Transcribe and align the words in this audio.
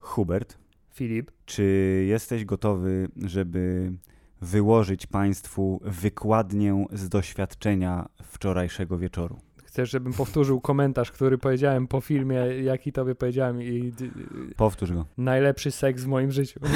Hubert, 0.00 0.58
Filip, 0.94 1.30
czy 1.44 1.64
jesteś 2.08 2.44
gotowy, 2.44 3.08
żeby 3.16 3.92
wyłożyć 4.40 5.06
Państwu 5.06 5.80
wykładnię 5.84 6.86
z 6.92 7.08
doświadczenia 7.08 8.08
wczorajszego 8.22 8.98
wieczoru? 8.98 9.38
chcesz, 9.72 9.90
żebym 9.90 10.12
powtórzył 10.12 10.60
komentarz, 10.60 11.12
który 11.12 11.38
powiedziałem 11.38 11.86
po 11.86 12.00
filmie, 12.00 12.36
jaki 12.62 12.92
tobie 12.92 13.14
powiedziałem 13.14 13.62
i 13.62 13.92
Powtórz 14.56 14.92
go. 14.92 15.06
najlepszy 15.18 15.70
seks 15.70 16.02
w 16.02 16.06
moim 16.06 16.32
życiu. 16.32 16.60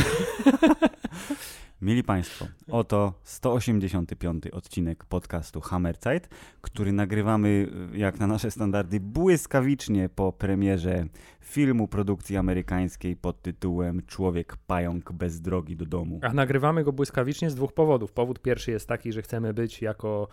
Mili 1.86 2.02
Państwo, 2.02 2.46
oto 2.70 3.12
185 3.22 4.46
odcinek 4.46 5.04
podcastu 5.04 5.60
Hammerzeit, 5.60 6.28
który 6.60 6.92
nagrywamy 6.92 7.68
jak 7.94 8.20
na 8.20 8.26
nasze 8.26 8.50
standardy 8.50 9.00
błyskawicznie 9.00 10.08
po 10.08 10.32
premierze 10.32 11.06
filmu 11.40 11.88
produkcji 11.88 12.36
amerykańskiej 12.36 13.16
pod 13.16 13.42
tytułem 13.42 14.02
Człowiek 14.06 14.56
pająk 14.56 15.12
bez 15.12 15.40
drogi 15.40 15.76
do 15.76 15.86
domu. 15.86 16.20
A 16.22 16.32
nagrywamy 16.32 16.84
go 16.84 16.92
błyskawicznie 16.92 17.50
z 17.50 17.54
dwóch 17.54 17.72
powodów. 17.72 18.12
Powód 18.12 18.42
pierwszy 18.42 18.70
jest 18.70 18.88
taki, 18.88 19.12
że 19.12 19.22
chcemy 19.22 19.54
być 19.54 19.82
jako 19.82 20.28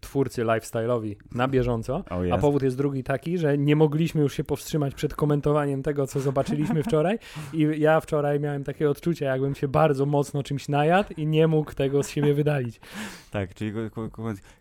twórcy 0.00 0.42
lifestyle'owi 0.44 1.16
na 1.34 1.48
bieżąco, 1.48 2.04
Oh, 2.10 2.22
a 2.32 2.38
powód 2.38 2.62
jest 2.62 2.76
drugi 2.76 3.04
taki, 3.04 3.38
że 3.38 3.58
nie 3.58 3.76
mogliśmy 3.76 4.20
już 4.20 4.34
się 4.34 4.44
powstrzymać 4.44 4.94
przed 4.94 5.14
komentowaniem 5.14 5.82
tego, 5.82 6.06
co 6.06 6.20
zobaczyliśmy 6.20 6.82
wczoraj. 6.88 7.18
I 7.52 7.68
ja 7.78 8.00
wczoraj 8.00 8.40
miałem 8.40 8.64
takie 8.64 8.90
odczucie, 8.90 9.24
jakbym 9.24 9.54
się 9.54 9.68
bardzo 9.68 10.06
mocno 10.06 10.42
czymś 10.42 10.68
najadł 10.68 11.14
i 11.16 11.26
nie 11.26 11.46
mógł 11.46 11.74
tego 11.74 12.02
z 12.02 12.08
siebie 12.08 12.34
wydalić. 12.34 12.80
Tak, 13.30 13.54
czyli 13.54 13.72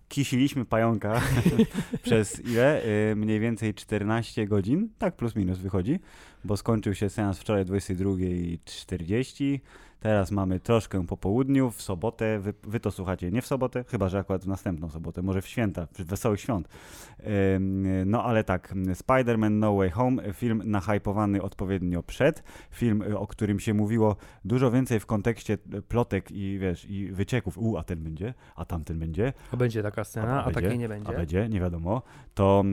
kisiliśmy 0.10 0.66
pająka 0.66 1.22
przez 2.04 2.46
ile? 2.46 2.86
Y, 3.12 3.16
mniej 3.16 3.40
więcej 3.40 3.74
14 3.74 4.48
godzin, 4.48 4.90
tak 4.98 5.16
plus 5.16 5.36
minus 5.36 5.58
wychodzi, 5.58 6.00
bo 6.44 6.58
skończył 6.58 6.96
się 6.96 7.10
seans 7.10 7.40
wczoraj 7.40 7.66
22.40, 7.66 9.60
Teraz 10.00 10.32
mamy 10.32 10.60
troszkę 10.60 11.06
po 11.06 11.18
południu, 11.18 11.72
w 11.72 11.82
sobotę, 11.82 12.40
wy, 12.40 12.54
wy, 12.64 12.80
to 12.80 12.92
słuchacie 12.92 13.32
nie 13.32 13.42
w 13.42 13.48
sobotę, 13.48 13.86
chyba 13.88 14.10
że 14.10 14.20
akurat 14.20 14.44
w 14.44 14.48
następną 14.48 14.90
sobotę, 14.90 15.22
może 15.22 15.42
w 15.42 15.48
święta, 15.48 15.88
w 15.94 16.02
wesołych 16.02 16.42
świąt. 16.42 16.68
No 18.06 18.24
ale 18.24 18.44
tak, 18.44 18.74
Spider-Man 18.76 19.52
No 19.52 19.76
Way 19.76 19.90
Home, 19.90 20.34
film 20.34 20.62
nahypowany 20.66 21.42
odpowiednio 21.42 22.04
przed, 22.04 22.44
film, 22.72 23.04
o 23.16 23.28
którym 23.28 23.60
się 23.60 23.74
mówiło 23.74 24.16
dużo 24.46 24.72
więcej 24.72 25.00
w 25.00 25.06
kontekście 25.06 25.58
plotek 25.88 26.32
i 26.32 26.60
wiesz, 26.60 26.86
i 26.86 27.12
wycieków, 27.12 27.58
u, 27.58 27.78
a 27.78 27.84
ten 27.84 28.04
będzie, 28.04 28.34
a 28.56 28.66
tamten 28.66 29.00
będzie. 29.00 29.34
A 29.52 29.58
będzie 29.58 29.84
taka 29.84 30.04
scena, 30.04 30.44
a, 30.44 30.46
a, 30.46 30.52
takiej 30.52 30.80
nie 30.80 30.90
będzie. 30.90 31.10
A 31.10 31.14
będzie, 31.14 31.50
nie 31.50 31.60
wiadomo. 31.60 32.02
To, 32.34 32.64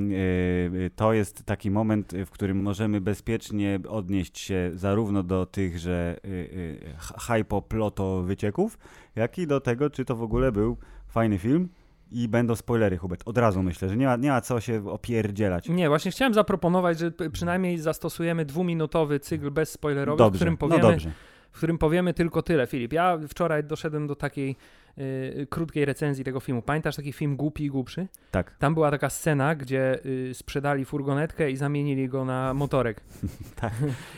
yy, 0.72 0.90
to 0.96 1.12
jest 1.12 1.44
taki 1.44 1.70
moment, 1.70 2.12
w 2.26 2.30
którym 2.30 2.62
możemy 2.62 3.00
bezpiecznie 3.00 3.80
odnieść 3.88 4.38
się 4.38 4.70
zarówno 4.74 5.22
do 5.22 5.46
tych, 5.46 5.78
że 5.78 6.16
yy, 6.24 6.94
hypoploto 7.26 8.22
wycieków, 8.22 8.78
jak 9.16 9.38
i 9.38 9.46
do 9.46 9.60
tego, 9.60 9.90
czy 9.90 10.04
to 10.04 10.16
w 10.16 10.22
ogóle 10.22 10.52
był 10.52 10.76
fajny 11.08 11.38
film. 11.38 11.68
I 12.10 12.28
będą 12.28 12.56
spoilery, 12.56 12.96
Hubert. 12.96 13.22
Od 13.26 13.38
razu 13.38 13.62
myślę, 13.62 13.88
że 13.88 13.96
nie 13.96 14.06
ma, 14.06 14.16
nie 14.16 14.30
ma 14.30 14.40
co 14.40 14.60
się 14.60 14.90
opierdzielać. 14.90 15.68
Nie, 15.68 15.88
właśnie 15.88 16.10
chciałem 16.10 16.34
zaproponować, 16.34 16.98
że 16.98 17.12
przynajmniej 17.32 17.78
zastosujemy 17.78 18.44
dwuminutowy 18.44 19.20
cykl 19.20 19.50
bezspoilerowy, 19.50 20.18
dobrze, 20.18 20.36
w 20.36 20.38
którym 20.38 20.56
powiemy, 20.56 20.82
no 20.82 20.90
dobrze. 20.90 21.10
w 21.50 21.56
którym 21.56 21.78
powiemy 21.78 22.14
tylko 22.14 22.42
tyle. 22.42 22.66
Filip, 22.66 22.92
ja 22.92 23.18
wczoraj 23.28 23.64
doszedłem 23.64 24.06
do 24.06 24.14
takiej 24.16 24.56
y, 24.98 25.46
krótkiej 25.50 25.84
recenzji 25.84 26.24
tego 26.24 26.40
filmu. 26.40 26.62
Pamiętasz 26.62 26.96
taki 26.96 27.12
film 27.12 27.36
Głupi 27.36 27.64
i 27.64 27.70
Głupszy? 27.70 28.06
Tak. 28.30 28.56
Tam 28.58 28.74
była 28.74 28.90
taka 28.90 29.10
scena, 29.10 29.54
gdzie 29.54 29.98
y, 30.06 30.34
sprzedali 30.34 30.84
furgonetkę 30.84 31.50
i 31.50 31.56
zamienili 31.56 32.08
go 32.08 32.24
na 32.24 32.54
motorek. 32.54 33.00
tak. 33.60 33.72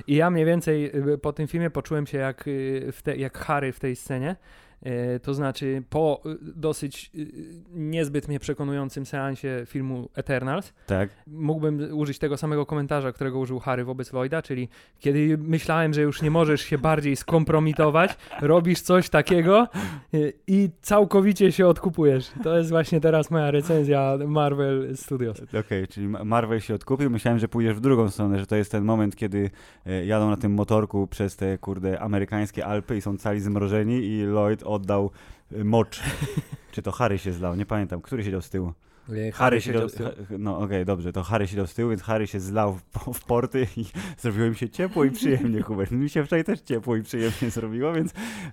I 0.06 0.14
ja 0.14 0.30
mniej 0.30 0.44
więcej 0.44 0.96
y, 1.08 1.18
po 1.18 1.32
tym 1.32 1.46
filmie 1.46 1.70
poczułem 1.70 2.06
się 2.06 2.18
jak, 2.18 2.48
y, 2.48 2.92
te, 3.02 3.16
jak 3.16 3.38
Harry 3.38 3.72
w 3.72 3.80
tej 3.80 3.96
scenie. 3.96 4.36
E, 4.82 5.20
to 5.20 5.34
znaczy, 5.34 5.82
po 5.90 6.20
y, 6.26 6.38
dosyć 6.56 7.10
y, 7.14 7.26
niezbyt 7.74 8.28
mnie 8.28 8.40
przekonującym 8.40 9.06
seansie 9.06 9.62
filmu 9.66 10.08
Eternals, 10.14 10.72
tak. 10.86 11.10
mógłbym 11.26 11.98
użyć 11.98 12.18
tego 12.18 12.36
samego 12.36 12.66
komentarza, 12.66 13.12
którego 13.12 13.38
użył 13.38 13.58
Harry 13.58 13.84
wobec 13.84 14.12
Lloyda, 14.12 14.42
czyli 14.42 14.68
kiedy 14.98 15.38
myślałem, 15.38 15.94
że 15.94 16.02
już 16.02 16.22
nie 16.22 16.30
możesz 16.30 16.60
się 16.60 16.78
bardziej 16.78 17.16
skompromitować, 17.16 18.16
robisz 18.40 18.80
coś 18.80 19.08
takiego 19.08 19.68
y, 20.14 20.32
i 20.46 20.70
całkowicie 20.80 21.52
się 21.52 21.66
odkupujesz. 21.66 22.30
To 22.42 22.58
jest 22.58 22.70
właśnie 22.70 23.00
teraz 23.00 23.30
moja 23.30 23.50
recenzja 23.50 24.18
Marvel 24.26 24.96
Studios. 24.96 25.40
Okej, 25.40 25.60
okay, 25.60 25.86
czyli 25.86 26.08
Marvel 26.08 26.60
się 26.60 26.74
odkupił. 26.74 27.10
Myślałem, 27.10 27.38
że 27.38 27.48
pójdziesz 27.48 27.74
w 27.74 27.80
drugą 27.80 28.10
stronę, 28.10 28.38
że 28.38 28.46
to 28.46 28.56
jest 28.56 28.72
ten 28.72 28.84
moment, 28.84 29.16
kiedy 29.16 29.50
e, 29.86 30.06
jadą 30.06 30.30
na 30.30 30.36
tym 30.36 30.54
motorku 30.54 31.06
przez 31.06 31.36
te, 31.36 31.58
kurde, 31.58 32.00
amerykańskie 32.00 32.66
Alpy 32.66 32.96
i 32.96 33.00
są 33.00 33.16
cali 33.16 33.40
zmrożeni 33.40 34.04
i 34.04 34.22
Lloyd 34.22 34.65
oddał 34.66 35.10
y, 35.52 35.64
mocz. 35.64 36.00
Czy 36.72 36.82
to 36.82 36.92
Harry 36.92 37.18
się 37.18 37.32
zlał? 37.32 37.54
Nie 37.54 37.66
pamiętam. 37.66 38.00
Który 38.00 38.24
siedział 38.24 38.42
z 38.42 38.50
tyłu? 38.50 38.72
Harry, 39.06 39.32
Harry 39.32 39.60
siedział 39.60 39.88
z 39.88 39.94
tyłu. 39.94 40.10
No 40.38 40.56
okej, 40.56 40.66
okay, 40.66 40.84
dobrze, 40.84 41.12
to 41.12 41.22
Harry 41.22 41.48
siedział 41.48 41.66
z 41.66 41.74
tyłu, 41.74 41.90
więc 41.90 42.02
Harry 42.02 42.26
się 42.26 42.40
zlał 42.40 42.72
w, 42.72 43.12
w 43.14 43.24
porty 43.24 43.66
i 43.76 43.84
zrobiło 44.22 44.48
mi 44.48 44.56
się 44.56 44.68
ciepło 44.68 45.04
i 45.04 45.10
przyjemnie, 45.10 45.62
Hubert. 45.66 45.90
Mi 45.90 46.10
się 46.10 46.24
wczoraj 46.24 46.44
też 46.44 46.60
ciepło 46.60 46.96
i 46.96 47.02
przyjemnie 47.02 47.50
zrobiło, 47.50 47.92
więc 47.92 48.12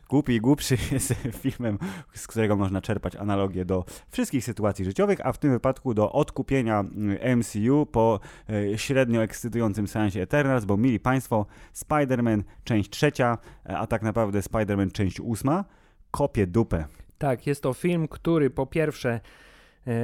Głupi 0.09 0.33
i 0.33 0.41
Głupszy 0.41 0.77
jest 0.91 1.13
filmem, 1.41 1.77
z 2.13 2.27
którego 2.27 2.55
można 2.55 2.81
czerpać 2.81 3.15
analogię 3.15 3.65
do 3.65 3.85
wszystkich 4.11 4.43
sytuacji 4.43 4.85
życiowych, 4.85 5.25
a 5.25 5.31
w 5.31 5.37
tym 5.37 5.51
wypadku 5.51 5.93
do 5.93 6.11
odkupienia 6.11 6.83
y, 7.23 7.35
MCU 7.35 7.85
po 7.85 8.19
e, 8.49 8.77
średnio 8.77 9.23
ekscytującym 9.23 9.87
seansie 9.87 10.21
Eternals, 10.21 10.65
bo 10.65 10.77
mili 10.77 10.99
Państwo, 10.99 11.45
Spider-Man 11.75 12.43
część 12.63 12.89
trzecia, 12.89 13.37
a 13.63 13.87
tak 13.87 14.01
naprawdę 14.01 14.39
Spider-Man 14.39 14.91
część 14.91 15.19
ósma, 15.19 15.65
kopie 16.13 16.47
dupę. 16.47 16.85
Tak, 17.17 17.47
jest 17.47 17.63
to 17.63 17.73
film, 17.73 18.07
który 18.07 18.49
po 18.49 18.65
pierwsze 18.65 19.19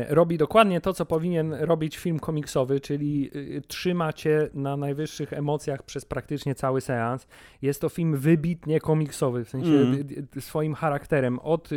robi 0.10 0.38
dokładnie 0.38 0.82
to, 0.82 0.94
co 0.94 1.06
powinien 1.06 1.54
robić 1.54 1.98
film 1.98 2.20
komiksowy, 2.20 2.80
czyli 2.80 3.32
e, 3.58 3.62
trzyma 3.62 4.14
cię 4.14 4.50
na 4.54 4.78
najwyższych 4.78 5.34
emocjach 5.34 5.84
przez 5.84 6.06
praktycznie 6.06 6.56
cały 6.56 6.82
seans. 6.82 7.28
Jest 7.62 7.82
to 7.82 7.90
film 7.90 8.18
wybitnie 8.18 8.80
komiksowy, 8.80 9.46
w 9.46 9.50
sensie 9.50 9.72
mm. 9.72 10.08
swoim 10.40 10.74
charakterem. 10.74 11.40
Od 11.40 11.70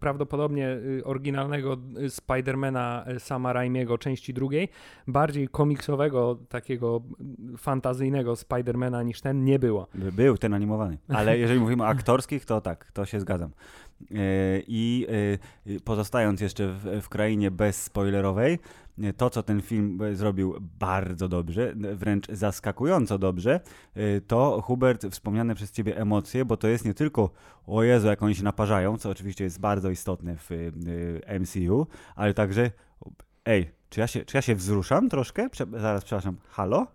prawdopodobnie 0.00 0.68
oryginalnego 1.04 1.76
Spidermana 2.08 3.04
Sama 3.18 3.52
Raimiego 3.52 3.98
części 3.98 4.34
drugiej, 4.34 4.68
bardziej 5.06 5.48
komiksowego, 5.48 6.38
takiego 6.48 7.02
fantazyjnego 7.58 8.36
Spidermana 8.36 9.02
niż 9.02 9.20
ten 9.20 9.44
nie 9.44 9.58
było. 9.58 9.86
Był 9.94 10.38
ten 10.38 10.54
animowany, 10.54 10.98
ale 11.08 11.38
jeżeli 11.38 11.60
mówimy 11.60 11.82
o 11.82 11.86
aktorskich, 11.86 12.44
to 12.44 12.60
tak, 12.60 12.92
to 12.92 13.04
się 13.04 13.20
zgadzam. 13.20 13.50
E, 14.10 14.16
I 14.66 15.06
e, 15.66 15.80
pozostając 15.80 16.40
jeszcze 16.40 16.68
w, 16.68 17.00
w 17.02 17.08
krainie 17.08 17.50
bezspoilerowej, 17.50 18.58
e, 19.02 19.12
to, 19.12 19.30
co 19.30 19.42
ten 19.42 19.62
film 19.62 19.98
zrobił 20.12 20.54
bardzo 20.80 21.28
dobrze, 21.28 21.74
wręcz 21.76 22.28
zaskakująco 22.28 23.18
dobrze, 23.18 23.60
to 24.26 24.62
Hubert, 24.62 25.06
wspomniane 25.10 25.54
przez 25.54 25.72
ciebie 25.72 25.96
emocje, 25.96 26.44
bo 26.44 26.56
to 26.56 26.68
jest 26.68 26.84
nie 26.84 26.94
tylko 26.94 27.30
o 27.66 27.82
Jezu, 27.82 28.06
jak 28.06 28.22
oni 28.22 28.34
się 28.34 28.44
naparzają, 28.44 28.98
co 28.98 29.10
oczywiście 29.10 29.44
jest 29.44 29.60
bardzo 29.60 29.90
istotne 29.90 30.36
w 30.36 30.50
MCU, 31.40 31.86
ale 32.16 32.34
także 32.34 32.70
ej, 33.44 33.70
czy 33.90 34.00
ja 34.00 34.06
się, 34.06 34.24
czy 34.24 34.36
ja 34.36 34.42
się 34.42 34.54
wzruszam 34.54 35.08
troszkę? 35.08 35.50
Prze 35.50 35.66
zaraz, 35.72 36.04
przepraszam, 36.04 36.36
halo? 36.48 36.86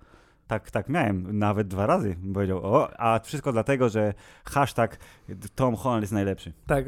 Tak, 0.49 0.71
tak 0.71 0.89
miałem, 0.89 1.39
nawet 1.39 1.67
dwa 1.67 1.85
razy 1.85 2.15
powiedział, 2.33 2.59
o, 2.63 2.99
a 2.99 3.19
wszystko 3.19 3.51
dlatego, 3.51 3.89
że 3.89 4.13
hashtag 4.45 4.97
Tom 5.55 5.75
Holland 5.75 6.03
jest 6.03 6.13
najlepszy. 6.13 6.53
Tak, 6.67 6.85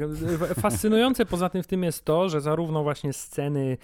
fascynujące 0.60 1.26
poza 1.26 1.48
tym 1.48 1.62
w 1.62 1.66
tym 1.66 1.82
jest 1.82 2.04
to, 2.04 2.28
że 2.28 2.40
zarówno 2.40 2.82
właśnie 2.82 3.12
sceny 3.12 3.76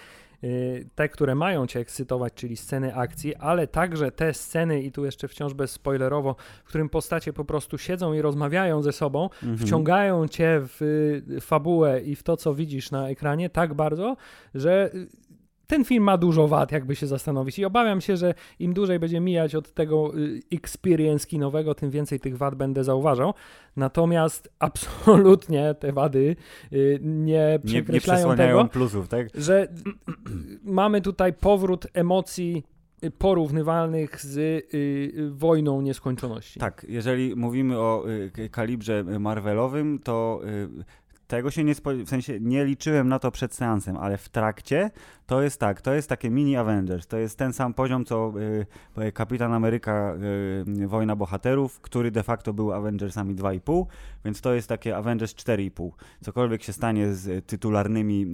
y, 0.44 0.88
te, 0.94 1.08
które 1.08 1.34
mają 1.34 1.66
cię 1.66 1.80
ekscytować, 1.80 2.32
czyli 2.34 2.56
sceny 2.56 2.94
akcji, 2.94 3.34
ale 3.34 3.66
także 3.66 4.10
te 4.10 4.34
sceny, 4.34 4.82
i 4.82 4.92
tu 4.92 5.04
jeszcze 5.04 5.28
wciąż 5.28 5.54
bez 5.54 5.70
spoilerowo, 5.70 6.36
w 6.64 6.68
którym 6.68 6.88
postacie 6.88 7.32
po 7.32 7.44
prostu 7.44 7.78
siedzą 7.78 8.12
i 8.12 8.22
rozmawiają 8.22 8.82
ze 8.82 8.92
sobą, 8.92 9.24
mhm. 9.24 9.58
wciągają 9.58 10.28
cię 10.28 10.60
w 10.60 11.38
fabułę 11.40 12.00
i 12.00 12.16
w 12.16 12.22
to, 12.22 12.36
co 12.36 12.54
widzisz 12.54 12.90
na 12.90 13.08
ekranie 13.08 13.50
tak 13.50 13.74
bardzo, 13.74 14.16
że 14.54 14.90
ten 15.68 15.84
film 15.84 16.04
ma 16.04 16.18
dużo 16.18 16.48
wad, 16.48 16.72
jakby 16.72 16.96
się 16.96 17.06
zastanowić. 17.06 17.58
I 17.58 17.64
obawiam 17.64 18.00
się, 18.00 18.16
że 18.16 18.34
im 18.58 18.74
dłużej 18.74 18.98
będzie 18.98 19.20
mijać 19.20 19.54
od 19.54 19.74
tego 19.74 20.18
y, 20.18 20.40
experience 20.52 21.26
kinowego, 21.26 21.74
tym 21.74 21.90
więcej 21.90 22.20
tych 22.20 22.36
wad 22.36 22.54
będę 22.54 22.84
zauważał. 22.84 23.34
Natomiast 23.76 24.48
absolutnie 24.58 25.74
te 25.74 25.92
wady 25.92 26.36
y, 26.72 26.98
nie 27.02 27.60
przekreślają 27.64 28.26
nie, 28.26 28.30
nie 28.30 28.36
tego, 28.36 28.64
plusów, 28.64 29.08
tak? 29.08 29.28
że 29.34 29.68
mamy 30.62 31.00
tutaj 31.00 31.32
powrót 31.32 31.86
emocji 31.94 32.62
porównywalnych 33.18 34.20
z 34.20 34.36
y, 34.74 35.30
wojną 35.30 35.80
nieskończoności. 35.80 36.60
Tak, 36.60 36.86
jeżeli 36.88 37.36
mówimy 37.36 37.78
o 37.78 38.04
y, 38.38 38.48
kalibrze 38.48 39.04
Marvelowym, 39.04 39.98
to 39.98 40.40
y, 40.44 40.68
tego 41.28 41.50
się 41.50 41.64
nie, 41.64 41.74
spo- 41.74 42.04
w 42.04 42.08
sensie 42.08 42.40
nie 42.40 42.64
liczyłem 42.64 43.08
na 43.08 43.18
to 43.18 43.30
przed 43.30 43.54
seansem, 43.54 43.96
ale 43.96 44.16
w 44.16 44.28
trakcie 44.28 44.90
to 45.26 45.42
jest 45.42 45.60
tak, 45.60 45.80
to 45.80 45.94
jest 45.94 46.08
takie 46.08 46.30
mini 46.30 46.56
Avengers, 46.56 47.06
to 47.06 47.18
jest 47.18 47.38
ten 47.38 47.52
sam 47.52 47.74
poziom 47.74 48.04
co 48.04 48.32
y, 48.98 49.12
Kapitan 49.12 49.52
Ameryka 49.52 50.14
y, 50.78 50.86
Wojna 50.86 51.16
Bohaterów, 51.16 51.80
który 51.80 52.10
de 52.10 52.22
facto 52.22 52.52
był 52.52 52.72
Avengersami 52.72 53.34
2,5, 53.34 53.86
więc 54.24 54.40
to 54.40 54.54
jest 54.54 54.68
takie 54.68 54.96
Avengers 54.96 55.34
4,5. 55.34 55.90
Cokolwiek 56.24 56.62
się 56.62 56.72
stanie 56.72 57.14
z 57.14 57.46
tytularnymi 57.46 58.26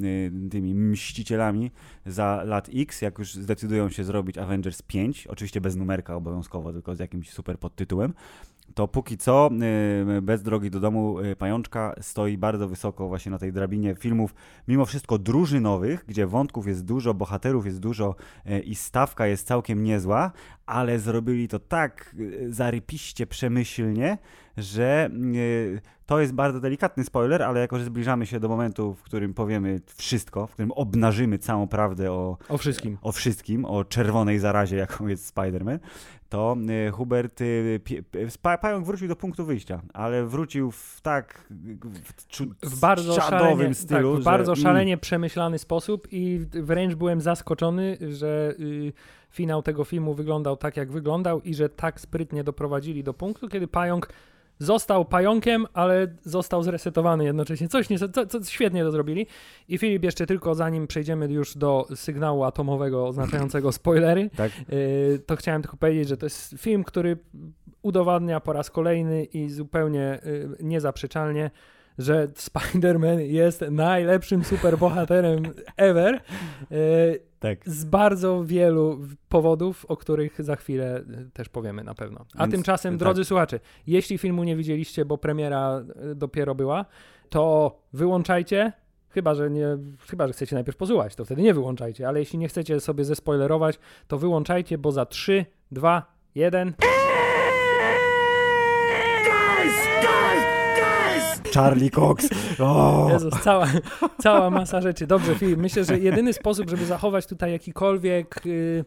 y, 0.46 0.50
tymi 0.50 0.74
mścicielami 0.74 1.70
za 2.06 2.42
lat 2.44 2.70
X, 2.74 3.02
jak 3.02 3.18
już 3.18 3.34
zdecydują 3.34 3.88
się 3.88 4.04
zrobić 4.04 4.38
Avengers 4.38 4.82
5, 4.82 5.26
oczywiście 5.26 5.60
bez 5.60 5.76
numerka 5.76 6.16
obowiązkowo, 6.16 6.72
tylko 6.72 6.94
z 6.94 6.98
jakimś 6.98 7.30
super 7.30 7.58
podtytułem, 7.58 8.14
to 8.74 8.88
póki 8.88 9.18
co 9.18 9.50
y, 10.18 10.22
bez 10.22 10.42
drogi 10.42 10.70
do 10.70 10.80
domu 10.80 11.20
y, 11.20 11.36
Pajączka 11.36 11.94
stoi 12.00 12.38
bardzo 12.38 12.68
wysoko 12.68 13.08
właśnie 13.08 13.30
na 13.30 13.38
tej 13.38 13.52
drabinie 13.52 13.94
filmów, 13.94 14.34
mimo 14.68 14.86
wszystko 14.86 15.18
drużynowych, 15.18 16.04
gdzie 16.08 16.26
wątków 16.26 16.66
jest 16.66 16.84
dużo, 16.84 17.14
bohaterów 17.14 17.66
jest 17.66 17.80
dużo 17.80 18.14
y, 18.46 18.60
i 18.60 18.74
stawka 18.74 19.26
jest 19.26 19.46
całkiem 19.46 19.84
niezła, 19.84 20.32
ale 20.66 20.98
zrobili 20.98 21.48
to 21.48 21.58
tak 21.58 22.16
zarypiście 22.48 23.26
przemyślnie, 23.26 24.18
że 24.56 25.10
to 26.06 26.20
jest 26.20 26.32
bardzo 26.32 26.60
delikatny 26.60 27.04
spoiler, 27.04 27.42
ale 27.42 27.60
jako, 27.60 27.78
że 27.78 27.84
zbliżamy 27.84 28.26
się 28.26 28.40
do 28.40 28.48
momentu, 28.48 28.94
w 28.94 29.02
którym 29.02 29.34
powiemy 29.34 29.80
wszystko, 29.96 30.46
w 30.46 30.52
którym 30.52 30.72
obnażymy 30.72 31.38
całą 31.38 31.68
prawdę 31.68 32.12
o, 32.12 32.38
o 32.48 32.58
wszystkim, 32.58 32.98
o, 33.02 33.12
wszystkim, 33.12 33.64
o 33.64 33.84
czerwonej 33.84 34.38
zarazie, 34.38 34.76
jaką 34.76 35.06
jest 35.06 35.34
Spider-Man, 35.34 35.78
to 36.34 36.56
y, 36.88 36.90
Hubert, 36.90 37.40
y, 37.40 37.80
Pająk 38.60 38.86
wrócił 38.86 39.08
do 39.08 39.16
punktu 39.16 39.44
wyjścia, 39.44 39.82
ale 39.92 40.26
wrócił 40.26 40.70
w 40.70 41.00
tak 41.02 41.46
w, 42.62 42.70
w 42.70 42.80
bardzo 42.80 43.20
szalenie, 43.20 43.66
tak, 43.66 43.76
stylu. 43.76 44.12
Tak, 44.12 44.20
w 44.20 44.24
że, 44.24 44.30
bardzo 44.30 44.52
mm. 44.52 44.62
szalenie 44.62 44.98
przemyślany 44.98 45.58
sposób 45.58 46.08
i 46.10 46.46
wręcz 46.52 46.94
byłem 46.94 47.20
zaskoczony, 47.20 47.98
że 48.10 48.54
y, 48.60 48.92
finał 49.30 49.62
tego 49.62 49.84
filmu 49.84 50.14
wyglądał 50.14 50.56
tak, 50.56 50.76
jak 50.76 50.92
wyglądał 50.92 51.40
i 51.40 51.54
że 51.54 51.68
tak 51.68 52.00
sprytnie 52.00 52.44
doprowadzili 52.44 53.04
do 53.04 53.14
punktu, 53.14 53.48
kiedy 53.48 53.68
Pająk 53.68 54.08
został 54.58 55.04
pająkiem, 55.04 55.66
ale 55.72 56.06
został 56.22 56.62
zresetowany 56.62 57.24
jednocześnie. 57.24 57.68
Coś 57.68 57.90
nie, 57.90 57.98
co, 57.98 58.26
co, 58.26 58.44
świetnie 58.44 58.82
to 58.82 58.90
zrobili. 58.90 59.26
I 59.68 59.78
Filip, 59.78 60.04
jeszcze 60.04 60.26
tylko 60.26 60.54
zanim 60.54 60.86
przejdziemy 60.86 61.26
już 61.26 61.56
do 61.56 61.86
sygnału 61.94 62.44
atomowego 62.44 63.06
oznaczającego 63.06 63.72
spoilery, 63.72 64.30
tak. 64.36 64.52
y, 64.72 65.22
to 65.26 65.36
chciałem 65.36 65.62
tylko 65.62 65.76
powiedzieć, 65.76 66.08
że 66.08 66.16
to 66.16 66.26
jest 66.26 66.54
film, 66.58 66.84
który 66.84 67.16
udowadnia 67.82 68.40
po 68.40 68.52
raz 68.52 68.70
kolejny 68.70 69.24
i 69.24 69.50
zupełnie 69.50 70.20
y, 70.26 70.48
niezaprzeczalnie, 70.60 71.50
że 71.98 72.28
Spider-Man 72.28 73.18
jest 73.18 73.64
najlepszym 73.70 74.44
superbohaterem 74.44 75.42
ever. 75.76 76.20
Y, 76.72 77.33
tak. 77.44 77.68
Z 77.68 77.84
bardzo 77.84 78.44
wielu 78.44 79.00
powodów, 79.28 79.84
o 79.84 79.96
których 79.96 80.44
za 80.44 80.56
chwilę 80.56 81.00
y, 81.00 81.30
też 81.32 81.48
powiemy 81.48 81.84
na 81.84 81.94
pewno. 81.94 82.24
A 82.34 82.38
Więc, 82.38 82.54
tymczasem, 82.54 82.94
tak. 82.94 82.98
drodzy 82.98 83.24
słuchacze, 83.24 83.60
jeśli 83.86 84.18
filmu 84.18 84.44
nie 84.44 84.56
widzieliście, 84.56 85.04
bo 85.04 85.18
premiera 85.18 85.84
y, 86.10 86.14
dopiero 86.14 86.54
była, 86.54 86.84
to 87.28 87.76
wyłączajcie. 87.92 88.72
Chyba 89.08 89.34
że, 89.34 89.50
nie, 89.50 89.66
chyba, 90.08 90.26
że 90.26 90.32
chcecie 90.32 90.56
najpierw 90.56 90.76
posłuchać, 90.76 91.14
to 91.14 91.24
wtedy 91.24 91.42
nie 91.42 91.54
wyłączajcie, 91.54 92.08
ale 92.08 92.18
jeśli 92.18 92.38
nie 92.38 92.48
chcecie 92.48 92.80
sobie 92.80 93.04
zespoilerować, 93.04 93.78
to 94.08 94.18
wyłączajcie, 94.18 94.78
bo 94.78 94.92
za 94.92 95.06
3, 95.06 95.46
2, 95.72 96.14
1. 96.34 96.74
Charlie 101.54 101.90
Cox. 101.90 102.28
Jezus, 103.08 103.34
cała, 103.42 103.66
cała 104.22 104.50
masa 104.50 104.80
rzeczy. 104.80 105.06
Dobrze, 105.06 105.34
Filip, 105.34 105.58
myślę, 105.58 105.84
że 105.84 105.98
jedyny 105.98 106.32
sposób, 106.32 106.70
żeby 106.70 106.86
zachować 106.86 107.26
tutaj 107.26 107.52
jakikolwiek... 107.52 108.40
Yy, 108.44 108.84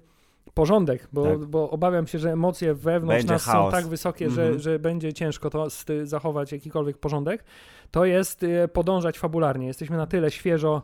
porządek, 0.54 1.08
bo, 1.14 1.24
tak. 1.24 1.46
bo 1.46 1.69
obawiam 1.69 2.08
się, 2.08 2.19
że 2.19 2.31
emocje 2.31 2.74
wewnątrz 2.74 3.18
będzie 3.18 3.34
nas 3.34 3.46
chaos. 3.46 3.74
są 3.74 3.78
tak 3.78 3.88
wysokie, 3.88 4.25
mm 4.25 4.34
-hmm. 4.34 4.36
że, 4.36 4.44
mhm. 4.44 4.60
że 4.60 4.80
będzie 4.80 5.14
ciężko 5.14 5.50
to 5.50 5.68
zachować 6.04 6.52
jakikolwiek 6.52 6.98
porządek, 6.98 7.44
to 7.92 8.06
jest 8.06 8.44
y, 8.44 8.68
podążać 8.74 9.19
fabularnie. 9.19 9.68
Jesteśmy 9.68 9.98
na 9.98 10.08
tyle 10.08 10.31
świeżo 10.31 10.81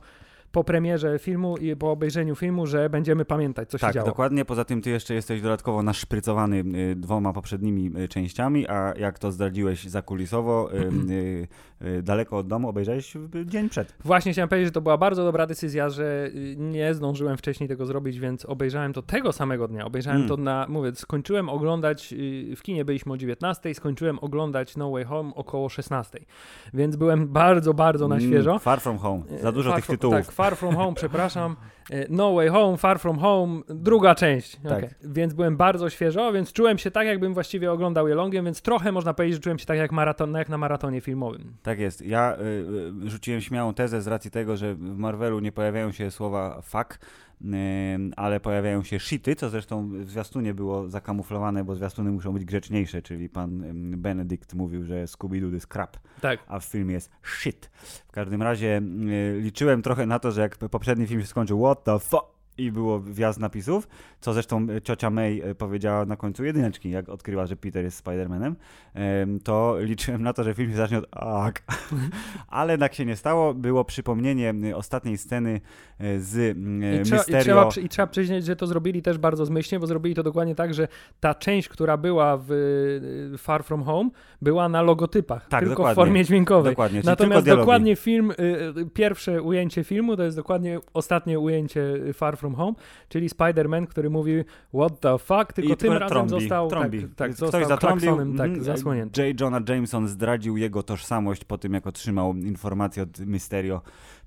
po 0.53 0.63
premierze 0.63 1.19
filmu 1.19 1.57
i 1.57 1.75
po 1.75 1.91
obejrzeniu 1.91 2.35
filmu, 2.35 2.67
że 2.67 2.89
będziemy 2.89 3.25
pamiętać, 3.25 3.69
co 3.69 3.79
tak, 3.79 3.89
się 3.89 3.93
działo. 3.93 4.05
Tak, 4.05 4.13
dokładnie. 4.13 4.45
Poza 4.45 4.65
tym 4.65 4.81
ty 4.81 4.89
jeszcze 4.89 5.13
jesteś 5.13 5.41
dodatkowo 5.41 5.83
naszprycowany 5.83 6.63
y, 6.91 6.95
dwoma 6.95 7.33
poprzednimi 7.33 7.91
y, 8.03 8.07
częściami, 8.07 8.67
a 8.67 8.93
jak 8.97 9.19
to 9.19 9.31
zdradziłeś 9.31 9.83
zakulisowo, 9.83 10.69
y, 10.73 11.47
daleko 12.03 12.37
od 12.37 12.47
domu 12.47 12.69
obejrzałeś 12.69 13.13
dzień 13.45 13.69
przed. 13.69 13.95
Właśnie 14.05 14.31
chciałem 14.31 14.49
powiedzieć, 14.49 14.67
że 14.67 14.71
to 14.71 14.81
była 14.81 14.97
bardzo 14.97 15.23
dobra 15.23 15.47
decyzja, 15.47 15.89
że 15.89 16.29
nie 16.57 16.93
zdążyłem 16.93 17.37
wcześniej 17.37 17.69
tego 17.69 17.85
zrobić, 17.85 18.19
więc 18.19 18.45
obejrzałem 18.45 18.93
to 18.93 19.01
tego 19.01 19.31
samego 19.31 19.67
dnia. 19.67 19.85
Obejrzałem 19.85 20.17
mm. 20.17 20.29
to 20.29 20.37
na, 20.37 20.65
mówię, 20.69 20.91
skończyłem 20.95 21.49
oglądać, 21.49 22.13
w 22.55 22.61
kinie 22.61 22.85
byliśmy 22.85 23.13
o 23.13 23.17
19, 23.17 23.75
skończyłem 23.75 24.19
oglądać 24.19 24.77
No 24.77 24.91
Way 24.91 25.03
Home 25.03 25.31
około 25.35 25.69
16. 25.69 26.19
Więc 26.73 26.95
byłem 26.95 27.27
bardzo, 27.27 27.73
bardzo 27.73 28.07
na 28.07 28.15
mm, 28.15 28.27
świeżo. 28.27 28.51
Mm, 28.51 28.59
far 28.59 28.81
From 28.81 28.97
Home. 28.97 29.23
Za 29.41 29.51
dużo 29.51 29.69
far 29.69 29.79
tych 29.79 29.87
tytułów. 29.87 30.15
Tak, 30.15 30.31
Far 30.43 30.55
From 30.57 30.75
Home, 30.75 30.93
przepraszam. 30.95 31.55
E, 31.91 32.05
no 32.09 32.33
Way 32.33 32.49
Home, 32.49 32.77
Far 32.77 32.99
From 32.99 33.19
Home, 33.19 33.61
druga 33.69 34.15
część. 34.15 34.55
Tak. 34.55 34.77
Okay. 34.77 34.89
Więc 35.03 35.33
byłem 35.33 35.57
bardzo 35.57 35.89
świeżo, 35.89 36.33
więc 36.33 36.53
czułem 36.53 36.77
się 36.77 36.91
tak, 36.91 37.07
jakbym 37.07 37.33
właściwie 37.33 37.71
oglądał 37.71 38.07
je 38.07 38.15
longiem, 38.15 38.45
więc 38.45 38.61
trochę 38.61 38.91
można 38.91 39.13
powiedzieć, 39.13 39.35
że 39.35 39.41
czułem 39.41 39.59
się 39.59 39.65
tak 39.65 39.77
jak, 39.77 39.91
maraton, 39.91 40.33
jak 40.33 40.49
na 40.49 40.57
maratonie 40.57 41.01
filmowym. 41.01 41.53
Tak 41.63 41.79
jest. 41.79 42.01
Ja 42.01 42.37
y, 43.05 43.09
rzuciłem 43.09 43.41
śmiałą 43.41 43.73
tezę 43.73 44.01
z 44.01 44.07
racji 44.07 44.31
tego, 44.31 44.57
że 44.57 44.75
w 44.75 44.97
Marvelu 44.97 45.39
nie 45.39 45.51
pojawiają 45.51 45.91
się 45.91 46.11
słowa 46.11 46.61
fuck, 46.61 46.99
ale 48.15 48.39
pojawiają 48.39 48.83
się 48.83 48.99
shity, 48.99 49.35
co 49.35 49.49
zresztą 49.49 49.89
w 49.89 50.09
zwiastunie 50.09 50.53
było 50.53 50.89
zakamuflowane, 50.89 51.63
bo 51.63 51.75
zwiastuny 51.75 52.11
muszą 52.11 52.33
być 52.33 52.45
grzeczniejsze, 52.45 53.01
czyli 53.01 53.29
pan 53.29 53.63
Benedict 53.97 54.53
mówił, 54.53 54.83
że 54.83 55.05
Scooby-Doo 55.05 55.53
jest 55.53 55.67
crap, 55.67 55.97
tak. 56.21 56.39
a 56.47 56.59
w 56.59 56.65
filmie 56.65 56.93
jest 56.93 57.11
shit. 57.23 57.65
W 58.07 58.11
każdym 58.11 58.41
razie 58.41 58.81
liczyłem 59.39 59.81
trochę 59.81 60.05
na 60.05 60.19
to, 60.19 60.31
że 60.31 60.41
jak 60.41 60.57
poprzedni 60.57 61.07
film 61.07 61.21
się 61.21 61.27
skończył, 61.27 61.63
what 61.63 61.83
the 61.83 61.99
fuck, 61.99 62.32
i 62.57 62.71
było 62.71 62.99
wjazd 62.99 63.39
napisów, 63.39 63.87
co 64.19 64.33
zresztą 64.33 64.67
e, 64.69 64.81
ciocia 64.81 65.09
May 65.09 65.41
e, 65.41 65.55
powiedziała 65.55 66.05
na 66.05 66.15
końcu 66.15 66.43
jedyneczki, 66.43 66.89
jak 66.89 67.09
odkryła, 67.09 67.45
że 67.45 67.55
Peter 67.55 67.83
jest 67.83 68.05
Spider-Manem, 68.05 68.53
to 69.43 69.75
liczyłem 69.79 70.23
na 70.23 70.33
to, 70.33 70.43
że 70.43 70.53
film 70.53 70.71
się 70.71 70.77
zacznie 70.77 70.97
od 70.97 71.07
ak. 71.11 71.63
Ale 72.47 72.77
tak 72.77 72.93
się 72.93 73.05
nie 73.05 73.15
stało. 73.15 73.53
Było 73.53 73.85
przypomnienie 73.85 74.53
ostatniej 74.75 75.17
sceny 75.17 75.61
e, 75.99 76.19
z 76.19 76.57
I 76.57 76.59
Mysterio. 77.13 77.41
Trzeba, 77.43 77.65
i, 77.65 77.69
trzeba, 77.69 77.85
I 77.85 77.89
trzeba 77.89 78.07
przyznać, 78.07 78.45
że 78.45 78.55
to 78.55 78.67
zrobili 78.67 79.01
też 79.01 79.17
bardzo 79.17 79.45
zmyślnie, 79.45 79.79
bo 79.79 79.87
zrobili 79.87 80.15
to 80.15 80.23
dokładnie 80.23 80.55
tak, 80.55 80.73
że 80.73 80.87
ta 81.19 81.35
część, 81.35 81.69
która 81.69 81.97
była 81.97 82.37
w 82.47 83.35
Far 83.37 83.63
From 83.63 83.83
Home, 83.83 84.09
była 84.41 84.69
na 84.69 84.81
logotypach, 84.81 85.47
tak, 85.47 85.63
tylko 85.63 85.91
w 85.91 85.95
formie 85.95 86.25
dźwiękowej. 86.25 86.71
Dokładnie, 86.71 87.01
Natomiast 87.03 87.45
dokładnie 87.45 87.95
film, 87.95 88.33
pierwsze 88.93 89.41
ujęcie 89.41 89.83
filmu 89.83 90.17
to 90.17 90.23
jest 90.23 90.37
dokładnie 90.37 90.79
ostatnie 90.93 91.39
ujęcie 91.39 92.13
Far 92.13 92.37
From 92.37 92.42
Home, 92.51 92.73
czyli 93.09 93.29
Spider-Man, 93.29 93.87
który 93.87 94.09
mówi 94.09 94.43
what 94.73 94.99
the 94.99 95.17
fuck, 95.17 95.53
tylko 95.53 95.73
I 95.73 95.77
tym 95.77 95.93
razem 95.93 96.09
trąbi, 96.09 96.29
został, 96.29 96.67
trąbi. 96.67 97.01
Tak, 97.01 97.15
tak, 97.15 97.33
został 97.33 97.65
zatrąbił, 97.65 98.17
tak, 98.37 98.49
mm, 98.49 98.63
zasłonięty. 98.63 99.27
J. 99.27 99.41
Jonah 99.41 99.69
Jameson 99.69 100.07
zdradził 100.07 100.57
jego 100.57 100.83
tożsamość 100.83 101.45
po 101.45 101.57
tym, 101.57 101.73
jak 101.73 101.87
otrzymał 101.87 102.35
informację 102.35 103.03
od 103.03 103.19
Mysterio 103.19 103.81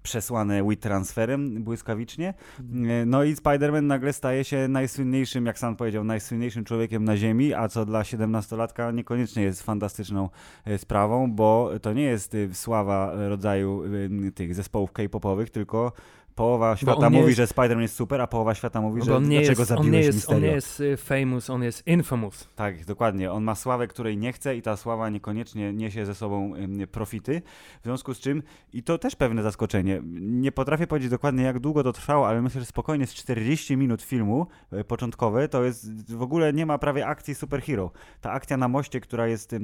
przesłane 0.06 0.64
WeTransferem 0.64 1.64
błyskawicznie. 1.64 2.34
Mhm. 2.60 3.10
No 3.10 3.24
i 3.24 3.34
Spider-Man 3.34 3.82
nagle 3.82 4.12
staje 4.12 4.44
się 4.44 4.68
najsłynniejszym, 4.68 5.46
jak 5.46 5.58
sam 5.58 5.76
powiedział, 5.76 6.04
najsłynniejszym 6.04 6.64
człowiekiem 6.64 7.04
na 7.04 7.16
Ziemi, 7.16 7.54
a 7.54 7.68
co 7.68 7.84
dla 7.84 8.02
17-latka 8.02 8.94
niekoniecznie 8.94 9.42
jest 9.42 9.62
fantastyczną 9.62 10.28
e, 10.64 10.78
sprawą, 10.78 11.32
bo 11.32 11.70
to 11.82 11.92
nie 11.92 12.02
jest 12.02 12.34
e, 12.34 12.54
sława 12.54 13.28
rodzaju 13.28 13.82
e, 14.28 14.32
tych 14.32 14.54
zespołów 14.54 14.92
K-popowych, 14.92 15.50
tylko 15.50 15.92
połowa 16.36 16.76
świata 16.76 17.10
mówi, 17.10 17.26
jest... 17.26 17.36
że 17.36 17.46
Spider-Man 17.46 17.80
jest 17.80 17.94
super, 17.94 18.20
a 18.20 18.26
połowa 18.26 18.54
świata 18.54 18.80
mówi, 18.80 19.02
że 19.02 19.16
on 19.16 19.28
nie 19.28 19.38
dlaczego 19.38 19.62
jest, 19.62 19.68
zabiłeś 19.68 19.86
on 19.86 19.92
nie 19.92 20.00
jest. 20.00 20.30
On 20.30 20.40
nie 20.40 20.48
jest 20.48 20.80
y, 20.80 20.96
famous, 20.96 21.50
on 21.50 21.62
jest 21.62 21.86
infamous. 21.86 22.48
Tak, 22.56 22.84
dokładnie. 22.84 23.32
On 23.32 23.44
ma 23.44 23.54
sławę, 23.54 23.86
której 23.86 24.16
nie 24.16 24.32
chce 24.32 24.56
i 24.56 24.62
ta 24.62 24.76
sława 24.76 25.08
niekoniecznie 25.10 25.72
niesie 25.72 26.06
ze 26.06 26.14
sobą 26.14 26.52
profity. 26.92 27.42
W 27.80 27.84
związku 27.84 28.14
z 28.14 28.20
czym, 28.20 28.42
i 28.72 28.82
to 28.82 28.98
też 28.98 29.16
pewne 29.16 29.42
zaskoczenie, 29.42 30.02
nie 30.20 30.52
potrafię 30.52 30.86
powiedzieć 30.86 31.10
dokładnie 31.10 31.42
jak 31.42 31.58
długo 31.58 31.82
to 31.82 31.92
trwało, 31.92 32.28
ale 32.28 32.42
myślę, 32.42 32.60
że 32.60 32.66
spokojnie 32.66 33.06
z 33.06 33.14
40 33.14 33.76
minut 33.76 34.02
filmu 34.02 34.46
e, 34.72 34.84
początkowe 34.84 35.48
to 35.48 35.64
jest, 35.64 36.12
w 36.12 36.22
ogóle 36.22 36.52
nie 36.52 36.66
ma 36.66 36.78
prawie 36.78 37.06
akcji 37.06 37.34
superhero. 37.34 37.90
Ta 38.20 38.32
akcja 38.32 38.56
na 38.56 38.68
moście, 38.68 39.00
która 39.00 39.26
jest 39.26 39.54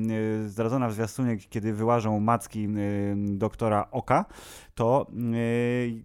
zdradzona 0.46 0.88
w 0.88 0.92
zwiastunie, 0.92 1.36
kiedy 1.36 1.72
wyłażą 1.72 2.20
macki 2.20 2.68
doktora 3.16 3.88
Oka, 3.90 4.24
to 4.74 5.06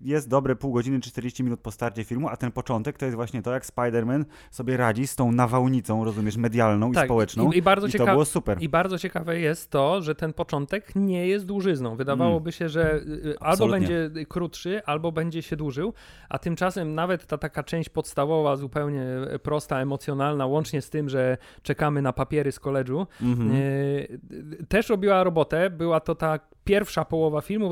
jest 0.01 0.29
dobre 0.29 0.55
pół 0.55 0.73
godziny, 0.73 0.99
40 0.99 1.43
minut 1.43 1.59
po 1.59 1.71
starcie 1.71 2.03
filmu, 2.03 2.27
a 2.29 2.37
ten 2.37 2.51
początek 2.51 2.97
to 2.97 3.05
jest 3.05 3.15
właśnie 3.15 3.41
to, 3.41 3.53
jak 3.53 3.65
Spider-Man 3.65 4.25
sobie 4.51 4.77
radzi 4.77 5.07
z 5.07 5.15
tą 5.15 5.31
nawałnicą, 5.31 6.05
rozumiesz, 6.05 6.37
medialną 6.37 6.91
tak, 6.91 7.03
i 7.03 7.07
społeczną. 7.07 7.51
I, 7.51 7.57
i 7.57 7.61
bardzo 7.61 7.87
I 7.87 7.91
to 7.91 8.05
było 8.05 8.25
super. 8.25 8.57
I 8.61 8.69
bardzo 8.69 8.99
ciekawe 8.99 9.39
jest 9.39 9.69
to, 9.69 10.01
że 10.01 10.15
ten 10.15 10.33
początek 10.33 10.91
nie 10.95 11.27
jest 11.27 11.45
dłużyzną. 11.45 11.95
Wydawałoby 11.95 12.49
mm. 12.49 12.51
się, 12.51 12.69
że 12.69 12.95
y, 12.95 13.29
y, 13.29 13.39
albo 13.39 13.67
będzie 13.67 14.09
krótszy, 14.27 14.81
albo 14.85 15.11
będzie 15.11 15.41
się 15.41 15.55
dłużył, 15.55 15.93
a 16.29 16.39
tymczasem 16.39 16.95
nawet 16.95 17.25
ta 17.25 17.37
taka 17.37 17.63
część 17.63 17.89
podstawowa, 17.89 18.55
zupełnie 18.55 19.05
prosta, 19.43 19.81
emocjonalna, 19.81 20.45
łącznie 20.45 20.81
z 20.81 20.89
tym, 20.89 21.09
że 21.09 21.37
czekamy 21.61 22.01
na 22.01 22.13
papiery 22.13 22.51
z 22.51 22.59
koledżu, 22.59 23.07
mm 23.21 23.35
-hmm. 23.35 24.65
też 24.67 24.89
robiła 24.89 25.23
robotę. 25.23 25.69
Była 25.69 25.99
to 25.99 26.15
ta 26.15 26.39
pierwsza 26.63 27.05
połowa 27.05 27.41
filmu. 27.41 27.69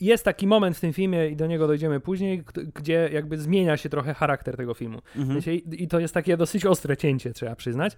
Jest 0.00 0.24
taki 0.26 0.46
moment 0.46 0.76
w 0.76 0.80
tym 0.80 0.92
filmie, 0.92 1.28
i 1.28 1.36
do 1.36 1.46
niego 1.46 1.66
dojdziemy 1.66 2.00
później, 2.00 2.44
gdzie 2.74 3.10
jakby 3.12 3.38
zmienia 3.38 3.76
się 3.76 3.88
trochę 3.88 4.14
charakter 4.14 4.56
tego 4.56 4.74
filmu. 4.74 4.98
Mhm. 5.16 5.40
I 5.72 5.88
to 5.88 6.00
jest 6.00 6.14
takie 6.14 6.36
dosyć 6.36 6.66
ostre 6.66 6.96
cięcie, 6.96 7.32
trzeba 7.32 7.56
przyznać. 7.56 7.96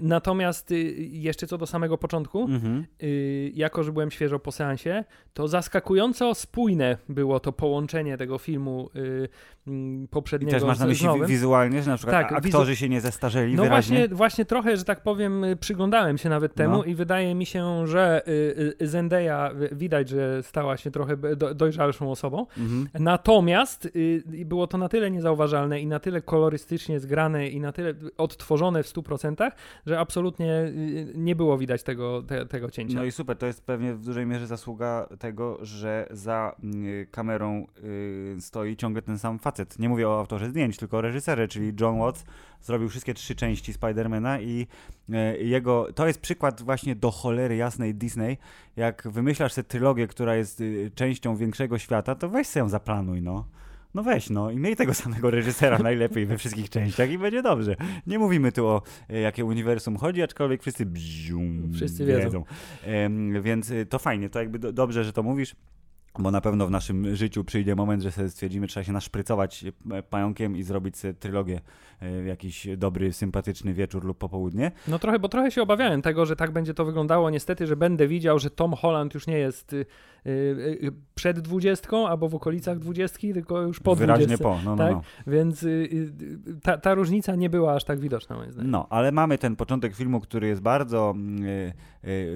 Natomiast 0.00 0.70
y, 0.70 0.76
jeszcze 0.98 1.46
co 1.46 1.58
do 1.58 1.66
samego 1.66 1.98
początku, 1.98 2.42
mhm. 2.42 2.86
Y, 3.02 3.52
jako 3.54 3.82
że 3.82 3.92
byłem 3.92 4.10
świeżo 4.10 4.38
po 4.38 4.52
seansie, 4.52 5.04
to 5.34 5.48
zaskakująco 5.48 6.34
spójne 6.34 6.96
było 7.08 7.40
to 7.40 7.52
połączenie 7.52 8.16
tego 8.16 8.38
filmu 8.38 8.90
y, 8.96 9.28
mm, 9.66 10.08
poprzedniego 10.08 10.56
I 10.56 10.60
też 10.60 10.66
masz 10.66 10.78
na 10.78 10.86
myśli 10.86 11.08
wizualnie, 11.26 11.82
że 11.82 11.90
na 11.90 11.96
przykład 11.96 12.28
tak, 12.28 12.32
aktorzy 12.32 12.70
wizu... 12.70 12.80
się 12.80 12.88
nie 12.88 13.00
zestarzeli 13.00 13.54
No 13.54 13.62
wyraźnie? 13.62 13.96
właśnie, 13.98 14.16
właśnie 14.16 14.44
trochę, 14.44 14.76
że 14.76 14.84
tak 14.84 15.02
powiem, 15.02 15.44
przyglądałem 15.60 16.18
się 16.18 16.28
nawet 16.28 16.54
temu 16.54 16.76
no. 16.76 16.84
i 16.84 16.94
wydaje 16.94 17.34
mi 17.34 17.46
się, 17.46 17.86
że 17.86 18.22
Zendaya 18.80 19.54
widać, 19.72 20.08
że 20.08 20.42
stała 20.42 20.76
się 20.76 20.90
trochę 20.90 21.16
dojrzalszą 21.54 22.10
osobą. 22.10 22.46
Mhm. 22.58 22.88
Natomiast 22.94 23.86
y, 23.96 24.22
było 24.44 24.66
to 24.66 24.78
na 24.78 24.88
tyle 24.88 25.10
niezauważalne 25.10 25.80
i 25.80 25.86
na 25.86 26.00
tyle 26.00 26.22
kolorystycznie 26.22 27.00
zgrane 27.00 27.48
i 27.48 27.60
na 27.60 27.72
tyle 27.72 27.94
odtworzone 28.18 28.82
w 28.82 28.86
100%, 28.86 29.50
że 29.86 29.98
absolutnie 29.98 30.52
y, 30.62 31.12
nie 31.14 31.36
było 31.36 31.58
widać 31.58 31.82
tego, 31.82 32.22
te, 32.22 32.46
tego 32.46 32.70
cięcia. 32.70 32.98
No 32.98 33.04
i 33.04 33.12
super, 33.12 33.36
to 33.36 33.46
jest 33.46 33.64
pewnie 33.64 33.94
w 33.94 34.04
dużej 34.04 34.26
mierze 34.26 34.46
zasługa 34.46 35.08
tego, 35.18 35.58
że 35.62 36.08
za 36.10 36.56
y, 36.64 37.06
kamerą 37.10 37.66
stoi 38.40 38.76
ciągle 38.76 39.02
ten 39.02 39.18
sam 39.18 39.38
facet. 39.38 39.78
Nie 39.78 39.88
mówię 39.88 40.08
o 40.08 40.18
autorze 40.18 40.48
zdjęć, 40.48 40.76
tylko 40.76 40.96
o 40.96 41.00
reżyserze, 41.00 41.48
czyli 41.48 41.72
John 41.80 41.98
Watts 41.98 42.24
zrobił 42.62 42.88
wszystkie 42.88 43.14
trzy 43.14 43.34
części 43.34 43.72
Spidermana 43.72 44.40
i 44.40 44.66
jego, 45.38 45.88
to 45.94 46.06
jest 46.06 46.20
przykład 46.20 46.62
właśnie 46.62 46.96
do 46.96 47.10
cholery 47.10 47.56
jasnej 47.56 47.94
Disney, 47.94 48.38
jak 48.76 49.08
wymyślasz 49.08 49.52
sobie 49.52 49.68
trylogię, 49.68 50.06
która 50.06 50.36
jest 50.36 50.60
y, 50.60 50.90
częścią 50.94 51.36
większego 51.36 51.78
świata, 51.78 52.14
to 52.14 52.28
weź 52.28 52.46
sobie 52.46 52.62
ją 52.64 52.68
zaplanuj, 52.68 53.22
no. 53.22 53.46
No 53.94 54.02
weź, 54.02 54.30
no 54.30 54.50
i 54.50 54.56
miej 54.56 54.76
tego 54.76 54.94
samego 54.94 55.30
reżysera 55.30 55.78
najlepiej 55.78 56.26
we 56.26 56.38
wszystkich 56.38 56.70
częściach 56.70 57.10
i 57.10 57.18
będzie 57.18 57.42
dobrze. 57.42 57.76
Nie 58.06 58.18
mówimy 58.18 58.52
tu 58.52 58.66
o 58.66 58.82
e, 59.08 59.20
jakie 59.20 59.44
uniwersum 59.44 59.96
chodzi, 59.96 60.22
aczkolwiek 60.22 60.62
wszyscy 60.62 60.86
bzium, 60.86 61.72
Wszyscy 61.74 62.04
wiedzą. 62.04 62.24
wiedzą. 62.24 62.44
więc 63.42 63.70
y, 63.70 63.86
to 63.86 63.98
fajnie, 63.98 64.28
to 64.30 64.38
jakby 64.38 64.58
do, 64.58 64.72
dobrze, 64.72 65.04
że 65.04 65.12
to 65.12 65.22
mówisz 65.22 65.56
bo 66.18 66.30
na 66.30 66.40
pewno 66.40 66.66
w 66.66 66.70
naszym 66.70 67.16
życiu 67.16 67.44
przyjdzie 67.44 67.74
moment, 67.74 68.02
że 68.02 68.12
sobie 68.12 68.28
stwierdzimy, 68.28 68.66
trzeba 68.66 68.84
się 68.84 68.92
naszprycować 68.92 69.64
e, 69.90 70.02
pająkiem 70.02 70.56
i 70.56 70.62
zrobić 70.62 70.96
sobie 70.96 71.14
trylogię 71.14 71.60
e, 72.02 72.24
jakiś 72.24 72.66
dobry, 72.76 73.12
sympatyczny 73.12 73.74
wieczór 73.74 74.04
lub 74.04 74.18
popołudnie. 74.18 74.72
No 74.88 74.98
trochę, 74.98 75.18
bo 75.18 75.28
trochę 75.28 75.50
się 75.50 75.62
obawiałem 75.62 76.02
tego, 76.02 76.26
że 76.26 76.36
tak 76.36 76.50
będzie 76.50 76.74
to 76.74 76.84
wyglądało. 76.84 77.30
Niestety, 77.30 77.66
że 77.66 77.76
będę 77.76 78.08
widział, 78.08 78.38
że 78.38 78.50
Tom 78.50 78.74
Holland 78.74 79.14
już 79.14 79.26
nie 79.26 79.38
jest 79.38 79.72
y, 79.72 79.86
przed 81.14 81.40
dwudziestką 81.40 82.08
albo 82.08 82.28
w 82.28 82.34
okolicach 82.34 82.78
dwudziestki, 82.78 83.32
tylko 83.32 83.62
już 83.62 83.80
po 83.80 83.96
Wyraźnie 83.96 84.38
po, 84.38 84.58
no, 84.64 84.76
no, 84.76 84.76
tak? 84.76 84.92
no. 84.92 85.02
Więc 85.26 85.66
ta, 86.62 86.78
ta, 86.78 86.94
różnica 86.94 87.34
nie 87.34 87.50
była 87.50 87.74
aż 87.74 87.84
tak 87.84 88.00
widoczna 88.00 88.36
moim 88.36 88.52
zdaniem. 88.52 88.70
No, 88.70 88.86
ale 88.90 89.12
mamy 89.12 89.38
ten 89.38 89.56
początek 89.56 89.94
filmu, 89.94 90.20
który 90.20 90.48
jest 90.48 90.60
bardzo 90.60 91.14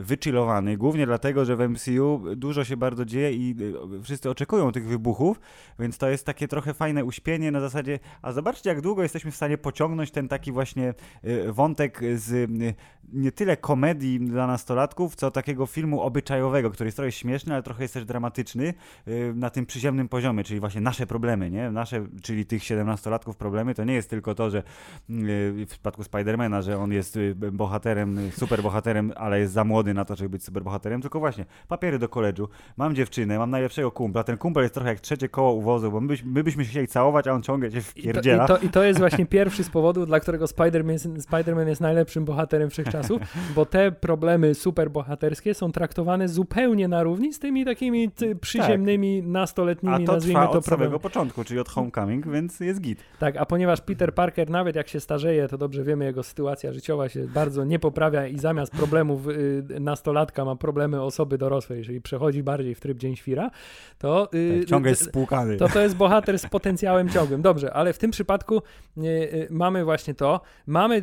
wychillowany, 0.00 0.76
głównie 0.76 1.06
dlatego, 1.06 1.44
że 1.44 1.56
w 1.56 1.68
MCU 1.68 2.22
dużo 2.36 2.64
się 2.64 2.76
bardzo 2.76 3.04
dzieje 3.04 3.32
i 3.32 3.56
wszyscy 4.02 4.30
oczekują 4.30 4.72
tych 4.72 4.86
wybuchów, 4.86 5.40
więc 5.78 5.98
to 5.98 6.08
jest 6.08 6.26
takie 6.26 6.48
trochę 6.48 6.74
fajne 6.74 7.04
uśpienie 7.04 7.50
na 7.50 7.60
zasadzie, 7.60 7.98
a 8.22 8.32
zobaczcie 8.32 8.70
jak 8.70 8.80
długo 8.80 9.02
jesteśmy 9.02 9.30
w 9.30 9.36
stanie 9.36 9.58
pociągnąć 9.58 10.10
ten 10.10 10.28
taki 10.28 10.52
właśnie 10.52 10.94
y, 11.24 11.52
wątek 11.52 12.00
z 12.14 12.32
y, 12.32 12.74
nie 13.12 13.32
tyle 13.32 13.56
komedii 13.56 14.20
dla 14.20 14.46
nastolatków, 14.46 15.16
co 15.16 15.30
takiego 15.30 15.66
filmu 15.66 16.00
obyczajowego, 16.00 16.70
który 16.70 16.88
jest 16.88 16.96
trochę 16.96 17.12
śmieszny, 17.12 17.54
ale 17.54 17.62
trochę 17.62 17.79
jest 17.84 17.94
też 17.94 18.04
dramatyczny 18.04 18.74
y, 19.08 19.32
na 19.34 19.50
tym 19.50 19.66
przyziemnym 19.66 20.08
poziomie, 20.08 20.44
czyli 20.44 20.60
właśnie 20.60 20.80
nasze 20.80 21.06
problemy, 21.06 21.50
nie? 21.50 21.70
Nasze, 21.70 22.06
czyli 22.22 22.46
tych 22.46 22.62
17-latków 22.62 23.34
problemy, 23.34 23.74
to 23.74 23.84
nie 23.84 23.94
jest 23.94 24.10
tylko 24.10 24.34
to, 24.34 24.50
że 24.50 24.62
w 25.08 25.66
przypadku 25.68 26.04
Spidermana, 26.04 26.62
że 26.62 26.78
on 26.78 26.92
jest 26.92 27.18
bohaterem, 27.52 28.30
superbohaterem, 28.36 29.12
ale 29.16 29.40
jest 29.40 29.52
za 29.52 29.64
młody 29.64 29.94
na 29.94 30.04
to, 30.04 30.16
żeby 30.16 30.28
być 30.28 30.44
superbohaterem, 30.44 31.00
tylko 31.00 31.18
właśnie 31.18 31.44
papiery 31.68 31.98
do 31.98 32.08
koledżu, 32.08 32.48
mam 32.76 32.94
dziewczynę, 32.94 33.38
mam 33.38 33.50
najlepszego 33.50 33.90
kumpla, 33.90 34.24
ten 34.24 34.36
kumpel 34.36 34.62
jest 34.62 34.74
trochę 34.74 34.90
jak 34.90 35.00
trzecie 35.00 35.28
koło 35.28 35.52
uwozu, 35.52 35.90
bo 35.90 36.00
my, 36.00 36.06
byś, 36.06 36.22
my 36.22 36.44
byśmy 36.44 36.64
się 36.64 36.70
chcieli 36.70 36.88
całować, 36.88 37.26
a 37.26 37.32
on 37.32 37.42
ciągle 37.42 37.70
się 37.70 37.80
wpierdziela. 37.80 38.44
I 38.44 38.48
to, 38.48 38.56
i 38.56 38.60
to, 38.60 38.66
i 38.66 38.68
to 38.68 38.84
jest 38.84 38.98
właśnie 38.98 39.26
pierwszy 39.26 39.64
z 39.64 39.70
powodów, 39.70 40.06
dla 40.06 40.20
którego 40.20 40.44
Spider-Man 40.44 40.92
jest, 40.92 41.22
Spider 41.22 41.68
jest 41.68 41.80
najlepszym 41.80 42.24
bohaterem 42.24 42.70
wszechczasów, 42.70 43.22
bo 43.56 43.66
te 43.66 43.92
problemy 43.92 44.54
superbohaterskie 44.54 45.54
są 45.54 45.72
traktowane 45.72 46.28
zupełnie 46.28 46.88
na 46.88 47.02
równi 47.02 47.32
z 47.32 47.38
tymi 47.38 47.64
takimi 47.74 48.10
przyziemnymi, 48.40 49.20
tak. 49.22 49.30
nastoletnimi, 49.30 49.94
a 49.94 50.06
to 50.06 50.12
nazwijmy 50.12 50.46
to 50.46 50.50
od 50.50 50.64
samego 50.64 51.00
początku, 51.00 51.44
czyli 51.44 51.60
od 51.60 51.68
Homecoming, 51.68 52.28
więc 52.28 52.60
jest 52.60 52.80
git. 52.80 52.98
Tak, 53.18 53.36
a 53.36 53.46
ponieważ 53.46 53.80
Peter 53.80 54.14
Parker 54.14 54.50
nawet 54.50 54.76
jak 54.76 54.88
się 54.88 55.00
starzeje, 55.00 55.48
to 55.48 55.58
dobrze 55.58 55.84
wiemy, 55.84 56.04
jego 56.04 56.22
sytuacja 56.22 56.72
życiowa 56.72 57.08
się 57.08 57.26
bardzo 57.26 57.64
nie 57.64 57.78
poprawia 57.78 58.26
i 58.26 58.38
zamiast 58.38 58.72
problemów 58.72 59.28
y, 59.28 59.64
nastolatka 59.80 60.44
ma 60.44 60.56
problemy 60.56 61.02
osoby 61.02 61.38
dorosłej, 61.38 61.84
czyli 61.84 62.00
przechodzi 62.00 62.42
bardziej 62.42 62.74
w 62.74 62.80
tryb 62.80 62.98
dzień 62.98 63.16
świra, 63.16 63.50
to... 63.98 64.28
Y, 64.34 64.58
tak, 64.60 64.68
ciągle 64.68 64.90
jest 64.90 65.04
spłukany. 65.04 65.56
To 65.56 65.68
to 65.68 65.80
jest 65.80 65.96
bohater 65.96 66.38
z 66.38 66.46
potencjałem 66.46 67.08
ciągłym. 67.08 67.42
Dobrze, 67.42 67.72
ale 67.72 67.92
w 67.92 67.98
tym 67.98 68.10
przypadku 68.10 68.62
y, 68.98 69.46
mamy 69.50 69.84
właśnie 69.84 70.14
to. 70.14 70.40
Mamy 70.66 71.02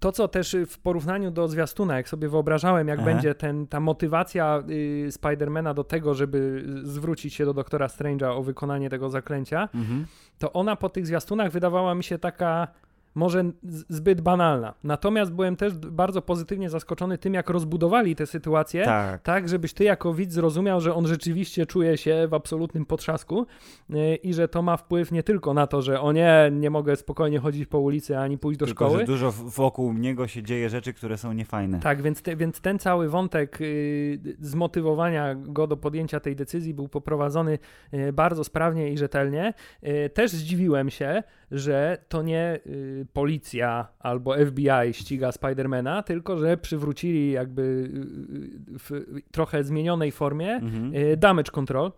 to, 0.00 0.12
co 0.12 0.28
też 0.28 0.56
w 0.68 0.78
porównaniu 0.78 1.30
do 1.30 1.48
zwiastuna, 1.48 1.96
jak 1.96 2.08
sobie 2.08 2.28
wyobrażałem, 2.28 2.88
jak 2.88 2.98
Aha. 2.98 3.06
będzie 3.06 3.34
ten, 3.34 3.66
ta 3.66 3.80
motywacja 3.80 4.62
y, 4.70 5.12
Spidermana 5.12 5.74
do 5.74 5.84
tego, 5.84 6.14
żeby 6.14 6.64
zwrócić 6.82 7.34
się 7.34 7.44
do 7.44 7.54
doktora 7.54 7.86
Strange'a 7.86 8.36
o 8.36 8.42
wykonanie 8.42 8.90
tego 8.90 9.10
zaklęcia, 9.10 9.68
mhm. 9.74 10.06
to 10.38 10.52
ona 10.52 10.76
po 10.76 10.88
tych 10.88 11.06
zwiastunach 11.06 11.52
wydawała 11.52 11.94
mi 11.94 12.04
się 12.04 12.18
taka 12.18 12.68
może 13.14 13.44
zbyt 13.88 14.20
banalna. 14.20 14.74
Natomiast 14.84 15.32
byłem 15.32 15.56
też 15.56 15.74
bardzo 15.74 16.22
pozytywnie 16.22 16.70
zaskoczony 16.70 17.18
tym, 17.18 17.34
jak 17.34 17.50
rozbudowali 17.50 18.16
tę 18.16 18.26
sytuację, 18.26 18.84
tak. 18.84 19.22
tak, 19.22 19.48
żebyś 19.48 19.74
ty 19.74 19.84
jako 19.84 20.14
widz 20.14 20.32
zrozumiał, 20.32 20.80
że 20.80 20.94
on 20.94 21.06
rzeczywiście 21.06 21.66
czuje 21.66 21.96
się 21.96 22.28
w 22.28 22.34
absolutnym 22.34 22.86
potrzasku 22.86 23.46
yy, 23.88 24.16
i 24.16 24.34
że 24.34 24.48
to 24.48 24.62
ma 24.62 24.76
wpływ 24.76 25.12
nie 25.12 25.22
tylko 25.22 25.54
na 25.54 25.66
to, 25.66 25.82
że 25.82 26.00
o 26.00 26.12
nie, 26.12 26.50
nie 26.52 26.70
mogę 26.70 26.96
spokojnie 26.96 27.38
chodzić 27.38 27.66
po 27.66 27.78
ulicy 27.78 28.18
ani 28.18 28.38
pójść 28.38 28.60
do 28.60 28.66
tylko, 28.66 28.84
szkoły. 28.84 29.00
Że 29.00 29.06
dużo 29.06 29.32
wokół 29.32 29.92
niego 29.92 30.28
się 30.28 30.42
dzieje 30.42 30.70
rzeczy, 30.70 30.92
które 30.92 31.18
są 31.18 31.32
niefajne. 31.32 31.80
Tak, 31.80 32.02
więc, 32.02 32.22
te, 32.22 32.36
więc 32.36 32.60
ten 32.60 32.78
cały 32.78 33.08
wątek 33.08 33.60
yy, 33.60 34.18
zmotywowania 34.40 35.34
go 35.34 35.66
do 35.66 35.76
podjęcia 35.76 36.20
tej 36.20 36.36
decyzji 36.36 36.74
był 36.74 36.88
poprowadzony 36.88 37.58
yy, 37.92 38.12
bardzo 38.12 38.44
sprawnie 38.44 38.90
i 38.90 38.98
rzetelnie. 38.98 39.54
Y, 39.82 40.10
też 40.10 40.30
zdziwiłem 40.30 40.90
się, 40.90 41.22
że 41.50 41.98
to 42.08 42.22
nie 42.22 42.60
y, 42.66 43.03
policja 43.12 43.88
albo 43.98 44.34
FBI 44.46 44.92
ściga 44.92 45.32
Spidermana, 45.32 46.02
tylko 46.02 46.38
że 46.38 46.56
przywrócili 46.56 47.30
jakby 47.30 47.62
y, 47.62 48.78
w 48.78 49.04
trochę 49.30 49.64
zmienionej 49.64 50.12
formie 50.12 50.50
mhm. 50.52 50.94
Y, 50.94 51.16
damage 51.16 51.50
control. 51.50 51.92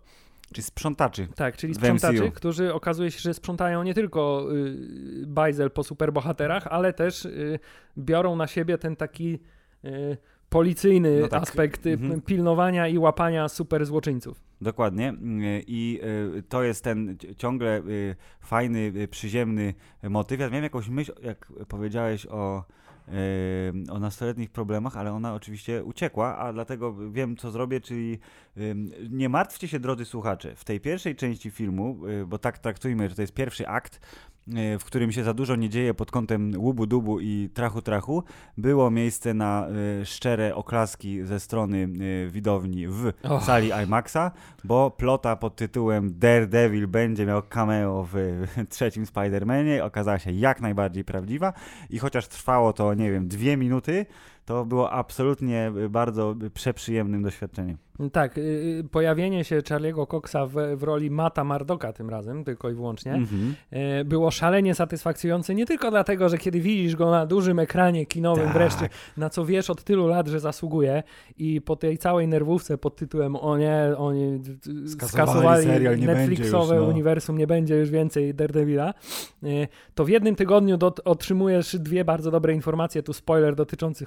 Czyli 0.53 0.63
sprzątaczy. 0.63 1.27
Tak, 1.35 1.57
czyli 1.57 1.75
sprzątaczy, 1.75 2.31
którzy 2.31 2.73
okazuje 2.73 3.11
się, 3.11 3.19
że 3.19 3.33
sprzątają 3.33 3.83
nie 3.83 3.93
tylko 3.93 4.47
y, 4.55 5.23
bajzel 5.27 5.71
po 5.71 5.83
superbohaterach, 5.83 6.67
ale 6.67 6.93
też 6.93 7.25
y, 7.25 7.59
biorą 7.97 8.35
na 8.35 8.47
siebie 8.47 8.77
ten 8.77 8.95
taki 8.95 9.39
y, 9.85 10.17
policyjny 10.49 11.19
no 11.21 11.27
tak. 11.27 11.43
aspekt 11.43 11.85
mhm. 11.85 12.21
pilnowania 12.21 12.87
i 12.87 12.97
łapania 12.97 13.49
super 13.49 13.85
złoczyńców. 13.85 14.47
Dokładnie. 14.61 15.13
I 15.67 15.99
y, 16.37 16.43
to 16.43 16.63
jest 16.63 16.83
ten 16.83 17.17
ciągle 17.37 17.79
y, 17.79 18.15
fajny, 18.41 18.79
y, 18.79 19.07
przyziemny 19.07 19.73
motyw. 20.03 20.39
Ja 20.39 20.47
miałem 20.47 20.63
jakąś 20.63 20.89
myśl, 20.89 21.13
jak 21.23 21.53
powiedziałeś 21.67 22.25
o, 22.25 22.63
o 23.89 23.99
nastoletnich 23.99 24.49
problemach, 24.49 24.97
ale 24.97 25.13
ona 25.13 25.33
oczywiście 25.33 25.83
uciekła, 25.83 26.37
a 26.37 26.53
dlatego 26.53 26.95
wiem, 27.11 27.37
co 27.37 27.51
zrobię, 27.51 27.81
czyli 27.81 28.19
nie 29.09 29.29
martwcie 29.29 29.67
się, 29.67 29.79
drodzy 29.79 30.05
słuchacze. 30.05 30.55
W 30.55 30.65
tej 30.65 30.79
pierwszej 30.79 31.15
części 31.15 31.51
filmu, 31.51 31.99
bo 32.27 32.37
tak 32.37 32.57
traktujmy, 32.57 33.09
że 33.09 33.15
to 33.15 33.21
jest 33.21 33.33
pierwszy 33.33 33.67
akt, 33.67 33.99
w 34.79 34.83
którym 34.85 35.11
się 35.11 35.23
za 35.23 35.33
dużo 35.33 35.55
nie 35.55 35.69
dzieje 35.69 35.93
pod 35.93 36.11
kątem 36.11 36.51
łubu 36.57 36.85
dubu 36.85 37.19
i 37.19 37.49
trachu 37.53 37.81
trachu, 37.81 38.23
było 38.57 38.91
miejsce 38.91 39.33
na 39.33 39.67
szczere 40.03 40.55
oklaski 40.55 41.23
ze 41.23 41.39
strony 41.39 41.89
widowni 42.29 42.87
w 42.87 43.11
oh. 43.23 43.45
sali 43.45 43.71
IMAXa, 43.83 44.31
bo 44.63 44.91
plota 44.91 45.35
pod 45.35 45.55
tytułem 45.55 46.19
Daredevil 46.19 46.87
będzie 46.87 47.25
miał 47.25 47.41
cameo 47.41 48.07
w 48.13 48.45
trzecim 48.69 49.05
Spider-Manie 49.05 49.83
okazała 49.83 50.19
się 50.19 50.31
jak 50.31 50.61
najbardziej 50.61 51.03
prawdziwa 51.03 51.53
i 51.89 51.99
chociaż 51.99 52.27
trwało 52.27 52.73
to, 52.73 52.93
nie 52.93 53.11
wiem, 53.11 53.27
dwie 53.27 53.57
minuty, 53.57 54.05
to 54.47 54.65
było 54.65 54.91
absolutnie 54.91 55.71
bardzo 55.89 56.35
przeprzyjemnym 56.53 57.23
doświadczeniem. 57.23 57.77
Tak, 58.11 58.37
y, 58.37 58.41
y, 58.41 58.83
pojawienie 58.91 59.43
się 59.43 59.59
Charlie'ego 59.59 60.07
Coxa 60.07 60.47
w, 60.47 60.77
w, 60.77 60.83
roli 60.83 61.11
Mata 61.11 61.43
Mardoka 61.43 61.93
tym 61.93 62.09
razem, 62.09 62.43
tylko 62.43 62.69
i 62.69 62.73
wyłącznie, 62.73 63.13
mm-hmm. 63.13 64.03
było 64.05 64.31
szalenie 64.31 64.75
satysfakcjonujące 64.75 65.55
nie 65.55 65.65
tylko 65.65 65.91
dlatego, 65.91 66.29
że 66.29 66.37
kiedy 66.37 66.59
widzisz 66.59 66.95
go 66.95 67.11
na 67.11 67.25
dużym 67.25 67.59
ekranie 67.59 68.05
kinowym 68.05 68.43
tak. 68.43 68.53
wreszcie, 68.53 68.89
na 69.17 69.29
co 69.29 69.45
wiesz 69.45 69.69
od 69.69 69.83
tylu 69.83 70.07
lat, 70.07 70.27
że 70.27 70.39
zasługuje 70.39 71.03
i 71.37 71.61
po 71.61 71.75
tej 71.75 71.97
całej 71.97 72.27
nerwówce 72.27 72.77
pod 72.77 72.95
tytułem 72.95 73.35
o 73.35 73.57
nie, 73.57 73.93
oni 73.97 74.41
skasowali, 74.87 75.65
skasowali 75.65 76.05
Netflixowe 76.05 76.75
już, 76.75 76.83
no. 76.83 76.89
uniwersum, 76.89 77.37
nie 77.37 77.47
będzie 77.47 77.75
już 77.75 77.89
więcej 77.89 78.33
Daredevila, 78.33 78.93
to 79.95 80.05
w 80.05 80.09
jednym 80.09 80.35
tygodniu 80.35 80.77
dot, 80.77 81.01
otrzymujesz 81.05 81.79
dwie 81.79 82.05
bardzo 82.05 82.31
dobre 82.31 82.53
informacje, 82.53 83.03
tu 83.03 83.13
spoiler 83.13 83.55
dotyczący 83.55 84.05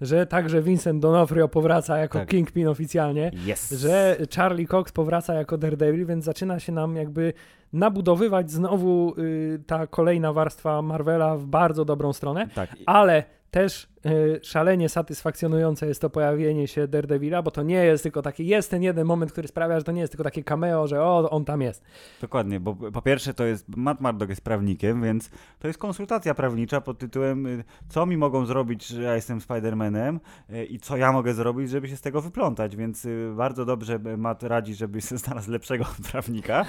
Że 0.00 0.26
także 0.26 0.62
Vincent 0.62 1.02
D'Onofrio 1.02 1.48
powraca 1.48 1.98
jako 1.98 2.18
tak. 2.18 2.28
Kingpin 2.28 2.68
oficjalnie, 2.68 3.30
yes. 3.46 3.70
że 3.70 4.16
Charlie 4.36 4.66
Cox 4.66 4.92
powraca 4.92 5.34
jako 5.34 5.58
Daredevil, 5.58 6.06
więc 6.06 6.24
zaczyna 6.24 6.60
się 6.60 6.72
nam 6.72 6.96
jakby 6.96 7.32
nabudowywać 7.72 8.50
znowu 8.50 9.14
y, 9.18 9.62
ta 9.66 9.86
kolejna 9.86 10.32
warstwa 10.32 10.82
Marvela 10.82 11.36
w 11.36 11.46
bardzo 11.46 11.84
dobrą 11.84 12.12
stronę, 12.12 12.48
tak. 12.54 12.76
ale 12.86 13.24
też 13.50 13.88
szalenie 14.42 14.88
satysfakcjonujące 14.88 15.86
jest 15.86 16.00
to 16.00 16.10
pojawienie 16.10 16.68
się 16.68 16.88
Daredevila, 16.88 17.42
bo 17.42 17.50
to 17.50 17.62
nie 17.62 17.84
jest 17.84 18.02
tylko 18.02 18.22
taki, 18.22 18.46
jest 18.46 18.70
ten 18.70 18.82
jeden 18.82 19.06
moment, 19.06 19.32
który 19.32 19.48
sprawia, 19.48 19.78
że 19.78 19.84
to 19.84 19.92
nie 19.92 20.00
jest 20.00 20.12
tylko 20.12 20.24
takie 20.24 20.44
cameo, 20.44 20.86
że 20.86 21.02
o, 21.02 21.30
on 21.30 21.44
tam 21.44 21.62
jest. 21.62 21.82
Dokładnie, 22.20 22.60
bo 22.60 22.74
po 22.74 23.02
pierwsze 23.02 23.34
to 23.34 23.44
jest, 23.44 23.76
Matt 23.76 24.00
Murdock 24.00 24.28
jest 24.28 24.44
prawnikiem, 24.44 25.02
więc 25.02 25.30
to 25.58 25.68
jest 25.68 25.78
konsultacja 25.78 26.34
prawnicza 26.34 26.80
pod 26.80 26.98
tytułem, 26.98 27.46
y, 27.46 27.64
co 27.88 28.06
mi 28.06 28.16
mogą 28.16 28.46
zrobić, 28.46 28.86
że 28.86 29.02
ja 29.02 29.14
jestem 29.14 29.38
Spider-Manem 29.38 30.18
y, 30.50 30.64
i 30.64 30.78
co 30.78 30.96
ja 30.96 31.12
mogę 31.12 31.34
zrobić, 31.34 31.70
żeby 31.70 31.88
się 31.88 31.96
z 31.96 32.00
tego 32.00 32.20
wyplątać, 32.20 32.76
więc 32.76 33.06
bardzo 33.36 33.64
dobrze 33.64 33.98
Matt 33.98 34.42
radzi, 34.42 34.74
żeby 34.74 35.00
znalazł 35.00 35.50
lepszego 35.50 35.84
prawnika, 36.10 36.64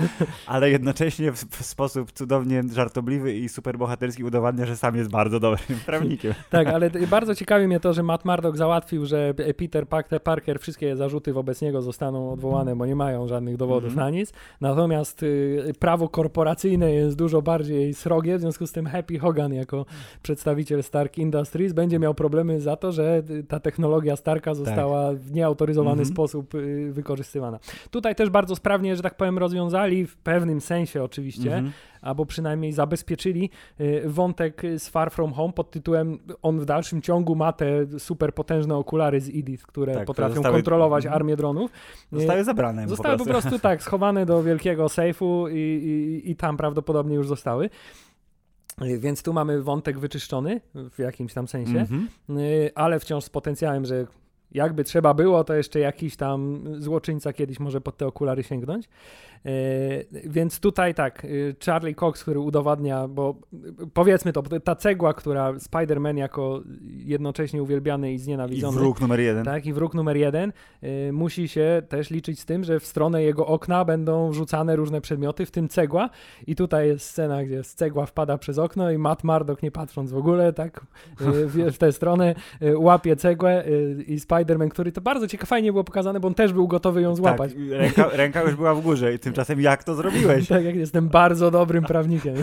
ale 0.47 0.69
jednocześnie 0.69 1.31
w, 1.31 1.35
w 1.35 1.65
sposób 1.65 2.11
cudownie 2.11 2.63
żartobliwy 2.73 3.33
i 3.33 3.49
superbohaterski 3.49 4.23
udowadnia, 4.23 4.65
że 4.65 4.77
sam 4.77 4.95
jest 4.95 5.09
bardzo 5.09 5.39
dobrym 5.39 5.79
prawnikiem. 5.85 6.33
tak, 6.49 6.67
ale 6.67 6.89
bardzo 6.89 7.20
ciekawi 7.35 7.67
mnie 7.67 7.79
to, 7.79 7.93
że 7.93 8.03
Matt 8.03 8.25
Murdock 8.25 8.57
załatwił, 8.57 9.05
że 9.05 9.33
Peter 9.57 9.87
Parker, 10.23 10.59
wszystkie 10.59 10.95
zarzuty 10.95 11.33
wobec 11.33 11.61
niego 11.61 11.81
zostaną 11.81 12.31
odwołane, 12.31 12.75
bo 12.75 12.85
nie 12.85 12.95
mają 12.95 13.27
żadnych 13.27 13.57
dowodów 13.57 13.93
mm 13.93 13.95
-hmm. 13.95 13.99
na 13.99 14.09
nic. 14.09 14.33
Natomiast 14.61 15.23
y, 15.23 15.73
prawo 15.79 16.09
korporacyjne 16.09 16.91
jest 16.91 17.17
dużo 17.17 17.41
bardziej 17.41 17.93
srogie, 17.93 18.37
w 18.37 18.41
związku 18.41 18.67
z 18.67 18.71
tym 18.71 18.85
Happy 18.85 19.19
Hogan 19.19 19.53
jako 19.53 19.85
przedstawiciel 20.21 20.83
Stark 20.83 21.17
Industries 21.17 21.73
będzie 21.73 21.99
miał 21.99 22.13
problemy 22.13 22.61
za 22.61 22.75
to, 22.75 22.91
że 22.91 23.23
ta 23.47 23.59
technologia 23.59 24.15
Starka 24.15 24.53
została 24.53 25.09
tak. 25.09 25.17
w 25.17 25.31
nieautoryzowany 25.31 26.01
mm 26.01 26.05
-hmm. 26.05 26.13
sposób 26.13 26.55
y, 26.55 26.91
wykorzystywana. 26.91 27.59
Tutaj 27.91 28.15
też 28.15 28.29
bardzo 28.29 28.55
sprawnie, 28.55 28.95
że 28.95 29.03
tak 29.03 29.15
powiem, 29.15 29.37
rozwiązali 29.37 30.05
w 30.05 30.17
pewnym 30.17 30.61
sensie 30.61 31.03
oczywiście, 31.03 31.57
mm 31.57 31.65
-hmm 31.65 31.90
albo 32.01 32.25
przynajmniej 32.25 32.73
zabezpieczyli 32.73 33.49
y, 33.79 34.03
wątek 34.05 34.61
z 34.77 34.89
Far 34.89 35.11
From 35.11 35.33
Home 35.33 35.53
pod 35.53 35.71
tytułem 35.71 36.19
on 36.41 36.59
w 36.59 36.65
dalszym 36.65 37.01
ciągu 37.01 37.35
ma 37.35 37.53
te 37.53 37.99
super 37.99 38.33
potężne 38.33 38.75
okulary 38.75 39.21
z 39.21 39.29
Edith, 39.29 39.65
które 39.65 39.93
tak, 39.93 40.05
potrafią 40.05 40.35
zostały, 40.35 40.55
kontrolować 40.55 41.05
mhm. 41.05 41.21
armię 41.21 41.35
dronów. 41.35 41.71
Zostały 42.11 42.43
zabrane. 42.43 42.87
Zostały 42.87 43.17
po 43.17 43.25
prostu, 43.25 43.43
po 43.43 43.49
prostu 43.49 43.59
tak, 43.59 43.83
schowane 43.91 44.25
do 44.25 44.43
wielkiego 44.43 44.89
sejfu 44.89 45.47
i, 45.47 45.55
i, 45.55 46.31
i 46.31 46.35
tam 46.35 46.57
prawdopodobnie 46.57 47.15
już 47.15 47.27
zostały. 47.27 47.69
Y, 48.81 48.99
więc 48.99 49.23
tu 49.23 49.33
mamy 49.33 49.61
wątek 49.61 49.99
wyczyszczony 49.99 50.61
w 50.75 50.99
jakimś 50.99 51.33
tam 51.33 51.47
sensie, 51.47 51.85
mm 51.89 52.07
-hmm. 52.29 52.69
ale 52.75 52.99
wciąż 52.99 53.23
z 53.23 53.29
potencjałem, 53.29 53.85
że 53.85 54.07
jakby 54.51 54.83
trzeba 54.83 55.13
było, 55.13 55.43
to 55.43 55.53
jeszcze 55.53 55.79
jakiś 55.79 56.15
tam 56.15 56.63
złoczyńca 56.79 57.33
kiedyś 57.33 57.59
może 57.59 57.81
pod 57.81 57.97
te 57.97 58.07
okulary 58.07 58.43
sięgnąć. 58.43 58.89
E, 59.45 59.49
więc 60.29 60.59
tutaj 60.59 60.93
tak, 60.93 61.25
y, 61.25 61.55
Charlie 61.65 61.95
Cox, 61.95 62.21
który 62.21 62.39
udowadnia, 62.39 63.07
bo 63.07 63.35
powiedzmy 63.93 64.33
to, 64.33 64.43
ta 64.63 64.75
cegła, 64.75 65.13
która 65.13 65.53
Spider-Man 65.53 66.17
jako 66.17 66.61
jednocześnie 67.05 67.63
uwielbiany 67.63 68.13
i 68.13 68.17
znienawidzony. 68.17 68.77
I 68.77 68.79
wróg 68.79 69.01
numer 69.01 69.19
jeden. 69.19 69.45
Tak, 69.45 69.65
i 69.65 69.73
wróg 69.73 69.93
numer 69.93 70.17
jeden, 70.17 70.53
y, 70.83 71.11
musi 71.13 71.47
się 71.47 71.81
też 71.89 72.09
liczyć 72.09 72.39
z 72.39 72.45
tym, 72.45 72.63
że 72.63 72.79
w 72.79 72.85
stronę 72.85 73.23
jego 73.23 73.47
okna 73.47 73.85
będą 73.85 74.33
rzucane 74.33 74.75
różne 74.75 75.01
przedmioty, 75.01 75.45
w 75.45 75.51
tym 75.51 75.69
cegła. 75.69 76.09
I 76.47 76.55
tutaj 76.55 76.87
jest 76.87 77.05
scena, 77.05 77.43
gdzie 77.43 77.63
cegła 77.63 78.05
wpada 78.05 78.37
przez 78.37 78.57
okno 78.57 78.91
i 78.91 78.97
Matt 78.97 79.23
Murdock, 79.23 79.63
nie 79.63 79.71
patrząc 79.71 80.11
w 80.11 80.17
ogóle, 80.17 80.53
tak, 80.53 80.85
y, 81.21 81.71
w 81.71 81.77
tę 81.77 81.91
stronę 81.91 82.35
łapie 82.75 83.15
cegłę 83.15 83.63
i 84.07 84.19
Spider-Man, 84.45 84.69
który 84.69 84.91
to 84.91 85.01
bardzo 85.01 85.27
ciekawie, 85.27 85.47
fajnie 85.47 85.71
było 85.71 85.83
pokazane, 85.83 86.19
bo 86.19 86.27
on 86.27 86.33
też 86.33 86.53
był 86.53 86.67
gotowy 86.67 87.01
ją 87.01 87.15
złapać. 87.15 87.51
Tak, 87.53 87.61
ręka, 87.69 88.09
ręka 88.13 88.41
już 88.41 88.55
była 88.55 88.75
w 88.75 88.81
górze 88.81 89.13
i 89.13 89.19
tym 89.19 89.31
Tymczasem 89.31 89.61
jak 89.61 89.83
to 89.83 89.95
zrobiłeś? 89.95 90.47
tak, 90.47 90.63
jak 90.63 90.75
jestem 90.75 91.09
bardzo 91.09 91.51
dobrym 91.51 91.83
prawnikiem. 91.83 92.35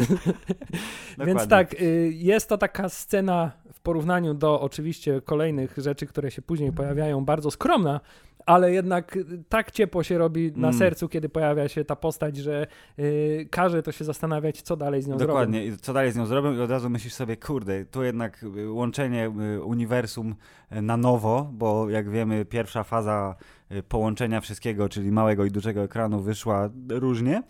Więc 1.26 1.48
tak, 1.48 1.74
y, 1.74 2.10
jest 2.14 2.48
to 2.48 2.58
taka 2.58 2.88
scena 2.88 3.50
porównaniu 3.88 4.34
do 4.34 4.60
oczywiście 4.60 5.20
kolejnych 5.20 5.74
rzeczy, 5.76 6.06
które 6.06 6.30
się 6.30 6.42
później 6.42 6.72
pojawiają, 6.72 7.24
bardzo 7.24 7.50
skromna, 7.50 8.00
ale 8.46 8.72
jednak 8.72 9.18
tak 9.48 9.70
ciepło 9.70 10.02
się 10.02 10.18
robi 10.18 10.52
na 10.56 10.68
mm. 10.68 10.78
sercu, 10.78 11.08
kiedy 11.08 11.28
pojawia 11.28 11.68
się 11.68 11.84
ta 11.84 11.96
postać, 11.96 12.36
że 12.36 12.66
yy, 12.96 13.46
każe 13.50 13.82
to 13.82 13.92
się 13.92 14.04
zastanawiać, 14.04 14.62
co 14.62 14.76
dalej 14.76 15.02
z 15.02 15.06
nią 15.06 15.16
Dokładnie. 15.16 15.58
zrobią. 15.58 15.64
Dokładnie, 15.64 15.84
co 15.84 15.92
dalej 15.92 16.12
z 16.12 16.16
nią 16.16 16.26
zrobią 16.26 16.54
i 16.54 16.60
od 16.60 16.70
razu 16.70 16.90
myślisz 16.90 17.14
sobie, 17.14 17.36
kurde, 17.36 17.84
tu 17.84 18.02
jednak 18.02 18.42
y, 18.42 18.70
łączenie 18.70 19.32
y, 19.56 19.62
uniwersum 19.62 20.34
na 20.70 20.96
nowo, 20.96 21.50
bo 21.52 21.90
jak 21.90 22.10
wiemy, 22.10 22.44
pierwsza 22.44 22.84
faza 22.84 23.36
Y, 23.72 23.82
połączenia 23.82 24.40
wszystkiego, 24.40 24.88
czyli 24.88 25.12
małego 25.12 25.44
i 25.44 25.50
dużego 25.50 25.82
ekranu 25.82 26.20
wyszła 26.20 26.70
różnie, 26.88 27.42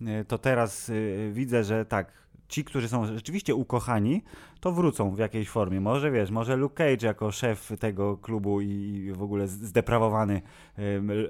y, 0.00 0.24
to 0.28 0.38
teraz 0.38 0.88
y, 0.88 1.30
widzę, 1.32 1.64
że 1.64 1.84
tak, 1.84 2.12
ci, 2.48 2.64
którzy 2.64 2.88
są 2.88 3.06
rzeczywiście 3.06 3.54
ukochani, 3.54 4.22
to 4.60 4.72
wrócą 4.72 5.10
w 5.10 5.18
jakiejś 5.18 5.48
formie. 5.48 5.80
Może 5.80 6.10
wiesz, 6.10 6.30
może 6.30 6.56
Luke 6.56 6.74
Cage 6.74 7.06
jako 7.06 7.30
szef 7.30 7.72
tego 7.80 8.16
klubu 8.16 8.60
i 8.60 9.12
w 9.12 9.22
ogóle 9.22 9.48
zdeprawowany 9.48 10.42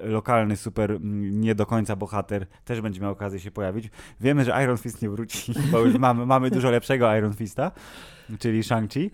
lokalny 0.01 0.57
super 0.57 0.97
nie 1.31 1.55
do 1.55 1.65
końca 1.65 1.95
bohater 1.95 2.47
też 2.65 2.81
będzie 2.81 3.01
miał 3.01 3.11
okazję 3.11 3.39
się 3.39 3.51
pojawić. 3.51 3.89
Wiemy, 4.19 4.45
że 4.45 4.63
Iron 4.63 4.77
Fist 4.77 5.01
nie 5.01 5.09
wróci, 5.09 5.53
bo 5.71 5.79
już 5.79 5.97
mamy, 5.97 6.25
mamy 6.25 6.51
dużo 6.51 6.71
lepszego 6.71 7.15
Iron 7.15 7.33
Fista 7.33 7.71
czyli 8.39 8.63
Shang-Chi, 8.63 9.09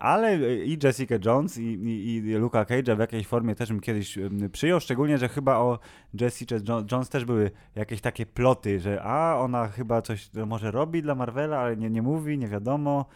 ale 0.00 0.38
i 0.64 0.78
Jessica 0.82 1.14
Jones 1.24 1.58
i, 1.58 1.62
i, 1.62 2.16
i 2.16 2.34
Luka 2.34 2.64
Cage'a 2.64 2.96
w 2.96 2.98
jakiejś 2.98 3.26
formie 3.26 3.54
też 3.54 3.68
bym 3.68 3.80
kiedyś 3.80 4.18
przyjął, 4.52 4.80
szczególnie, 4.80 5.18
że 5.18 5.28
chyba 5.28 5.56
o 5.56 5.78
Jessica 6.20 6.56
Jones 6.92 7.08
też 7.08 7.24
były 7.24 7.50
jakieś 7.74 8.00
takie 8.00 8.26
ploty, 8.26 8.80
że 8.80 9.02
a, 9.02 9.38
ona 9.38 9.68
chyba 9.68 10.02
coś 10.02 10.30
może 10.46 10.70
robi 10.70 11.02
dla 11.02 11.14
Marvela, 11.14 11.58
ale 11.58 11.76
nie, 11.76 11.90
nie 11.90 12.02
mówi, 12.02 12.38
nie 12.38 12.48
wiadomo, 12.48 12.97
now 12.98 13.06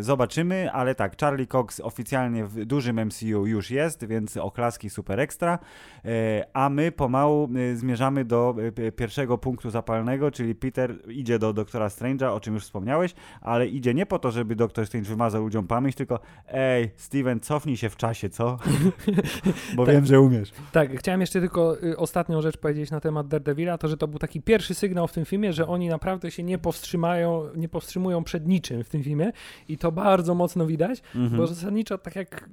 zobaczymy, 0.00 0.72
ale 0.72 0.94
tak, 0.94 1.20
Charlie 1.20 1.46
Cox 1.46 1.80
oficjalnie 1.80 2.44
w 2.44 2.64
dużym 2.64 3.06
MCU 3.06 3.46
już 3.46 3.70
jest, 3.70 4.06
więc 4.06 4.36
oklaski 4.36 4.90
super 4.90 5.20
ekstra, 5.20 5.58
e, 6.04 6.46
a 6.52 6.70
my 6.70 6.92
pomału 6.92 7.48
e, 7.56 7.76
zmierzamy 7.76 8.24
do 8.24 8.54
e, 8.76 8.92
pierwszego 8.92 9.38
punktu 9.38 9.70
zapalnego, 9.70 10.30
czyli 10.30 10.54
Peter 10.54 10.96
idzie 11.08 11.38
do 11.38 11.52
doktora 11.52 11.88
Strange'a, 11.88 12.26
o 12.26 12.40
czym 12.40 12.54
już 12.54 12.64
wspomniałeś, 12.64 13.14
ale 13.40 13.66
idzie 13.66 13.84
idzie 13.84 13.94
nie 13.94 14.06
po 14.06 14.18
to, 14.18 14.30
żeby 14.30 14.56
Doktor 14.56 14.86
Strange 14.86 15.08
wymazał 15.08 15.42
ludziom 15.42 15.66
pamięć, 15.66 15.96
tylko 15.96 16.20
ej, 16.48 16.90
Steven, 16.96 17.40
cofnij 17.40 17.76
się 17.76 17.90
w 17.90 17.96
czasie, 17.96 18.28
co? 18.28 18.58
Bo 19.76 19.86
tak, 19.86 19.94
wiem, 19.94 20.06
że 20.06 20.20
umiesz. 20.20 20.52
Tak, 20.72 20.98
chciałem 20.98 21.20
jeszcze 21.20 21.40
tylko 21.40 21.82
y, 21.82 21.96
ostatnią 21.96 22.42
rzecz 22.42 22.56
powiedzieć 22.56 22.90
na 22.90 23.00
temat 23.00 23.28
Daredevila, 23.28 23.78
to, 23.78 23.88
że 23.88 23.96
to 23.96 24.08
był 24.08 24.18
taki 24.18 24.42
pierwszy 24.42 24.74
sygnał 24.74 25.08
w 25.08 25.12
tym 25.12 25.24
filmie, 25.24 25.52
że 25.52 25.66
oni 25.66 25.88
naprawdę 25.88 26.30
się 26.30 26.42
nie 26.42 26.58
powstrzymają, 26.58 27.42
nie 27.56 27.68
powstrzymują 27.68 28.24
przed 28.24 28.46
niczym 28.46 28.84
w 28.84 28.88
tym 28.88 29.02
filmie 29.02 29.23
i 29.68 29.78
to 29.78 29.92
bardzo 29.92 30.34
mocno 30.34 30.66
widać, 30.66 31.02
mhm. 31.14 31.36
bo 31.36 31.46
zasadniczo 31.46 31.98
tak 31.98 32.16
jak 32.16 32.48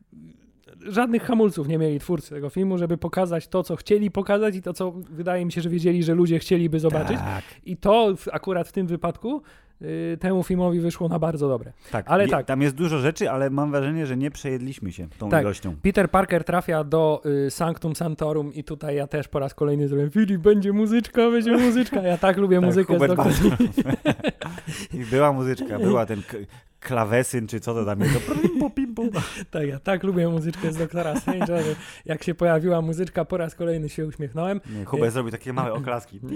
żadnych 0.87 1.23
hamulców 1.23 1.67
nie 1.67 1.77
mieli 1.77 1.99
twórcy 1.99 2.29
tego 2.29 2.49
filmu, 2.49 2.77
żeby 2.77 2.97
pokazać 2.97 3.47
to, 3.47 3.63
co 3.63 3.75
chcieli 3.75 4.11
pokazać 4.11 4.55
i 4.55 4.61
to, 4.61 4.73
co 4.73 4.91
wydaje 4.91 5.45
mi 5.45 5.51
się, 5.51 5.61
że 5.61 5.69
wiedzieli, 5.69 6.03
że 6.03 6.13
ludzie 6.15 6.39
chcieliby 6.39 6.79
zobaczyć. 6.79 7.17
Tak. 7.17 7.43
I 7.65 7.77
to 7.77 8.15
w, 8.17 8.27
akurat 8.31 8.67
w 8.67 8.71
tym 8.71 8.87
wypadku 8.87 9.41
y, 9.81 10.17
temu 10.19 10.43
filmowi 10.43 10.79
wyszło 10.79 11.07
na 11.09 11.19
bardzo 11.19 11.47
dobre. 11.47 11.73
Tak, 11.91 12.05
Ale 12.09 12.27
tak. 12.27 12.45
tam 12.45 12.61
jest 12.61 12.75
dużo 12.75 12.99
rzeczy, 12.99 13.31
ale 13.31 13.49
mam 13.49 13.71
wrażenie, 13.71 14.05
że 14.05 14.17
nie 14.17 14.31
przejedliśmy 14.31 14.91
się 14.91 15.07
tą 15.17 15.29
Tak. 15.29 15.41
ilością. 15.41 15.75
Peter 15.81 16.11
Parker 16.11 16.43
trafia 16.43 16.83
do 16.83 17.21
y, 17.47 17.51
Sanctum 17.51 17.95
Santorum 17.95 18.53
i 18.53 18.63
tutaj 18.63 18.95
ja 18.95 19.07
też 19.07 19.27
po 19.27 19.39
raz 19.39 19.53
kolejny 19.53 19.87
zrobię 19.87 20.09
Filip, 20.09 20.41
będzie 20.41 20.73
muzyczka, 20.73 21.31
będzie 21.31 21.57
muzyczka. 21.57 22.01
Ja 22.01 22.17
tak 22.17 22.37
lubię 22.37 22.57
Tak, 22.57 22.65
muzykę. 22.65 22.97
I 24.93 25.05
była 25.11 25.33
muzyczka, 25.33 25.79
była 25.79 26.05
ten 26.05 26.21
klawesyn, 26.81 27.47
czy 27.47 27.59
co 27.59 27.73
to 27.73 27.85
tam 27.85 27.99
jest. 27.99 28.13
To. 28.27 28.33
Tak, 29.51 29.67
ja 29.67 29.79
tak 29.79 30.03
lubię 30.03 30.27
muzyczkę 30.29 30.71
z 30.71 30.77
Doktora 30.77 31.13
Strange'a, 31.13 31.63
że 31.63 31.75
jak 32.05 32.23
się 32.23 32.35
pojawiła 32.35 32.81
muzyczka, 32.81 33.25
po 33.25 33.37
raz 33.37 33.55
kolejny 33.55 33.89
się 33.89 34.05
uśmiechnąłem. 34.05 34.61
Hubert 34.85 35.13
zrobił 35.13 35.31
takie 35.31 35.53
małe 35.53 35.73
oklaski. 35.73 36.19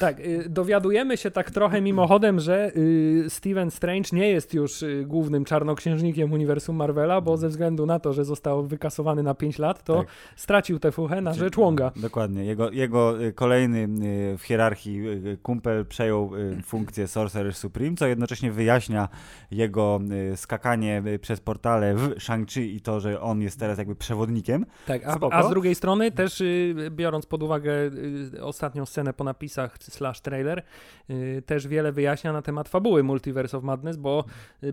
Tak, 0.00 0.20
y, 0.20 0.48
dowiadujemy 0.48 1.16
się 1.16 1.30
tak 1.30 1.50
trochę 1.50 1.80
mimochodem, 1.80 2.40
że 2.40 2.72
y, 2.76 3.24
Steven 3.28 3.70
Strange 3.70 4.08
nie 4.12 4.28
jest 4.28 4.54
już 4.54 4.84
głównym 5.06 5.44
czarnoksiężnikiem 5.44 6.32
uniwersum 6.32 6.76
Marvela, 6.76 7.20
bo 7.20 7.36
ze 7.36 7.48
względu 7.48 7.86
na 7.86 7.98
to, 7.98 8.12
że 8.12 8.24
został 8.24 8.66
wykasowany 8.66 9.22
na 9.22 9.34
5 9.34 9.58
lat, 9.58 9.84
to 9.84 9.98
Tak. 9.98 10.06
stracił 10.36 10.78
tę 10.78 10.92
fuchę 10.92 11.20
na 11.20 11.34
rzecz 11.34 11.56
Wonga. 11.56 11.92
Dokładnie. 11.96 12.44
Jego, 12.44 12.70
jego 12.70 13.14
kolejny 13.34 13.88
w 14.38 14.42
hierarchii 14.42 15.02
kumpel 15.42 15.86
przejął 15.86 16.30
funkcję 16.64 17.08
Sorcerer 17.08 17.54
Supreme, 17.54 17.96
co 17.96 18.06
jednocześnie 18.06 18.52
wyjaśnia 18.52 19.08
jego 19.50 19.71
y, 20.32 20.36
skakanie 20.36 21.02
y, 21.06 21.18
przez 21.18 21.40
portale 21.40 21.94
w 21.94 22.14
Shang-Chi 22.18 22.60
i 22.60 22.80
to, 22.80 23.00
że 23.00 23.20
on 23.20 23.42
jest 23.42 23.60
teraz 23.60 23.78
jakby 23.78 23.96
przewodnikiem. 23.96 24.66
Tak, 24.86 25.06
a, 25.06 25.18
a 25.30 25.42
z 25.42 25.50
drugiej 25.50 25.74
strony 25.74 26.10
też 26.12 26.40
y, 26.40 26.74
biorąc 26.90 27.26
pod 27.26 27.42
uwagę 27.42 27.72
ostatnią 28.40 28.86
scenę 28.86 29.12
po 29.12 29.24
napisach 29.24 29.76
slash 29.80 30.20
trailer, 30.20 30.62
też 31.46 31.68
wiele 31.68 31.92
wyjaśnia 31.92 32.32
na 32.32 32.42
temat 32.42 32.68
fabuły 32.68 33.02
Multiverse 33.02 33.56
of 33.58 33.64
Madness, 33.64 33.96
bo 33.96 34.24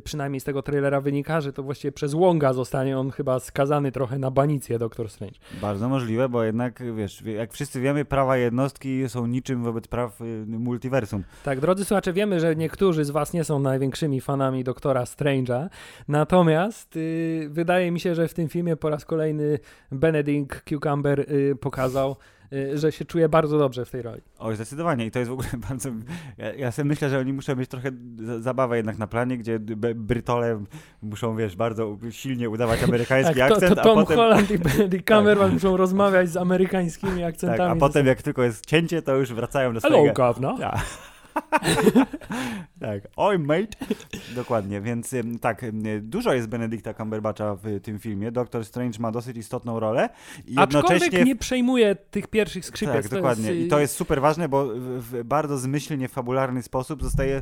przynajmniej 0.04 0.40
z 0.40 0.44
tego 0.44 0.62
trailera 0.62 1.02
wynika, 1.02 1.42
że 1.42 1.54
to 1.54 1.64
właściwie 1.64 1.92
przez 1.92 2.14
Wonga 2.14 2.54
zostanie 2.54 2.98
on 3.00 3.12
chyba 3.12 3.40
skazany 3.40 3.92
trochę 3.92 4.20
na 4.20 4.32
banicję 4.32 4.80
Doctor 4.80 5.10
Strange. 5.10 5.36
Bardzo 5.62 5.90
możliwe, 5.90 6.30
bo 6.30 6.44
jednak, 6.44 6.84
wiesz, 6.96 7.24
wie- 7.24 7.34
jak 7.34 7.54
wszyscy 7.54 7.82
wiemy, 7.82 8.06
prawa 8.06 8.38
jednostki 8.38 9.10
są 9.10 9.28
niczym 9.28 9.64
wobec 9.64 9.88
praw 9.88 10.20
multiversum. 10.48 11.24
Tak, 11.44 11.60
drodzy 11.60 11.86
słuchacze, 11.86 12.14
wiemy, 12.14 12.40
że 12.40 12.56
niektórzy 12.56 13.06
z 13.06 13.10
Was 13.10 13.34
nie 13.34 13.44
są 13.44 13.60
największymi 13.60 14.22
fanami 14.22 14.64
doktora 14.64 14.89
Strange'a, 14.94 15.70
natomiast 16.08 16.96
y, 16.96 17.48
wydaje 17.52 17.92
mi 17.92 18.00
się, 18.00 18.16
że 18.16 18.28
w 18.28 18.34
tym 18.34 18.50
filmie 18.50 18.76
po 18.76 18.90
raz 18.90 19.06
kolejny 19.06 19.60
Benedict 19.92 20.64
Cucumber 20.70 21.20
y, 21.20 21.56
pokazał, 21.62 22.16
y, 22.54 22.78
że 22.78 22.92
się 22.92 23.06
czuje 23.06 23.30
bardzo 23.30 23.60
dobrze 23.60 23.86
w 23.86 23.90
tej 23.92 24.02
roli. 24.02 24.22
Oj, 24.40 24.56
zdecydowanie. 24.56 25.06
I 25.06 25.12
to 25.12 25.20
jest 25.20 25.30
w 25.30 25.34
ogóle 25.34 25.48
bardzo... 25.70 25.90
Ja, 26.38 26.54
ja 26.54 26.72
sobie 26.72 26.88
myślę, 26.88 27.10
że 27.10 27.20
oni 27.20 27.34
muszą 27.34 27.56
mieć 27.56 27.70
trochę 27.70 27.92
za- 28.18 28.40
zabawę 28.40 28.78
jednak 28.78 28.98
na 28.98 29.08
planie, 29.08 29.38
gdzie 29.38 29.60
Brytole 29.96 30.64
muszą, 31.02 31.36
wiesz, 31.36 31.56
bardzo 31.56 31.98
silnie 32.10 32.50
udawać 32.50 32.84
amerykański 32.84 33.36
Tak, 33.36 33.50
to, 33.50 33.56
akcent, 33.56 33.76
to 33.76 33.84
Tom 33.84 34.00
a 34.00 34.02
potem... 34.02 34.18
Holland 34.18 34.52
i 34.52 34.58
Benedict 34.70 35.08
Cumberbatch 35.08 35.54
muszą 35.54 35.78
rozmawiać 35.78 36.30
z 36.30 36.38
amerykańskimi 36.38 37.22
Tak, 37.22 37.30
akcentami. 37.30 37.72
a 37.72 37.76
potem 37.76 38.08
jak 38.08 38.22
tylko 38.22 38.44
jest 38.44 38.66
cięcie, 38.66 39.02
to 39.02 39.16
już 39.16 39.34
wracają 39.34 39.74
do 39.74 39.82
Hello, 39.82 39.96
swojego... 39.98 40.14
governor. 40.14 40.60
Tak. 42.80 43.04
oj 43.16 43.40
mate. 43.40 43.68
Dokładnie, 44.36 44.82
więc 44.82 45.16
tak, 45.42 45.66
dużo 46.02 46.34
jest 46.34 46.48
Benedicta 46.48 46.94
Cumberbatcha 46.94 47.56
w 47.56 47.82
tym 47.82 48.00
filmie. 48.00 48.32
Doctor 48.32 48.66
Strange 48.66 49.00
ma 49.00 49.12
dosyć 49.12 49.38
istotną 49.38 49.80
rolę 49.80 50.10
i 50.48 50.58
Aczkolwiek 50.58 50.92
jednocześnie... 50.92 51.24
nie 51.24 51.36
przejmuje 51.36 51.96
tych 51.96 52.28
pierwszych 52.28 52.66
skrzypiec. 52.66 52.94
Tak, 52.94 53.08
dokładnie. 53.08 53.52
Jest, 53.52 53.66
I 53.66 53.68
to 53.68 53.80
jest 53.80 53.96
super 53.96 54.22
ważne, 54.22 54.50
bo 54.50 54.68
w, 54.76 55.24
bardzo 55.24 55.58
zmyślnie 55.58 56.08
fabularny 56.08 56.64
sposób 56.64 57.04
zostaje 57.04 57.38
y, 57.38 57.42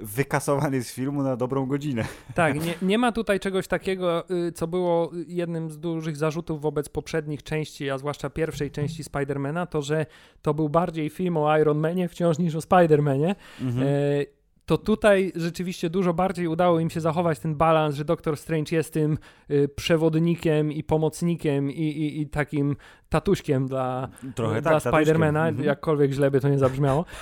wykasowany 0.00 0.82
z 0.82 0.92
filmu 0.92 1.22
na 1.22 1.36
dobrą 1.36 1.66
godzinę. 1.66 2.04
Tak, 2.34 2.54
nie, 2.66 2.74
nie 2.82 2.98
ma 2.98 3.12
tutaj 3.12 3.40
czegoś 3.40 3.68
takiego, 3.68 4.30
y, 4.30 4.52
co 4.52 4.66
było 4.66 5.10
jednym 5.26 5.70
z 5.70 5.78
dużych 5.78 6.16
zarzutów 6.16 6.60
wobec 6.60 6.88
poprzednich 6.88 7.42
części, 7.42 7.90
a 7.90 7.98
zwłaszcza 7.98 8.30
pierwszej 8.30 8.70
części 8.70 9.04
Spidermana, 9.04 9.66
to 9.66 9.82
że 9.82 10.06
to 10.42 10.54
był 10.54 10.68
bardziej 10.68 11.10
film 11.10 11.36
o 11.36 11.58
Iron 11.58 11.78
Manie 11.78 12.08
wciąż 12.08 12.38
niż 12.38 12.54
o 12.54 12.60
Spidermanie. 12.60 13.34
Mhm. 13.60 13.86
E, 13.88 14.37
to 14.68 14.78
tutaj 14.78 15.32
rzeczywiście 15.36 15.90
dużo 15.90 16.14
bardziej 16.14 16.46
udało 16.46 16.80
im 16.80 16.90
się 16.90 17.00
zachować 17.00 17.38
ten 17.38 17.54
balans, 17.54 17.96
że 17.96 18.04
Doctor 18.04 18.36
Strange 18.36 18.76
jest 18.76 18.92
tym 18.92 19.18
y, 19.50 19.68
przewodnikiem 19.76 20.72
i 20.72 20.84
pomocnikiem 20.84 21.70
i, 21.70 21.82
i, 21.82 22.20
i 22.20 22.26
takim 22.28 22.76
tatuśkiem 23.08 23.66
dla, 23.66 24.08
Trochę 24.34 24.62
dla 24.62 24.70
tak, 24.72 24.82
tatuśkiem. 24.82 25.04
Spidermana, 25.04 25.48
Mhm. 25.48 25.66
jakkolwiek 25.66 26.12
źle 26.12 26.30
by 26.30 26.40
to 26.40 26.48
nie 26.48 26.58
zabrzmiało. 26.58 27.04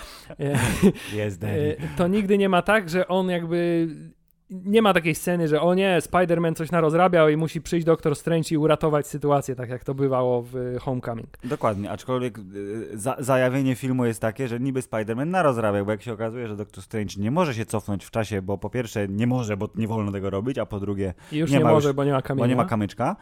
E, 0.40 0.58
Jest 1.16 1.44
E, 1.44 1.48
to 1.96 2.08
nigdy 2.08 2.38
nie 2.38 2.48
ma 2.48 2.62
tak, 2.62 2.90
że 2.90 3.08
on 3.08 3.28
jakby. 3.30 3.88
Nie 4.50 4.82
ma 4.82 4.94
takiej 4.94 5.14
sceny, 5.14 5.48
że 5.48 5.60
o 5.60 5.74
nie, 5.74 5.98
Spider-Man 6.00 6.54
coś 6.54 6.70
narozrabiał 6.70 7.28
i 7.28 7.36
musi 7.36 7.60
przyjść 7.60 7.86
Doktor 7.86 8.16
Strange 8.16 8.48
i 8.50 8.56
uratować 8.56 9.06
sytuację, 9.06 9.54
tak 9.54 9.68
jak 9.70 9.84
to 9.84 9.94
bywało 9.94 10.42
w 10.42 10.56
y, 10.56 10.78
Homecoming. 10.80 11.26
Dokładnie, 11.44 11.90
aczkolwiek 11.90 12.38
y, 12.38 12.42
za, 12.98 13.16
zajawienie 13.18 13.74
filmu 13.74 14.04
jest 14.04 14.20
takie, 14.20 14.48
że 14.48 14.60
niby 14.60 14.80
Spider-Man 14.80 15.26
narozrabiał, 15.26 15.84
bo 15.84 15.90
jak 15.90 16.02
się 16.02 16.12
okazuje, 16.12 16.48
że 16.48 16.56
Doctor 16.56 16.84
Strange 16.84 17.14
nie 17.18 17.30
może 17.30 17.54
się 17.54 17.64
cofnąć 17.66 18.04
w 18.04 18.10
czasie, 18.10 18.42
bo 18.42 18.58
po 18.58 18.70
pierwsze 18.70 19.08
nie 19.08 19.26
może, 19.26 19.56
bo 19.56 19.68
nie 19.74 19.88
wolno 19.88 20.12
tego 20.12 20.30
robić, 20.30 20.58
a 20.58 20.66
po 20.66 20.80
drugie, 20.80 21.14
I 21.32 21.36
już 21.36 21.50
Nie 21.50 21.58
nie, 21.58 21.64
ma 21.64 21.70
może, 21.70 21.88
już- 21.88 21.96
bo 21.96 22.04
nie 22.04 22.12
ma 22.12 22.22
kamienia. 22.22 22.44
bo 22.44 22.48
nie 22.48 22.56
ma 22.56 22.64
kamyczka, 22.64 23.16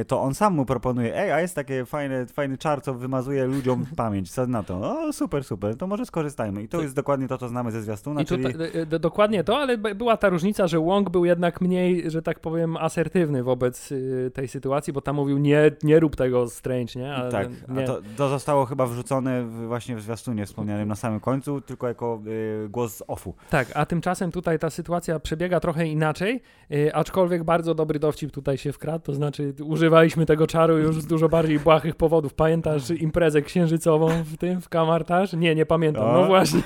y, 0.00 0.04
to 0.04 0.22
on 0.22 0.34
sam 0.34 0.54
mu 0.54 0.66
proponuje, 0.66 1.16
ej, 1.16 1.32
a 1.32 1.40
jest 1.40 1.54
takie 1.54 1.84
fajne, 1.84 2.26
fajny 2.26 2.58
czar, 2.58 2.82
co 2.82 2.94
wymazuje 2.94 3.44
ludziom 3.46 3.86
pamięć, 3.96 4.30
co 4.32 4.46
na 4.46 4.62
to? 4.62 4.98
O, 5.06 5.12
super, 5.12 5.44
super, 5.44 5.76
to 5.76 5.86
może 5.86 6.06
skorzystajmy. 6.06 6.62
I 6.62 6.68
to 6.68 6.82
jest 6.82 6.94
dokładnie 6.94 7.28
to, 7.28 7.38
co 7.38 7.48
znamy 7.48 7.72
ze 7.72 7.82
zwiastuna, 7.82 8.22
I 8.22 8.24
czyli... 8.24 8.44
tutaj, 8.44 8.70
dokładnie 9.00 9.44
to, 9.44 9.58
ale 9.58 9.78
była 9.78 10.16
ta 10.16 10.28
różnica, 10.28 10.61
że 10.68 10.80
Wong 10.80 11.10
był 11.10 11.24
jednak 11.24 11.60
mniej, 11.60 12.10
że 12.10 12.22
tak 12.22 12.40
powiem, 12.40 12.76
asertywny 12.76 13.42
wobec 13.42 13.92
y, 13.92 14.30
tej 14.34 14.48
sytuacji, 14.48 14.92
bo 14.92 15.00
tam 15.00 15.16
mówił 15.16 15.38
nie, 15.38 15.70
nie 15.82 16.00
rób 16.00 16.16
tego 16.16 16.48
Strange, 16.48 16.92
nie? 17.00 17.14
Ale 17.14 17.30
Tak, 17.30 17.48
nie. 17.68 17.82
a 17.82 17.86
to, 17.86 17.98
to 18.16 18.28
zostało 18.28 18.64
chyba 18.64 18.86
wrzucone 18.86 19.42
w, 19.42 19.66
właśnie 19.66 19.96
w 19.96 20.00
zwiastunie 20.02 20.46
wspomnianym 20.46 20.88
na 20.88 20.94
samym 20.94 21.20
końcu, 21.20 21.60
tylko 21.60 21.88
jako 21.88 22.20
y, 22.26 22.68
głos 22.68 22.96
z 22.96 23.02
offu. 23.06 23.34
Tak, 23.50 23.68
a 23.74 23.86
tymczasem 23.86 24.32
tutaj 24.32 24.58
ta 24.58 24.70
sytuacja 24.70 25.20
przebiega 25.20 25.60
trochę 25.60 25.86
inaczej, 25.86 26.42
yy, 26.70 26.94
aczkolwiek 26.94 27.44
bardzo 27.44 27.74
dobry 27.74 27.98
dowcip 27.98 28.32
tutaj 28.32 28.58
się 28.58 28.72
wkradł, 28.72 29.04
to 29.04 29.14
znaczy 29.14 29.54
używaliśmy 29.64 30.26
tego 30.26 30.46
czaru 30.46 30.78
już 30.78 31.00
z 31.00 31.06
dużo 31.06 31.28
bardziej 31.28 31.58
błahych 31.58 31.94
powodów. 31.96 32.34
Pamiętasz 32.34 32.90
imprezę 32.90 33.42
księżycową 33.42 34.08
w 34.24 34.36
tym, 34.36 34.60
w 34.60 34.68
kamartaż? 34.68 35.32
Nie, 35.32 35.54
nie 35.54 35.66
pamiętam, 35.66 36.04
O. 36.04 36.12
no 36.12 36.26
właśnie. 36.26 36.62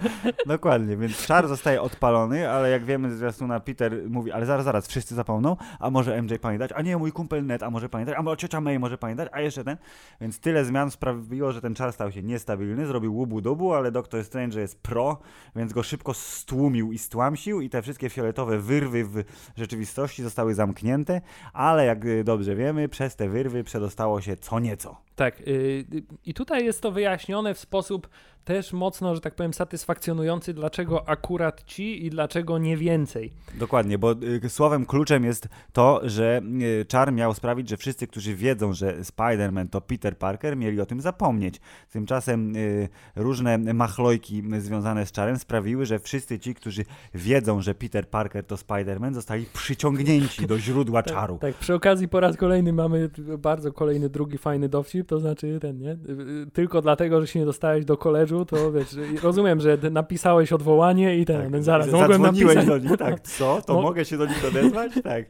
Dokładnie, 0.46 0.96
więc 0.96 1.26
czar 1.26 1.48
zostaje 1.48 1.82
odpalony, 1.82 2.50
ale 2.50 2.70
jak 2.70 2.84
wiemy 2.84 3.10
ze 3.10 3.16
zwiastuna 3.36 3.60
Peter 3.60 4.10
mówi, 4.10 4.32
ale 4.32 4.46
zaraz, 4.46 4.64
zaraz, 4.64 4.88
wszyscy 4.88 5.14
zapomną, 5.14 5.56
a 5.80 5.90
może 5.90 6.22
MJ 6.22 6.34
pamiętać, 6.40 6.70
a 6.74 6.82
nie, 6.82 6.96
mój 6.96 7.12
kumpel 7.12 7.46
Ned, 7.46 7.62
a 7.62 7.70
może 7.70 7.88
pamiętać, 7.88 8.16
a 8.18 8.22
może 8.22 8.36
ciocia 8.36 8.60
May 8.60 8.78
może 8.78 8.98
pamiętać, 8.98 9.28
a 9.32 9.40
jeszcze 9.40 9.64
ten. 9.64 9.76
Więc 10.20 10.40
tyle 10.40 10.64
zmian 10.64 10.90
sprawiło, 10.90 11.52
że 11.52 11.60
ten 11.60 11.74
czar 11.74 11.92
stał 11.92 12.12
się 12.12 12.22
niestabilny, 12.22 12.86
zrobił 12.86 13.14
łubu-dubu, 13.14 13.74
ale 13.74 13.92
Doctor 13.92 14.24
Strange 14.24 14.60
jest 14.60 14.82
pro, 14.82 15.18
więc 15.56 15.72
go 15.72 15.82
szybko 15.82 16.14
stłumił 16.14 16.92
i 16.92 16.98
stłamsił 16.98 17.60
i 17.60 17.70
te 17.70 17.82
wszystkie 17.82 18.10
fioletowe 18.10 18.58
wyrwy 18.58 19.04
w 19.04 19.24
rzeczywistości 19.56 20.22
zostały 20.22 20.54
zamknięte, 20.54 21.20
ale 21.52 21.86
jak 21.86 22.04
y, 22.04 22.24
dobrze 22.24 22.56
wiemy, 22.56 22.88
przez 22.88 23.16
te 23.16 23.28
wyrwy 23.28 23.64
przedostało 23.64 24.20
się 24.20 24.36
co 24.36 24.60
nieco. 24.60 24.96
Tak, 25.16 25.46
yy, 25.46 25.84
i 26.24 26.34
tutaj 26.34 26.64
jest 26.64 26.80
to 26.80 26.92
wyjaśnione 26.92 27.54
w 27.54 27.58
sposób 27.58 28.08
też 28.44 28.72
mocno, 28.72 29.14
że 29.14 29.20
tak 29.20 29.34
powiem, 29.34 29.54
satysfakcjonujący, 29.54 30.54
dlaczego 30.54 31.08
akurat 31.08 31.64
ci 31.64 32.06
i 32.06 32.10
dlaczego 32.10 32.58
nie 32.58 32.76
więcej. 32.76 33.25
Dokładnie, 33.58 33.98
bo 33.98 34.14
y, 34.44 34.48
słowem 34.48 34.86
kluczem 34.86 35.24
jest 35.24 35.48
to, 35.72 36.00
że 36.04 36.40
y, 36.80 36.84
czar 36.84 37.12
miał 37.12 37.34
sprawić, 37.34 37.68
że 37.68 37.76
wszyscy, 37.76 38.06
którzy 38.06 38.34
wiedzą, 38.34 38.72
że 38.72 39.00
Spider-Man 39.00 39.68
to 39.68 39.80
Peter 39.80 40.18
Parker, 40.18 40.56
mieli 40.56 40.80
o 40.80 40.86
tym 40.86 41.00
zapomnieć. 41.00 41.60
Tymczasem 41.92 42.56
y, 42.56 42.88
różne 43.16 43.58
machlojki 43.58 44.42
związane 44.58 45.06
z 45.06 45.12
czarem 45.12 45.38
sprawiły, 45.38 45.86
że 45.86 45.98
wszyscy 45.98 46.38
ci, 46.38 46.54
którzy 46.54 46.84
wiedzą, 47.14 47.62
że 47.62 47.74
Peter 47.74 48.08
Parker 48.08 48.44
to 48.44 48.54
Spider-Man, 48.54 49.14
zostali 49.14 49.46
przyciągnięci 49.52 50.46
do 50.46 50.58
źródła 50.58 51.02
czaru. 51.02 51.38
Tak, 51.38 51.54
przy 51.54 51.74
okazji 51.74 52.08
po 52.08 52.20
raz 52.20 52.36
kolejny 52.36 52.72
mamy 52.72 53.10
bardzo 53.38 53.72
kolejny 53.72 54.08
drugi 54.08 54.38
fajny 54.38 54.68
dowcip, 54.68 55.08
to 55.08 55.20
znaczy 55.20 55.58
ten, 55.60 55.78
nie? 55.78 55.96
Tylko 56.52 56.82
dlatego, 56.82 57.20
że 57.20 57.26
się 57.26 57.38
nie 57.38 57.46
dostałeś 57.46 57.84
do 57.84 57.96
koledżu, 57.96 58.44
to 58.44 58.72
wiesz, 58.72 58.96
rozumiem, 59.22 59.60
że 59.60 59.78
napisałeś 59.90 60.52
odwołanie 60.52 61.18
i 61.18 61.24
ten, 61.24 61.52
Tak, 61.52 61.62
zaraz 61.62 61.90
mogłem 61.90 62.22
napisać. 62.22 62.66
do 62.66 62.78
nich, 62.78 62.96
tak. 62.96 63.15
Tak, 63.18 63.28
co? 63.28 63.62
To 63.62 63.74
Mo 63.74 63.82
mogę 63.82 64.04
się 64.04 64.18
do 64.18 64.26
nich 64.26 64.44
odezwać? 64.44 64.92
Tak. 65.06 65.24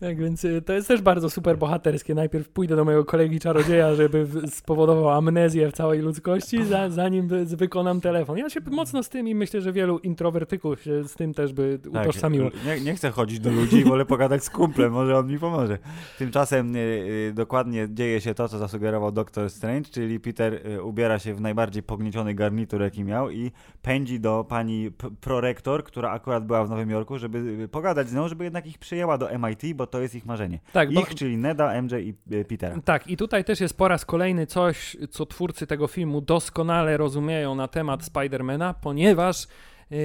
tak, 0.00 0.18
więc 0.18 0.44
y, 0.44 0.62
to 0.62 0.72
jest 0.72 0.88
też 0.88 1.02
bardzo 1.02 1.30
super 1.30 1.58
bohaterskie. 1.58 2.14
Najpierw 2.14 2.48
pójdę 2.48 2.76
do 2.76 2.84
mojego 2.84 3.04
kolegi 3.04 3.40
czarodzieja, 3.40 3.94
żeby 3.94 4.26
spowodował 4.50 5.10
amnezję 5.10 5.70
w 5.70 5.72
całej 5.72 6.00
ludzkości, 6.00 6.64
za, 6.64 6.90
zanim 6.90 7.28
wykonam 7.44 8.00
telefon. 8.00 8.38
Ja 8.38 8.50
się 8.50 8.60
mocno 8.70 9.02
z 9.02 9.08
tym 9.08 9.28
i 9.28 9.34
myślę, 9.34 9.60
że 9.60 9.72
wielu 9.72 9.98
introwertyków 9.98 10.82
się 10.82 11.04
z 11.04 11.14
tym 11.14 11.34
też 11.34 11.52
by 11.52 11.78
tak, 11.92 12.02
utożsamiło. 12.02 12.50
Nie, 12.66 12.80
nie 12.80 12.94
chcę 12.94 13.10
chodzić 13.10 13.40
do 13.40 13.50
ludzi, 13.50 13.84
wolę 13.84 14.04
pogadać 14.04 14.44
z 14.44 14.50
kumplem, 14.50 14.92
może 14.92 15.18
on 15.18 15.26
mi 15.26 15.38
pomoże. 15.38 15.78
Tymczasem 16.18 16.76
y, 16.76 16.78
y, 16.78 17.32
dokładnie 17.34 17.88
dzieje 17.90 18.20
się 18.20 18.34
to, 18.34 18.48
co 18.48 18.58
zasugerował 18.58 19.12
Doctor 19.12 19.50
Strange, 19.50 19.90
czyli 19.90 20.20
Peter 20.20 20.60
ubiera 20.82 21.18
się 21.18 21.34
w 21.34 21.40
najbardziej 21.40 21.82
pognieciony 21.82 22.34
garnitur, 22.34 22.82
jaki 22.82 23.04
miał 23.04 23.30
i 23.30 23.52
pędzi 23.82 24.20
do 24.20 24.44
pani 24.48 24.90
prorektor, 25.20 25.84
która 25.84 26.10
akurat 26.10 26.46
była 26.46 26.64
w 26.64 26.70
Nowym 26.70 26.90
Jorku, 26.90 27.13
żeby 27.18 27.38
y, 27.38 27.68
pogadać 27.68 28.08
z 28.08 28.14
nią, 28.14 28.28
żeby 28.28 28.44
jednak 28.44 28.66
ich 28.66 28.78
przyjęła 28.78 29.18
do 29.18 29.38
MIT, 29.38 29.74
bo 29.74 29.86
to 29.86 30.00
jest 30.00 30.14
ich 30.14 30.26
marzenie. 30.26 30.58
Tak, 30.72 30.90
ich, 30.90 30.94
bo... 30.94 31.14
czyli 31.14 31.36
Neda, 31.36 31.82
MJ 31.82 31.94
i 31.94 32.14
y, 32.32 32.44
Petera. 32.44 32.80
Tak, 32.84 33.08
i 33.08 33.16
tutaj 33.16 33.44
też 33.44 33.60
jest 33.60 33.76
po 33.76 33.88
raz 33.88 34.04
kolejny 34.04 34.46
coś, 34.46 34.96
co 35.10 35.26
twórcy 35.26 35.66
tego 35.66 35.86
filmu 35.86 36.20
doskonale 36.20 36.96
rozumieją 36.96 37.54
na 37.54 37.68
temat 37.68 38.04
Spidermana, 38.04 38.74
ponieważ 38.74 39.46
yy, 39.90 39.98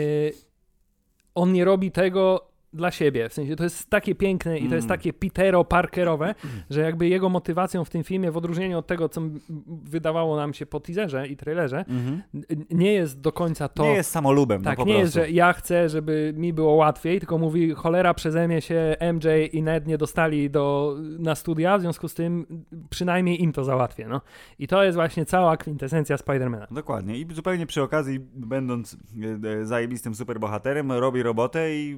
on 1.35 1.53
nie 1.53 1.65
robi 1.65 1.91
tego 1.91 2.48
dla 2.73 2.91
siebie. 2.91 3.29
W 3.29 3.33
sensie 3.33 3.55
to 3.55 3.63
jest 3.63 3.89
takie 3.89 4.15
piękne 4.15 4.59
i 4.59 4.69
to 4.69 4.75
jest 4.75 4.87
mm. 4.87 4.97
takie 4.97 5.13
Petero 5.13 5.63
Parkerowe, 5.63 6.35
że 6.69 6.81
jakby 6.81 7.07
jego 7.07 7.29
motywacją 7.29 7.85
w 7.85 7.89
tym 7.89 8.03
filmie, 8.03 8.31
w 8.31 8.37
odróżnieniu 8.37 8.77
od 8.77 8.87
tego, 8.87 9.09
co 9.09 9.21
wydawało 9.67 10.35
nam 10.35 10.53
się 10.53 10.65
po 10.65 10.79
teaserze 10.79 11.27
i 11.27 11.37
trailerze, 11.37 11.85
mm 11.87 12.21
-hmm. 12.33 12.65
nie 12.71 12.93
jest 12.93 13.21
do 13.21 13.31
końca 13.31 13.67
to. 13.67 13.83
Nie 13.83 13.93
jest 13.93 14.11
samolubem. 14.11 14.61
No 14.61 14.69
tak, 14.69 14.79
no 14.79 14.85
nie 14.85 14.93
prostu. 14.93 15.19
jest, 15.19 15.29
że 15.29 15.31
ja 15.31 15.53
chcę, 15.53 15.89
żeby 15.89 16.33
mi 16.37 16.53
było 16.53 16.73
łatwiej, 16.73 17.19
tylko 17.19 17.37
mówi, 17.37 17.73
cholera 17.73 18.13
przeze 18.13 18.47
mnie 18.47 18.61
się 18.61 18.95
MJ 19.13 19.27
i 19.51 19.63
Ned 19.63 19.87
nie 19.87 19.97
dostali 19.97 20.49
do, 20.49 20.95
na 21.19 21.35
studia, 21.35 21.77
w 21.77 21.81
związku 21.81 22.07
z 22.07 22.13
tym 22.13 22.65
przynajmniej 22.89 23.43
im 23.43 23.53
to 23.53 23.63
załatwię. 23.63 24.07
No. 24.07 24.21
I 24.59 24.67
to 24.67 24.83
jest 24.83 24.95
właśnie 24.95 25.25
cała 25.25 25.57
kwintesencja 25.57 26.17
Spidermana. 26.17 26.67
Dokładnie. 26.71 27.17
I 27.17 27.27
zupełnie 27.33 27.65
przy 27.65 27.81
okazji, 27.81 28.19
będąc 28.33 28.97
e, 29.43 29.49
e, 29.49 29.65
zajebistym 29.65 30.15
superbohaterem, 30.15 30.91
robi 30.91 31.23
robotę 31.23 31.75
i 31.75 31.97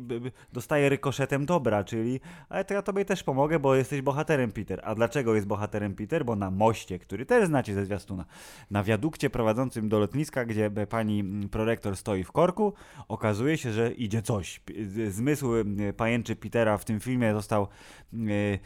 dostaje 0.61 0.89
rykoszetem 0.89 1.45
dobra, 1.45 1.83
czyli 1.83 2.19
ale 2.49 2.65
to 2.65 2.73
ja 2.73 2.81
tobie 2.81 3.05
też 3.05 3.23
pomogę, 3.23 3.59
bo 3.59 3.75
jesteś 3.75 4.01
bohaterem 4.01 4.51
Peter. 4.51 4.81
A 4.83 4.95
dlaczego 4.95 5.35
jest 5.35 5.47
bohaterem 5.47 5.95
Peter? 5.95 6.25
Bo 6.25 6.35
na 6.35 6.51
moście, 6.51 6.99
który 6.99 7.25
też 7.25 7.47
znacie 7.47 7.73
ze 7.73 7.85
zwiastuna, 7.85 8.25
na 8.71 8.83
wiadukcie 8.83 9.29
prowadzącym 9.29 9.89
do 9.89 9.99
lotniska, 9.99 10.45
gdzie 10.45 10.71
pani 10.89 11.19
mm, 11.19 11.49
prorektor 11.49 11.97
stoi 11.97 12.23
w 12.23 12.31
korku, 12.31 12.73
okazuje 13.07 13.57
się, 13.57 13.71
że 13.71 13.91
idzie 13.91 14.21
coś. 14.21 14.61
Zmysł 15.09 15.55
mm, 15.55 15.93
pajęczy 15.93 16.35
Petera 16.35 16.77
w 16.77 16.85
tym 16.85 16.99
filmie 16.99 17.33
został 17.33 17.67
yy, 18.13 18.59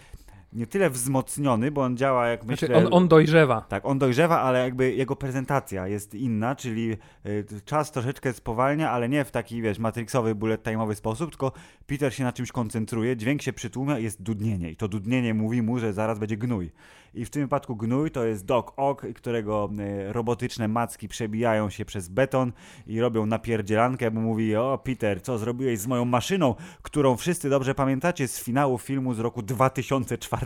nie 0.55 0.67
tyle 0.67 0.89
wzmocniony, 0.89 1.71
bo 1.71 1.81
on 1.81 1.97
działa 1.97 2.27
jak 2.27 2.43
znaczy, 2.43 2.65
myślę... 2.65 2.77
On, 2.77 2.93
on 2.93 3.07
dojrzewa. 3.07 3.61
Tak, 3.61 3.85
on 3.85 3.99
dojrzewa, 3.99 4.41
ale 4.41 4.59
jakby 4.59 4.93
jego 4.93 5.15
prezentacja 5.15 5.87
jest 5.87 6.15
inna, 6.15 6.55
czyli 6.55 6.97
y, 7.25 7.45
czas 7.65 7.91
troszeczkę 7.91 8.33
spowalnia, 8.33 8.91
ale 8.91 9.09
nie 9.09 9.25
w 9.25 9.31
taki, 9.31 9.61
wiesz, 9.61 9.79
matrixowy, 9.79 10.35
bullet 10.35 10.63
time'owy 10.63 10.95
sposób, 10.95 11.29
tylko 11.29 11.51
Peter 11.87 12.13
się 12.13 12.23
na 12.23 12.33
czymś 12.33 12.51
koncentruje, 12.51 13.17
dźwięk 13.17 13.41
się 13.41 13.53
przytłumia 13.53 13.99
i 13.99 14.03
jest 14.03 14.21
dudnienie. 14.21 14.71
I 14.71 14.75
to 14.75 14.87
dudnienie 14.87 15.33
mówi 15.33 15.61
mu, 15.61 15.79
że 15.79 15.93
zaraz 15.93 16.19
będzie 16.19 16.37
gnój. 16.37 16.71
I 17.13 17.25
w 17.25 17.29
tym 17.29 17.41
wypadku 17.41 17.75
gnój 17.75 18.11
to 18.11 18.25
jest 18.25 18.45
Doc 18.45 18.65
Ock, 18.77 19.05
którego 19.15 19.69
y, 20.09 20.13
robotyczne 20.13 20.67
macki 20.67 21.07
przebijają 21.07 21.69
się 21.69 21.85
przez 21.85 22.09
beton 22.09 22.51
i 22.87 22.99
robią 22.99 23.25
napierdzielankę, 23.25 24.11
bo 24.11 24.21
mówi, 24.21 24.55
o 24.55 24.79
Peter, 24.83 25.21
co 25.21 25.37
zrobiłeś 25.37 25.79
z 25.79 25.87
moją 25.87 26.05
maszyną, 26.05 26.55
którą 26.81 27.17
wszyscy 27.17 27.49
dobrze 27.49 27.75
pamiętacie 27.75 28.27
z 28.27 28.43
finału 28.43 28.77
filmu 28.77 29.13
z 29.13 29.19
roku 29.19 29.41
2004 29.41 30.44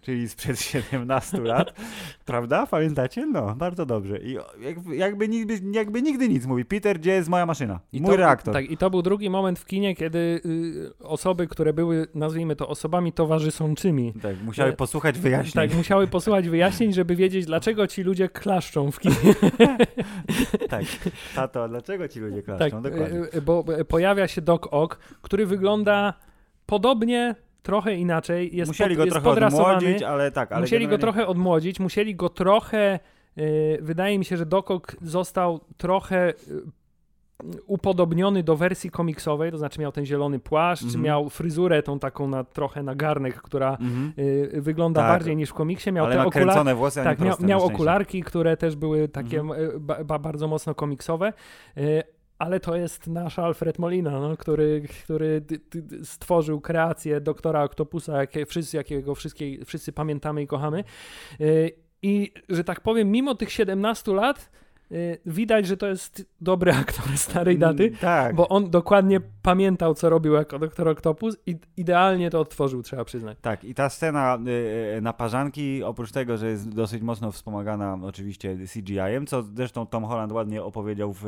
czyli 0.00 0.28
sprzed 0.28 0.60
17 0.70 1.40
lat. 1.40 1.80
Prawda? 2.24 2.66
Pamiętacie? 2.66 3.26
No, 3.26 3.54
bardzo 3.56 3.86
dobrze. 3.86 4.18
I 4.18 4.36
jakby, 4.60 4.96
jakby, 4.96 5.28
nigdy, 5.28 5.60
jakby 5.72 6.02
nigdy 6.02 6.28
nic 6.28 6.46
mówi. 6.46 6.64
Peter, 6.64 6.98
gdzie 6.98 7.10
jest 7.10 7.28
moja 7.28 7.46
maszyna? 7.46 7.80
I 7.92 8.00
Mój 8.00 8.10
to, 8.10 8.16
reaktor. 8.16 8.54
Tak, 8.54 8.70
i 8.70 8.76
to 8.76 8.90
był 8.90 9.02
drugi 9.02 9.30
moment 9.30 9.58
w 9.58 9.64
kinie, 9.64 9.96
kiedy 9.96 10.40
y, 10.46 11.04
osoby, 11.04 11.46
które 11.46 11.72
były, 11.72 12.06
nazwijmy 12.14 12.56
to, 12.56 12.68
osobami 12.68 13.12
towarzyszącymi. 13.12 14.12
Tak, 14.22 14.42
musiały 14.42 14.70
y, 14.70 14.76
posłuchać 14.76 15.18
wyjaśnień. 15.18 15.68
Tak, 15.68 15.76
musiały 15.76 16.06
posłuchać 16.06 16.48
wyjaśnień, 16.48 16.92
żeby 16.92 17.16
wiedzieć, 17.16 17.46
dlaczego 17.46 17.86
ci 17.86 18.02
ludzie 18.02 18.28
klaszczą 18.28 18.90
w 18.90 19.00
kinie. 19.00 19.14
tak, 20.68 20.84
tato, 21.34 21.68
dlaczego 21.68 22.08
ci 22.08 22.20
ludzie 22.20 22.42
klaszczą? 22.42 22.82
Tak, 22.82 22.92
Dokładnie. 22.92 23.18
Y, 23.34 23.42
bo 23.42 23.64
pojawia 23.88 24.28
się 24.28 24.40
Doc 24.40 24.62
Ock, 24.70 24.98
który 25.22 25.46
wygląda 25.46 26.14
podobnie 26.66 27.34
trochę 27.62 27.94
inaczej. 27.94 28.56
Jest 28.56 28.68
musieli 28.68 28.96
pod, 28.96 29.08
go 29.08 29.20
trochę 29.20 29.46
odmłodzić, 29.46 30.02
ale 30.02 30.32
tak. 30.32 30.52
Ale 30.52 30.60
musieli 30.60 30.84
generalnie... 30.84 31.06
go 31.06 31.12
trochę 31.12 31.26
odmłodzić, 31.26 31.80
musieli 31.80 32.14
go 32.14 32.28
trochę. 32.28 32.98
Yy, 33.36 33.78
wydaje 33.80 34.18
mi 34.18 34.24
się, 34.24 34.36
że 34.36 34.46
Dokok 34.46 34.96
został 35.02 35.60
trochę 35.76 36.34
yy, 36.48 36.62
upodobniony 37.66 38.42
do 38.42 38.56
wersji 38.56 38.90
komiksowej, 38.90 39.50
to 39.50 39.58
znaczy 39.58 39.80
miał 39.80 39.92
ten 39.92 40.06
zielony 40.06 40.38
płaszcz, 40.38 40.82
mm 40.82 40.94
-hmm. 40.94 41.00
miał 41.00 41.30
fryzurę 41.30 41.82
tą 41.82 41.98
taką 41.98 42.28
na, 42.28 42.44
trochę 42.44 42.82
na 42.82 42.94
garnek, 42.94 43.42
która 43.42 43.76
mm 43.80 44.12
-hmm. 44.16 44.60
wygląda 44.60 45.00
tak. 45.00 45.10
bardziej 45.10 45.36
niż 45.36 45.50
w 45.50 45.54
komiksie. 45.54 45.92
Miał 45.92 46.06
Ale 46.06 46.14
te 46.14 46.24
okularki. 46.24 46.74
Włosy, 46.74 47.04
tak, 47.04 47.18
miał, 47.20 47.36
miał 47.40 47.64
okularki, 47.64 48.22
które 48.22 48.56
też 48.56 48.76
były 48.76 49.08
takie 49.08 49.40
mm 49.40 49.56
-hmm. 49.56 50.04
ba, 50.04 50.18
bardzo 50.18 50.48
mocno 50.48 50.74
komiksowe. 50.74 51.32
Ale 52.40 52.60
to 52.60 52.76
jest 52.76 53.06
nasz 53.06 53.38
Alfred 53.38 53.78
Molina, 53.78 54.20
no, 54.20 54.36
który, 54.36 54.82
który 55.04 55.42
stworzył 56.02 56.60
kreację 56.60 57.20
doktora 57.20 57.62
Octopusa, 57.62 58.16
jakie, 58.16 58.46
wszyscy, 58.46 58.76
jakiego 58.76 59.14
wszyscy, 59.14 59.64
wszyscy 59.64 59.92
pamiętamy 59.92 60.42
i 60.42 60.46
kochamy. 60.46 60.84
Y, 61.40 61.72
I 62.02 62.32
że 62.48 62.64
tak 62.64 62.80
powiem, 62.80 63.10
mimo 63.10 63.34
tych 63.34 63.52
17 63.52 64.12
lat, 64.14 64.50
y, 64.92 65.18
widać, 65.26 65.66
że 65.66 65.76
to 65.76 65.86
jest 65.86 66.26
dobry 66.40 66.72
aktor 66.72 67.18
starej 67.28 67.56
mm, 67.56 67.60
daty, 67.60 67.90
tak. 67.90 68.34
bo 68.34 68.48
on 68.48 68.70
dokładnie 68.70 69.20
pamiętał, 69.42 69.94
co 69.94 70.10
robił 70.10 70.34
jako 70.34 70.58
doktor 70.58 70.88
Octopus 70.88 71.36
i 71.46 71.56
idealnie 71.76 72.30
to 72.30 72.40
odtworzył, 72.40 72.82
trzeba 72.82 73.04
przyznać. 73.04 73.38
Tak, 73.40 73.64
i 73.64 73.74
ta 73.74 73.88
scena 73.88 74.38
y, 74.96 75.00
naparzanki, 75.00 75.82
oprócz 75.82 76.12
tego, 76.12 76.36
że 76.36 76.50
jest 76.50 76.74
dosyć 76.74 77.02
mocno 77.02 77.32
wspomagana 77.32 77.98
oczywiście 78.02 78.56
CGI-em, 78.74 79.26
co 79.26 79.42
zresztą 79.42 79.86
Tom 79.86 80.04
Holland 80.04 80.32
ładnie 80.32 80.62
opowiedział 80.62 81.12
w 81.12 81.24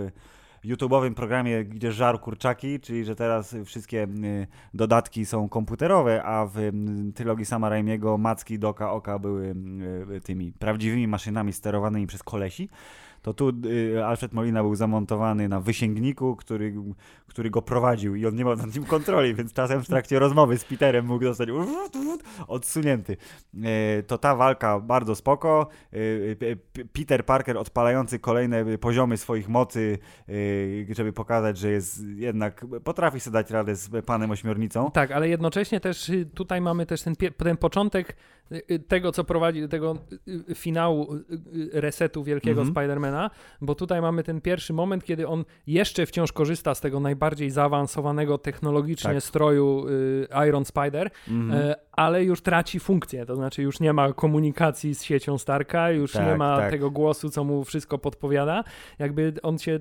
YouTube'owym 0.65 1.15
programie, 1.15 1.65
gdzie 1.65 1.93
żarł 1.93 2.19
kurczaki, 2.19 2.81
czyli 2.81 3.05
że 3.05 3.17
teraz 3.17 3.57
wszystkie 3.65 4.03
y, 4.05 4.47
dodatki 4.75 5.27
są 5.27 5.49
komputerowe, 5.49 6.23
a 6.25 6.47
w 6.47 6.71
trylogii 7.15 7.45
sama 7.45 7.69
Raimiego 7.69 8.19
macki 8.19 8.59
Doka 8.59 8.93
Oka 8.93 9.19
były 9.19 9.55
y, 10.17 10.21
tymi 10.21 10.53
prawdziwymi 10.53 11.09
maszynami 11.09 11.53
sterowanymi 11.53 12.07
przez 12.07 12.23
kolesi 12.23 12.69
to 13.23 13.35
tu 13.35 13.53
y, 13.67 14.05
Alfred 14.05 14.33
Molina 14.33 14.63
był 14.63 14.75
zamontowany 14.75 15.49
na 15.49 15.61
wysięgniku, 15.61 16.37
który, 16.37 16.75
który 17.27 17.51
go 17.51 17.63
prowadził 17.63 18.15
i 18.15 18.27
on 18.27 18.35
nie 18.35 18.45
miał 18.45 18.57
nad 18.57 18.75
nim 18.75 18.85
kontroli, 18.85 19.35
więc 19.35 19.53
czasem 19.53 19.83
w 19.83 19.87
trakcie 19.87 20.19
rozmowy 20.19 20.59
z 20.59 20.65
Peterem 20.65 21.07
mógł 21.07 21.25
zostać 21.25 21.49
odsunięty. 22.49 23.17
Y, 23.55 24.03
to 24.03 24.19
ta 24.19 24.37
walka 24.37 24.81
bardzo 24.81 25.15
spoko. 25.15 25.69
Y, 25.95 26.59
Peter 26.93 27.27
Parker 27.27 27.59
odpalający 27.59 28.19
kolejne 28.19 28.79
poziomy 28.79 29.17
swoich 29.17 29.49
mocy, 29.49 29.99
żeby 30.97 31.13
pokazać, 31.13 31.59
że 31.59 31.71
jest 31.71 32.05
jednak, 32.17 32.67
potrafi 32.85 33.21
sobie 33.21 33.33
dać 33.33 33.51
radę 33.51 33.77
z 33.77 34.05
panem 34.07 34.31
ośmiornicą. 34.31 34.91
Tak, 34.91 35.11
ale 35.11 35.29
jednocześnie 35.29 35.81
też 35.81 36.11
tutaj 36.35 36.61
mamy 36.61 36.87
też 36.87 37.03
ten, 37.03 37.17
ten 37.37 37.57
początek 37.57 38.17
tego, 38.89 39.13
co 39.13 39.25
prowadzi, 39.25 39.69
tego 39.69 39.97
finału 40.55 41.07
resetu 41.73 42.25
wielkiego 42.25 42.63
-hmm. 42.63 42.71
Spidermana, 42.71 43.31
bo 43.61 43.75
tutaj 43.75 44.01
mamy 44.01 44.23
ten 44.23 44.41
pierwszy 44.41 44.73
moment, 44.73 45.05
kiedy 45.05 45.29
on 45.29 45.45
jeszcze 45.67 46.07
wciąż 46.07 46.33
korzysta 46.33 46.75
z 46.75 46.81
tego 46.81 47.01
najbardziej 47.01 47.51
zaawansowanego 47.51 48.39
technologicznie 48.39 49.15
tak. 49.15 49.23
stroju 49.23 49.87
y, 49.89 50.49
Iron 50.49 50.65
Spider, 50.65 51.11
-hmm. 51.29 51.55
y, 51.55 51.75
ale 51.93 52.25
już 52.25 52.41
traci 52.41 52.81
funkcję, 52.81 53.27
to 53.27 53.37
znaczy 53.37 53.63
już 53.63 53.81
nie 53.81 53.93
ma 53.93 54.13
komunikacji 54.13 54.95
z 54.95 55.03
siecią 55.03 55.39
Starka, 55.39 55.91
już 55.91 56.13
tak, 56.13 56.27
nie 56.27 56.37
ma 56.37 56.57
tak. 56.57 56.71
tego 56.71 56.91
głosu, 56.91 57.31
co 57.31 57.45
mu 57.45 57.65
wszystko 57.65 57.99
podpowiada, 57.99 58.65
jakby 58.99 59.35
on 59.43 59.59
się, 59.59 59.81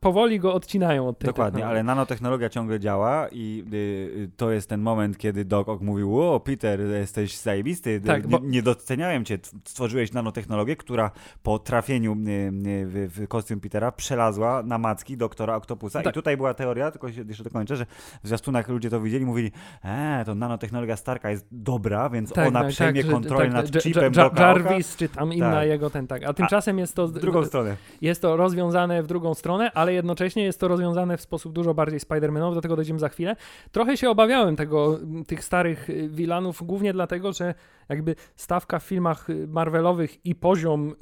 powoli 0.00 0.40
go 0.40 0.54
odcinają 0.54 1.08
od 1.08 1.18
tej 1.18 1.26
Dokładnie, 1.26 1.66
ale 1.66 1.82
nanotechnologia 1.82 2.48
ciągle 2.48 2.80
działa 2.80 3.28
i 3.32 3.64
y, 3.72 4.30
to 4.36 4.50
jest 4.50 4.68
ten 4.68 4.80
moment, 4.80 5.18
kiedy 5.18 5.44
Doc 5.44 5.68
Ock 5.68 5.82
mówił, 5.82 6.20
o 6.20 6.40
Peter, 6.40 6.80
jesteś 6.80 7.38
zajebisty, 7.38 7.67
Tak, 8.06 8.22
nie, 8.24 8.28
bo- 8.28 8.40
nie 8.46 8.62
doceniałem 8.62 9.24
cię, 9.24 9.38
stworzyłeś 9.64 10.12
nanotechnologię, 10.12 10.76
która 10.76 11.10
po 11.42 11.58
trafieniu 11.58 12.12
y, 12.12 12.30
y, 12.68 12.86
w, 12.86 13.20
w 13.24 13.28
kostium 13.28 13.60
Petera 13.60 13.92
przelazła 13.92 14.62
na 14.62 14.78
macki 14.78 15.16
doktora 15.16 15.56
Octopusa 15.56 16.02
Tak. 16.02 16.12
i 16.12 16.14
tutaj 16.14 16.36
była 16.36 16.54
teoria, 16.54 16.90
tylko 16.90 17.12
się 17.12 17.22
jeszcze 17.28 17.44
dokończę, 17.44 17.76
że 17.76 17.86
w 18.22 18.26
zwiastunach 18.26 18.68
ludzie 18.68 18.90
to 18.90 19.00
widzieli, 19.00 19.26
mówili, 19.26 19.52
e, 19.84 20.22
to 20.26 20.34
nanotechnologia 20.34 20.96
Starka 20.96 21.30
jest 21.30 21.46
dobra, 21.52 22.10
więc 22.10 22.38
ona 22.38 22.64
przejmie 22.64 23.02
że- 23.02 23.12
kontrolę 23.12 23.44
tak, 23.44 23.52
nad 23.52 23.82
chipem 23.82 24.02
Ja- 24.04 24.10
do 24.10 24.26
oka. 24.26 24.42
Jarvis, 24.42 24.96
czy 24.96 25.08
tam 25.08 25.32
inna 25.32 25.50
Tak. 25.52 25.68
jego 25.68 25.90
ten 25.90 26.06
tak. 26.06 26.24
A 26.24 26.32
tymczasem 26.32 26.78
jest 26.78 26.94
to 26.94 27.08
W 27.08 27.12
drugą 27.12 27.44
stronę. 27.44 27.76
jest 28.00 28.22
to 28.22 28.36
rozwiązane 28.36 29.02
w 29.02 29.06
drugą 29.06 29.34
stronę, 29.34 29.72
ale 29.72 29.92
jednocześnie 29.92 30.42
jest 30.44 30.60
to 30.60 30.68
rozwiązane 30.68 31.16
w 31.16 31.20
sposób 31.20 31.52
dużo 31.52 31.74
bardziej 31.74 32.00
Spider-Manowy, 32.00 32.54
do 32.54 32.60
tego 32.60 32.76
dojdziemy 32.76 32.98
za 32.98 33.08
chwilę. 33.08 33.36
Trochę 33.72 33.96
się 33.96 34.10
obawiałem 34.10 34.56
tego, 34.56 34.98
tych 35.26 35.44
starych 35.44 35.90
y, 35.90 36.08
wilanów, 36.08 36.62
głównie 36.66 36.92
dlatego, 36.92 37.32
że 37.32 37.47
jakby 37.88 38.14
stawka 38.36 38.78
w 38.78 38.82
filmach 38.82 39.30
y, 39.30 39.46
Marvelowych 39.48 40.26
i 40.26 40.34
poziom 40.34 40.90
y, 40.90 40.94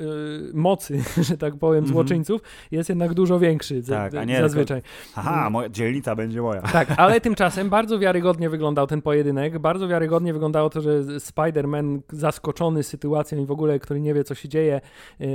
mocy, 0.54 1.02
że 1.28 1.36
tak 1.38 1.56
powiem, 1.58 1.78
Mhm. 1.84 1.92
złoczyńców 1.92 2.40
jest 2.70 2.88
jednak 2.88 3.14
dużo 3.14 3.38
większy 3.38 3.82
za- 3.82 3.96
Tak, 3.96 4.14
a 4.14 4.24
nie 4.24 4.40
zazwyczaj. 4.40 4.82
Haha, 5.14 5.50
moja 5.50 5.68
dzielnica 5.68 6.14
będzie 6.16 6.42
moja. 6.42 6.60
Tak, 6.62 6.88
ale 6.96 7.20
tymczasem 7.20 7.70
bardzo 7.70 7.98
wiarygodnie 7.98 8.50
wyglądał 8.50 8.86
ten 8.86 9.02
pojedynek. 9.02 9.58
Bardzo 9.58 9.88
wiarygodnie 9.88 10.32
wyglądało 10.32 10.70
to, 10.70 10.80
że 10.80 11.02
Spider-Man 11.02 12.00
zaskoczony 12.12 12.82
sytuacją 12.82 13.38
i 13.38 13.46
w 13.46 13.50
ogóle, 13.50 13.78
który 13.78 14.00
nie 14.00 14.14
wie, 14.14 14.24
co 14.24 14.34
się 14.34 14.48
dzieje 14.48 14.80
yy, 15.18 15.26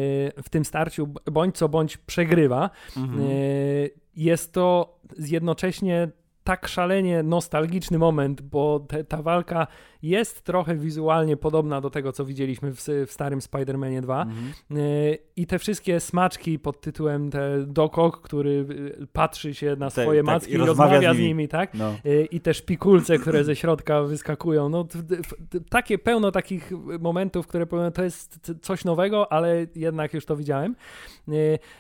w 0.44 0.50
tym 0.50 0.66
starciu, 0.66 1.08
bądź 1.32 1.58
co 1.58 1.70
bądź 1.70 1.98
przegrywa. 1.98 2.70
Mhm. 2.98 3.22
Yy, 3.22 3.90
Jest 4.16 4.54
to 4.54 4.98
jednocześnie 5.20 6.10
tak 6.44 6.68
szalenie 6.68 7.24
nostalgiczny 7.24 7.98
moment, 7.98 8.42
bo 8.42 8.80
te, 8.80 9.04
ta 9.04 9.22
walka 9.22 9.68
jest 10.04 10.42
trochę 10.42 10.76
wizualnie 10.76 11.38
podobna 11.38 11.82
do 11.82 11.90
tego, 11.90 12.12
co 12.12 12.26
widzieliśmy 12.26 12.72
w, 12.72 12.82
w 13.08 13.12
starym 13.12 13.40
Spider-Manie 13.40 14.02
2. 14.02 14.22
Mhm. 14.22 14.54
Yy, 14.70 15.18
I 15.36 15.48
te 15.48 15.60
wszystkie 15.60 16.00
smaczki 16.00 16.60
pod 16.60 16.82
tytułem 16.82 17.30
te 17.32 17.66
Doc 17.68 17.92
Ock, 17.96 18.22
który 18.22 18.52
yy, 19.00 19.08
patrzy 19.14 19.54
się 19.54 19.76
na 19.76 19.90
swoje 19.90 20.20
tak, 20.20 20.26
macki 20.26 20.52
i 20.52 20.54
i 20.54 20.58
rozmawia 20.58 21.14
z 21.14 21.16
z 21.16 21.18
nimi. 21.18 21.28
nimi, 21.28 21.48
tak? 21.48 21.74
No. 21.74 21.94
Y, 22.06 22.28
i 22.32 22.40
te 22.40 22.54
szpikulce, 22.54 23.18
które 23.18 23.44
ze 23.44 23.56
środka 23.56 24.04
wyskakują. 24.04 24.70
No, 24.70 24.84
t- 24.84 25.04
t- 25.04 25.16
t- 25.50 25.60
takie 25.70 25.98
pełno 25.98 26.32
takich 26.32 26.72
momentów, 27.00 27.48
które 27.48 27.66
powiem, 27.66 27.92
to 27.92 28.04
jest 28.04 28.52
coś 28.62 28.86
nowego, 28.86 29.32
ale 29.32 29.68
jednak 29.76 30.14
już 30.14 30.26
to 30.26 30.36
widziałem. 30.36 30.76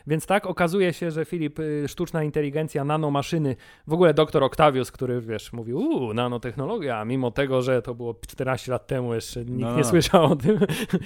Więc 0.07 0.25
tak, 0.25 0.45
okazuje 0.45 0.93
się, 0.93 1.11
że 1.11 1.25
Filip, 1.25 1.59
sztuczna 1.87 2.23
inteligencja, 2.23 2.83
nanomaszyny, 2.83 3.55
w 3.87 3.93
ogóle 3.93 4.13
doktor 4.13 4.43
Octavius, 4.43 4.91
który 4.91 5.21
wiesz, 5.21 5.53
mówił, 5.53 5.77
uuu, 5.77 6.13
nanotechnologia, 6.13 7.05
mimo 7.05 7.31
tego, 7.31 7.61
że 7.61 7.81
to 7.81 7.95
było 7.95 8.10
14 8.27 8.71
lat 8.71 8.87
temu, 8.87 9.13
jeszcze 9.13 9.39
nikt 9.45 9.59
No, 9.59 9.67
no, 9.69 9.75
nie 9.75 9.81
no. 9.83 9.89
słyszał 9.89 10.25
o 10.31 10.35
tym. 10.35 10.59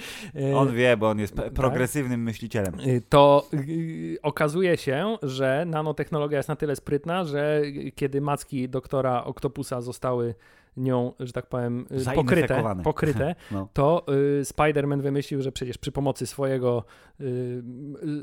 On 0.54 0.74
wie, 0.74 0.96
bo 0.96 1.08
on 1.08 1.18
jest 1.18 1.34
pe- 1.36 1.42
tak. 1.42 1.52
progresywnym 1.52 2.22
myślicielem. 2.22 2.80
Y, 2.80 3.02
to 3.08 3.46
y, 3.54 4.18
okazuje 4.22 4.76
się, 4.76 5.18
że 5.22 5.64
nanotechnologia 5.66 6.36
jest 6.38 6.48
na 6.48 6.56
tyle 6.56 6.76
sprytna, 6.76 7.24
że 7.24 7.62
kiedy 7.94 8.20
macki 8.20 8.68
doktora 8.68 9.24
Octopusa 9.24 9.80
zostały 9.80 10.34
nią, 10.76 11.12
że 11.20 11.32
tak 11.32 11.46
powiem, 11.46 11.86
y, 12.10 12.14
pokryte, 12.14 12.62
pokryte 12.84 13.34
No. 13.50 13.68
to 13.72 14.06
y, 14.40 14.42
Spider-Man 14.44 15.00
wymyślił, 15.00 15.42
że 15.42 15.52
przecież 15.52 15.78
przy 15.78 15.92
pomocy 15.92 16.26
swojego 16.26 16.84
y, 17.20 17.24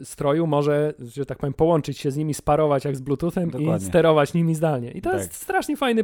y, 0.02 0.06
stroju 0.06 0.48
może, 0.48 0.94
że 1.00 1.26
tak 1.26 1.38
powiem, 1.38 1.54
połączyć 1.54 1.98
się 1.98 2.12
z 2.12 2.18
nimi, 2.18 2.34
sparować 2.34 2.86
jak 2.86 2.96
z 2.96 3.02
Bluetoothem 3.02 3.50
i 3.50 3.52
Dokładnie. 3.52 3.88
sterować 3.88 4.34
nimi 4.34 4.56
zdalnie. 4.56 4.92
I 4.92 5.02
to 5.02 5.10
Tak. 5.10 5.20
jest 5.20 5.34
strasznie 5.34 5.78
fajny 5.78 6.02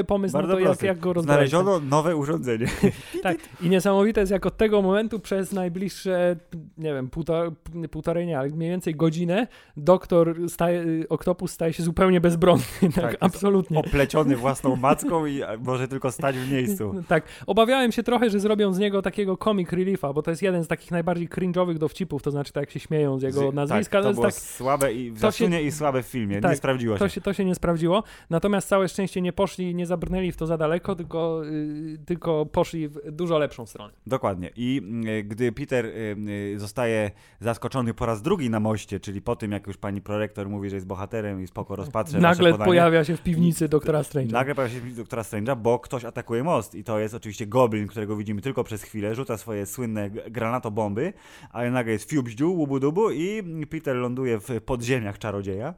y, 0.00 0.04
pomysł 0.04 0.32
Bardzo 0.32 0.52
na 0.52 0.60
to, 0.60 0.68
jak, 0.70 0.82
jak 0.82 0.98
go 0.98 1.12
rozwiązać. 1.12 1.50
Znaleziono 1.50 1.80
nowe 1.86 2.16
urządzenie. 2.16 2.66
Tak. 3.22 3.36
I 3.62 3.68
niesamowite 3.68 4.20
jest, 4.20 4.32
jak 4.32 4.46
od 4.46 4.56
tego 4.56 4.82
momentu 4.82 5.20
przez 5.20 5.52
najbliższe, 5.52 6.36
nie 6.78 6.94
wiem, 6.94 7.08
półtora, 7.10 7.50
półtorej, 7.90 8.26
nie, 8.26 8.38
ale 8.38 8.48
mniej 8.48 8.70
więcej 8.70 8.94
godzinę 8.94 9.46
doktor 9.76 10.36
staje, 10.48 10.80
y, 10.82 11.08
Octopus 11.08 11.50
staje 11.52 11.72
się 11.72 11.82
zupełnie 11.82 12.20
bezbronny. 12.20 12.64
Tak, 12.80 12.92
Tak, 12.94 13.16
absolutnie. 13.20 13.78
Opleciony 13.78 14.36
własną 14.36 14.76
macką 14.76 15.26
i 15.26 15.42
może 15.66 15.88
tylko 15.88 16.12
stać 16.12 16.36
w 16.38 16.52
miejscu. 16.52 16.94
Tak, 17.08 17.24
obawiałem 17.46 17.92
się 17.92 18.02
trochę, 18.02 18.30
że 18.30 18.40
zrobią 18.40 18.72
z 18.72 18.78
niego 18.78 19.02
takiego 19.02 19.36
comic 19.36 19.72
reliefa, 19.72 20.12
bo 20.12 20.22
to 20.22 20.30
jest 20.30 20.42
jeden 20.42 20.64
z 20.64 20.68
takich 20.68 20.90
najbardziej 20.90 21.28
cringe'owych 21.28 21.78
dowcipów, 21.78 22.22
to 22.22 22.30
znaczy 22.30 22.52
tak 22.52 22.62
jak 22.62 22.70
się 22.70 22.80
śmieją 22.80 23.18
z 23.18 23.22
jego 23.22 23.50
Z- 23.50 23.54
nazwiska, 23.54 24.02
tak, 24.02 24.02
to 24.02 24.02
to 24.02 24.08
jest 24.08 24.16
było 24.20 24.26
tak, 24.26 24.34
słabe 24.34 24.92
i 24.92 25.10
w 25.10 25.34
się- 25.34 25.60
i 25.60 25.72
słabe 25.72 26.02
w 26.02 26.06
filmie. 26.06 26.40
Tak, 26.40 26.50
nie 26.50 26.56
sprawdziło 26.56 26.98
to 26.98 27.08
się. 27.08 27.14
się, 27.14 27.20
to 27.20 27.32
się 27.32 27.44
nie 27.44 27.54
sprawdziło. 27.54 28.02
Natomiast 28.30 28.68
całe 28.68 28.88
szczęście 28.88 29.22
nie 29.22 29.32
poszli, 29.32 29.74
nie 29.74 29.86
zabrnęli 29.86 30.32
w 30.32 30.36
to 30.36 30.46
za 30.46 30.58
daleko, 30.58 30.94
tylko, 30.94 31.46
y, 31.46 31.98
tylko 32.06 32.46
poszli 32.46 32.88
w 32.88 33.10
dużo 33.10 33.38
lepszą 33.38 33.66
stronę. 33.66 33.92
Dokładnie. 34.06 34.50
I 34.56 34.80
mm, 34.84 35.28
gdy 35.28 35.52
Peter 35.52 35.86
y, 35.86 36.16
y, 36.54 36.58
zostaje 36.58 37.10
zaskoczony 37.40 37.94
po 37.94 38.06
raz 38.06 38.22
drugi 38.22 38.50
na 38.50 38.60
moście, 38.60 39.00
czyli 39.00 39.22
po 39.22 39.36
tym, 39.36 39.52
jak 39.52 39.66
już 39.66 39.76
pani 39.76 40.00
prorektor 40.00 40.48
mówi, 40.48 40.70
że 40.70 40.76
jest 40.76 40.86
bohaterem 40.86 41.42
i 41.42 41.46
spoko 41.46 41.76
rozpatrzę 41.76 42.20
Nagle 42.20 42.58
pojawia 42.58 43.04
się 43.04 43.16
w 43.16 43.22
piwnicy 43.22 43.68
doktora 43.68 44.00
Strange'a. 44.02 44.32
Nagle 44.32 44.54
pojawia 44.54 44.74
się 44.74 44.80
doktora 44.80 45.22
Strange'a, 45.22 45.55
bo 45.56 45.78
ktoś 45.78 46.04
atakuje 46.04 46.44
most. 46.44 46.74
I 46.74 46.84
to 46.84 46.98
jest 46.98 47.14
oczywiście 47.14 47.46
Goblin, 47.46 47.86
którego 47.86 48.16
widzimy 48.16 48.42
tylko 48.42 48.64
przez 48.64 48.82
chwilę, 48.82 49.14
rzuca 49.14 49.36
swoje 49.36 49.66
słynne 49.66 50.10
granatobomby, 50.10 51.12
ale 51.52 51.70
nagle 51.70 51.92
jest 51.92 52.10
fiubździu, 52.10 52.52
łubu-dubu 52.52 53.10
i 53.10 53.42
Peter 53.70 53.96
ląduje 53.96 54.38
w 54.38 54.60
podziemiach 54.60 55.18
czarodzieja, 55.18 55.74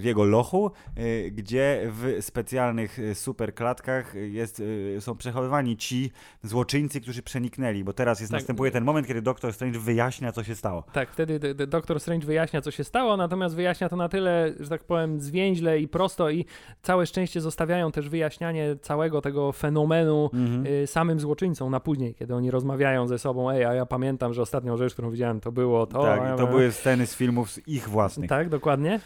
w 0.00 0.04
jego 0.04 0.24
lochu, 0.24 0.70
e, 0.96 1.30
gdzie 1.30 1.80
w 1.84 2.16
specjalnych 2.20 2.98
e, 2.98 3.14
super 3.14 3.54
klatkach 3.54 4.14
jest, 4.14 4.62
e, 4.96 5.00
są 5.00 5.16
przechowywani 5.16 5.76
ci 5.76 6.10
złoczyńcy, 6.42 7.00
którzy 7.00 7.22
przeniknęli, 7.22 7.84
bo 7.84 7.92
teraz 7.92 8.20
jest, 8.20 8.32
Tak. 8.32 8.40
następuje 8.40 8.70
ten 8.70 8.84
moment, 8.84 9.06
kiedy 9.06 9.22
doktor 9.22 9.52
Strange 9.52 9.78
wyjaśnia, 9.78 10.32
co 10.32 10.44
się 10.44 10.54
stało. 10.54 10.84
Tak, 10.92 11.10
wtedy 11.10 11.38
d- 11.38 11.54
d- 11.54 11.66
doktor 11.66 12.00
Strange 12.00 12.26
wyjaśnia, 12.26 12.60
co 12.60 12.70
się 12.70 12.84
stało, 12.84 13.16
natomiast 13.16 13.54
wyjaśnia 13.56 13.88
to 13.88 13.96
na 13.96 14.08
tyle, 14.08 14.52
że 14.60 14.68
tak 14.68 14.84
powiem, 14.84 15.20
zwięźle 15.20 15.78
i 15.80 15.88
prosto 15.88 16.30
i 16.30 16.44
całe 16.82 17.06
szczęście 17.06 17.40
zostawiają 17.40 17.92
też 17.92 18.08
wyjaśnianie 18.08 18.76
całego 18.80 19.20
tego 19.20 19.52
fenomenu 19.52 20.30
Mhm. 20.34 20.66
y, 20.82 20.86
samym 20.86 21.20
złoczyńcom 21.20 21.70
na 21.70 21.80
później, 21.80 22.14
kiedy 22.14 22.34
oni 22.34 22.50
rozmawiają 22.50 23.06
ze 23.06 23.18
sobą, 23.18 23.50
ej, 23.50 23.64
a 23.64 23.74
ja 23.74 23.86
pamiętam, 23.86 24.34
że 24.34 24.42
ostatnią 24.42 24.76
rzecz, 24.76 24.92
którą 24.92 25.10
widziałem, 25.10 25.40
to 25.40 25.52
było 25.52 25.86
to. 25.86 26.02
tak, 26.02 26.38
to 26.38 26.46
były 26.46 26.72
sceny 26.72 27.06
z 27.06 27.14
filmów 27.16 27.50
z 27.50 27.68
ich 27.68 27.88
własnych. 27.88 28.28
Tak, 28.30 28.48
dokładnie. 28.48 29.00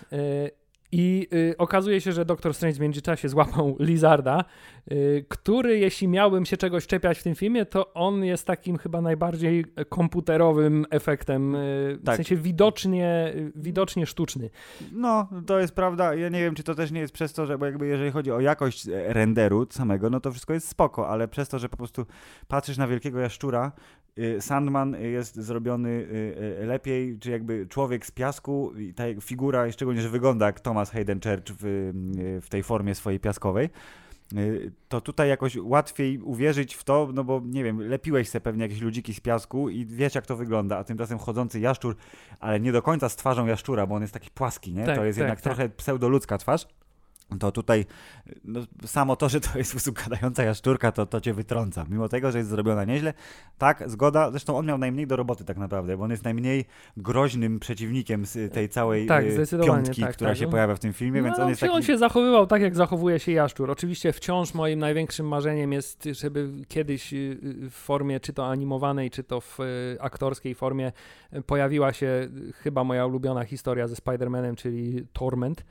I 0.92 1.28
y, 1.32 1.54
okazuje 1.58 2.00
się, 2.00 2.12
że 2.12 2.24
Doktor 2.24 2.54
Strange 2.54 2.76
w 2.76 2.80
międzyczasie 2.80 3.28
złapał 3.28 3.76
Lizarda, 3.80 4.44
y, 4.92 5.24
który, 5.28 5.78
jeśli 5.78 6.08
miałbym 6.08 6.46
się 6.46 6.56
czegoś 6.56 6.86
czepiać 6.86 7.18
w 7.18 7.22
tym 7.22 7.34
filmie, 7.34 7.66
to 7.66 7.94
on 7.94 8.24
jest 8.24 8.46
takim 8.46 8.78
chyba 8.78 9.00
najbardziej 9.00 9.64
komputerowym 9.88 10.86
efektem, 10.90 11.54
y, 11.54 11.98
w 12.00 12.04
Tak. 12.04 12.16
sensie 12.16 12.36
widocznie, 12.36 13.32
widocznie 13.54 14.06
sztuczny. 14.06 14.50
No, 14.92 15.28
to 15.46 15.58
jest 15.58 15.74
prawda. 15.74 16.14
Ja 16.14 16.28
nie 16.28 16.40
wiem, 16.40 16.54
czy 16.54 16.62
to 16.62 16.74
też 16.74 16.90
nie 16.90 17.00
jest 17.00 17.12
przez 17.12 17.32
to, 17.32 17.46
że 17.46 17.58
bo 17.58 17.66
jakby 17.66 17.86
jeżeli 17.86 18.10
chodzi 18.10 18.32
o 18.32 18.40
jakość 18.40 18.88
e, 18.88 19.12
renderu 19.12 19.66
samego, 19.70 20.10
no 20.10 20.20
to 20.20 20.30
wszystko 20.30 20.52
jest 20.52 20.68
spoko, 20.68 21.08
ale 21.08 21.28
przez 21.28 21.48
to, 21.48 21.58
że 21.58 21.68
po 21.68 21.76
prostu 21.76 22.06
patrzysz 22.48 22.76
na 22.76 22.86
wielkiego 22.88 23.20
jaszczura, 23.20 23.72
Sandman 24.40 24.96
jest 25.00 25.34
zrobiony 25.34 25.88
y, 25.88 26.58
y, 26.62 26.66
lepiej, 26.66 27.18
czy 27.18 27.30
jakby 27.30 27.66
człowiek 27.66 28.06
z 28.06 28.10
piasku 28.10 28.72
i 28.78 28.94
ta 28.94 29.04
figura, 29.20 29.72
szczególnie, 29.72 30.00
że 30.02 30.08
wygląda 30.08 30.46
jak 30.46 30.60
Thomas 30.60 30.90
Hayden 30.90 31.20
Church 31.20 31.52
w, 31.60 31.64
y, 31.64 32.40
w 32.40 32.48
tej 32.48 32.62
formie 32.62 32.94
swojej 32.94 33.20
piaskowej, 33.20 33.70
y, 34.36 34.72
to 34.88 35.00
tutaj 35.00 35.28
jakoś 35.28 35.56
łatwiej 35.56 36.18
uwierzyć 36.18 36.74
w 36.74 36.84
to, 36.84 37.08
no 37.14 37.24
bo 37.24 37.42
nie 37.44 37.64
wiem, 37.64 37.88
lepiłeś 37.88 38.28
sobie 38.28 38.40
pewnie 38.40 38.62
jakieś 38.62 38.80
ludziki 38.80 39.14
z 39.14 39.20
piasku 39.20 39.68
i 39.68 39.86
wiesz 39.86 40.14
jak 40.14 40.26
to 40.26 40.36
wygląda, 40.36 40.78
a 40.78 40.84
tymczasem 40.84 41.18
chodzący 41.18 41.60
jaszczur, 41.60 41.96
ale 42.40 42.60
nie 42.60 42.72
do 42.72 42.82
końca 42.82 43.08
z 43.08 43.16
twarzą 43.16 43.46
jaszczura, 43.46 43.86
bo 43.86 43.94
on 43.94 44.02
jest 44.02 44.14
taki 44.14 44.30
płaski, 44.30 44.74
nie? 44.74 44.86
Tak, 44.86 44.96
to 44.96 45.04
jest 45.04 45.18
tak, 45.18 45.22
jednak 45.22 45.40
tak. 45.40 45.54
trochę 45.54 45.68
pseudoludzka 45.68 46.38
twarz. 46.38 46.66
To 47.40 47.52
tutaj 47.52 47.84
no, 48.44 48.60
samo 48.86 49.16
to, 49.16 49.28
że 49.28 49.40
to 49.40 49.58
jest 49.58 49.70
prostu 49.70 49.92
gadająca 49.92 50.44
jaszczurka, 50.44 50.92
to, 50.92 51.06
to 51.06 51.20
cię 51.20 51.34
wytrąca. 51.34 51.86
Mimo 51.90 52.08
tego, 52.08 52.32
że 52.32 52.38
jest 52.38 52.50
zrobiona 52.50 52.84
nieźle. 52.84 53.14
Tak, 53.58 53.90
zgoda. 53.90 54.30
Zresztą 54.30 54.56
on 54.56 54.66
miał 54.66 54.78
najmniej 54.78 55.06
do 55.06 55.16
roboty 55.16 55.44
tak 55.44 55.56
naprawdę, 55.56 55.96
bo 55.96 56.04
on 56.04 56.10
jest 56.10 56.24
najmniej 56.24 56.64
groźnym 56.96 57.60
przeciwnikiem 57.60 58.26
z 58.26 58.52
tej 58.54 58.68
całej 58.68 59.06
Tak, 59.06 59.24
y, 59.24 59.58
piątki, 59.66 60.02
tak, 60.02 60.12
która 60.12 60.30
tak. 60.30 60.38
się 60.38 60.50
pojawia 60.50 60.74
w 60.74 60.78
tym 60.78 60.92
filmie, 60.92 61.22
więc 61.22 61.38
no, 61.38 61.44
on 61.44 61.48
jest 61.48 61.60
się- 61.60 61.66
taki... 61.66 61.76
on 61.76 61.82
się 61.82 61.98
zachowywał 61.98 62.46
tak, 62.46 62.62
jak 62.62 62.76
zachowuje 62.76 63.18
się 63.18 63.32
jaszczur. 63.32 63.70
Oczywiście 63.70 64.12
wciąż 64.12 64.54
moim 64.54 64.78
największym 64.78 65.28
marzeniem 65.28 65.72
jest, 65.72 66.08
żeby 66.12 66.52
kiedyś 66.68 67.12
y, 67.12 67.16
y, 67.16 67.70
w 67.70 67.74
formie 67.74 68.20
czy 68.20 68.32
to 68.32 68.46
animowanej, 68.46 69.10
czy 69.10 69.24
to 69.24 69.40
w 69.40 69.58
aktorskiej 70.00 70.54
formie 70.54 70.92
pojawiła 71.46 71.92
się 71.92 72.28
chyba 72.54 72.84
moja 72.84 73.06
ulubiona 73.06 73.44
historia 73.44 73.88
ze 73.88 73.94
Spider-Manem, 73.94 74.54
czyli 74.54 75.06
Torment. 75.12 75.64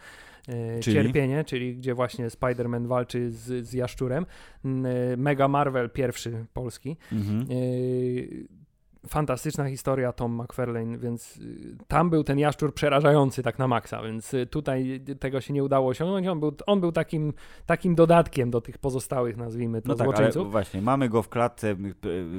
Y, 0.50 0.80
Czyli? 0.80 0.96
Cierpienie, 0.96 1.44
czyli 1.44 1.76
gdzie 1.76 1.94
właśnie 1.94 2.28
Spider-Man 2.28 2.88
walczy 2.88 3.32
z, 3.32 3.68
z 3.68 3.74
jaszczurem. 3.74 4.26
Y, 4.66 5.18
Mega 5.18 5.48
Marvel 5.48 5.90
pierwszy 5.90 6.46
polski. 6.54 6.98
Mhm. 7.12 7.48
Fantastyczna 9.08 9.70
historia 9.70 10.14
Tom 10.14 10.42
McFarlane, 10.44 10.98
więc 10.98 11.38
y, 11.38 11.78
tam 11.88 12.10
był 12.10 12.24
ten 12.24 12.40
jaszczur 12.40 12.74
przerażający 12.74 13.44
tak 13.44 13.60
na 13.60 13.68
maksa, 13.68 14.04
więc 14.04 14.34
y, 14.34 14.46
tutaj 14.46 15.02
tego 15.20 15.42
się 15.42 15.54
nie 15.54 15.64
udało 15.64 15.90
osiągnąć. 15.90 16.28
On 16.28 16.40
był, 16.40 16.56
on 16.68 16.82
był 16.82 16.92
takim, 16.92 17.34
takim 17.66 17.96
dodatkiem 17.96 18.52
do 18.52 18.62
tych 18.62 18.78
pozostałych, 18.78 19.38
nazwijmy 19.38 19.82
to, 19.82 19.88
no 19.88 19.96
tak, 19.96 20.06
złoczyńców. 20.06 20.42
Ale 20.42 20.52
właśnie, 20.52 20.82
mamy 20.82 21.10
go 21.10 21.22
w 21.22 21.30
klatce 21.30 21.76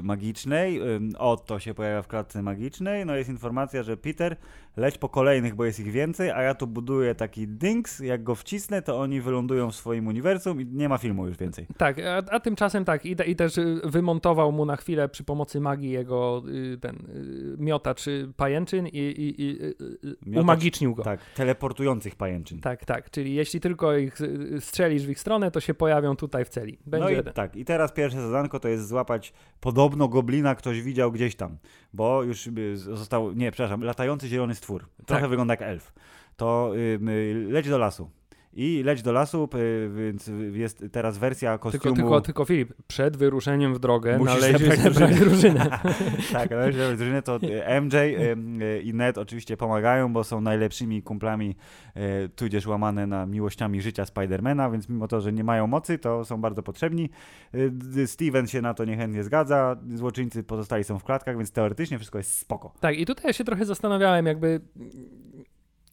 magicznej, 0.02 0.81
Otto 1.18 1.59
się 1.59 1.74
pojawia 1.74 2.02
w 2.02 2.09
klatce 2.09 2.42
magicznej, 2.42 3.07
no 3.07 3.16
jest 3.16 3.31
informacja, 3.31 3.83
że 3.83 3.96
Peter, 3.96 4.37
leć 4.76 4.98
po 4.98 5.09
kolejnych, 5.09 5.55
bo 5.55 5.64
jest 5.64 5.81
ich 5.81 5.90
więcej, 5.90 6.31
a 6.31 6.42
ja 6.42 6.55
tu 6.55 6.66
buduję 6.66 7.14
taki 7.14 7.48
dings, 7.48 8.00
jak 8.00 8.22
go 8.22 8.35
wcisnę, 8.35 8.83
to 8.83 9.00
oni 9.00 9.20
wylądują 9.20 9.70
w 9.70 9.74
swoim 9.74 10.07
uniwersum 10.07 10.61
i 10.61 10.66
nie 10.66 10.88
ma 10.88 10.98
filmu 10.98 11.26
już 11.26 11.37
więcej. 11.37 11.66
Tak, 11.76 11.98
a, 11.98 12.22
a 12.31 12.40
tymczasem 12.40 12.85
tak, 12.85 13.07
i, 13.07 13.16
i, 13.26 13.37
też 13.37 13.61
wymontował 13.85 14.52
mu 14.52 14.64
na 14.64 14.76
chwilę 14.76 15.09
przy 15.09 15.24
pomocy 15.24 15.61
magii 15.61 15.90
jego 15.90 16.42
ten 16.80 17.08
miotacz 17.58 18.04
pajęczyn 18.36 18.86
i, 18.86 18.98
i, 18.98 19.42
i 19.42 19.58
miotacz, 20.26 20.42
umagicznił 20.42 20.94
go. 20.94 21.02
Tak, 21.02 21.20
teleportujących 21.34 22.14
pajęczyn. 22.14 22.60
Tak, 22.60 22.84
tak, 22.84 23.10
czyli 23.10 23.34
jeśli 23.34 23.60
tylko 23.60 23.96
ich 23.96 24.18
strzelisz 24.60 25.06
w 25.06 25.10
ich 25.10 25.20
stronę, 25.20 25.50
to 25.50 25.60
się 25.60 25.74
pojawią 25.74 26.16
tutaj 26.16 26.44
w 26.44 26.48
celi. 26.48 26.78
Będzie 26.86 27.04
no 27.04 27.10
i 27.10 27.14
jeden. 27.14 27.32
tak, 27.32 27.56
i 27.56 27.64
teraz 27.64 27.92
pierwsze 27.92 28.22
zadanko 28.22 28.60
to 28.60 28.68
jest 28.68 28.88
złapać 28.88 29.32
podobno 29.60 30.08
goblina, 30.08 30.54
ktoś 30.54 30.82
widział 30.82 31.12
gdzieś 31.12 31.36
tam, 31.36 31.58
bo 31.92 32.22
już 32.22 32.48
został, 32.74 33.32
nie, 33.32 33.52
przepraszam, 33.52 33.82
latający 33.82 34.28
zielony 34.28 34.54
stwór. 34.54 34.88
Trochę 35.06 35.22
tak. 35.22 35.30
wygląda 35.30 35.52
jak 35.52 35.62
elf. 35.62 35.92
To 36.36 36.72
yy, 37.00 37.48
leć 37.50 37.68
do 37.68 37.78
lasu 37.78 38.10
i 38.56 38.82
leć 38.82 39.02
do 39.02 39.12
lasu, 39.12 39.48
więc 39.96 40.30
jest 40.52 40.84
teraz 40.92 41.18
wersja 41.18 41.59
kostiumu. 41.59 41.82
Tylko, 41.82 41.96
tylko, 41.96 42.20
tylko 42.20 42.44
Filip, 42.44 42.72
przed 42.86 43.16
wyruszeniem 43.16 43.74
w 43.74 43.78
drogę 43.78 44.18
Musisz 44.18 44.40
należy 44.40 44.76
zebrać 44.76 45.18
drużynę. 45.18 45.78
tak, 46.32 46.50
należy 46.50 46.78
zebrać 46.78 46.98
drużynę, 46.98 47.22
to 47.22 47.38
MJ 47.82 47.96
i 48.82 48.94
Ned 48.94 49.18
oczywiście 49.18 49.57
pomagają, 49.57 50.12
bo 50.12 50.24
są 50.24 50.40
najlepszymi 50.40 51.02
kumplami, 51.02 51.57
e, 51.94 52.28
tudzież 52.28 52.66
łamane 52.66 53.07
na 53.07 53.26
miłościami 53.26 53.82
życia 53.82 54.07
Spidermana, 54.07 54.70
więc 54.70 54.88
mimo 54.88 55.09
to, 55.09 55.20
że 55.20 55.32
nie 55.32 55.44
mają 55.44 55.66
mocy, 55.66 55.98
to 55.98 56.24
są 56.24 56.40
bardzo 56.40 56.62
potrzebni. 56.62 57.11
E, 58.02 58.07
Steven 58.07 58.46
się 58.46 58.62
na 58.62 58.74
to 58.74 58.84
niechętnie 58.84 59.24
zgadza, 59.24 59.76
złoczyńcy 59.94 60.42
pozostali 60.42 60.84
są 60.84 60.98
w 60.98 61.04
klatkach, 61.04 61.36
więc 61.36 61.52
teoretycznie 61.52 61.98
wszystko 61.98 62.18
jest 62.18 62.38
spoko. 62.38 62.72
Tak, 62.80 62.98
i 62.98 63.07
tutaj 63.07 63.24
ja 63.26 63.32
się 63.32 63.44
trochę 63.44 63.64
zastanawiałem, 63.64 64.26
jakby 64.26 64.61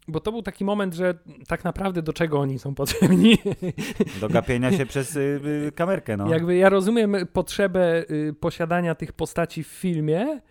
bo 0.08 0.20
to 0.20 0.32
był 0.32 0.42
taki 0.42 0.66
moment, 0.66 0.94
że 0.94 1.14
tak 1.48 1.64
naprawdę 1.64 2.02
do 2.02 2.14
czego 2.14 2.40
oni 2.40 2.60
są 2.60 2.76
potrzebni. 2.76 3.38
Do 4.22 4.30
gapienia 4.30 4.72
się 4.72 4.86
przez 4.86 5.16
y, 5.16 5.20
y, 5.68 5.72
kamerkę, 5.76 6.18
no. 6.18 6.30
Jakby 6.30 6.56
ja 6.56 6.70
rozumiem 6.70 7.16
potrzebę 7.34 8.04
y, 8.12 8.36
posiadania 8.40 8.96
tych 8.96 9.14
postaci 9.14 9.64
w 9.64 9.68
filmie, 9.68 10.42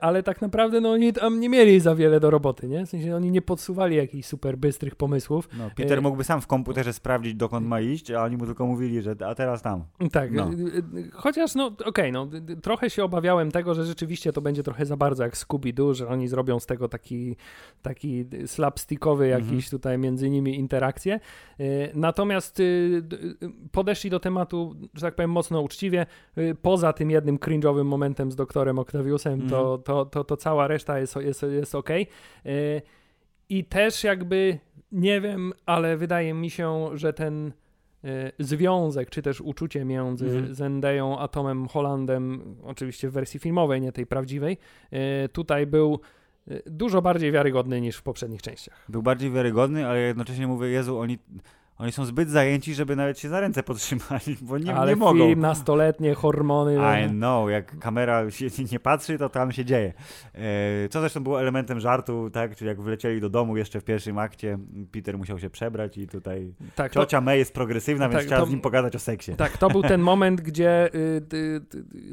ale 0.00 0.22
tak 0.22 0.42
naprawdę 0.42 0.80
no, 0.80 0.90
oni 0.90 1.12
tam 1.12 1.40
nie 1.40 1.48
mieli 1.48 1.80
za 1.80 1.94
wiele 1.94 2.20
do 2.20 2.30
roboty, 2.30 2.68
nie? 2.68 2.86
W 2.86 2.88
sensie 2.88 3.16
oni 3.16 3.30
nie 3.30 3.42
podsuwali 3.42 3.96
jakichś 3.96 4.28
super 4.28 4.58
bystrych 4.58 4.96
pomysłów. 4.96 5.48
No, 5.58 5.70
Peter 5.76 5.98
e, 5.98 6.00
mógłby 6.00 6.24
sam 6.24 6.40
w 6.40 6.46
komputerze 6.46 6.92
sprawdzić, 6.92 7.34
dokąd 7.34 7.66
ma 7.66 7.80
iść, 7.80 8.10
a 8.10 8.22
oni 8.22 8.36
mu 8.36 8.46
tylko 8.46 8.66
mówili, 8.66 9.02
że 9.02 9.14
a 9.26 9.34
teraz 9.34 9.62
tam. 9.62 9.84
Tak, 10.12 10.32
no. 10.32 10.50
chociaż 11.12 11.54
no 11.54 11.66
okej, 11.66 11.86
okay, 11.86 12.12
no 12.12 12.28
trochę 12.62 12.90
się 12.90 13.04
obawiałem 13.04 13.50
tego, 13.50 13.74
że 13.74 13.84
rzeczywiście 13.84 14.32
to 14.32 14.40
będzie 14.40 14.62
trochę 14.62 14.86
za 14.86 14.96
bardzo 14.96 15.22
jak 15.22 15.36
Scooby-Doo, 15.36 15.94
że 15.94 16.08
oni 16.08 16.28
zrobią 16.28 16.60
z 16.60 16.66
tego 16.66 16.88
taki, 16.88 17.36
taki 17.82 18.24
slapstickowy 18.46 19.24
mhm. 19.24 19.42
jakiś 19.42 19.64
mhm. 19.64 19.70
tutaj 19.70 19.98
między 19.98 20.30
nimi 20.30 20.58
interakcje. 20.58 21.14
E, 21.14 21.64
natomiast 21.94 22.62
podeszli 23.72 24.10
do 24.10 24.20
tematu, 24.20 24.74
że 24.94 25.02
tak 25.02 25.14
powiem, 25.14 25.30
mocno 25.30 25.60
uczciwie, 25.60 26.06
poza 26.62 26.92
tym 26.92 27.10
jednym 27.10 27.38
cringe'owym 27.38 27.84
momentem 27.84 28.32
z 28.32 28.36
doktorem 28.36 28.78
Octaviusem, 28.78 29.27
to, 29.50 29.78
to, 29.78 30.04
to, 30.04 30.24
to 30.24 30.36
cała 30.36 30.68
reszta 30.68 30.98
jest, 30.98 31.16
jest, 31.16 31.42
jest 31.42 31.74
ok. 31.74 31.90
I 33.48 33.64
też 33.64 34.04
jakby 34.04 34.58
nie 34.92 35.20
wiem, 35.20 35.52
ale 35.66 35.96
wydaje 35.96 36.34
mi 36.34 36.50
się, 36.50 36.88
że 36.94 37.12
ten 37.12 37.52
e, 38.04 38.32
związek, 38.38 39.10
czy 39.10 39.22
też 39.22 39.40
uczucie 39.40 39.84
między 39.84 40.30
mm. 40.30 40.54
Zendeją 40.54 41.18
a 41.18 41.28
Tomem 41.28 41.68
Hollandem, 41.68 42.56
oczywiście 42.64 43.08
w 43.08 43.12
wersji 43.12 43.40
filmowej, 43.40 43.80
nie 43.80 43.92
tej 43.92 44.06
prawdziwej, 44.06 44.58
e, 44.90 45.28
tutaj 45.28 45.66
był 45.66 46.00
dużo 46.66 47.02
bardziej 47.02 47.32
wiarygodny 47.32 47.80
niż 47.80 47.96
w 47.96 48.02
poprzednich 48.02 48.42
częściach. 48.42 48.84
Był 48.88 49.02
bardziej 49.02 49.30
wiarygodny, 49.30 49.86
ale 49.86 50.00
jednocześnie 50.00 50.46
mówię, 50.46 50.68
Jezu, 50.68 50.98
oni 50.98 51.18
oni 51.78 51.92
są 51.92 52.04
zbyt 52.04 52.30
zajęci, 52.30 52.74
żeby 52.74 52.96
nawet 52.96 53.18
się 53.18 53.28
za 53.28 53.40
ręce 53.40 53.62
podtrzymali, 53.62 54.36
bo 54.40 54.58
nie, 54.58 54.74
Ale 54.74 54.92
nie 54.92 54.96
mogą. 54.96 55.26
film, 55.26 55.40
nastoletnie, 55.40 56.14
hormony. 56.14 56.78
I 57.06 57.10
know, 57.10 57.50
jak 57.50 57.78
kamera 57.78 58.30
się 58.30 58.46
nie 58.72 58.80
patrzy, 58.80 59.18
to 59.18 59.28
tam 59.28 59.52
się 59.52 59.64
dzieje. 59.64 59.92
E, 60.34 60.88
co 60.88 61.00
zresztą 61.00 61.22
było 61.22 61.40
elementem 61.40 61.80
żartu, 61.80 62.30
tak? 62.30 62.56
Czyli 62.56 62.68
jak 62.68 62.80
wlecieli 62.80 63.20
do 63.20 63.30
domu 63.30 63.56
jeszcze 63.56 63.80
w 63.80 63.84
pierwszym 63.84 64.18
akcie, 64.18 64.58
Peter 64.92 65.18
musiał 65.18 65.38
się 65.38 65.50
przebrać 65.50 65.98
i 65.98 66.08
tutaj 66.08 66.54
tak, 66.74 66.92
ciocia 66.92 67.18
to... 67.18 67.24
May 67.24 67.38
jest 67.38 67.54
progresywna, 67.54 68.04
tak, 68.04 68.12
więc 68.12 68.26
chciała 68.26 68.40
to... 68.40 68.46
z 68.46 68.50
nim 68.50 68.60
pogadać 68.60 68.96
o 68.96 68.98
seksie. 68.98 69.32
Tak, 69.32 69.58
to 69.58 69.70
był 69.70 69.82
ten 69.92 70.00
moment, 70.00 70.40
gdzie 70.40 70.94
y, 70.94 71.22
y, 71.34 71.60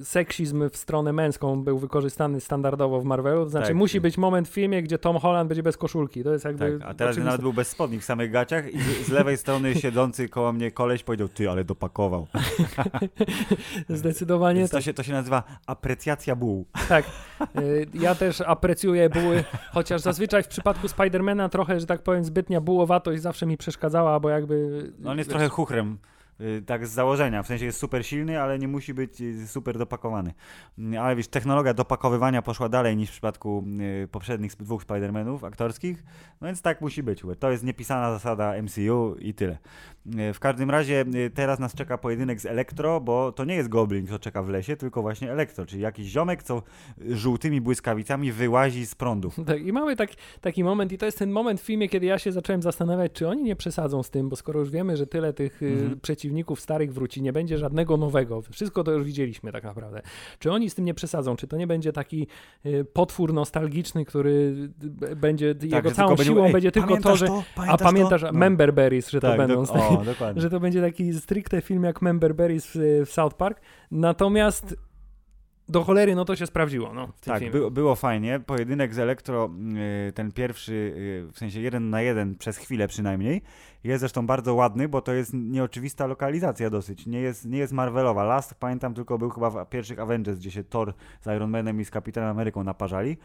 y, 0.01 0.05
seksizm 0.05 0.69
w 0.69 0.77
stronę 0.77 1.13
męską 1.13 1.63
był 1.63 1.79
wykorzystany 1.79 2.41
standardowo 2.41 3.01
w 3.01 3.05
Marvelu. 3.05 3.49
Znaczy, 3.49 3.67
tak. 3.67 3.75
musi 3.75 4.01
być 4.01 4.17
moment 4.17 4.47
w 4.47 4.51
filmie, 4.51 4.83
gdzie 4.83 4.97
Tom 4.97 5.17
Holland 5.17 5.49
będzie 5.49 5.63
bez 5.63 5.77
koszulki. 5.77 6.23
To 6.23 6.33
jest 6.33 6.45
jakby. 6.45 6.79
Tak, 6.79 6.89
a 6.89 6.93
teraz 6.93 7.17
nawet 7.17 7.41
był 7.41 7.53
bez 7.53 7.67
spodni 7.67 7.99
w 7.99 8.03
samych 8.03 8.31
gaciach 8.31 8.73
i 8.73 8.79
z, 8.79 9.05
z 9.05 9.09
lewej 9.09 9.37
strony 9.37 9.54
siedzący 9.75 10.29
koło 10.29 10.53
mnie 10.53 10.71
koleś 10.71 11.03
powiedział, 11.03 11.27
ty, 11.27 11.49
ale 11.49 11.63
dopakował. 11.63 12.27
Zdecydowanie. 13.89 14.67
To, 14.67 14.81
się, 14.81 14.93
to 14.93 15.03
się 15.03 15.13
nazywa 15.13 15.43
aprecjacja 15.67 16.35
buł. 16.35 16.65
Tak. 16.89 17.05
Y, 17.59 17.87
ja 17.93 18.15
też 18.15 18.41
aprecjuję 18.41 19.09
buły, 19.09 19.43
chociaż 19.71 20.01
zazwyczaj 20.01 20.43
w 20.43 20.47
przypadku 20.47 20.87
Spidermana 20.87 21.49
trochę, 21.49 21.79
że 21.79 21.85
tak 21.85 22.01
powiem, 22.01 22.25
zbytnia 22.25 22.61
bułowatość 22.61 23.21
zawsze 23.21 23.45
mi 23.45 23.57
przeszkadzała, 23.57 24.19
bo 24.19 24.29
jakby... 24.29 24.85
No 24.99 25.11
on 25.11 25.17
jest 25.17 25.29
wiesz, 25.29 25.33
trochę 25.33 25.49
chuchrem. 25.49 25.97
Y, 26.41 26.61
tak 26.65 26.87
z 26.87 26.91
założenia, 26.91 27.43
w 27.43 27.47
sensie 27.47 27.65
jest 27.65 27.79
super 27.79 28.05
silny, 28.05 28.41
ale 28.41 28.59
nie 28.59 28.67
musi 28.67 28.93
być 28.93 29.21
y, 29.21 29.47
super 29.47 29.77
dopakowany. 29.77 30.33
Mm, 30.77 31.03
ale 31.03 31.15
wiesz, 31.15 31.27
technologia 31.27 31.73
dopakowywania 31.73 32.41
poszła 32.41 32.69
dalej 32.69 32.97
niż 32.97 33.09
w 33.09 33.11
przypadku 33.11 33.65
y, 34.03 34.07
poprzednich 34.07 34.55
dwóch 34.55 34.85
Spider-Manów 34.85 35.47
aktorskich, 35.47 36.03
no 36.41 36.47
więc 36.47 36.61
tak 36.61 36.81
musi 36.81 37.03
być. 37.03 37.21
To 37.39 37.51
jest 37.51 37.63
niepisana 37.63 38.11
zasada 38.11 38.53
MCU 38.61 39.15
i 39.19 39.33
tyle. 39.33 39.57
W 40.33 40.39
każdym 40.39 40.69
razie 40.69 41.05
teraz 41.33 41.59
nas 41.59 41.75
czeka 41.75 41.97
pojedynek 41.97 42.41
z 42.41 42.45
Elektro, 42.45 43.01
bo 43.01 43.31
to 43.31 43.45
nie 43.45 43.55
jest 43.55 43.69
Goblin, 43.69 44.07
co 44.07 44.19
czeka 44.19 44.43
w 44.43 44.49
lesie, 44.49 44.75
tylko 44.75 45.01
właśnie 45.01 45.31
Elektro, 45.31 45.65
czyli 45.65 45.81
jakiś 45.81 46.07
ziomek, 46.07 46.43
co 46.43 46.63
żółtymi 47.09 47.61
błyskawicami 47.61 48.31
wyłazi 48.31 48.85
z 48.85 48.95
prądu. 48.95 49.31
Tak, 49.45 49.61
i 49.65 49.73
mamy 49.73 49.95
tak, 49.95 50.09
taki 50.41 50.63
moment, 50.63 50.91
i 50.91 50.97
to 50.97 51.05
jest 51.05 51.19
ten 51.19 51.31
moment 51.31 51.61
w 51.61 51.63
filmie, 51.63 51.89
kiedy 51.89 52.05
ja 52.05 52.19
się 52.19 52.31
zacząłem 52.31 52.61
zastanawiać, 52.61 53.11
czy 53.11 53.27
oni 53.27 53.43
nie 53.43 53.55
przesadzą 53.55 54.03
z 54.03 54.09
tym, 54.09 54.29
bo 54.29 54.35
skoro 54.35 54.59
już 54.59 54.69
wiemy, 54.69 54.97
że 54.97 55.07
tyle 55.07 55.33
tych 55.33 55.63
mhm. 55.63 55.99
przeciwników 55.99 56.24
przeciwników 56.25 56.61
starych 56.61 56.93
wróci, 56.93 57.21
nie 57.21 57.33
będzie 57.33 57.57
żadnego 57.57 57.97
nowego. 57.97 58.41
Wszystko 58.41 58.83
to 58.83 58.91
już 58.91 59.03
widzieliśmy 59.03 59.51
tak 59.51 59.63
naprawdę. 59.63 60.01
Czy 60.39 60.51
oni 60.51 60.69
z 60.69 60.75
tym 60.75 60.85
nie 60.85 60.93
przesadzą? 60.93 61.35
Czy 61.35 61.47
to 61.47 61.57
nie 61.57 61.67
będzie 61.67 61.93
taki 61.93 62.27
y, 62.65 62.85
potwór 62.93 63.33
nostalgiczny, 63.33 64.05
który 64.05 64.55
będzie, 65.15 65.55
tak, 65.55 65.71
jego 65.71 65.91
całą 65.91 66.17
siłą 66.17 66.35
będzie, 66.35 66.53
będzie 66.53 66.71
tylko 66.71 66.97
to, 66.97 67.15
że... 67.15 67.27
To? 67.27 67.43
a 67.67 67.77
pamiętasz 67.77 68.21
to? 68.21 68.31
No. 68.31 68.39
Member 68.39 68.73
Berries, 68.73 69.09
że 69.09 69.19
tak, 69.19 69.31
to 69.31 69.37
będą... 69.37 69.65
Do, 69.65 69.73
o, 69.73 70.03
że 70.35 70.49
to 70.49 70.59
będzie 70.59 70.81
taki 70.81 71.13
stricte 71.13 71.61
film 71.61 71.83
jak 71.83 72.01
Member 72.01 72.35
Berries 72.35 72.65
w, 72.75 73.03
w 73.05 73.11
South 73.11 73.35
Park. 73.35 73.61
Natomiast 73.91 74.75
do 75.69 75.83
cholery, 75.83 76.15
no 76.15 76.25
to 76.25 76.35
się 76.35 76.45
sprawdziło. 76.45 76.93
No, 76.93 77.07
tak, 77.21 77.51
by, 77.51 77.71
było 77.71 77.95
fajnie. 77.95 78.39
Pojedynek 78.39 78.93
z 78.93 78.99
Elektro, 78.99 79.49
y, 80.09 80.13
ten 80.13 80.31
pierwszy, 80.31 80.73
y, 80.73 81.31
w 81.31 81.37
sensie 81.37 81.61
jeden 81.61 81.89
na 81.89 82.01
jeden, 82.01 82.35
przez 82.35 82.57
chwilę 82.57 82.87
przynajmniej, 82.87 83.41
jest 83.83 83.99
zresztą 83.99 84.27
bardzo 84.27 84.55
ładny, 84.55 84.89
bo 84.89 85.01
to 85.01 85.13
jest 85.13 85.33
nieoczywista 85.33 86.07
lokalizacja 86.07 86.69
dosyć. 86.69 87.05
Nie 87.05 87.19
jest, 87.19 87.45
nie 87.45 87.57
jest 87.57 87.73
Marvelowa. 87.73 88.23
Last, 88.23 88.55
pamiętam, 88.55 88.93
tylko 88.93 89.17
był 89.17 89.29
chyba 89.29 89.49
w 89.49 89.69
pierwszych 89.69 89.99
Avengers, 89.99 90.39
gdzie 90.39 90.51
się 90.51 90.63
Thor 90.63 90.93
z 91.21 91.27
Iron 91.27 91.49
Manem 91.49 91.81
i 91.81 91.85
z 91.85 91.91
Kapitanem 91.91 92.29
Ameryką 92.29 92.63
naparzali. 92.63 93.17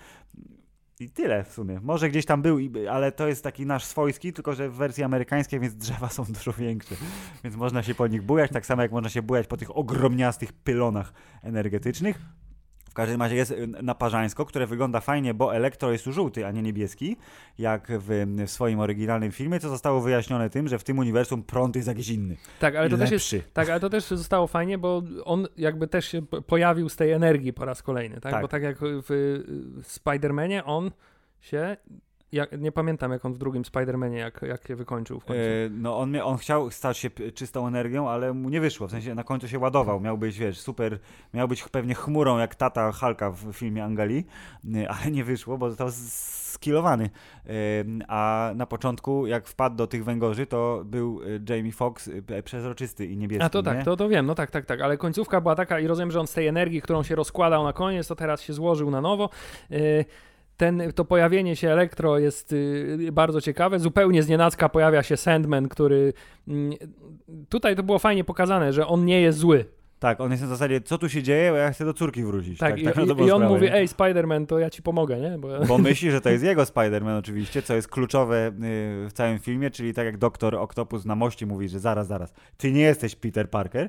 I 1.01 1.11
tyle 1.11 1.45
w 1.45 1.53
sumie. 1.53 1.81
Może 1.83 2.09
gdzieś 2.09 2.27
tam 2.27 2.43
był, 2.43 2.59
ale 2.91 3.13
to 3.13 3.29
jest 3.29 3.45
taki 3.45 3.67
nasz 3.67 3.85
swojski, 3.85 4.33
tylko 4.33 4.55
że 4.55 4.69
w 4.69 4.75
wersji 4.75 5.05
amerykańskiej, 5.05 5.61
więc 5.61 5.75
drzewa 5.75 6.09
są 6.09 6.25
dużo 6.39 6.53
większe. 6.53 6.95
Więc 7.45 7.57
można 7.57 7.83
się 7.83 7.95
po 7.95 8.07
nich 8.07 8.23
bujać, 8.23 8.51
tak 8.51 8.67
samo 8.67 8.83
jak 8.83 8.93
można 8.93 9.11
się 9.11 9.23
bujać 9.23 9.47
po 9.47 9.57
tych 9.57 9.77
ogromniastych 9.77 10.53
pylonach 10.53 11.13
energetycznych. 11.43 12.19
W 12.91 12.95
każdym 12.95 13.23
razie 13.23 13.37
jest 13.37 13.51
y, 13.51 13.67
naparzańsko, 13.67 14.45
które 14.45 14.67
wygląda 14.67 15.01
fajnie, 15.01 15.35
bo 15.35 15.55
elektro 15.55 15.93
jest 15.93 16.05
tu 16.05 16.13
żółty, 16.13 16.47
a 16.47 16.51
nie 16.51 16.63
niebieski, 16.63 17.17
jak 17.59 17.89
w, 17.91 18.27
w, 18.47 18.51
swoim 18.51 18.81
oryginalnym 18.81 19.33
filmie, 19.33 19.61
co 19.61 19.69
zostało 19.69 20.01
wyjaśnione 20.01 20.51
tym, 20.51 20.69
że 20.69 20.79
w 20.79 20.85
tym 20.85 20.99
uniwersum 20.99 21.43
prąd 21.43 21.77
jest 21.77 21.89
jakiś 21.89 22.09
inny. 22.09 22.37
Tak, 22.61 22.77
ale 22.77 22.91
to 22.91 22.99
też 22.99 23.11
jest, 23.11 23.53
tak, 23.53 23.69
ale 23.69 23.81
to 23.81 23.91
też 23.91 24.05
zostało 24.05 24.47
fajnie, 24.47 24.79
bo 24.79 25.03
on 25.25 25.49
jakby 25.57 25.87
też 25.87 26.09
się 26.09 26.23
pojawił 26.23 26.89
z 26.89 26.97
tej 26.97 27.13
energii 27.13 27.53
po 27.53 27.65
raz 27.65 27.83
kolejny, 27.83 28.21
tak? 28.21 28.33
tak. 28.33 28.43
Bo 28.43 28.49
tak 28.49 28.63
jak 28.63 28.77
w 28.81 29.43
Spider-Manie 29.83 30.63
on 30.65 30.91
się 31.41 31.77
Jak, 32.33 32.61
nie 32.61 32.73
pamiętam, 32.73 33.13
jak 33.13 33.25
on 33.25 33.33
w 33.33 33.39
drugim 33.39 33.63
Spider-Manie, 33.63 34.17
jak, 34.17 34.43
jak 34.43 34.69
się 34.69 34.77
wykończył 34.77 35.21
w 35.21 35.25
końcu. 35.25 35.43
E, 35.43 35.71
no 35.71 35.99
on, 35.99 36.17
on 36.17 36.37
chciał 36.37 36.71
stać 36.71 36.99
się 36.99 37.11
czystą 37.11 37.67
energią, 37.67 38.11
ale 38.11 38.33
mu 38.33 38.49
nie 38.49 38.61
wyszło. 38.61 38.87
W 38.87 38.91
sensie 38.91 39.15
na 39.15 39.25
końcu 39.25 39.49
się 39.49 39.59
ładował. 39.59 40.01
Miał 40.01 40.19
być, 40.19 40.39
wiesz, 40.39 40.61
super, 40.61 40.99
miał 41.35 41.49
być 41.49 41.63
pewnie 41.63 41.95
chmurą 41.95 42.39
jak 42.39 42.55
tata 42.55 42.93
Halka 42.93 43.31
w 43.31 43.53
filmie 43.53 43.85
Angali, 43.85 44.25
e, 44.75 44.89
ale 44.91 45.11
nie 45.11 45.25
wyszło, 45.25 45.59
bo 45.59 45.69
został 45.69 45.89
skilowany. 45.91 47.11
E, 47.47 47.51
a 48.09 48.51
na 48.55 48.67
początku, 48.67 49.27
jak 49.27 49.47
wpadł 49.47 49.77
do 49.77 49.87
tych 49.87 50.05
węgorzy, 50.05 50.47
to 50.47 50.83
był 50.85 51.21
Jamie 51.49 51.73
Foxx 51.73 52.11
przezroczysty 52.45 53.07
i 53.07 53.17
niebieski. 53.17 53.45
A 53.45 53.49
to 53.49 53.63
tak, 53.63 53.79
nie? 53.79 53.85
to, 53.85 53.97
to 53.97 54.09
wiem, 54.09 54.27
no 54.27 54.35
tak, 54.35 54.51
tak, 54.51 54.67
tak, 54.67 54.81
ale 54.81 54.97
końcówka 54.97 55.41
była 55.41 55.55
taka 55.55 55.81
i 55.81 55.87
rozumiem, 55.87 56.11
że 56.11 56.21
on 56.21 56.27
z 56.27 56.33
tej 56.33 56.47
energii, 56.47 56.83
którą 56.83 57.03
się 57.03 57.15
rozkładał 57.15 57.65
na 57.65 57.73
koniec, 57.73 58.09
to 58.09 58.17
teraz 58.17 58.43
się 58.43 58.53
złożył 58.53 58.91
na 58.91 59.01
nowo 59.01 59.31
ten, 60.61 60.93
to 60.95 61.05
pojawienie 61.05 61.57
się 61.57 61.71
Elektro 61.71 62.19
jest 62.19 62.53
y, 62.53 63.09
bardzo 63.13 63.41
ciekawe. 63.41 63.79
Zupełnie 63.79 64.23
znienacka 64.23 64.69
pojawia 64.69 65.03
się 65.03 65.17
Sandman, 65.17 65.69
który 65.69 66.13
mm, 66.49 66.73
tutaj 67.49 67.77
to 67.77 67.83
było 67.83 67.99
fajnie 67.99 68.25
pokazane, 68.25 68.73
że 68.73 68.87
on 68.87 69.05
nie 69.05 69.21
jest 69.21 69.39
zły. 69.39 69.65
Tak, 70.01 70.21
on 70.21 70.31
jest 70.31 70.43
na 70.43 70.49
zasadzie, 70.49 70.81
co 70.81 70.99
tu 70.99 71.09
się 71.09 71.23
dzieje, 71.23 71.51
bo 71.51 71.57
ja 71.57 71.73
chcę 71.73 71.85
do 71.85 71.95
córki 71.95 72.25
wrócić. 72.25 72.59
Tak, 72.59 72.75
tak, 72.85 72.95
tak 72.95 73.19
i, 73.19 73.23
i, 73.23 73.31
on 73.31 73.49
mówi, 73.49 73.69
ej, 73.73 73.89
Spider-Man, 73.89 74.47
to 74.47 74.59
ja 74.59 74.71
ci 74.71 74.83
pomogę, 74.83 75.21
nie? 75.21 75.39
Bo, 75.39 75.49
bo 75.67 75.79
myśli, 75.79 76.11
że 76.11 76.21
to 76.21 76.31
jest 76.31 76.45
jego 76.45 76.63
Spider-Man 76.63 77.19
oczywiście, 77.19 77.63
co 77.63 77.75
jest 77.75 77.89
kluczowe 77.89 78.49
y, 78.49 78.53
w 79.09 79.13
całym 79.13 79.39
filmie, 79.39 79.71
czyli 79.71 79.95
tak 79.95 80.07
jak 80.07 80.19
doktor 80.19 80.55
Octopus 80.55 81.05
na 81.05 81.15
moście 81.15 81.47
mówi, 81.47 81.69
że 81.69 81.81
zaraz, 81.81 82.07
zaraz, 82.07 82.33
ty 82.57 82.73
nie 82.73 82.81
jesteś 82.81 83.17
Peter 83.17 83.51
Parker, 83.51 83.89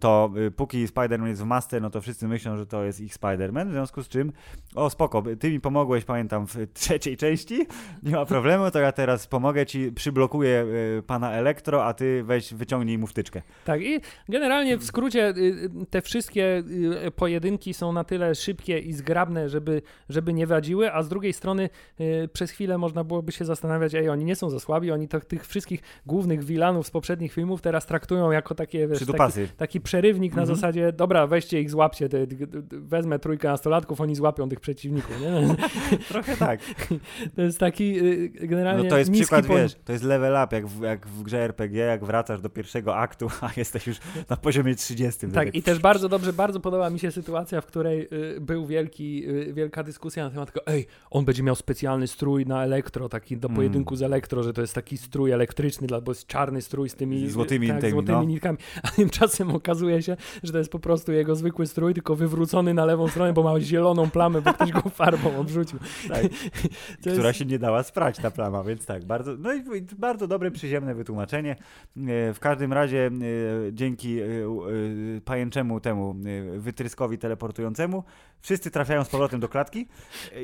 to 0.00 0.30
y, 0.46 0.50
póki 0.50 0.86
Spider-Man 0.86 1.26
jest 1.26 1.42
w 1.42 1.44
masce, 1.44 1.80
no 1.80 1.90
to 1.90 2.00
wszyscy 2.00 2.28
myślą, 2.28 2.56
że 2.56 2.66
to 2.66 2.84
jest 2.84 3.00
ich 3.00 3.14
Spider-Man, 3.14 3.68
w 3.68 3.72
związku 3.72 4.02
z 4.02 4.08
czym, 4.08 4.32
o 4.74 4.90
spoko, 4.90 5.22
ty 5.40 5.50
mi 5.50 5.60
pomogłeś, 5.60 6.04
pamiętam, 6.04 6.46
w 6.46 6.56
trzeciej 6.74 7.16
części, 7.16 7.66
nie 8.02 8.12
ma 8.12 8.26
problemu, 8.26 8.70
to 8.70 8.78
ja 8.78 8.92
teraz 8.92 9.26
pomogę 9.26 9.66
ci, 9.66 9.92
przyblokuję 9.92 10.66
y, 10.98 11.02
pana 11.06 11.32
Elektro, 11.32 11.84
a 11.84 11.94
ty 11.94 12.22
weź, 12.24 12.54
wyciągnij 12.54 12.98
mu 12.98 13.06
wtyczkę. 13.06 13.42
Tak 13.64 13.82
i 13.82 14.00
generalnie 14.28 14.76
w 14.76 14.84
skrócie 14.84 15.03
skrócie 15.04 15.28
y, 15.28 15.42
y, 15.82 15.86
te 15.90 16.02
wszystkie 16.02 16.62
y, 17.06 17.10
pojedynki 17.10 17.74
są 17.74 17.92
na 17.92 18.04
tyle 18.04 18.34
szybkie 18.34 18.78
i 18.78 18.92
zgrabne, 18.92 19.48
żeby, 19.48 19.82
żeby 20.08 20.32
nie 20.32 20.46
wadziły, 20.46 20.92
a 20.92 21.02
z 21.02 21.08
drugiej 21.08 21.32
strony 21.32 21.68
przez 22.32 22.50
chwilę 22.50 22.78
można 22.78 23.04
byłoby 23.04 23.32
się 23.32 23.44
zastanawiać, 23.44 23.94
ej, 23.94 24.08
oni 24.08 24.24
nie 24.24 24.36
są 24.36 24.50
za 24.50 24.60
słabi, 24.60 24.90
oni 24.90 25.08
to, 25.08 25.20
tych 25.20 25.46
wszystkich 25.46 25.80
głównych 26.06 26.44
wilanów 26.44 26.86
z 26.86 26.90
poprzednich 26.90 27.32
filmów 27.32 27.62
teraz 27.62 27.86
traktują 27.86 28.30
jako 28.30 28.54
takie, 28.54 28.88
wiesz, 28.88 29.06
taki, 29.06 29.48
taki, 29.56 29.80
przerywnik 29.80 30.32
mhm. 30.32 30.48
na 30.48 30.54
zasadzie, 30.54 30.92
dobra, 30.92 31.26
weźcie 31.26 31.60
ich, 31.60 31.70
złapcie, 31.70 32.08
te, 32.08 32.26
wezmę 32.70 33.18
trójkę 33.18 33.48
nastolatków, 33.48 34.00
oni 34.00 34.14
złapią 34.14 34.48
tych 34.48 34.60
przeciwników, 34.60 35.20
nie? 35.20 35.56
Trochę 36.08 36.36
tak. 36.36 36.60
To 37.36 37.42
jest 37.42 37.58
taki 37.58 38.00
generalnie 38.32 38.84
No 38.84 38.90
to 38.90 38.98
jest 38.98 39.10
przykład, 39.10 39.46
wiesz, 39.46 39.76
to 39.84 39.92
jest 39.92 40.04
level 40.04 40.44
up, 40.44 40.56
jak 40.56 40.66
w, 40.66 40.82
jak 40.82 41.06
w 41.06 41.22
grze 41.22 41.38
RPG, 41.38 41.84
jak 41.84 42.04
wracasz 42.04 42.40
do 42.40 42.48
pierwszego 42.48 42.96
aktu, 42.96 43.30
a 43.40 43.50
jesteś 43.56 43.86
już 43.86 43.96
na 44.28 44.36
poziomie 44.36 44.74
3 44.74 44.93
30. 44.94 45.26
Tak, 45.28 45.54
i 45.54 45.62
też 45.62 45.78
bardzo 45.78 46.08
dobrze, 46.08 46.32
bardzo 46.32 46.60
podoba 46.60 46.90
mi 46.90 46.98
się 46.98 47.10
sytuacja, 47.10 47.60
w 47.60 47.66
której 47.66 48.08
y, 48.36 48.40
był 48.40 48.66
wielki, 48.66 49.28
y, 49.28 49.52
wielka 49.52 49.82
dyskusja 49.82 50.24
na 50.24 50.30
temat 50.30 50.52
tego, 50.52 50.66
ej, 50.66 50.86
on 51.10 51.24
będzie 51.24 51.42
miał 51.42 51.54
specjalny 51.54 52.06
strój 52.06 52.46
na 52.46 52.64
elektro, 52.64 53.08
taki 53.08 53.36
do 53.36 53.48
mm. 53.48 53.56
pojedynku 53.56 53.94
mm. 53.94 53.98
z 53.98 54.02
elektro, 54.02 54.42
że 54.42 54.52
to 54.52 54.60
jest 54.60 54.74
taki 54.74 54.98
strój 54.98 55.30
elektryczny, 55.30 55.88
bo 56.02 56.10
jest 56.10 56.26
czarny 56.26 56.62
strój 56.62 56.88
z 56.88 56.94
tymi 56.94 57.30
złotymi, 57.30 57.68
tak, 57.68 57.80
tymi, 57.80 57.92
złotymi 57.92 58.18
no. 58.18 58.24
nitkami, 58.24 58.58
a 58.82 58.88
tymczasem 58.88 59.50
okazuje 59.50 60.02
się, 60.02 60.16
że 60.42 60.52
to 60.52 60.58
jest 60.58 60.70
po 60.70 60.78
prostu 60.78 61.12
jego 61.12 61.36
zwykły 61.36 61.66
strój, 61.66 61.94
tylko 61.94 62.16
wywrócony 62.16 62.74
na 62.74 62.84
lewą 62.84 63.08
stronę, 63.08 63.32
bo 63.32 63.42
ma 63.42 63.60
zieloną 63.70 64.10
plamę, 64.10 64.42
bo 64.42 64.52
ktoś 64.52 64.72
go 64.72 64.80
farbą 65.00 65.38
odrzucił. 65.38 65.78
Tak, 66.08 66.22
która 67.00 67.28
jest... 67.28 67.38
się 67.38 67.44
nie 67.44 67.58
dała 67.58 67.82
sprać, 67.82 68.16
ta 68.18 68.30
plama, 68.30 68.64
więc 68.64 68.86
tak, 68.86 69.04
bardzo, 69.04 69.36
no 69.38 69.54
i 69.54 69.62
bardzo 69.98 70.28
dobre, 70.28 70.50
przyziemne 70.50 70.94
wytłumaczenie. 70.94 71.56
E, 71.96 72.34
w 72.34 72.40
każdym 72.40 72.72
razie 72.72 73.06
e, 73.06 73.72
dzięki 73.72 74.20
e, 74.20 74.26
pajęczemu 75.24 75.80
temu 75.80 76.16
y, 76.26 76.60
wytryskowi 76.60 77.18
teleportującemu, 77.18 78.04
wszyscy 78.40 78.70
trafiają 78.70 79.04
z 79.04 79.08
powrotem 79.08 79.40
do 79.40 79.48
klatki 79.48 79.88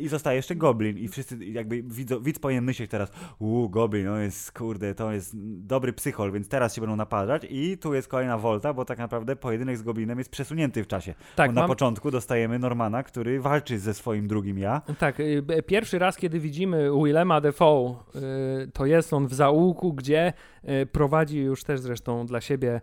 i 0.01 0.09
zostaje 0.09 0.37
jeszcze 0.37 0.55
Goblin 0.55 0.99
i 0.99 1.09
wszyscy 1.09 1.47
jakby 1.47 1.83
widz, 1.83 2.13
widz 2.23 2.39
powinien 2.39 2.65
myśleć 2.65 2.91
teraz, 2.91 3.11
uuu, 3.39 3.69
Goblin, 3.69 4.07
no 4.07 4.17
jest, 4.17 4.53
kurde, 4.53 4.95
to 4.95 5.13
jest 5.13 5.33
dobry 5.59 5.93
psychol, 5.93 6.33
więc 6.33 6.49
teraz 6.49 6.75
się 6.75 6.81
będą 6.81 6.97
naparzać 6.97 7.47
i 7.51 7.79
tu 7.79 7.95
jest 7.95 8.09
kolejna 8.09 8.39
volta, 8.39 8.75
bo 8.75 8.85
tak 8.85 8.99
naprawdę 8.99 9.37
pojedynek 9.37 9.77
z 9.77 9.83
Goblinem 9.83 10.19
jest 10.19 10.31
przesunięty 10.31 10.85
w 10.85 10.87
czasie. 10.87 11.15
Tak, 11.37 11.53
na 11.53 11.61
mam... 11.61 11.69
początku 11.69 12.11
dostajemy 12.11 12.59
Normana, 12.59 13.03
który 13.03 13.41
walczy 13.41 13.79
ze 13.79 13.95
swoim 13.95 14.29
drugim 14.29 14.59
ja. 14.59 14.83
Tak, 14.99 15.21
y, 15.21 15.43
pierwszy 15.67 15.99
raz, 15.99 16.17
kiedy 16.17 16.41
widzimy 16.41 16.91
Willema 17.05 17.41
Defoe, 17.41 17.97
y, 18.65 18.71
to 18.73 18.87
jest 18.87 19.13
on 19.13 19.27
w 19.27 19.35
zaułku, 19.35 19.93
gdzie 19.93 20.33
prowadzi 20.93 21.39
już 21.39 21.65
też 21.65 21.81
zresztą 21.81 22.27
dla 22.27 22.41
siebie 22.41 22.81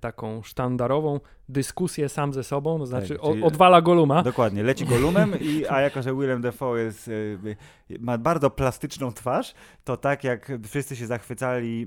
taką 0.00 0.42
sztandarową 0.42 1.20
dyskusję 1.48 2.08
sam 2.08 2.32
ze 2.32 2.44
sobą, 2.44 2.78
to 2.78 2.86
znaczy 2.86 3.08
tak, 3.08 3.44
odwala 3.44 3.82
Goluma. 3.82 4.22
Dokładnie, 4.22 4.62
leci 4.62 4.84
Golumem, 4.84 5.32
i, 5.40 5.66
a 5.68 5.80
jako, 5.80 6.02
że 6.02 6.14
Willem 6.14 6.42
Dafoe 6.42 6.76
jest, 6.76 7.08
e, 7.08 8.00
ma 8.00 8.18
bardzo 8.18 8.50
plastyczną 8.50 9.12
twarz, 9.12 9.54
to 9.84 9.96
tak 9.96 10.24
jak 10.24 10.52
wszyscy 10.68 10.96
się 10.96 11.06
zachwycali 11.06 11.86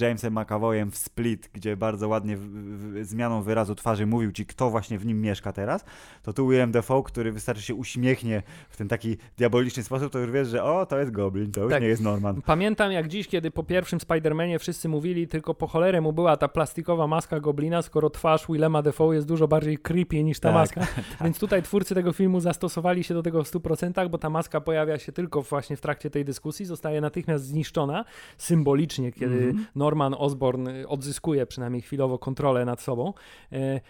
e, 0.00 0.04
Jamesem 0.04 0.38
McAvoyem 0.40 0.90
w 0.90 0.98
Split, 0.98 1.50
gdzie 1.52 1.76
bardzo 1.76 2.08
ładnie 2.08 2.36
w, 2.36 2.40
w, 2.40 3.04
zmianą 3.04 3.42
wyrazu 3.42 3.74
twarzy 3.74 4.06
mówił 4.06 4.32
ci, 4.32 4.46
kto 4.46 4.70
właśnie 4.70 4.98
w 4.98 5.06
nim 5.06 5.20
mieszka 5.20 5.52
teraz, 5.52 5.84
to 6.22 6.32
tu 6.32 6.48
Willem 6.48 6.72
Dafoe, 6.72 7.02
który 7.02 7.32
wystarczy 7.32 7.62
się 7.62 7.74
uśmiechnie 7.74 8.42
w 8.68 8.76
ten 8.76 8.88
taki 8.88 9.16
diaboliczny 9.36 9.82
sposób, 9.82 10.12
to 10.12 10.18
już 10.18 10.30
wiesz, 10.30 10.48
że 10.48 10.64
o, 10.64 10.86
to 10.86 10.98
jest 10.98 11.10
Goblin, 11.10 11.52
to 11.52 11.62
już 11.62 11.72
tak. 11.72 11.82
nie 11.82 11.88
jest 11.88 12.02
Norman. 12.02 12.42
Pamiętam 12.42 12.92
jak 12.92 13.08
dziś, 13.08 13.28
kiedy 13.28 13.50
po 13.50 13.62
pierwszym 13.62 13.98
Spider-Manie 13.98 14.58
wszyscy 14.58 14.88
mówili, 14.88 15.28
tylko 15.28 15.54
po 15.54 15.66
cholerę 15.66 16.00
mu 16.00 16.12
była 16.12 16.36
ta 16.36 16.48
plastikowa 16.48 17.06
maska 17.06 17.40
Goblina, 17.40 17.82
skoro 17.82 18.10
twarz 18.10 18.48
Willema 18.54 18.82
Defoe 18.82 19.14
jest 19.14 19.26
dużo 19.26 19.48
bardziej 19.48 19.78
creepy 19.78 20.24
niż 20.24 20.40
ta 20.40 20.48
tak, 20.48 20.54
maska. 20.54 20.80
Tak. 20.94 21.22
Więc 21.24 21.38
tutaj 21.38 21.62
twórcy 21.62 21.94
tego 21.94 22.12
filmu 22.12 22.40
zastosowali 22.40 23.04
się 23.04 23.14
do 23.14 23.22
tego 23.22 23.44
w 23.44 23.50
100%, 23.50 24.08
bo 24.08 24.18
ta 24.18 24.30
maska 24.30 24.60
pojawia 24.60 24.98
się 24.98 25.12
tylko 25.12 25.42
właśnie 25.42 25.76
w 25.76 25.80
trakcie 25.80 26.10
tej 26.10 26.24
dyskusji, 26.24 26.66
zostaje 26.66 27.00
natychmiast 27.00 27.44
zniszczona 27.44 28.04
symbolicznie, 28.38 29.12
kiedy 29.12 29.42
mm 29.42 29.56
-hmm. 29.56 29.64
Norman 29.74 30.14
Osborn 30.18 30.68
odzyskuje 30.88 31.46
przynajmniej 31.46 31.82
chwilowo 31.82 32.18
kontrolę 32.18 32.64
nad 32.64 32.80
sobą. 32.80 33.12
E, 33.52 33.80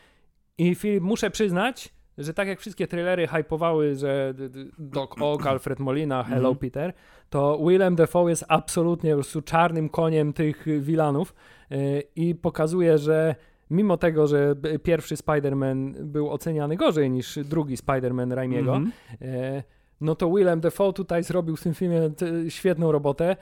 I 0.59 0.75
Filip, 0.75 1.03
muszę 1.03 1.31
przyznać, 1.31 1.95
że 2.19 2.35
tak 2.35 2.49
jak 2.49 2.61
wszystkie 2.61 2.87
trailery 2.87 3.27
hypowały, 3.27 3.95
że 3.95 4.35
Doc 4.79 5.11
Ock, 5.21 5.47
Alfred 5.53 5.79
Molina, 5.79 6.23
Hello 6.23 6.49
mm 6.49 6.55
-hmm. 6.55 6.61
Peter, 6.61 6.93
to 7.31 7.59
Willem 7.69 7.97
Dafoe 7.97 8.29
jest 8.29 8.45
absolutnie 8.49 9.11
po 9.11 9.17
prostu 9.17 9.43
czarnym 9.43 9.89
koniem 9.89 10.33
tych 10.33 10.67
wilanów 10.81 11.35
e, 11.71 12.01
i 12.01 12.35
pokazuje, 12.35 12.99
że 12.99 13.35
mimo 13.71 13.97
tego, 13.97 14.27
że 14.27 14.55
pierwszy 14.83 15.15
Spider-Man 15.15 15.93
był 15.93 16.31
oceniany 16.31 16.77
gorzej 16.77 17.11
niż 17.11 17.39
drugi 17.45 17.77
Spider-Man 17.77 18.33
Raimiego, 18.33 18.77
mm 18.77 18.91
-hmm 19.21 19.63
no 20.05 20.15
to 20.15 20.31
Willem 20.31 20.61
Dafoe 20.61 20.93
tutaj 20.93 21.23
zrobił 21.23 21.57
w 21.57 21.63
tym 21.63 21.75
filmie 21.75 22.11
świetną 22.49 22.93
robotę. 22.93 23.37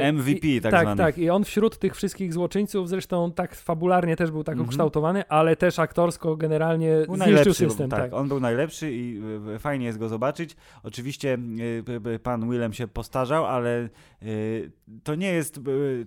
E, 0.00 0.12
MVP 0.12 0.48
I, 0.48 0.60
tak 0.60 0.72
Tak, 0.72 0.82
zwany. 0.82 1.02
tak. 1.02 1.18
I 1.18 1.30
on 1.30 1.44
wśród 1.44 1.78
tych 1.78 1.96
wszystkich 1.96 2.32
złoczyńców 2.32 2.88
zresztą 2.88 3.32
tak 3.32 3.54
fabularnie 3.54 4.16
też 4.16 4.30
był 4.30 4.44
tak 4.44 4.52
mm 4.52 4.64
-hmm. 4.64 4.68
ukształtowany, 4.68 5.28
ale 5.28 5.56
też 5.56 5.78
aktorsko 5.78 6.36
generalnie 6.36 6.96
był 7.06 7.16
zniszczył 7.16 7.54
system. 7.54 7.90
Tak, 7.90 8.00
tak, 8.00 8.12
on 8.12 8.28
był 8.28 8.40
najlepszy 8.40 8.92
i 8.92 9.20
e, 9.54 9.58
fajnie 9.58 9.86
jest 9.86 9.98
go 9.98 10.08
zobaczyć. 10.08 10.56
Oczywiście 10.82 11.38
e, 12.14 12.18
pan 12.18 12.50
Willem 12.50 12.72
się 12.72 12.88
postarzał, 12.88 13.46
ale 13.46 13.88
to 15.02 15.14
nie 15.14 15.32
jest 15.32 15.60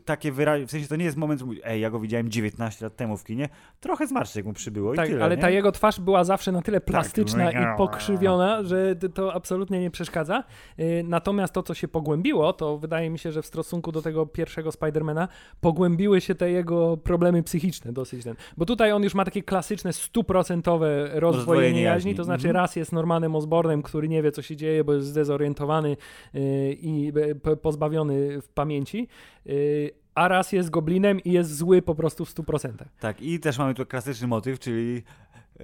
takie 0.05 0.31
wyraźne, 0.31 0.67
w 0.67 0.71
sensie 0.71 0.87
to 0.87 0.95
nie 0.95 1.05
jest 1.05 1.17
moment, 1.17 1.41
że 1.41 1.47
ej, 1.63 1.81
ja 1.81 1.89
go 1.89 1.99
widziałem 1.99 2.29
19 2.29 2.85
lat 2.85 2.95
temu 2.95 3.17
w 3.17 3.23
kinie, 3.23 3.49
trochę 3.79 4.07
zmarszczek 4.07 4.45
mu 4.45 4.53
przybyło 4.53 4.95
tak, 4.95 5.07
i 5.07 5.11
tyle, 5.11 5.25
ale 5.25 5.35
nie? 5.35 5.41
ta 5.41 5.49
jego 5.49 5.71
twarz 5.71 5.99
była 5.99 6.23
zawsze 6.23 6.51
na 6.51 6.61
tyle 6.61 6.79
tak. 6.79 6.87
plastyczna 6.87 7.51
tak. 7.51 7.55
i 7.55 7.77
pokrzywiona, 7.77 8.63
że 8.63 8.95
to 8.95 9.33
absolutnie 9.33 9.81
nie 9.81 9.91
przeszkadza. 9.91 10.43
Y, 10.79 11.03
natomiast 11.07 11.53
to, 11.53 11.63
co 11.63 11.73
się 11.73 11.87
pogłębiło, 11.87 12.53
to 12.53 12.77
wydaje 12.77 13.09
mi 13.09 13.19
się, 13.19 13.31
że 13.31 13.41
w 13.41 13.45
stosunku 13.45 13.91
do 13.91 14.01
tego 14.01 14.25
pierwszego 14.25 14.71
Spidermana 14.71 15.27
pogłębiły 15.61 16.21
się 16.21 16.35
te 16.35 16.51
jego 16.51 16.97
problemy 16.97 17.43
psychiczne 17.43 17.93
dosyć 17.93 18.23
ten. 18.23 18.35
Bo 18.57 18.65
tutaj 18.65 18.91
on 18.91 19.03
już 19.03 19.15
ma 19.15 19.25
takie 19.25 19.43
klasyczne, 19.43 19.93
stuprocentowe 19.93 21.09
rozdwojenie 21.13 21.81
jaźni, 21.81 22.15
to 22.15 22.23
znaczy 22.23 22.47
mhm. 22.47 22.55
raz 22.55 22.75
jest 22.75 22.91
Normanem 22.91 23.35
Osbornem, 23.35 23.81
który 23.81 24.09
nie 24.09 24.23
wie, 24.23 24.31
co 24.31 24.41
się 24.41 24.55
dzieje, 24.55 24.83
bo 24.83 24.93
jest 24.93 25.07
zdezorientowany 25.07 25.97
y, 26.35 26.77
i 26.81 27.13
pozbawiony 27.61 28.06
w 28.41 28.49
pamięci 28.53 29.07
y, 29.47 29.91
a 30.15 30.27
raz 30.27 30.51
jest 30.51 30.69
goblinem 30.69 31.19
i 31.19 31.31
jest 31.31 31.55
zły 31.55 31.81
po 31.81 31.95
prostu 31.95 32.25
w 32.25 32.33
100%. 32.35 32.71
Tak, 32.99 33.21
i 33.21 33.39
też 33.39 33.57
mamy 33.57 33.73
tu 33.73 33.85
klasyczny 33.85 34.27
motyw, 34.27 34.59
czyli 34.59 35.03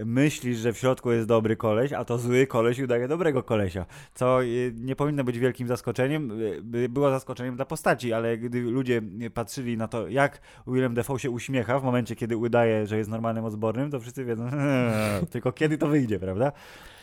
myślisz, 0.06 0.58
że 0.58 0.74
w 0.74 0.78
środku 0.78 1.12
jest 1.12 1.28
dobry 1.28 1.56
koleś, 1.56 1.94
a 1.94 2.06
to 2.06 2.18
zły 2.18 2.48
koleś 2.48 2.80
udaje 2.80 3.08
dobrego 3.08 3.44
kolesia, 3.44 3.86
co 4.14 4.44
y, 4.44 4.74
nie 4.76 4.96
powinno 4.96 5.24
być 5.24 5.40
wielkim 5.40 5.68
zaskoczeniem. 5.68 6.42
Y, 6.76 6.90
było 6.90 7.10
zaskoczeniem 7.10 7.56
dla 7.56 7.66
postaci, 7.66 8.14
ale 8.14 8.38
gdy 8.38 8.62
ludzie 8.62 9.02
patrzyli 9.34 9.78
na 9.78 9.88
to, 9.88 10.08
jak 10.08 10.42
Willem 10.68 10.94
Dafoe 10.94 11.20
się 11.20 11.30
uśmiecha 11.30 11.80
w 11.80 11.84
momencie, 11.84 12.16
kiedy 12.16 12.38
udaje, 12.38 12.88
że 12.88 12.98
jest 12.98 13.10
normalnym 13.10 13.46
odbornym, 13.46 13.92
to 13.92 14.00
wszyscy 14.00 14.26
wiedzą, 14.26 14.50
tylko 15.32 15.52
kiedy 15.52 15.78
to 15.78 15.88
wyjdzie, 15.88 16.20
prawda? 16.20 16.52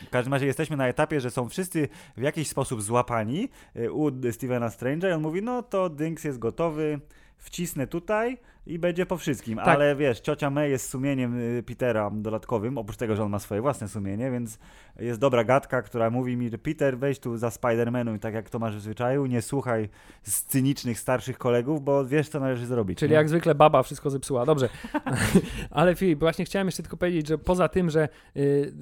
W 0.06 0.10
każdym 0.10 0.32
razie 0.32 0.46
jesteśmy 0.46 0.76
na 0.76 0.88
etapie, 0.88 1.20
że 1.20 1.30
są 1.30 1.48
wszyscy 1.48 1.88
w 2.16 2.22
jakiś 2.22 2.48
sposób 2.48 2.82
złapani 2.82 3.48
u 3.92 4.10
Stevena 4.32 4.68
Strange'a 4.68 5.08
i 5.08 5.12
on 5.12 5.22
mówi, 5.22 5.42
no 5.42 5.62
to 5.62 5.90
Dynks 5.90 6.24
jest 6.24 6.38
gotowy, 6.38 7.00
wcisnę 7.40 7.86
tutaj, 7.86 8.38
i 8.66 8.78
będzie 8.78 9.06
po 9.06 9.16
wszystkim. 9.16 9.56
Tak. 9.56 9.68
Ale 9.68 9.96
wiesz, 9.96 10.20
ciocia 10.20 10.50
May 10.50 10.70
jest 10.70 10.90
sumieniem 10.90 11.40
y, 11.40 11.62
Petera 11.62 12.10
dodatkowym, 12.14 12.78
oprócz 12.78 12.96
tego, 12.96 13.16
że 13.16 13.24
on 13.24 13.30
ma 13.30 13.38
swoje 13.38 13.60
własne 13.60 13.88
sumienie, 13.88 14.30
więc 14.30 14.58
jest 14.98 15.20
dobra 15.20 15.44
gadka, 15.44 15.82
która 15.82 16.10
mówi 16.10 16.36
mi, 16.36 16.48
że 16.48 16.58
Peter, 16.58 16.98
weź 16.98 17.18
tu 17.18 17.36
za 17.36 17.48
Spider-Manem, 17.48 18.18
tak 18.18 18.34
jak 18.34 18.50
to 18.50 18.58
masz 18.58 18.76
w 18.76 18.80
zwyczaju, 18.80 19.26
nie 19.26 19.42
słuchaj 19.42 19.88
z 20.22 20.42
cynicznych 20.42 20.98
starszych 20.98 21.38
kolegów, 21.38 21.84
bo 21.84 22.04
wiesz, 22.04 22.28
co 22.28 22.40
należy 22.40 22.66
zrobić. 22.66 22.98
Czyli 22.98 23.10
nie? 23.10 23.16
jak 23.16 23.28
zwykle 23.28 23.54
baba 23.54 23.82
wszystko 23.82 24.10
zepsuła. 24.10 24.46
Dobrze. 24.46 24.68
Ale 25.70 25.94
Filip, 25.94 26.20
właśnie 26.20 26.44
chciałem 26.44 26.68
jeszcze 26.68 26.82
tylko 26.82 26.96
powiedzieć, 26.96 27.28
że 27.28 27.38
poza 27.38 27.68
tym, 27.68 27.90
że 27.90 28.08
yy, 28.34 28.72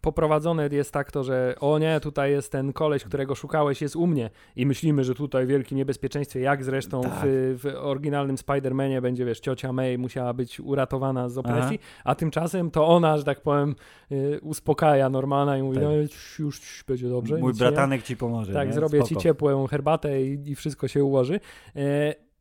poprowadzone 0.00 0.68
jest 0.72 0.92
tak 0.92 1.12
to, 1.12 1.24
że 1.24 1.54
o 1.60 1.78
nie, 1.78 2.00
tutaj 2.00 2.30
jest 2.30 2.52
ten 2.52 2.72
koleś, 2.72 3.04
którego 3.04 3.34
szukałeś, 3.34 3.82
jest 3.82 3.96
u 3.96 4.06
mnie 4.06 4.30
i 4.56 4.66
myślimy, 4.66 5.04
że 5.04 5.14
tutaj 5.14 5.46
w 5.46 5.48
wielkim 5.48 5.78
niebezpieczeństwie, 5.78 6.40
jak 6.40 6.64
zresztą 6.64 7.02
tak. 7.02 7.12
w, 7.24 7.58
w 7.62 7.74
oryginalnym 7.76 8.36
Spider-Manie 8.36 9.00
będzie, 9.00 9.23
wiesz, 9.24 9.40
ciocia 9.40 9.72
May 9.72 9.98
musiała 9.98 10.34
być 10.34 10.60
uratowana 10.60 11.28
z 11.28 11.38
opresji, 11.38 11.78
Aha. 11.82 12.02
a 12.04 12.14
tymczasem 12.14 12.70
to 12.70 12.86
ona, 12.86 13.18
że 13.18 13.24
tak 13.24 13.40
powiem, 13.40 13.74
yy, 14.10 14.40
uspokaja 14.42 15.10
normalna 15.10 15.58
i 15.58 15.62
mówi, 15.62 15.76
tak. 15.76 15.84
no 15.84 15.92
już, 15.92 16.38
już 16.38 16.84
będzie 16.88 17.08
dobrze. 17.08 17.36
Mój 17.36 17.54
bratanek 17.54 18.02
ci 18.02 18.16
pomoże. 18.16 18.52
Tak, 18.52 18.68
nie? 18.68 18.74
zrobię 18.74 18.98
Spoko. 18.98 19.08
ci 19.08 19.16
ciepłą 19.16 19.66
herbatę 19.66 20.22
i, 20.22 20.50
i 20.50 20.54
wszystko 20.54 20.88
się 20.88 21.04
ułoży. 21.04 21.40
Yy, 21.74 21.82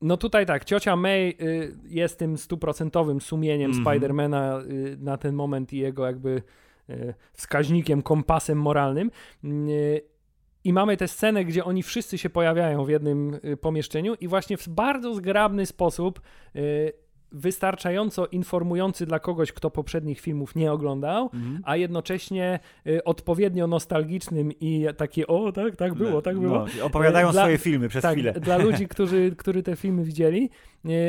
no 0.03 0.17
tutaj 0.17 0.45
tak, 0.45 0.65
ciocia 0.65 0.95
May 0.95 1.29
y, 1.41 1.75
jest 1.85 2.19
tym 2.19 2.37
stuprocentowym 2.37 3.21
sumieniem 3.21 3.71
mm 3.71 3.83
-hmm. 3.83 3.89
Spidermana 3.89 4.61
y, 4.61 4.97
na 4.99 5.17
ten 5.17 5.35
moment 5.35 5.73
i 5.73 5.77
jego 5.77 6.05
jakby 6.05 6.41
y, 6.89 7.13
wskaźnikiem, 7.33 8.01
kompasem 8.01 8.57
moralnym. 8.57 9.11
I 10.63 10.73
mamy 10.73 10.97
tę 10.97 11.07
scenę, 11.07 11.45
gdzie 11.45 11.65
oni 11.65 11.83
wszyscy 11.83 12.17
się 12.17 12.29
pojawiają 12.29 12.85
w 12.85 12.89
jednym 12.89 13.39
y, 13.45 13.57
pomieszczeniu 13.57 14.13
i 14.21 14.27
właśnie 14.27 14.57
w 14.57 14.69
bardzo 14.69 15.15
zgrabny 15.15 15.65
sposób 15.65 16.21
y, 16.55 16.93
wystarczająco 17.33 18.27
informujący 18.27 19.05
dla 19.05 19.19
kogoś, 19.19 19.51
kto 19.51 19.71
poprzednich 19.71 20.19
filmów 20.19 20.55
nie 20.55 20.71
oglądał, 20.71 21.29
mm. 21.33 21.61
a 21.65 21.75
jednocześnie 21.75 22.59
y, 22.87 23.03
odpowiednio 23.03 23.67
nostalgicznym 23.67 24.51
i 24.59 24.85
taki, 24.97 25.27
o 25.27 25.51
tak, 25.51 25.75
tak 25.75 25.93
było, 25.93 26.21
tak 26.21 26.39
było. 26.39 26.65
No, 26.79 26.85
opowiadają 26.85 27.31
dla, 27.31 27.41
swoje 27.41 27.57
filmy 27.57 27.89
przez 27.89 28.01
tak, 28.01 28.13
chwilę. 28.13 28.33
Dla 28.33 28.57
ludzi, 28.65 28.87
którzy, 28.87 29.35
którzy 29.37 29.63
te 29.63 29.75
filmy 29.75 30.03
widzieli, 30.03 30.49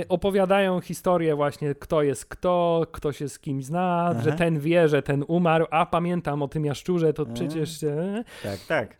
opowiadają 0.08 0.80
historię 0.80 1.36
właśnie, 1.36 1.74
kto 1.74 2.02
jest 2.02 2.26
kto, 2.26 2.86
kto 2.92 3.12
się 3.12 3.28
z 3.28 3.38
kim 3.38 3.62
zna, 3.62 4.06
Aha. 4.10 4.22
że 4.22 4.32
ten 4.32 4.60
wie, 4.60 4.88
że 4.88 5.02
ten 5.02 5.24
umarł, 5.28 5.66
a 5.70 5.86
pamiętam 5.86 6.42
o 6.42 6.48
tym 6.48 6.64
jaszczurze, 6.64 7.12
to 7.12 7.26
przecież... 7.26 7.82
E, 7.82 8.24
tak, 8.42 8.60
tak. 8.68 8.96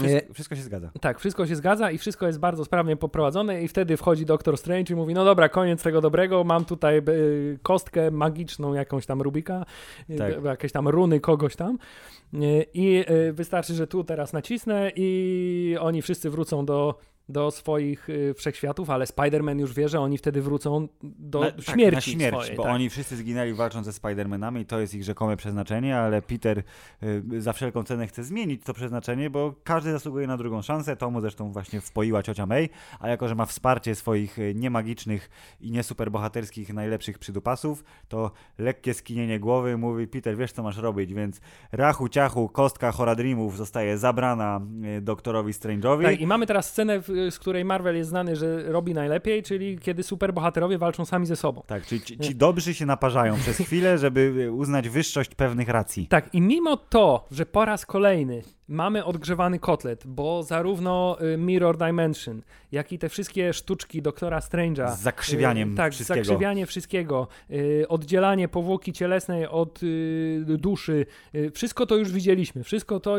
Wszystko, 0.00 0.34
wszystko, 0.34 0.56
się 0.56 0.62
zgadza. 0.62 0.90
Tak, 1.00 1.18
wszystko 1.18 1.46
się 1.46 1.56
zgadza 1.56 1.90
i 1.90 1.98
wszystko 1.98 2.26
jest 2.26 2.38
bardzo 2.38 2.64
sprawnie 2.64 2.96
poprowadzone 2.96 3.62
i 3.62 3.68
wtedy 3.68 3.96
wchodzi 3.96 4.26
doktor 4.26 4.58
Strange 4.58 4.92
i 4.92 4.96
mówi, 4.96 5.14
no 5.14 5.24
dobra, 5.24 5.48
koniec 5.48 5.82
tego 5.82 6.00
dobrego, 6.00 6.44
mam 6.44 6.64
tutaj 6.64 7.02
y, 7.08 7.58
kostkę 7.62 8.10
magiczną 8.10 8.74
jakąś 8.74 9.06
tam 9.06 9.22
Rubika, 9.22 9.66
y, 10.10 10.16
tak. 10.16 10.44
jakieś 10.44 10.72
tam 10.72 10.88
runy 10.88 11.20
kogoś 11.20 11.56
tam 11.56 11.78
i 12.74 13.04
wystarczy, 13.32 13.74
że 13.74 13.86
tu 13.86 14.04
teraz 14.04 14.32
nacisnę 14.32 14.92
i 14.96 15.76
oni 15.80 16.02
wszyscy 16.02 16.30
wrócą 16.30 16.66
do 16.66 16.98
do 17.32 17.50
swoich 17.50 18.08
y, 18.08 18.34
wszechświatów, 18.34 18.90
ale 18.90 19.04
Spider-Man 19.04 19.60
już 19.60 19.74
wie, 19.74 19.88
że 19.88 20.00
oni 20.00 20.18
wtedy 20.18 20.42
wrócą 20.42 20.88
do 21.02 21.40
na, 21.40 21.46
śmierci. 21.50 21.84
Tak, 21.84 21.92
na 21.92 22.00
śmierć, 22.00 22.36
swojej, 22.36 22.56
bo 22.56 22.62
tak. 22.62 22.72
oni 22.72 22.90
wszyscy 22.90 23.16
zginęli 23.16 23.52
walcząc 23.52 23.86
ze 23.86 23.92
Spider-Manami 23.92 24.60
i 24.60 24.66
to 24.66 24.80
jest 24.80 24.94
ich 24.94 25.04
rzekome 25.04 25.36
przeznaczenie, 25.36 25.98
ale 25.98 26.22
Peter 26.22 26.62
y, 27.02 27.40
za 27.40 27.52
wszelką 27.52 27.84
cenę 27.84 28.06
chce 28.06 28.24
zmienić 28.24 28.64
to 28.64 28.74
przeznaczenie, 28.74 29.30
bo 29.30 29.54
każdy 29.64 29.92
zasługuje 29.92 30.26
na 30.26 30.36
drugą 30.36 30.62
szansę. 30.62 30.96
To 30.96 31.10
mu 31.10 31.20
zresztą 31.20 31.52
właśnie 31.52 31.80
wpoiła 31.80 32.22
ciocia 32.22 32.46
May, 32.46 32.68
a 33.00 33.08
jako, 33.08 33.28
że 33.28 33.34
ma 33.34 33.46
wsparcie 33.46 33.94
swoich 33.94 34.38
y, 34.38 34.54
niemagicznych 34.54 35.30
i 35.60 35.70
nie 35.70 35.82
superbohaterskich 35.82 36.74
najlepszych 36.74 37.18
przydupasów, 37.18 37.84
to 38.08 38.30
lekkie 38.58 38.94
skinienie 38.94 39.40
głowy 39.40 39.76
mówi 39.76 40.06
Peter, 40.06 40.36
wiesz 40.36 40.52
co 40.52 40.62
masz 40.62 40.76
robić, 40.76 41.14
więc 41.14 41.40
rachu, 41.72 42.08
ciachu, 42.08 42.48
kostka 42.48 42.92
Horadrimów 42.92 43.56
zostaje 43.56 43.98
zabrana 43.98 44.60
doktorowi 45.02 45.52
Strange'owi. 45.52 46.02
Tak, 46.02 46.20
i 46.20 46.26
mamy 46.26 46.46
teraz 46.46 46.70
scenę 46.70 47.00
w 47.00 47.21
z 47.30 47.38
której 47.38 47.64
Marvel 47.64 47.96
jest 47.96 48.10
znany, 48.10 48.36
że 48.36 48.72
robi 48.72 48.94
najlepiej, 48.94 49.42
czyli 49.42 49.78
kiedy 49.78 50.02
superbohaterowie 50.02 50.78
walczą 50.78 51.04
sami 51.04 51.26
ze 51.26 51.36
sobą. 51.36 51.62
Tak, 51.66 51.86
czyli 51.86 52.00
ci, 52.00 52.18
ci 52.18 52.34
dobrzy 52.34 52.74
się 52.74 52.86
naparzają 52.86 53.36
przez 53.36 53.58
chwilę, 53.66 53.98
żeby 53.98 54.48
uznać 54.52 54.88
wyższość 54.88 55.34
pewnych 55.34 55.68
racji. 55.68 56.06
Tak, 56.06 56.34
i 56.34 56.40
mimo 56.40 56.76
to, 56.76 57.26
że 57.30 57.46
po 57.46 57.64
raz 57.64 57.86
kolejny 57.86 58.42
mamy 58.68 59.04
odgrzewany 59.04 59.58
kotlet, 59.58 60.06
bo 60.06 60.42
zarówno 60.42 61.16
y, 61.34 61.36
Mirror 61.36 61.76
Dimension, 61.76 62.42
jak 62.72 62.92
i 62.92 62.98
te 62.98 63.08
wszystkie 63.08 63.52
sztuczki 63.52 64.02
doktora 64.02 64.38
Strange'a. 64.38 64.96
Z 64.96 64.98
zakrzywianiem 64.98 65.72
y, 65.72 65.76
tak, 65.76 65.92
wszystkiego. 65.92 66.24
zakrzywianie 66.24 66.66
wszystkiego, 66.66 67.28
y, 67.50 67.84
oddzielanie 67.88 68.48
powłoki 68.48 68.92
cielesnej 68.92 69.46
od 69.46 69.80
duszy, 70.46 71.06
wszystko 71.54 71.86
to 71.86 71.96
już 71.96 72.12
widzieliśmy. 72.12 72.64
Wszystko 72.64 73.00
to, 73.00 73.16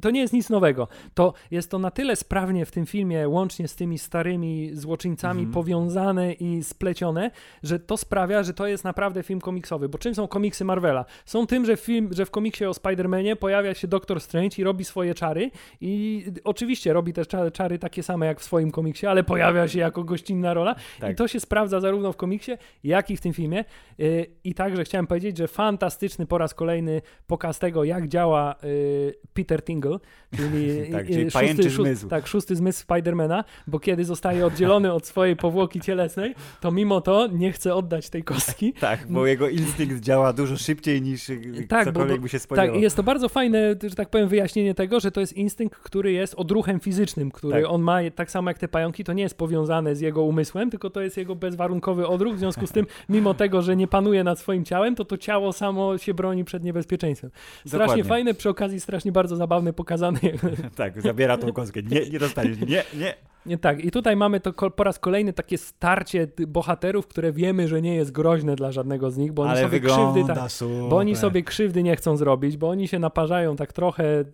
to 0.00 0.10
nie 0.10 0.20
jest 0.20 0.32
nic 0.32 0.50
nowego. 0.50 0.88
To 1.14 1.34
jest 1.50 1.70
to 1.70 1.78
na 1.78 1.90
tyle 1.90 2.16
sprawnie 2.16 2.66
w 2.66 2.70
tym 2.70 2.86
filmie, 2.86 3.19
łącznie 3.28 3.68
z 3.68 3.76
tymi 3.76 3.98
starymi 3.98 4.70
złoczyńcami 4.72 5.40
mhm. 5.40 5.54
powiązane 5.54 6.32
i 6.32 6.64
splecione, 6.64 7.30
że 7.62 7.78
to 7.78 7.96
sprawia, 7.96 8.42
że 8.42 8.54
to 8.54 8.66
jest 8.66 8.84
naprawdę 8.84 9.22
film 9.22 9.40
komiksowy. 9.40 9.88
Bo 9.88 9.98
czym 9.98 10.14
są 10.14 10.28
komiksy 10.28 10.64
Marvela? 10.64 11.04
Są 11.24 11.46
tym, 11.46 11.66
że, 11.66 11.76
film, 11.76 12.08
że 12.12 12.26
w 12.26 12.30
komiksie 12.30 12.64
o 12.64 12.70
Spider-Manie 12.70 13.36
pojawia 13.36 13.74
się 13.74 13.88
Doktor 13.88 14.20
Strange 14.20 14.56
i 14.58 14.64
robi 14.64 14.84
swoje 14.84 15.14
czary 15.14 15.50
i 15.80 16.24
oczywiście 16.44 16.92
robi 16.92 17.12
też 17.12 17.28
czary, 17.28 17.50
czary 17.50 17.78
takie 17.78 18.02
same 18.02 18.26
jak 18.26 18.40
w 18.40 18.44
swoim 18.44 18.70
komiksie, 18.70 19.06
ale 19.06 19.24
pojawia 19.24 19.68
się 19.68 19.78
jako 19.78 20.04
gościnna 20.04 20.54
rola 20.54 20.74
tak. 21.00 21.12
i 21.12 21.14
to 21.14 21.28
się 21.28 21.40
sprawdza 21.40 21.80
zarówno 21.80 22.12
w 22.12 22.16
komiksie, 22.16 22.52
jak 22.84 23.10
i 23.10 23.16
w 23.16 23.20
tym 23.20 23.32
filmie. 23.32 23.64
Y, 24.00 24.26
I 24.44 24.54
także 24.54 24.84
chciałem 24.84 25.06
powiedzieć, 25.06 25.36
że 25.36 25.48
fantastyczny 25.48 26.26
po 26.26 26.38
raz 26.38 26.54
kolejny 26.54 27.02
pokaz 27.26 27.58
tego, 27.58 27.84
jak 27.84 28.08
działa 28.08 28.54
y, 28.64 29.14
Peter 29.34 29.62
Tingle, 29.64 29.98
czyli, 30.36 30.68
tak, 30.92 31.06
czyli 31.06 31.30
szósty, 31.30 31.70
zmysł. 31.70 32.08
tak, 32.08 32.26
szósty 32.26 32.56
zmysł 32.56 32.86
Spidermana, 33.10 33.44
bo 33.66 33.80
kiedy 33.80 34.04
zostaje 34.04 34.46
oddzielony 34.46 34.92
od 34.92 35.06
swojej 35.06 35.36
powłoki 35.36 35.80
cielesnej, 35.80 36.34
to 36.60 36.70
mimo 36.70 37.00
to 37.00 37.26
nie 37.26 37.52
chce 37.52 37.74
oddać 37.74 38.10
tej 38.10 38.24
kostki. 38.24 38.72
Tak, 38.80 39.06
bo 39.08 39.26
jego 39.26 39.48
instynkt 39.48 40.00
działa 40.00 40.32
dużo 40.32 40.56
szybciej 40.56 41.02
niż 41.02 41.30
tak, 41.68 41.84
cokolwiek 41.84 42.16
bo, 42.16 42.22
by 42.22 42.28
się 42.28 42.38
spodziewał. 42.38 42.74
Tak, 42.74 42.82
jest 42.82 42.96
to 42.96 43.02
bardzo 43.02 43.28
fajne, 43.28 43.74
że 43.82 43.94
tak 43.94 44.10
powiem, 44.10 44.28
wyjaśnienie 44.28 44.74
tego, 44.74 45.00
że 45.00 45.10
to 45.10 45.20
jest 45.20 45.32
instynkt, 45.32 45.78
który 45.78 46.12
jest 46.12 46.34
odruchem 46.34 46.80
fizycznym, 46.80 47.30
który 47.30 47.62
tak. 47.62 47.70
on 47.70 47.82
ma 47.82 47.98
tak 48.14 48.30
samo 48.30 48.50
jak 48.50 48.58
te 48.58 48.68
pająki, 48.68 49.04
to 49.04 49.12
nie 49.12 49.22
jest 49.22 49.38
powiązane 49.38 49.96
z 49.96 50.00
jego 50.00 50.22
umysłem, 50.22 50.70
tylko 50.70 50.90
to 50.90 51.00
jest 51.00 51.16
jego 51.16 51.34
bezwarunkowy 51.34 52.06
odruch, 52.06 52.36
w 52.36 52.38
związku 52.38 52.66
z 52.66 52.72
tym, 52.72 52.86
mimo 53.08 53.34
tego, 53.34 53.62
że 53.62 53.76
nie 53.76 53.88
panuje 53.88 54.24
nad 54.24 54.38
swoim 54.38 54.64
ciałem, 54.64 54.94
to 54.94 55.04
to 55.04 55.18
ciało 55.18 55.52
samo 55.52 55.98
się 55.98 56.14
broni 56.14 56.44
przed 56.44 56.64
niebezpieczeństwem. 56.64 57.30
Strasznie 57.66 57.78
Dokładnie. 57.78 58.04
fajne, 58.04 58.34
przy 58.34 58.48
okazji 58.48 58.80
strasznie 58.80 59.12
bardzo 59.12 59.36
zabawne, 59.36 59.72
pokazane. 59.72 60.20
tak, 60.76 61.02
zabiera 61.02 61.38
tą 61.38 61.52
kostkę. 61.52 61.82
Nie, 61.82 62.10
nie 62.10 62.18
dostaniesz, 62.18 62.58
nie, 62.60 62.82
nie. 63.00 63.14
Nie, 63.46 63.58
tak, 63.58 63.84
i 63.84 63.90
tutaj 63.90 64.16
mamy 64.16 64.40
to 64.40 64.52
po 64.52 64.84
raz 64.84 64.98
kolejny 64.98 65.32
takie 65.32 65.58
starcie 65.58 66.28
bohaterów, 66.48 67.06
które 67.06 67.32
wiemy, 67.32 67.68
że 67.68 67.82
nie 67.82 67.94
jest 67.94 68.12
groźne 68.12 68.56
dla 68.56 68.72
żadnego 68.72 69.10
z 69.10 69.16
nich, 69.16 69.32
bo 69.32 69.42
oni 69.42 69.50
Ale 69.50 69.62
sobie 69.62 69.80
krzywdy 69.80 70.24
tak, 70.26 70.50
bo 70.90 70.96
oni 70.96 71.16
sobie 71.16 71.42
krzywdy 71.42 71.82
nie 71.82 71.96
chcą 71.96 72.16
zrobić, 72.16 72.56
bo 72.56 72.68
oni 72.68 72.88
się 72.88 72.98
naparzają 72.98 73.56
tak 73.56 73.72
trochę 73.72 74.24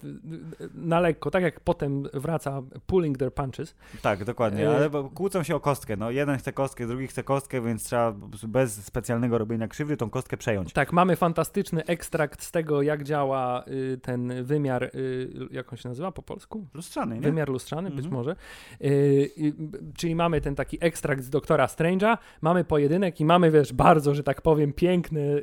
na 0.75 1.01
lekko, 1.01 1.31
tak 1.31 1.43
jak 1.43 1.61
potem 1.61 2.09
wraca 2.15 2.63
pulling 2.87 3.19
their 3.19 3.33
punches. 3.33 3.75
Tak, 4.03 4.25
dokładnie, 4.25 4.69
e, 4.69 4.77
ale 4.77 4.91
kłócą 5.15 5.43
się 5.43 5.57
o 5.57 5.61
kostkę. 5.61 5.97
No, 5.97 6.11
jeden 6.11 6.39
chce 6.39 6.53
kostkę, 6.53 6.87
drugi 6.87 7.07
chce 7.07 7.23
kostkę, 7.23 7.61
więc 7.61 7.85
trzeba 7.85 8.15
bez 8.43 8.85
specjalnego 8.85 9.39
robienia 9.39 9.69
krzywdy 9.69 9.97
tą 9.97 10.11
kostkę 10.11 10.37
przejąć. 10.37 10.73
Tak, 10.73 10.93
mamy 10.93 11.17
fantastyczny 11.17 11.85
ekstrakt 11.85 12.43
z 12.43 12.51
tego, 12.51 12.83
jak 12.83 13.05
działa 13.05 13.65
y, 13.69 13.99
ten 14.03 14.45
wymiar, 14.45 14.85
y, 14.85 15.49
jak 15.51 15.73
on 15.73 15.79
się 15.79 15.89
nazywa 15.89 16.13
po 16.13 16.23
polsku? 16.23 16.67
Lustrzany, 16.75 17.15
nie? 17.15 17.21
Wymiar 17.21 17.49
lustrzany, 17.49 17.91
być 17.91 18.05
mhm. 18.05 18.15
może. 18.15 18.37
Y, 18.97 19.55
czyli 19.97 20.15
mamy 20.15 20.41
ten 20.41 20.55
taki 20.55 20.79
ekstrakt 20.81 21.23
z 21.23 21.31
doktora 21.31 21.67
Strange'a, 21.67 22.19
mamy 22.43 22.65
pojedynek 22.65 23.21
i 23.21 23.25
mamy, 23.25 23.51
wiesz, 23.51 23.73
bardzo, 23.73 24.15
że 24.15 24.23
tak 24.23 24.43
powiem, 24.43 24.73
piękny 24.73 25.43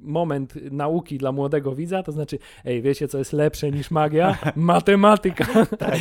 moment 0.00 0.54
nauki 0.72 1.18
dla 1.18 1.32
młodego 1.32 1.74
widza, 1.74 2.02
to 2.02 2.12
znaczy, 2.12 2.38
ej, 2.64 2.82
wiecie, 2.82 3.08
co 3.08 3.18
jest 3.18 3.32
lepsze 3.32 3.70
niż 3.70 3.90
magia? 3.90 4.38
Matematyka. 4.56 5.66
tak. 5.78 5.98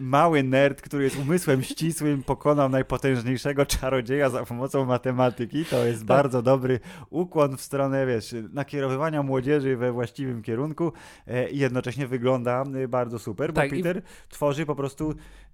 Mały 0.00 0.42
nerd, 0.42 0.82
który 0.82 1.04
jest 1.04 1.18
umysłem 1.18 1.62
ścisłym, 1.62 2.22
pokonał 2.22 2.68
najpotężniejszego 2.68 3.66
czarodzieja 3.66 4.30
za 4.30 4.46
pomocą 4.46 4.84
matematyki. 4.84 5.64
To 5.64 5.84
jest 5.84 6.00
tak. 6.00 6.06
bardzo 6.06 6.42
dobry 6.42 6.80
ukłon 7.10 7.56
w 7.56 7.60
stronę, 7.60 8.06
wiesz, 8.06 8.34
nakierowywania 8.52 9.22
młodzieży 9.22 9.76
we 9.76 9.92
właściwym 9.92 10.42
kierunku 10.42 10.92
e, 11.26 11.50
i 11.50 11.58
jednocześnie 11.58 12.06
wygląda 12.06 12.64
bardzo 12.88 13.18
super, 13.18 13.52
bo 13.52 13.60
tak, 13.60 13.70
Peter 13.70 13.98
i... 13.98 14.02
tworzy 14.28 14.66
po 14.66 14.74
prostu, 14.74 14.89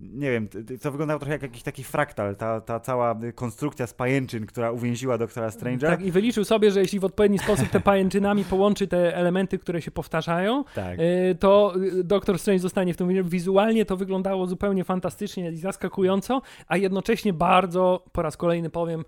nie 0.00 0.30
wiem, 0.30 0.48
to 0.82 0.90
wyglądało 0.90 1.20
trochę 1.20 1.32
jak 1.32 1.42
jakiś 1.42 1.62
taki 1.62 1.84
fraktal, 1.84 2.36
ta, 2.36 2.60
ta 2.60 2.80
cała 2.80 3.18
konstrukcja 3.34 3.86
z 3.86 3.94
pajęczyn, 3.94 4.46
która 4.46 4.70
uwięziła 4.70 5.18
doktora 5.18 5.48
Strange'a. 5.48 5.80
Tak, 5.80 6.02
i 6.02 6.10
wyliczył 6.10 6.44
sobie, 6.44 6.70
że 6.70 6.80
jeśli 6.80 7.00
w 7.00 7.04
odpowiedni 7.04 7.38
sposób 7.38 7.68
te 7.68 7.80
pajęczynami 7.80 8.44
połączy 8.44 8.86
te 8.86 9.16
elementy, 9.16 9.58
które 9.58 9.82
się 9.82 9.90
powtarzają, 9.90 10.64
tak. 10.74 10.98
E, 10.98 11.34
to 11.34 11.74
doktor 12.04 12.38
Strange 12.38 12.60
zostanie 12.60 12.94
w 12.94 12.96
tym 12.96 13.28
wizualnie 13.28 13.84
to 13.84 13.96
wyglądało 13.96 14.46
zupełnie 14.46 14.84
fantastycznie 14.84 15.50
i 15.50 15.56
zaskakująco, 15.56 16.42
a 16.68 16.76
jednocześnie 16.76 17.32
bardzo, 17.32 18.04
po 18.12 18.22
raz 18.22 18.36
kolejny 18.36 18.70
powiem, 18.70 19.04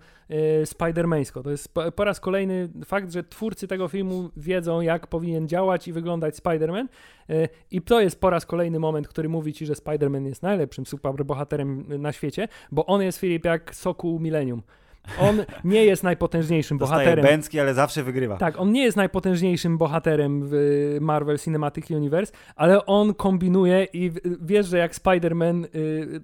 Spider-Mańsko. 0.63 1.43
To 1.43 1.51
jest 1.51 1.73
po 1.95 2.03
raz 2.03 2.19
kolejny 2.19 2.69
fakt, 2.85 3.11
że 3.11 3.23
twórcy 3.23 3.67
tego 3.67 3.87
filmu 3.87 4.29
wiedzą, 4.37 4.81
jak 4.81 5.07
powinien 5.07 5.47
działać 5.47 5.87
i 5.87 5.93
wyglądać 5.93 6.35
Spider-Man. 6.35 6.87
I 7.71 7.81
to 7.81 8.01
jest 8.01 8.21
po 8.21 8.29
raz 8.29 8.45
kolejny 8.45 8.79
moment, 8.79 9.07
który 9.07 9.29
mówi 9.29 9.53
ci, 9.53 9.65
że 9.65 9.73
Spider-Man 9.73 10.18
jest 10.25 10.43
najlepszym 10.43 10.85
superbohaterem 10.85 11.85
na 12.01 12.11
świecie, 12.11 12.47
bo 12.71 12.85
on 12.85 13.01
jest 13.01 13.17
Filip 13.19 13.45
jak 13.45 13.75
soku 13.75 14.19
Millennium. 14.19 14.63
On 15.19 15.45
nie 15.63 15.85
jest 15.85 16.03
najpotężniejszym 16.03 16.77
Dostaje 16.77 16.99
bohaterem. 16.99 17.25
Bęcki, 17.25 17.59
ale 17.59 17.73
zawsze 17.73 18.03
wygrywa. 18.03 18.37
Tak, 18.37 18.59
on 18.59 18.71
nie 18.71 18.83
jest 18.83 18.97
najpotężniejszym 18.97 19.77
bohaterem 19.77 20.41
w 20.43 20.97
Marvel 21.01 21.39
Cinematic 21.39 21.91
Universe, 21.91 22.33
ale 22.55 22.85
on 22.85 23.13
kombinuje 23.13 23.87
i 23.93 24.11
wiesz, 24.41 24.67
że 24.67 24.77
jak 24.77 24.95
Spider-Man 24.95 25.65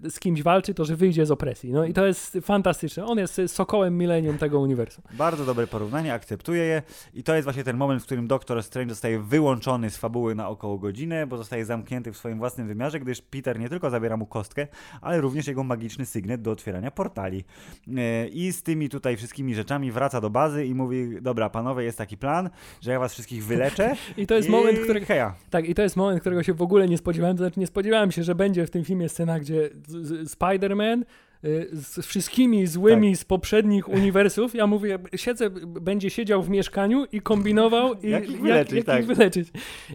y, 0.06 0.12
z 0.12 0.20
kimś 0.20 0.44
walczy, 0.44 0.74
to 0.74 0.86
że 0.86 0.96
wyjdzie 0.96 1.26
z 1.26 1.32
opresji. 1.32 1.74
No 1.74 1.86
i 1.86 1.94
to 1.94 2.06
jest 2.06 2.38
fantastyczne. 2.42 3.06
On 3.06 3.18
jest 3.18 3.42
sokołem 3.48 3.98
milenium 3.98 4.38
tego 4.38 4.60
uniwersum. 4.60 5.04
Bardzo 5.14 5.46
dobre 5.46 5.68
porównanie, 5.68 6.14
akceptuję 6.14 6.64
je 6.64 6.82
i 7.14 7.24
to 7.24 7.36
jest 7.36 7.44
właśnie 7.44 7.64
ten 7.64 7.78
moment, 7.78 8.02
w 8.02 8.06
którym 8.06 8.28
Doctor 8.28 8.64
Strange 8.64 8.90
zostaje 8.90 9.20
wyłączony 9.20 9.90
z 9.90 9.98
fabuły 9.98 10.36
na 10.36 10.50
około 10.50 10.78
godzinę, 10.78 11.28
bo 11.28 11.38
zostaje 11.38 11.66
zamknięty 11.66 12.12
w 12.12 12.18
swoim 12.18 12.38
własnym 12.38 12.68
wymiarze, 12.68 13.00
gdyż 13.00 13.22
Peter 13.22 13.60
nie 13.60 13.70
tylko 13.70 13.90
zabiera 13.90 14.18
mu 14.18 14.26
kostkę, 14.26 14.68
ale 15.02 15.22
również 15.22 15.48
jego 15.48 15.64
magiczny 15.64 16.06
sygnet 16.06 16.42
do 16.42 16.52
otwierania 16.52 16.92
portali. 16.92 17.44
Y, 17.88 18.28
I 18.28 18.52
z 18.52 18.64
tymi 18.76 18.90
tutaj 18.90 19.18
wszystkimi 19.18 19.56
rzeczami 19.56 19.92
wraca 19.92 20.22
do 20.22 20.30
bazy 20.30 20.66
i 20.66 20.76
mówi, 20.76 21.22
dobra 21.22 21.50
panowie, 21.50 21.84
jest 21.84 21.98
taki 21.98 22.18
plan, 22.18 22.50
że 22.82 22.92
ja 22.92 23.00
was 23.00 23.14
wszystkich 23.14 23.46
wyleczę. 23.46 23.96
I 24.18 24.28
to 24.28 24.36
jest 24.36 24.48
i... 24.48 24.52
moment, 24.52 24.80
którego... 24.80 25.06
Heja. 25.06 25.36
Tak, 25.50 25.70
i 25.70 25.76
to 25.76 25.82
jest 25.82 25.96
moment, 25.96 26.22
którego 26.22 26.44
się 26.44 26.54
w 26.54 26.62
ogóle 26.62 26.88
nie 26.88 26.98
spodziewałem, 26.98 27.38
to 27.38 27.44
znaczy 27.44 27.60
nie 27.60 27.68
spodziewałem 27.68 28.12
się, 28.12 28.24
że 28.24 28.36
będzie 28.36 28.68
w 28.68 28.70
tym 28.70 28.86
filmie 28.86 29.10
scena, 29.10 29.40
gdzie 29.40 29.70
Spider-Man 30.26 31.04
z 31.72 32.06
wszystkimi 32.06 32.68
złymi 32.68 33.12
tak. 33.12 33.20
z 33.20 33.26
poprzednich 33.26 33.90
uniwersów. 33.90 34.56
Ja 34.56 34.68
mówię, 34.68 35.00
siedzę, 35.16 35.50
będzie 35.66 36.10
siedział 36.10 36.44
w 36.44 36.50
mieszkaniu 36.50 37.06
i 37.12 37.22
kombinował, 37.22 37.94
i 37.94 38.10
jak 38.10 38.30
ich 38.30 38.42
wyleczyć. 38.42 38.76
Jak, 38.76 38.78
jak 38.78 38.86
tak. 38.86 39.02
ich 39.02 39.08
wyleczyć. 39.08 39.48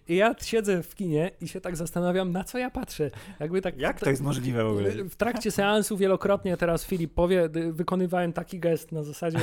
I 0.09 0.16
ja 0.16 0.34
siedzę 0.43 0.82
w 0.82 0.95
kinie 0.95 1.30
i 1.41 1.49
się 1.49 1.61
tak 1.61 1.76
zastanawiam, 1.76 2.32
na 2.32 2.45
co 2.45 2.59
ja 2.59 2.70
patrzę. 2.70 3.11
Jakby 3.41 3.62
tak, 3.62 3.78
jak 3.78 4.01
to 4.01 4.11
jest 4.11 4.22
możliwe 4.22 4.64
w 4.64 4.68
ogóle? 4.68 4.91
W 4.91 5.16
trakcie 5.16 5.51
seansu 5.51 5.97
wielokrotnie, 5.97 6.57
teraz 6.57 6.86
Filip 6.86 7.14
powie, 7.14 7.49
wykonywałem 7.72 8.32
taki 8.32 8.61
gest 8.61 8.93
na 8.93 9.03
zasadzie 9.03 9.38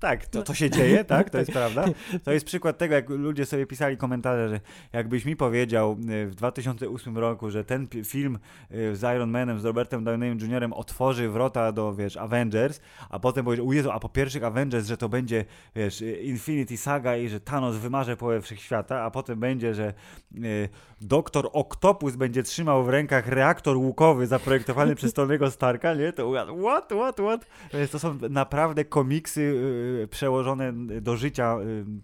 tak, 0.00 0.26
to, 0.26 0.42
to 0.42 0.54
się 0.54 0.70
dzieje, 0.70 1.04
tak, 1.04 1.30
to 1.30 1.38
jest 1.38 1.52
prawda. 1.60 1.84
To 2.24 2.32
jest 2.32 2.46
przykład 2.46 2.78
tego, 2.78 2.94
jak 2.94 3.08
ludzie 3.08 3.46
sobie 3.46 3.66
pisali 3.66 3.96
komentarze, 3.96 4.48
że 4.48 4.60
jakbyś 4.92 5.24
mi 5.24 5.36
powiedział 5.36 5.96
e, 6.08 6.26
w 6.26 6.34
2008 6.34 7.18
roku, 7.18 7.50
że 7.50 7.64
ten 7.64 7.88
film 8.04 8.38
e, 8.70 8.96
z 8.96 9.02
Iron 9.02 9.30
Manem, 9.30 9.60
z 9.60 9.64
Robertem 9.64 10.04
Downeyem 10.04 10.38
Jr. 10.38 10.68
otworzy 10.74 11.28
wrota 11.28 11.72
do, 11.72 11.94
wiesz, 11.94 12.16
Avengers, 12.16 12.80
a 13.10 13.18
potem 13.18 13.44
powiedział, 13.44 13.66
u 13.66 13.72
Jezu, 13.72 13.90
a 13.90 14.00
po 14.00 14.08
pierwszych 14.08 14.44
Avengers, 14.44 14.86
że 14.86 14.96
to 14.96 15.08
będzie, 15.08 15.44
wiesz, 15.76 16.04
Infinity 16.22 16.76
Saga 16.76 17.16
i 17.16 17.28
że 17.28 17.40
Thanos 17.40 17.76
wymarze 17.76 18.16
połowę 18.16 18.40
wszechświata, 18.40 19.02
a 19.02 19.10
potem 19.10 19.40
będzie, 19.40 19.74
że 19.74 19.94
y, 20.34 20.68
doktor 21.00 21.50
Octopus 21.52 22.16
będzie 22.16 22.42
trzymał 22.42 22.84
w 22.84 22.88
rękach 22.88 23.28
reaktor 23.28 23.76
łukowy 23.76 24.26
zaprojektowany 24.26 24.94
przez 24.94 25.12
Tonego 25.12 25.50
Starka, 25.50 25.94
nie? 25.94 26.12
To 26.12 26.32
what, 26.62 26.86
what, 26.86 27.14
what? 27.14 27.46
To 27.92 27.98
są 27.98 28.18
naprawdę 28.30 28.84
komiksy 28.84 29.40
y, 29.40 29.89
przełożone 30.10 30.72
do 31.00 31.16
życia, 31.16 31.56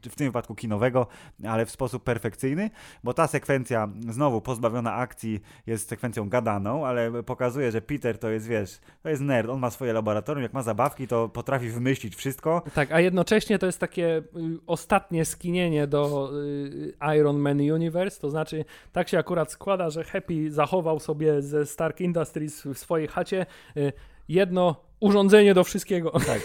y, 0.04 0.10
w 0.10 0.14
tym 0.14 0.26
wypadku 0.26 0.54
kinowego, 0.54 1.06
ale 1.48 1.66
w 1.66 1.70
sposób 1.70 2.04
perfekcyjny, 2.04 2.70
bo 3.04 3.14
ta 3.14 3.26
sekwencja, 3.26 3.88
znowu 4.08 4.40
pozbawiona 4.40 4.94
akcji, 4.94 5.40
jest 5.66 5.88
sekwencją 5.88 6.28
gadaną, 6.28 6.86
ale 6.86 7.22
pokazuje, 7.22 7.72
że 7.72 7.80
Peter 7.80 8.18
to 8.18 8.30
jest, 8.30 8.46
wiesz, 8.46 8.80
to 9.02 9.08
jest 9.08 9.22
nerd, 9.22 9.48
on 9.48 9.60
ma 9.60 9.70
swoje 9.70 9.92
laboratorium, 9.92 10.42
jak 10.42 10.52
ma 10.52 10.62
zabawki, 10.62 11.08
to 11.08 11.28
potrafi 11.28 11.68
wymyślić 11.68 12.16
wszystko. 12.16 12.62
Tak, 12.74 12.92
a 12.92 13.00
jednocześnie 13.00 13.58
to 13.58 13.66
jest 13.66 13.78
takie 13.78 14.16
y, 14.16 14.22
ostatnie 14.66 15.24
skinienie 15.24 15.86
do 15.86 16.30
y, 16.34 17.16
Iron 17.16 17.38
Man 17.38 17.60
Universe, 17.60 18.20
to 18.20 18.30
znaczy 18.30 18.64
tak 18.92 19.08
się 19.08 19.18
akurat 19.18 19.52
składa, 19.52 19.90
że 19.90 20.04
Happy 20.04 20.50
zachował 20.50 21.00
sobie 21.00 21.42
ze 21.42 21.66
Stark 21.66 22.00
Industries 22.00 22.62
w 22.62 22.78
swojej 22.78 23.08
chacie 23.08 23.46
jedno 24.28 24.85
urządzenie 25.06 25.54
do 25.54 25.64
wszystkiego. 25.64 26.10
Tak. 26.10 26.40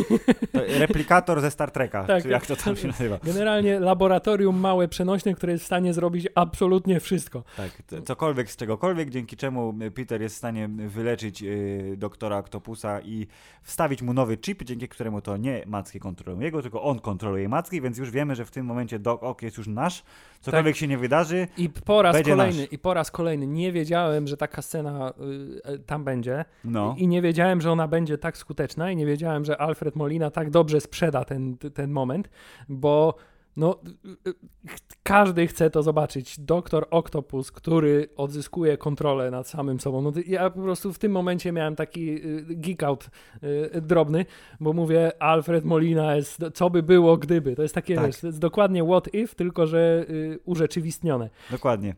Replikator 0.80 1.42
ze 1.42 1.52
Star 1.52 1.72
Treka, 1.72 2.04
tak, 2.04 2.26
jak 2.26 2.46
to 2.46 2.56
tam 2.56 2.76
się 2.76 2.88
nazywa. 2.88 3.20
Generalnie 3.24 3.80
laboratorium 3.80 4.60
małe, 4.60 4.88
przenośne, 4.88 5.34
które 5.34 5.52
jest 5.52 5.64
w 5.64 5.68
stanie 5.68 5.94
zrobić 5.94 6.28
absolutnie 6.36 7.00
wszystko. 7.00 7.44
Tak, 7.58 7.72
cokolwiek 8.06 8.52
z 8.52 8.56
czegokolwiek, 8.56 9.10
dzięki 9.10 9.38
czemu 9.38 9.74
Peter 9.96 10.22
jest 10.22 10.36
w 10.36 10.38
stanie 10.38 10.70
wyleczyć 10.88 11.44
y, 11.44 11.96
doktora 11.98 12.38
Octopusa 12.38 13.02
i 13.02 13.28
wstawić 13.64 14.02
mu 14.02 14.14
nowy 14.14 14.38
chip, 14.38 14.64
dzięki 14.64 14.88
któremu 14.88 15.22
to 15.22 15.38
nie 15.38 15.64
macki 15.66 16.00
kontrolują 16.00 16.42
jego, 16.42 16.62
tylko 16.62 16.84
on 16.84 17.00
kontroluje 17.00 17.50
macki, 17.50 17.82
więc 17.82 17.98
już 17.98 18.12
wiemy, 18.12 18.36
że 18.36 18.46
w 18.46 18.52
tym 18.52 18.66
momencie 18.66 19.00
Doc 19.00 19.24
Ock 19.24 19.42
jest 19.42 19.58
już 19.58 19.68
nasz, 19.68 20.04
cokolwiek 20.42 20.74
tak. 20.74 20.80
się 20.80 20.88
nie 20.88 20.98
wydarzy, 20.98 21.48
I 21.58 21.70
po 21.70 22.02
raz 22.02 22.24
kolejny, 22.24 22.62
nasz. 22.62 22.72
I 22.72 22.78
po 22.78 22.94
raz 22.94 23.12
kolejny 23.12 23.48
nie 23.48 23.72
wiedziałem, 23.72 24.28
że 24.28 24.38
taka 24.38 24.62
scena 24.62 25.14
y, 25.74 25.80
tam 25.80 26.04
będzie 26.04 26.46
no. 26.64 26.96
I, 26.98 27.04
i 27.04 27.08
nie 27.08 27.22
wiedziałem, 27.22 27.62
że 27.62 27.72
ona 27.72 27.88
będzie 27.88 28.18
tak 28.18 28.38
skuteczna 28.52 28.92
i 28.92 28.96
nie 28.96 29.06
wiedziałem, 29.06 29.46
że 29.46 29.58
Alfred 29.58 29.96
Molina 29.96 30.32
tak 30.32 30.50
dobrze 30.50 30.82
sprzeda 30.82 31.26
ten, 31.26 31.58
ten 31.58 31.92
moment, 31.92 32.30
bo 32.70 33.16
no, 33.56 33.80
każdy 35.04 35.48
chce 35.48 35.70
to 35.70 35.84
zobaczyć. 35.84 36.40
Doktor 36.40 36.88
Octopus, 36.92 37.52
który 37.52 38.10
odzyskuje 38.16 38.78
kontrolę 38.78 39.32
nad 39.32 39.48
samym 39.48 39.80
sobą. 39.80 40.02
No, 40.02 40.12
ja 40.28 40.50
po 40.50 40.62
prostu 40.62 40.94
w 40.94 41.00
tym 41.00 41.12
momencie 41.12 41.52
miałem 41.52 41.76
taki 41.76 42.26
y, 42.26 42.46
geek 42.50 42.84
out 42.84 43.10
y, 43.76 43.82
drobny, 43.82 44.26
bo 44.60 44.74
mówię, 44.74 45.12
Alfred 45.22 45.66
Molina 45.66 46.16
jest, 46.16 46.40
co 46.54 46.70
by 46.70 46.84
było 46.84 47.18
gdyby. 47.18 47.56
To 47.56 47.62
jest 47.62 47.76
takie, 47.76 47.96
tak. 47.96 48.06
wiesz, 48.06 48.18
to 48.18 48.28
jest 48.28 48.40
dokładnie 48.40 48.84
what 48.84 49.14
if, 49.14 49.36
tylko 49.36 49.68
że 49.68 50.06
y, 50.10 50.40
urzeczywistnione. 50.46 51.30
Dokładnie. 51.52 51.96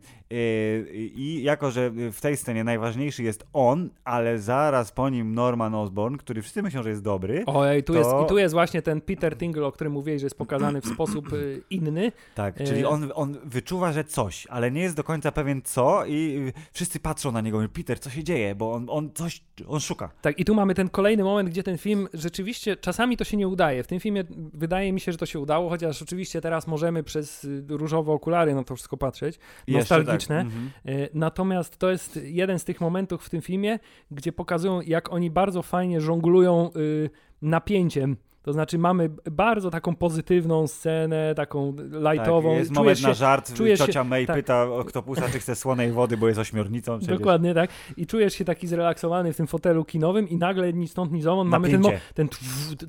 I 0.96 1.40
jako, 1.42 1.70
że 1.70 1.90
w 2.12 2.20
tej 2.20 2.36
scenie 2.36 2.64
najważniejszy 2.64 3.22
jest 3.22 3.46
on, 3.52 3.90
ale 4.04 4.38
zaraz 4.38 4.92
po 4.92 5.08
nim 5.08 5.34
Norman 5.34 5.74
Osborn, 5.74 6.16
który 6.16 6.42
wszyscy 6.42 6.62
myślą, 6.62 6.82
że 6.82 6.88
jest 6.88 7.02
dobry. 7.02 7.42
Ojej, 7.46 7.84
tu, 7.84 7.92
to... 7.92 7.98
jest, 7.98 8.10
i 8.24 8.28
tu 8.28 8.38
jest 8.38 8.54
właśnie 8.54 8.82
ten 8.82 9.00
Peter 9.00 9.36
Tingle, 9.36 9.66
o 9.66 9.72
którym 9.72 9.92
mówiłeś, 9.92 10.20
że 10.20 10.26
jest 10.26 10.38
pokazany 10.38 10.80
w 10.80 10.86
sposób 10.86 11.28
inny. 11.70 12.12
Tak, 12.34 12.64
czyli 12.64 12.82
e, 12.82 12.88
on, 12.88 13.12
on 13.14 13.38
wyczuwa, 13.44 13.92
że 13.92 14.04
coś, 14.04 14.46
ale 14.46 14.70
nie 14.70 14.82
jest 14.82 14.96
do 14.96 15.04
końca 15.04 15.32
pewien 15.32 15.62
co 15.62 16.06
i 16.06 16.52
wszyscy 16.72 17.00
patrzą 17.00 17.32
na 17.32 17.40
niego, 17.40 17.68
Peter, 17.72 18.00
co 18.00 18.10
się 18.10 18.24
dzieje, 18.24 18.54
bo 18.54 18.72
on, 18.72 18.86
on 18.88 19.10
coś, 19.14 19.42
on 19.66 19.80
szuka. 19.80 20.10
Tak, 20.22 20.40
i 20.40 20.44
tu 20.44 20.54
mamy 20.54 20.74
ten 20.74 20.88
kolejny 20.88 21.24
moment, 21.24 21.48
gdzie 21.48 21.62
ten 21.62 21.78
film 21.78 22.08
rzeczywiście, 22.14 22.76
czasami 22.76 23.16
to 23.16 23.24
się 23.24 23.36
nie 23.36 23.48
udaje. 23.48 23.82
W 23.82 23.86
tym 23.86 24.00
filmie 24.00 24.24
wydaje 24.54 24.92
mi 24.92 25.00
się, 25.00 25.12
że 25.12 25.18
to 25.18 25.26
się 25.26 25.40
udało, 25.40 25.70
chociaż 25.70 26.02
oczywiście 26.02 26.40
teraz 26.40 26.66
możemy 26.66 27.02
przez 27.02 27.46
różowe 27.68 28.12
okulary 28.12 28.54
na 28.54 28.64
to 28.64 28.76
wszystko 28.76 28.96
patrzeć, 28.96 29.38
nostalgiczne. 29.68 30.36
Tak. 30.36 30.46
Mhm. 30.46 30.70
E, 30.84 31.08
natomiast 31.14 31.76
to 31.76 31.90
jest 31.90 32.20
jeden 32.22 32.58
z 32.58 32.64
tych 32.64 32.80
momentów 32.80 33.24
w 33.24 33.30
tym 33.30 33.42
filmie, 33.42 33.78
gdzie 34.10 34.32
pokazują, 34.32 34.80
jak 34.80 35.12
oni 35.12 35.30
bardzo 35.30 35.62
fajnie 35.62 36.00
żonglują 36.00 36.70
y, 36.76 37.10
napięciem 37.42 38.16
To 38.44 38.52
znaczy 38.52 38.78
mamy 38.78 39.10
bardzo 39.30 39.70
taką 39.70 39.96
pozytywną 39.96 40.66
scenę, 40.66 41.34
taką 41.34 41.76
lightową. 42.12 42.50
Tak, 42.50 42.58
jest 42.58 42.68
czujesz 42.70 42.76
moment 42.78 42.98
się, 42.98 43.06
na 43.08 43.14
żart, 43.14 43.54
czujesz 43.54 43.78
ciocia 43.78 43.92
się- 43.92 44.04
May 44.04 44.26
tak. 44.26 44.36
pyta 44.36 44.62
Oktopusa, 44.62 45.22
czy 45.32 45.38
chce 45.38 45.56
słonej 45.56 45.92
wody, 45.92 46.16
bo 46.16 46.28
jest 46.28 46.40
ośmiornicą. 46.40 46.98
Przecież. 46.98 47.18
Dokładnie 47.18 47.54
tak. 47.54 47.70
I 47.96 48.06
czujesz 48.06 48.34
się 48.34 48.44
taki 48.44 48.66
zrelaksowany 48.66 49.32
w 49.32 49.36
tym 49.36 49.46
fotelu 49.46 49.84
kinowym 49.84 50.28
i 50.28 50.36
nagle 50.36 50.72
ni 50.72 50.88
stąd, 50.88 51.12
ni 51.12 51.22
zowąd 51.22 51.50
mamy 51.50 51.68
ten, 51.70 51.82
ten 52.14 52.28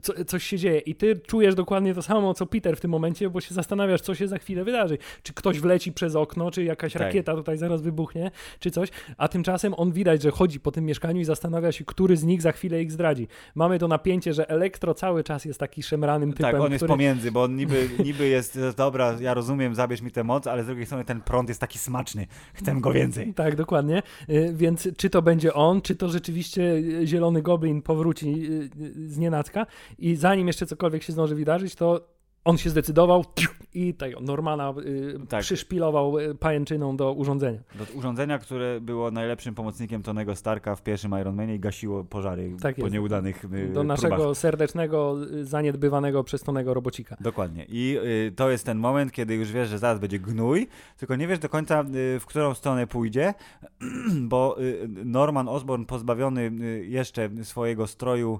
co, 0.02 0.26
coś 0.26 0.44
się 0.44 0.58
dzieje 0.58 0.80
i 0.80 0.96
ty 0.96 1.16
czujesz 1.28 1.56
dokładnie 1.56 1.94
to 1.94 2.02
samo, 2.02 2.34
co 2.34 2.46
Peter 2.46 2.78
w 2.78 2.82
tym 2.82 2.92
momencie, 2.92 3.30
bo 3.30 3.42
się 3.42 3.54
zastanawiasz, 3.56 4.02
co 4.02 4.16
się 4.16 4.28
za 4.28 4.38
chwilę 4.38 4.64
wydarzy. 4.64 4.98
Czy 5.24 5.34
ktoś 5.34 5.60
wleci 5.60 5.94
przez 5.94 6.16
okno, 6.16 6.52
czy 6.52 6.64
jakaś 6.64 6.94
Tak. 6.94 7.02
rakieta 7.02 7.36
tutaj 7.36 7.58
zaraz 7.58 7.82
wybuchnie, 7.82 8.32
czy 8.60 8.72
coś. 8.72 8.90
A 9.18 9.28
tymczasem 9.28 9.74
on 9.78 9.92
widać, 9.92 10.22
że 10.22 10.32
chodzi 10.32 10.60
po 10.60 10.72
tym 10.72 10.86
mieszkaniu 10.86 11.22
i 11.22 11.26
zastanawia 11.26 11.72
się, 11.72 11.86
który 11.86 12.18
z 12.18 12.24
nich 12.24 12.42
za 12.42 12.52
chwilę 12.52 12.82
ich 12.82 12.92
zdradzi. 12.92 13.28
Mamy 13.56 13.80
to 13.80 13.88
napięcie, 13.88 14.34
że 14.34 14.50
Elektro 14.50 14.94
cały 14.94 15.24
czas 15.24 15.45
jest 15.46 15.60
taki 15.60 15.84
szemranym 15.84 16.34
typem, 16.34 16.52
Tak, 16.52 16.62
on 16.62 16.72
jest 16.72 16.84
który... 16.84 16.94
pomiędzy, 16.94 17.32
bo 17.32 17.44
on 17.44 17.56
niby, 17.56 17.90
niby 18.06 18.28
jest, 18.28 18.60
dobra, 18.78 19.16
ja 19.20 19.34
rozumiem, 19.34 19.76
zabierz 19.76 20.02
mi 20.02 20.12
tę 20.12 20.24
moc, 20.24 20.48
ale 20.48 20.64
z 20.64 20.66
drugiej 20.66 20.86
strony 20.86 21.06
ten 21.06 21.22
prąd 21.22 21.50
jest 21.50 21.62
taki 21.62 21.80
smaczny, 21.80 22.28
chcę 22.54 22.76
go 22.82 22.92
więcej. 22.92 23.34
Tak, 23.34 23.56
dokładnie. 23.56 24.04
Y, 24.30 24.54
Więc 24.56 24.88
czy 24.98 25.10
to 25.10 25.22
będzie 25.22 25.54
on, 25.54 25.82
czy 25.82 25.96
to 25.96 26.10
rzeczywiście 26.10 26.62
y, 26.74 27.08
zielony 27.08 27.42
goblin 27.42 27.82
powróci 27.82 28.52
y, 28.52 29.10
z 29.10 29.18
nienacka 29.18 29.66
i 30.00 30.16
zanim 30.16 30.48
jeszcze 30.48 30.66
cokolwiek 30.66 31.04
się 31.04 31.14
zdąży 31.14 31.36
wydarzyć, 31.36 31.76
to 31.76 32.15
on 32.46 32.58
się 32.58 32.70
zdecydował 32.70 33.26
i 33.74 33.94
tego 33.94 34.20
Normana 34.20 34.74
y, 34.86 35.20
Tak. 35.30 35.42
przyszpilował 35.42 36.20
y, 36.20 36.36
pajęczyną 36.36 36.98
do 36.98 37.14
urządzenia. 37.14 37.60
Do 37.76 37.86
urządzenia, 38.00 38.40
które 38.40 38.82
było 38.82 39.12
najlepszym 39.12 39.56
pomocnikiem 39.56 40.04
Tonego 40.04 40.36
Starka 40.36 40.76
w 40.76 40.84
pierwszym 40.84 41.12
Iron 41.22 41.36
Manie 41.36 41.56
i 41.56 41.60
gasiło 41.60 42.04
pożary 42.04 42.52
Tak 42.62 42.76
po 42.76 42.82
jest. 42.82 42.94
nieudanych 42.94 43.46
y, 43.54 43.70
Do 43.74 43.84
naszego 43.84 44.16
próbach. 44.16 44.38
serdecznego, 44.38 45.18
y, 45.34 45.46
zaniedbywanego 45.46 46.24
przez 46.24 46.42
Tonego 46.44 46.74
robocika. 46.74 47.18
Dokładnie. 47.20 47.66
I 47.70 47.98
y, 48.28 48.32
to 48.36 48.50
jest 48.50 48.66
ten 48.66 48.78
moment, 48.78 49.12
kiedy 49.12 49.36
już 49.36 49.52
wiesz, 49.52 49.70
że 49.70 49.80
zaraz 49.80 50.00
będzie 50.00 50.20
gnój, 50.20 50.68
tylko 50.98 51.16
nie 51.16 51.28
wiesz 51.28 51.40
do 51.40 51.50
końca, 51.50 51.82
y, 52.16 52.20
w 52.20 52.26
którą 52.26 52.54
stronę 52.54 52.88
pójdzie, 52.88 53.34
bo 54.22 54.62
y, 54.62 54.88
Norman 55.06 55.48
Osborn 55.50 55.86
pozbawiony 55.86 56.52
jeszcze 56.88 57.30
swojego 57.44 57.88
stroju 57.88 58.40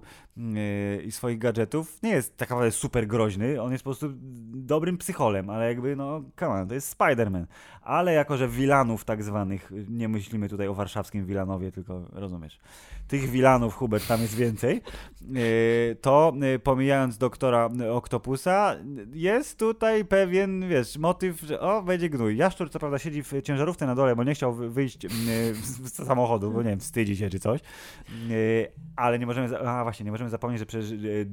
i 1.06 1.12
swoich 1.12 1.38
gadżetów 1.38 2.04
nie 2.04 2.10
jest 2.10 2.38
tak 2.38 2.50
naprawdę 2.50 2.72
super 2.72 3.08
groźny, 3.08 3.62
on 3.62 3.72
jest 3.72 3.84
po 3.84 3.95
prostu 4.00 4.18
dobrym 4.54 4.98
psycholem, 4.98 5.50
ale 5.50 5.68
jakby 5.68 5.96
no, 5.96 6.22
come 6.40 6.52
on, 6.52 6.68
to 6.68 6.74
jest 6.74 6.98
Spider-Man. 6.98 7.46
Ale 7.82 8.14
jako, 8.14 8.38
że 8.38 8.48
wilanów 8.48 9.06
tak 9.06 9.24
zwanych, 9.24 9.72
nie 9.90 10.08
myślimy 10.08 10.50
tutaj 10.50 10.68
o 10.68 10.74
warszawskim 10.74 11.26
wilanowie, 11.26 11.72
tylko 11.72 12.08
rozumiesz, 12.12 12.60
tych 13.08 13.30
wilanów, 13.30 13.76
Hubert, 13.76 14.08
tam 14.08 14.22
jest 14.22 14.36
więcej, 14.36 14.82
y, 15.38 15.98
to 16.02 16.34
y, 16.56 16.60
pomijając 16.60 17.18
doktora 17.18 17.70
Octopusa, 17.92 18.76
jest 19.14 19.60
tutaj 19.60 20.06
pewien, 20.06 20.70
wiesz, 20.70 20.98
motyw, 20.98 21.42
że 21.42 21.60
o, 21.60 21.84
będzie 21.84 22.10
gnój. 22.10 22.38
Jaszczur 22.38 22.70
co 22.70 22.80
prawda 22.80 23.00
siedzi 23.00 23.24
w 23.24 23.42
ciężarówce 23.44 23.86
na 23.86 23.96
dole, 23.96 24.16
bo 24.16 24.24
nie 24.24 24.34
chciał 24.34 24.54
wy- 24.54 24.70
wyjść 24.70 25.06
y, 25.06 25.10
z, 25.54 26.06
samochodu, 26.08 26.52
bo 26.52 26.64
nie 26.64 26.70
wiem, 26.70 26.80
wstydzi 26.80 27.18
się 27.18 27.30
czy 27.30 27.40
coś, 27.40 27.62
ale 28.96 29.20
nie 29.20 29.26
możemy, 29.26 29.60
a 29.60 29.84
właśnie, 29.84 30.06
nie 30.06 30.12
możemy 30.12 30.30
zapomnieć, 30.30 30.60
że 30.60 30.66
przecież 30.66 30.92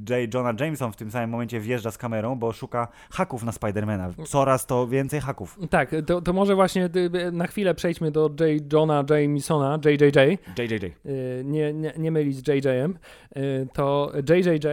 J. 0.08 0.34
Jonah 0.34 0.60
Jameson 0.60 0.92
w 0.92 0.96
tym 0.96 1.10
samym 1.10 1.30
momencie 1.30 1.60
wjeżdża 1.60 1.90
z 1.90 1.98
kamerą, 1.98 2.36
bo 2.36 2.51
szuka 2.52 2.88
haków 3.10 3.44
na 3.44 3.52
Spidermana. 3.52 4.10
Coraz 4.26 4.66
to 4.66 4.86
więcej 4.86 5.20
haków. 5.20 5.58
Tak, 5.70 5.90
to, 6.06 6.20
to 6.22 6.32
może 6.32 6.54
właśnie 6.54 6.84
y, 6.96 7.32
na 7.32 7.46
chwilę 7.46 7.74
przejdźmy 7.74 8.10
do 8.10 8.30
J. 8.40 8.72
Johna 8.72 9.04
Jamesona, 9.10 9.78
JJJ. 9.84 10.38
JJJ. 10.58 10.84
y, 11.06 11.42
nie, 11.44 11.72
nie, 11.72 11.92
nie 11.98 12.10
mylić 12.10 12.36
z 12.36 12.48
JJ-em, 12.48 12.98
y, 13.36 13.68
to 13.72 14.12
JJJ 14.28 14.66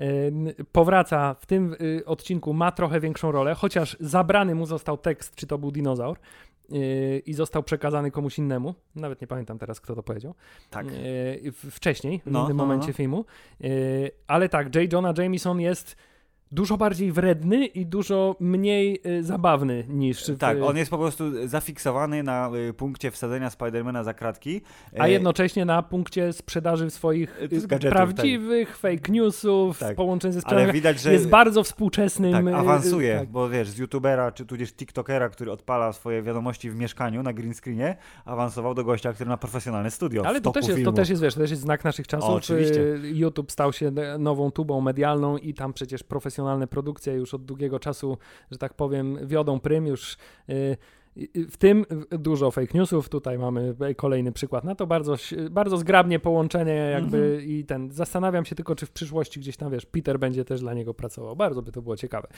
y, 0.00 0.64
powraca 0.72 1.34
w 1.40 1.46
tym 1.46 1.76
y, 1.80 2.02
odcinku, 2.06 2.52
ma 2.52 2.72
trochę 2.72 3.00
większą 3.00 3.32
rolę, 3.32 3.54
chociaż 3.54 3.96
zabrany 4.00 4.54
mu 4.54 4.66
został 4.66 4.98
tekst, 4.98 5.34
czy 5.34 5.46
to 5.46 5.58
był 5.58 5.70
dinozaur 5.70 6.18
y, 6.72 7.22
i 7.26 7.34
został 7.34 7.62
przekazany 7.62 8.10
komuś 8.10 8.38
innemu. 8.38 8.74
Nawet 8.94 9.20
nie 9.20 9.26
pamiętam 9.26 9.58
teraz, 9.58 9.80
kto 9.80 9.94
to 9.94 10.02
powiedział. 10.02 10.34
Tak. 10.70 10.86
Y, 10.86 11.52
wcześniej, 11.70 12.20
w 12.26 12.30
No, 12.30 12.38
innym 12.44 12.56
no, 12.56 12.62
no, 12.64 12.66
momencie 12.66 12.88
no. 12.88 12.92
filmu. 12.94 13.24
Y, 13.64 14.10
ale 14.26 14.48
tak, 14.48 14.74
J. 14.74 14.92
Jonah 14.92 15.18
Jameson 15.18 15.60
jest 15.60 15.96
dużo 16.52 16.76
bardziej 16.76 17.12
wredny 17.12 17.66
i 17.66 17.86
dużo 17.86 18.36
mniej 18.40 19.00
y, 19.06 19.22
zabawny 19.24 19.84
niż 19.88 20.26
w, 20.30 20.38
Tak, 20.38 20.62
on 20.62 20.76
jest 20.76 20.90
po 20.90 20.98
prostu 20.98 21.48
zafiksowany 21.48 22.22
na 22.22 22.50
y, 22.68 22.72
punkcie 22.74 23.10
wsadzenia 23.10 23.50
Spidermana 23.50 24.04
za 24.04 24.14
kratki. 24.14 24.60
A 24.98 25.04
E, 25.04 25.10
jednocześnie 25.10 25.64
na 25.64 25.82
punkcie 25.82 26.32
sprzedaży 26.32 26.90
swoich 26.90 27.34
Z 27.52 27.64
y, 27.64 27.66
gadżetów, 27.68 27.96
prawdziwych 27.96 28.76
fake 28.76 29.12
newsów 29.12 29.78
Tak. 29.78 29.96
połączonych 29.96 30.32
ze 30.34 30.38
Ale 30.38 30.46
sprawami. 30.46 30.72
widać, 30.72 31.00
że 31.00 31.12
Jest 31.12 31.28
bardzo 31.28 31.62
współczesnym. 31.62 32.32
tak, 32.32 32.46
y, 32.46 32.48
y, 32.48 32.54
awansuje, 32.54 33.18
tak. 33.18 33.28
bo 33.28 33.48
wiesz, 33.48 33.68
z 33.68 33.78
youtubera 33.78 34.32
czy 34.32 34.46
tudzież 34.46 34.72
tiktokera, 34.72 35.28
który 35.28 35.52
odpala 35.52 35.92
swoje 35.92 36.22
wiadomości 36.22 36.70
w 36.70 36.76
mieszkaniu 36.76 37.22
na 37.22 37.32
green 37.32 37.54
screenie, 37.54 37.96
awansował 38.24 38.74
do 38.74 38.84
gościa, 38.84 39.12
który 39.12 39.30
ma 39.30 39.36
profesjonalne 39.36 39.90
studio. 39.90 40.22
Ale 40.26 40.40
to 40.40 40.50
też, 40.50 40.68
jest, 40.68 40.84
to 40.84 40.92
też 40.92 41.08
jest, 41.08 41.22
wiesz, 41.22 41.34
to 41.34 41.40
też 41.40 41.50
jest 41.50 41.62
znak 41.62 41.84
naszych 41.84 42.06
czasów. 42.06 42.30
O, 42.30 42.34
oczywiście. 42.34 42.80
Y, 42.80 43.00
YouTube 43.14 43.52
stał 43.52 43.72
się 43.72 43.92
nową 44.18 44.50
tubą 44.50 44.80
medialną 44.80 45.36
i 45.36 45.54
tam 45.54 45.72
przecież 45.72 46.02
profesjonalne 46.38 46.66
produkcje 46.66 47.14
już 47.14 47.34
od 47.34 47.44
długiego 47.44 47.78
czasu, 47.78 48.18
że 48.50 48.58
tak 48.58 48.74
powiem, 48.74 49.26
wiodą 49.26 49.60
prym 49.60 49.86
już. 49.86 50.16
W 51.50 51.56
tym 51.56 51.84
dużo 52.10 52.50
fake 52.50 52.78
newsów, 52.78 53.08
tutaj 53.08 53.38
mamy 53.38 53.74
kolejny 53.96 54.32
przykład 54.32 54.64
na 54.64 54.74
to, 54.74 54.86
bardzo, 54.86 55.16
bardzo 55.50 55.76
zgrabnie 55.76 56.18
połączenie 56.18 56.74
jakby 56.74 57.18
Mhm. 57.18 57.42
i 57.50 57.64
ten, 57.64 57.90
zastanawiam 57.92 58.44
się 58.44 58.54
tylko, 58.54 58.74
czy 58.74 58.86
w 58.86 58.90
przyszłości 58.90 59.40
gdzieś 59.40 59.56
tam, 59.56 59.72
wiesz, 59.72 59.86
Peter 59.86 60.18
będzie 60.18 60.44
też 60.44 60.60
dla 60.60 60.74
niego 60.74 60.94
pracował, 60.94 61.36
bardzo 61.36 61.62
by 61.62 61.72
to 61.72 61.82
było 61.82 61.96
ciekawe. 61.96 62.28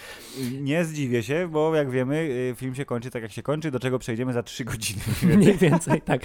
Nie 0.61 0.85
zdziwię 0.85 1.23
się, 1.23 1.49
bo 1.53 1.75
jak 1.75 1.91
wiemy, 1.91 2.16
y, 2.53 2.55
film 2.57 2.75
się 2.75 2.85
kończy 2.85 3.11
tak 3.11 3.23
jak 3.23 3.33
się 3.33 3.43
kończy, 3.43 3.71
do 3.71 3.79
czego 3.79 3.99
przejdziemy 3.99 4.33
za 4.33 4.43
trzy 4.43 4.64
godziny. 4.64 5.01
Mniej 5.37 5.57
więcej, 5.57 6.01
tak. 6.03 6.23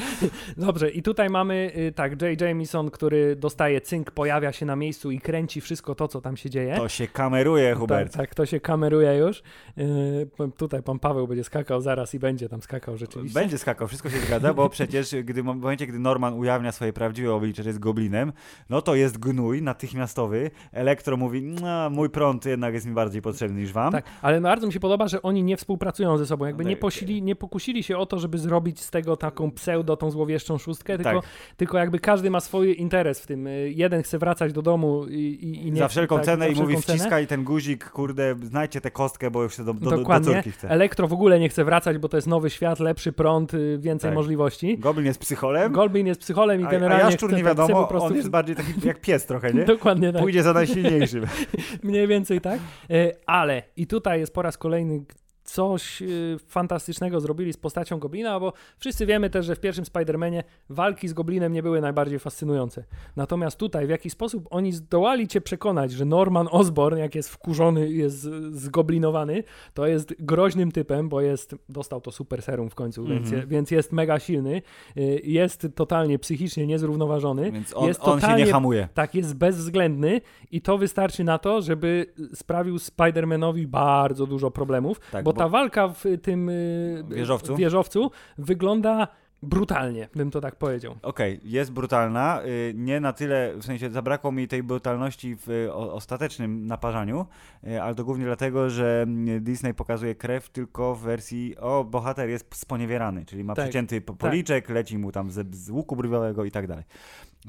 Dobrze, 0.58 0.90
i 0.90 1.02
tutaj 1.02 1.30
mamy 1.30 1.72
y, 1.78 1.92
tak, 1.92 2.22
J. 2.22 2.42
Jameson, 2.42 2.92
który 2.92 3.36
dostaje 3.36 3.82
cynk, 3.82 4.12
pojawia 4.12 4.52
się 4.52 4.66
na 4.66 4.76
miejscu 4.76 5.12
i 5.12 5.20
kręci 5.20 5.62
wszystko 5.62 5.96
to, 5.96 6.08
co 6.08 6.22
tam 6.22 6.38
się 6.38 6.50
dzieje. 6.50 6.76
To 6.76 6.90
się 6.90 7.08
kameruje, 7.08 7.76
Hubert. 7.76 8.14
Tak, 8.14 8.22
tak, 8.22 8.36
to 8.36 8.46
się 8.46 8.60
kameruje 8.60 9.18
już. 9.18 9.40
Y, 9.78 10.28
p- 10.38 10.50
tutaj 10.58 10.84
pan 10.84 11.00
Paweł 11.00 11.28
będzie 11.28 11.44
skakał 11.44 11.82
zaraz 11.82 12.14
i 12.14 12.20
będzie 12.20 12.45
tam 12.50 12.62
skakał 12.62 12.98
rzeczywiście. 12.98 13.40
Będzie 13.40 13.58
skakał, 13.58 13.88
wszystko 13.88 14.10
się 14.10 14.20
zgadza, 14.20 14.54
bo 14.54 14.70
przecież 14.70 15.16
gdy, 15.24 15.42
w 15.42 15.46
momencie, 15.46 15.88
gdy 15.88 16.00
Norman 16.00 16.34
ujawnia 16.34 16.72
swoje 16.72 16.94
prawdziwe 16.94 17.34
oblicze, 17.34 17.64
że 17.64 17.70
jest 17.70 17.80
goblinem, 17.80 18.34
no 18.70 18.82
to 18.82 18.96
jest 18.96 19.18
gnój 19.18 19.62
natychmiastowy. 19.62 20.52
Elektro 20.72 21.18
mówi, 21.18 21.42
no, 21.42 21.90
mój 21.90 22.10
prąd 22.10 22.46
jednak 22.46 22.74
jest 22.74 22.86
mi 22.86 22.94
bardziej 22.94 23.22
potrzebny 23.22 23.62
niż 23.62 23.72
wam. 23.72 23.92
Tak, 23.92 24.06
ale 24.22 24.42
bardzo 24.42 24.68
mi 24.68 24.74
się 24.74 24.80
podoba, 24.80 25.08
że 25.08 25.22
oni 25.22 25.44
nie 25.44 25.58
współpracują 25.58 26.18
ze 26.18 26.26
sobą, 26.26 26.46
jakby 26.46 26.64
No 26.64 26.70
nie, 26.70 26.78
posili, 26.78 27.22
nie 27.22 27.36
pokusili 27.36 27.84
się 27.84 27.98
o 27.98 28.06
to, 28.06 28.20
żeby 28.20 28.38
zrobić 28.38 28.82
z 28.82 28.92
tego 28.92 29.18
taką 29.18 29.52
pseudo, 29.52 29.98
tą 29.98 30.12
złowieszczą 30.12 30.58
szóstkę, 30.58 30.96
tylko, 30.98 31.22
Tak. 31.22 31.30
tylko 31.58 31.78
jakby 31.78 32.00
każdy 32.00 32.30
ma 32.30 32.40
swój 32.40 32.82
interes 32.82 33.20
w 33.20 33.28
tym. 33.28 33.48
Y, 33.48 33.72
Jeden 33.76 34.04
chce 34.04 34.18
wracać 34.18 34.54
do 34.54 34.62
domu 34.62 35.06
i, 35.10 35.40
i, 35.66 35.72
nie 35.72 35.80
za 35.80 35.88
wszelką 35.88 36.16
tak, 36.16 36.26
cenę 36.26 36.50
i 36.50 36.56
mówi 36.56 36.78
cenę. 36.82 36.98
wciskaj 36.98 37.28
ten 37.28 37.44
guzik, 37.44 37.90
kurde, 37.90 38.36
znajdźcie 38.42 38.82
tę 38.82 38.92
kostkę, 38.92 39.32
bo 39.32 39.44
już 39.44 39.58
się 39.58 39.64
do, 39.64 39.74
do, 39.74 40.04
do, 40.04 40.20
córki 40.20 40.52
chce. 40.52 40.70
Elektro 40.70 41.08
w 41.08 41.14
ogóle 41.14 41.40
nie 41.40 41.50
chce 41.50 41.64
wracać, 41.64 41.98
bo 41.98 42.10
to 42.10 42.18
jest 42.18 42.25
nowy 42.28 42.50
świat, 42.50 42.80
lepszy 42.80 43.14
prąd, 43.14 43.54
y, 43.54 43.78
więcej 43.80 44.10
Tak. 44.10 44.16
możliwości. 44.16 44.78
Goblin 44.78 45.06
jest 45.06 45.20
psycholem, 45.20 45.72
Goldbean 45.72 46.08
jest 46.08 46.22
psycholem 46.22 46.62
i 46.62 46.64
a, 46.64 46.68
a 46.68 46.72
generalnie 46.72 47.04
jaszczur 47.04 47.30
nie 47.32 47.38
tak, 47.38 47.46
wiadomo, 47.46 47.82
po 47.82 47.88
prostu... 47.88 48.10
on 48.10 48.16
jest 48.16 48.30
bardziej 48.30 48.56
taki 48.56 48.72
jak 48.84 49.02
pies 49.02 49.26
trochę, 49.26 49.54
nie? 49.54 49.66
Dokładnie 49.76 50.14
tak. 50.14 50.22
Pójdzie 50.22 50.44
za 50.44 50.54
najsilniejszym. 50.54 51.26
Mniej 51.84 52.08
więcej 52.08 52.42
tak. 52.42 52.60
E, 52.90 53.12
Ale 53.26 53.64
i 53.78 53.88
tutaj 53.88 54.20
jest 54.20 54.34
po 54.34 54.42
raz 54.42 54.58
kolejny 54.58 55.06
coś 55.46 56.02
e, 56.02 56.06
fantastycznego 56.48 57.20
zrobili 57.20 57.54
z 57.54 57.58
postacią 57.58 58.00
Goblina, 58.00 58.40
bo 58.40 58.54
wszyscy 58.78 59.06
wiemy 59.06 59.30
też, 59.30 59.46
że 59.46 59.56
w 59.56 59.60
pierwszym 59.60 59.86
Spider-Manie 59.86 60.44
walki 60.70 61.08
z 61.08 61.14
Goblinem 61.14 61.54
nie 61.54 61.64
były 61.64 61.82
najbardziej 61.82 62.20
fascynujące. 62.20 62.84
Natomiast 63.16 63.58
tutaj 63.58 63.88
w 63.88 63.90
jaki 63.90 64.10
sposób 64.10 64.48
oni 64.50 64.72
zdołali 64.74 65.28
cię 65.28 65.42
przekonać, 65.42 65.92
że 65.92 66.06
Norman 66.06 66.48
Osborn, 66.52 66.98
jak 66.98 67.16
jest 67.16 67.30
wkurzony, 67.30 67.90
jest 67.92 68.28
zgoblinowany, 68.52 69.44
to 69.74 69.88
jest 69.88 70.16
groźnym 70.20 70.72
typem, 70.72 71.10
bo 71.10 71.22
jest, 71.22 71.56
dostał 71.70 72.02
to 72.02 72.12
super 72.12 72.42
serum 72.42 72.70
w 72.70 72.76
końcu, 72.76 73.06
więc, 73.06 73.26
Mhm. 73.28 73.48
więc 73.50 73.72
jest 73.72 73.92
mega 73.92 74.20
silny, 74.20 74.62
e, 74.98 75.02
jest 75.24 75.68
totalnie 75.76 76.20
psychicznie 76.20 76.68
niezrównoważony. 76.68 77.52
Więc 77.52 77.74
on, 77.76 77.88
jest 77.88 78.00
on 78.04 78.06
się 78.10 78.16
nie 78.16 78.22
totalnie 78.22 78.52
hamuje. 78.52 78.88
tak, 78.94 79.16
jest 79.16 79.36
bezwzględny 79.36 80.22
i 80.52 80.62
to 80.62 80.78
wystarczy 80.78 81.24
na 81.24 81.38
to, 81.38 81.62
żeby 81.62 82.06
sprawił 82.34 82.76
Spider-Manowi 82.76 83.66
bardzo 83.68 84.28
dużo 84.28 84.52
problemów, 84.52 85.00
Tak, 85.12 85.24
bo, 85.26 85.34
bo- 85.36 85.40
ta 85.42 85.50
walka 85.50 85.88
w 85.88 86.04
tym 86.22 86.50
y, 86.50 87.04
Wieżowcu? 87.10 87.56
wieżowcu 87.56 88.12
wygląda 88.38 89.08
brutalnie, 89.44 90.08
bym 90.16 90.32
to 90.32 90.42
tak 90.42 90.56
powiedział. 90.56 90.96
Okej, 91.02 91.40
jest 91.44 91.72
brutalna, 91.72 92.42
y, 92.46 92.74
nie 92.76 93.00
na 93.00 93.14
tyle, 93.14 93.54
w 93.58 93.66
sensie 93.66 93.90
zabrakło 93.90 94.32
mi 94.32 94.48
tej 94.48 94.64
brutalności 94.64 95.36
w 95.48 95.68
ostatecznym 95.74 96.68
naparzaniu, 96.68 97.26
y, 97.68 97.82
ale 97.82 97.96
to 97.96 98.04
głównie 98.06 98.26
dlatego, 98.26 98.70
że 98.70 99.02
mm, 99.02 99.44
Disney 99.44 99.74
pokazuje 99.74 100.16
krew 100.16 100.50
tylko 100.50 100.96
w 100.96 101.02
wersji, 101.02 101.58
o, 101.58 101.84
bohater 101.84 102.30
jest 102.30 102.56
sponiewierany, 102.56 103.26
czyli 103.26 103.44
ma 103.44 103.56
Tak, 103.56 103.66
przecięty 103.66 104.02
tak. 104.02 104.16
policzek, 104.18 104.70
leci 104.70 104.98
mu 104.98 105.12
tam 105.12 105.32
z, 105.32 105.56
z 105.56 105.70
łuku 105.70 105.96
brwiowego 105.96 106.46
i 106.46 106.52
tak 106.52 106.68
dalej. 106.68 106.84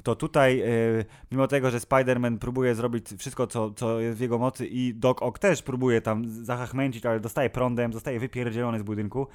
To 0.03 0.15
tutaj, 0.15 0.63
mimo 1.33 1.49
tego, 1.49 1.71
że 1.71 1.79
Spider-Man 1.79 2.39
próbuje 2.39 2.75
zrobić 2.75 3.07
wszystko, 3.19 3.47
co, 3.47 3.71
co 3.71 4.01
jest 4.01 4.19
w 4.19 4.21
jego 4.21 4.39
mocy 4.39 4.67
i 4.67 4.95
Doc 4.95 5.17
Ock 5.21 5.39
też 5.39 5.63
próbuje 5.63 6.01
tam 6.01 6.29
zachachmęcić, 6.29 7.07
ale 7.07 7.21
dostaje 7.21 7.51
prądem, 7.51 7.93
zostaje 7.93 8.21
wypierdzielony 8.21 8.79
z 8.79 8.83
budynku, 8.83 9.27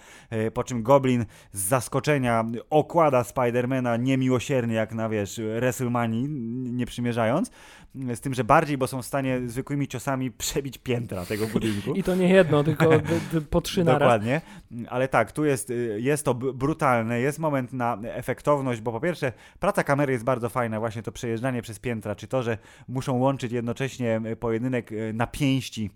po 0.54 0.64
czym 0.64 0.84
Goblin 0.84 1.26
z 1.52 1.62
zaskoczenia 1.62 2.46
okłada 2.70 3.24
Spidermana 3.24 3.98
niemiłosiernie, 3.98 4.76
jak 4.76 4.94
na, 4.94 5.10
wiesz, 5.10 5.42
WrestleManii, 5.60 6.30
nie 6.72 6.86
przymierzając, 6.86 7.52
z 7.96 8.20
tym, 8.20 8.34
że 8.34 8.44
bardziej, 8.44 8.78
bo 8.78 8.88
są 8.88 9.02
w 9.02 9.06
stanie 9.06 9.42
zwykłymi 9.46 9.88
ciosami 9.88 10.32
przebić 10.32 10.78
piętra 10.78 11.26
tego 11.26 11.48
budynku. 11.48 11.94
I 12.00 12.04
to 12.04 12.16
nie 12.16 12.30
jedno, 12.30 12.64
tylko 12.64 12.90
po 13.50 13.62
trzy 13.62 13.84
naraz. 13.84 14.00
Dokładnie, 14.00 14.42
ale 14.90 15.08
tak, 15.08 15.32
tu 15.32 15.46
jest, 15.46 15.74
jest 15.98 16.26
to 16.26 16.34
brutalne, 16.34 17.20
jest 17.20 17.40
moment 17.40 17.74
na 17.74 17.98
efektowność, 18.04 18.82
bo 18.82 18.92
po 18.92 19.00
pierwsze 19.00 19.34
praca 19.60 19.84
kamery 19.84 20.14
jest 20.14 20.26
bardzo 20.26 20.50
fajna, 20.52 20.80
właśnie 20.80 21.04
to 21.04 21.12
przejeżdżanie 21.12 21.62
przez 21.62 21.80
piętra, 21.80 22.16
czy 22.16 22.28
to, 22.28 22.44
że 22.44 22.58
muszą 22.88 23.18
łączyć 23.18 23.52
jednocześnie 23.52 24.22
pojedynek 24.40 24.92
e, 24.92 25.14
na 25.14 25.28
pięści 25.28 25.90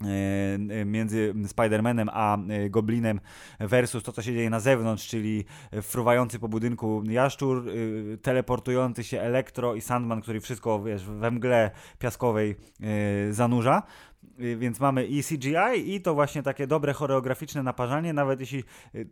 e, 0.00 0.84
między 0.84 1.34
Spider-Manem 1.34 2.08
a 2.12 2.38
e, 2.38 2.70
Goblinem 2.70 3.20
versus 3.60 4.02
to, 4.02 4.12
co 4.12 4.22
się 4.22 4.34
dzieje 4.34 4.50
na 4.50 4.60
zewnątrz, 4.60 5.08
czyli 5.08 5.44
fruwający 5.82 6.38
po 6.38 6.48
budynku 6.48 7.02
jaszczur, 7.08 7.64
teleportujący 8.22 9.04
się 9.04 9.20
Elektro 9.20 9.74
i 9.74 9.80
Sandman, 9.80 10.20
który 10.20 10.40
wszystko, 10.40 10.82
wiesz, 10.82 11.04
we 11.04 11.30
mgle 11.30 11.70
piaskowej 11.98 12.56
zanurza. 13.30 13.82
Y, 14.40 14.56
więc 14.56 14.80
mamy 14.80 15.06
i 15.06 15.22
CGI 15.22 15.94
i 15.94 16.00
to 16.00 16.14
właśnie 16.14 16.42
takie 16.42 16.66
dobre 16.66 16.92
choreograficzne 16.92 17.62
naparzanie, 17.62 18.12
nawet 18.12 18.40
jeśli 18.40 18.64
y, 18.94 19.06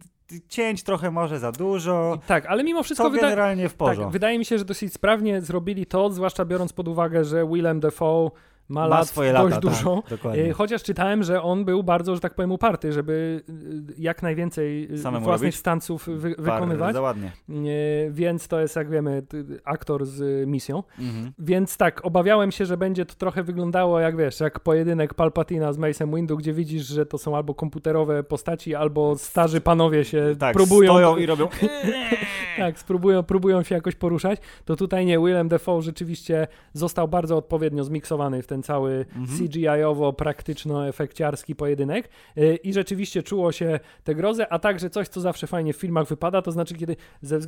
cięć 0.48 0.82
trochę 0.82 1.10
może 1.10 1.38
za 1.38 1.52
dużo. 1.52 2.18
Tak, 2.26 2.46
ale 2.46 2.64
mimo 2.64 2.82
wszystko 2.82 3.10
to 3.10 3.16
generalnie 3.16 3.68
w 3.68 3.74
porządku. 3.74 4.04
Tak, 4.04 4.12
wydaje 4.12 4.38
mi 4.38 4.44
się, 4.44 4.58
że 4.58 4.64
dosyć 4.64 4.92
sprawnie 4.92 5.40
zrobili 5.40 5.86
to, 5.86 6.10
zwłaszcza 6.10 6.44
biorąc 6.44 6.72
pod 6.72 6.88
uwagę, 6.88 7.24
że 7.24 7.46
Willem 7.46 7.80
Dafoe 7.80 8.30
ma, 8.68 8.80
ma 8.80 8.86
lat 8.86 9.08
swoje 9.08 9.32
dość 9.32 9.54
lata, 9.54 9.60
dużo. 9.60 10.02
Tak, 10.08 10.20
chociaż 10.54 10.82
czytałem, 10.82 11.22
że 11.22 11.42
on 11.42 11.64
był 11.64 11.82
bardzo, 11.82 12.14
że 12.14 12.20
tak 12.20 12.34
powiem, 12.34 12.52
uparty, 12.52 12.92
żeby 12.92 13.42
e, 13.48 13.52
jak 13.98 14.22
najwięcej 14.22 14.88
e, 14.94 14.98
Samemu 14.98 15.24
własnych 15.24 15.46
robić? 15.48 15.56
stanców 15.56 16.08
wy 16.08 16.34
wykonywać. 16.38 16.96
ładnie. 16.96 17.32
Więc 18.10 18.48
to 18.48 18.60
jest, 18.60 18.76
jak 18.76 18.90
wiemy, 18.90 19.22
aktor 19.64 20.06
z 20.06 20.48
misją. 20.48 20.82
Mhm. 20.98 21.32
Więc 21.38 21.76
tak, 21.76 22.04
obawiałem 22.04 22.52
się, 22.52 22.66
że 22.66 22.76
będzie 22.76 23.06
to 23.06 23.14
trochę 23.14 23.42
wyglądało, 23.42 24.00
jak 24.00 24.16
wiesz, 24.16 24.40
jak 24.40 24.60
pojedynek 24.60 25.14
Palpatina 25.14 25.72
z 25.72 25.78
Mace'em 25.78 26.16
Windu, 26.16 26.36
gdzie 26.36 26.52
widzisz, 26.52 26.86
że 26.86 27.06
to 27.06 27.18
są 27.18 27.36
albo 27.36 27.54
komputerowe 27.54 28.22
postaci, 28.22 28.74
albo 28.74 29.18
starzy 29.18 29.60
panowie 29.60 30.04
się 30.04 30.34
tak, 30.38 30.54
próbują... 30.54 30.92
stoją 30.92 31.16
i 31.16 31.26
robią... 31.26 31.48
tak, 32.56 32.78
spróbują, 32.78 33.22
próbują 33.22 33.62
się 33.62 33.74
jakoś 33.74 33.94
poruszać. 33.94 34.40
To 34.64 34.76
tutaj 34.76 35.06
nie, 35.06 35.18
Willem 35.18 35.48
Dafoe 35.48 35.82
rzeczywiście 35.82 36.46
został 36.72 37.08
bardzo 37.08 37.36
odpowiednio 37.36 37.84
zmiksowany 37.84 38.42
w 38.42 38.46
ten 38.46 38.53
cały 38.62 39.06
mhm. 39.16 39.38
CGI-owo-praktyczno-efekciarski 39.38 41.54
pojedynek 41.54 42.08
y, 42.38 42.56
i 42.56 42.72
rzeczywiście 42.72 43.22
czuło 43.22 43.52
się 43.52 43.80
tę 44.04 44.14
grozę, 44.14 44.52
a 44.52 44.58
także 44.58 44.90
coś, 44.90 45.08
co 45.08 45.20
zawsze 45.20 45.46
fajnie 45.46 45.72
w 45.72 45.76
filmach 45.76 46.08
wypada, 46.08 46.42
to 46.42 46.52
znaczy 46.52 46.74
kiedy 46.74 46.96
ze, 47.22 47.38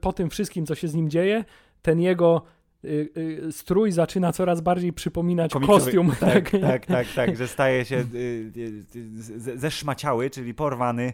po 0.00 0.12
tym 0.12 0.30
wszystkim, 0.30 0.66
co 0.66 0.74
się 0.74 0.88
z 0.88 0.94
nim 0.94 1.10
dzieje, 1.10 1.44
ten 1.82 2.00
jego 2.00 2.42
Y, 2.84 3.08
y, 3.16 3.52
strój 3.52 3.92
zaczyna 3.92 4.32
coraz 4.32 4.60
bardziej 4.60 4.92
przypominać 4.92 5.52
Komiksowy. 5.52 5.80
kostium. 5.80 6.12
Tak, 6.20 6.50
tak, 6.50 6.60
tak, 6.60 6.86
tak, 6.86 7.06
tak, 7.16 7.36
że 7.36 7.48
staje 7.48 7.84
się 7.84 8.04
y, 8.14 9.58
zeszmaciały, 9.58 10.30
czyli 10.30 10.54
porwany. 10.54 11.12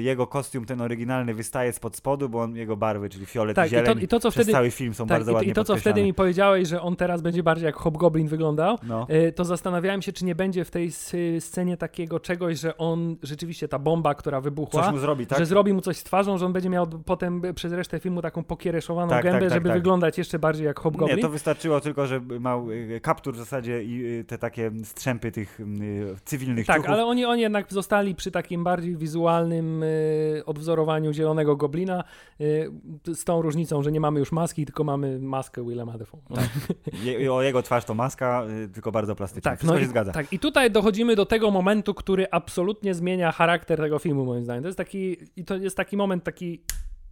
Jego 0.00 0.26
kostium, 0.26 0.64
ten 0.64 0.80
oryginalny, 0.80 1.34
wystaje 1.34 1.72
spod 1.72 1.96
spodu, 1.96 2.28
bo 2.28 2.40
on, 2.42 2.56
jego 2.56 2.76
barwy, 2.76 3.08
czyli 3.08 3.26
fiolet 3.26 3.56
tak, 3.56 3.66
i 3.66 3.70
zieleń, 3.70 3.92
i 3.92 3.94
to, 3.94 4.00
i 4.00 4.08
to, 4.08 4.20
co 4.20 4.30
przez 4.30 4.42
wtedy, 4.42 4.52
cały 4.52 4.70
film 4.70 4.94
są 4.94 5.06
tak, 5.06 5.18
bardzo 5.18 5.30
i, 5.30 5.34
ładnie 5.34 5.50
I 5.50 5.54
to, 5.54 5.64
co 5.64 5.76
wtedy 5.76 6.02
mi 6.02 6.14
powiedziałeś, 6.14 6.68
że 6.68 6.82
on 6.82 6.96
teraz 6.96 7.22
będzie 7.22 7.42
bardziej 7.42 7.66
jak 7.66 7.76
Hobgoblin 7.76 8.28
wyglądał, 8.28 8.78
no. 8.82 9.06
to 9.34 9.44
zastanawiałem 9.44 10.02
się, 10.02 10.12
czy 10.12 10.24
nie 10.24 10.34
będzie 10.34 10.64
w 10.64 10.70
tej 10.70 10.90
scenie 11.40 11.76
takiego 11.76 12.20
czegoś, 12.20 12.58
że 12.58 12.76
on 12.76 13.16
rzeczywiście, 13.22 13.68
ta 13.68 13.78
bomba, 13.78 14.14
która 14.14 14.40
wybuchła, 14.40 14.82
coś 14.82 14.92
mu 14.92 14.98
zrobi, 14.98 15.26
tak? 15.26 15.38
że 15.38 15.46
zrobi 15.46 15.72
mu 15.72 15.80
coś 15.80 15.96
z 15.96 16.04
twarzą, 16.04 16.38
że 16.38 16.46
on 16.46 16.52
będzie 16.52 16.70
miał 16.70 16.86
potem 16.86 17.42
przez 17.54 17.72
resztę 17.72 18.00
filmu 18.00 18.22
taką 18.22 18.44
pokiereszowaną 18.44 19.10
tak, 19.10 19.22
gębę, 19.24 19.40
tak, 19.40 19.48
tak 19.48 19.56
żeby 19.56 19.68
tak. 19.68 19.78
wyglądać 19.78 20.18
jeszcze 20.18 20.38
bardziej 20.38 20.66
jak 20.66 20.71
Hobgoblin. 20.80 21.16
Nie, 21.16 21.22
to 21.22 21.28
wystarczyło 21.28 21.80
tylko, 21.80 22.06
że 22.06 22.20
miał 22.20 22.70
y, 22.70 23.00
kaptur 23.02 23.34
w 23.34 23.38
zasadzie 23.38 23.82
i 23.82 24.04
y, 24.20 24.24
te 24.24 24.38
takie 24.38 24.70
strzępy 24.84 25.32
tych 25.32 25.60
y, 25.60 25.64
cywilnych 26.24 26.66
Tak, 26.66 26.76
ciuchów. 26.76 26.90
ale 26.90 27.04
oni, 27.04 27.24
oni 27.24 27.42
jednak 27.42 27.72
zostali 27.72 28.14
przy 28.14 28.30
takim 28.30 28.64
bardziej 28.64 28.96
wizualnym 28.96 29.84
odwzorowaniu 30.46 31.12
zielonego 31.12 31.56
goblina 31.56 32.04
z 33.14 33.24
tą 33.24 33.42
różnicą, 33.42 33.82
że 33.82 33.92
nie 33.92 34.00
mamy 34.00 34.20
już 34.20 34.32
maski, 34.32 34.66
tylko 34.66 34.84
mamy 34.84 35.18
maskę 35.18 35.64
Willema 35.64 35.98
Dafoe. 35.98 36.18
Tak. 36.34 36.48
Je, 37.02 37.32
o 37.32 37.42
jego 37.42 37.62
twarz 37.62 37.84
to 37.84 37.94
maska, 37.94 38.46
tylko 38.74 38.92
bardzo 38.92 39.14
plastyczna. 39.16 39.50
Tak, 39.50 39.58
Wszystko 39.58 39.74
no 39.74 39.80
się 39.80 39.86
i, 39.86 39.88
zgadza. 39.88 40.12
Tak, 40.12 40.32
i 40.32 40.38
tutaj 40.38 40.70
dochodzimy 40.70 41.16
do 41.16 41.26
tego 41.26 41.50
momentu, 41.50 41.94
który 41.94 42.26
absolutnie 42.30 42.94
zmienia 42.94 43.32
charakter 43.32 43.78
tego 43.78 43.98
filmu, 43.98 44.24
moim 44.24 44.44
zdaniem. 44.44 44.62
To 44.62 44.68
jest 44.68 44.78
taki, 44.78 45.16
i 45.36 45.44
to 45.44 45.56
jest 45.56 45.76
taki 45.76 45.96
moment, 45.96 46.24
taki... 46.24 46.62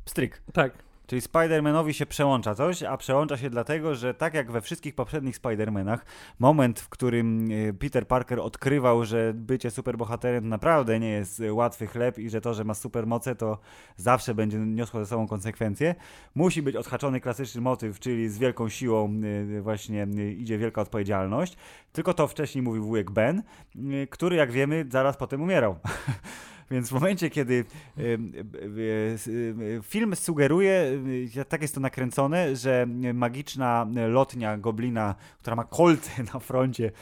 Stryk. 0.06 0.42
Tak. 0.52 0.72
Czyli 1.11 1.22
Spider-Manowi 1.22 1.92
się 1.92 2.06
przełącza 2.06 2.54
coś, 2.54 2.82
a 2.82 2.96
przełącza 2.96 3.36
się 3.36 3.50
dlatego, 3.50 3.94
że 3.94 4.14
tak 4.14 4.34
jak 4.34 4.50
we 4.50 4.61
wszystkich 4.61 4.94
poprzednich 4.94 5.40
Spider-Manach, 5.40 5.98
moment, 6.38 6.80
w 6.80 6.88
którym 6.88 7.48
e, 7.50 7.72
Peter 7.72 8.06
Parker 8.06 8.40
odkrywał, 8.40 9.04
że 9.04 9.32
bycie 9.34 9.70
superbohaterem 9.70 10.48
naprawdę 10.48 11.00
nie 11.00 11.08
jest 11.08 11.42
łatwy 11.50 11.86
chleb 11.86 12.18
i 12.18 12.30
że 12.30 12.40
to, 12.40 12.54
że 12.54 12.64
ma 12.64 12.74
supermoce, 12.74 13.34
to 13.34 13.58
zawsze 13.96 14.34
będzie 14.34 14.58
niosło 14.58 15.00
ze 15.00 15.06
sobą 15.06 15.26
konsekwencje, 15.26 15.94
musi 16.34 16.62
być 16.62 16.76
odhaczony 16.76 17.20
klasyczny 17.20 17.61
motyw, 17.61 18.00
czyli 18.00 18.28
z 18.28 18.38
wielką 18.38 18.68
siłą 18.68 19.20
e, 19.58 19.61
właśnie 19.61 20.06
idzie 20.38 20.58
wielka 20.58 20.80
odpowiedzialność. 20.80 21.56
Tylko 21.92 22.14
to 22.14 22.28
wcześniej 22.28 22.62
mówił 22.62 22.84
wujek 22.84 23.11
Ben, 23.11 23.42
który 24.11 24.36
jak 24.36 24.52
wiemy 24.52 24.86
zaraz 24.88 25.16
potem 25.16 25.42
umierał. 25.42 25.76
Więc 26.70 26.88
w 26.88 26.92
momencie, 26.92 27.30
kiedy 27.30 27.64
film 29.82 30.16
sugeruje, 30.16 31.02
tak 31.48 31.62
jest 31.62 31.74
to 31.74 31.80
nakręcone, 31.80 32.56
że 32.56 32.86
magiczna 33.14 33.86
lotnia 34.08 34.58
goblina, 34.58 35.14
która 35.40 35.56
ma 35.56 35.64
kolce 35.64 36.10
na 36.34 36.40
froncie, 36.40 36.92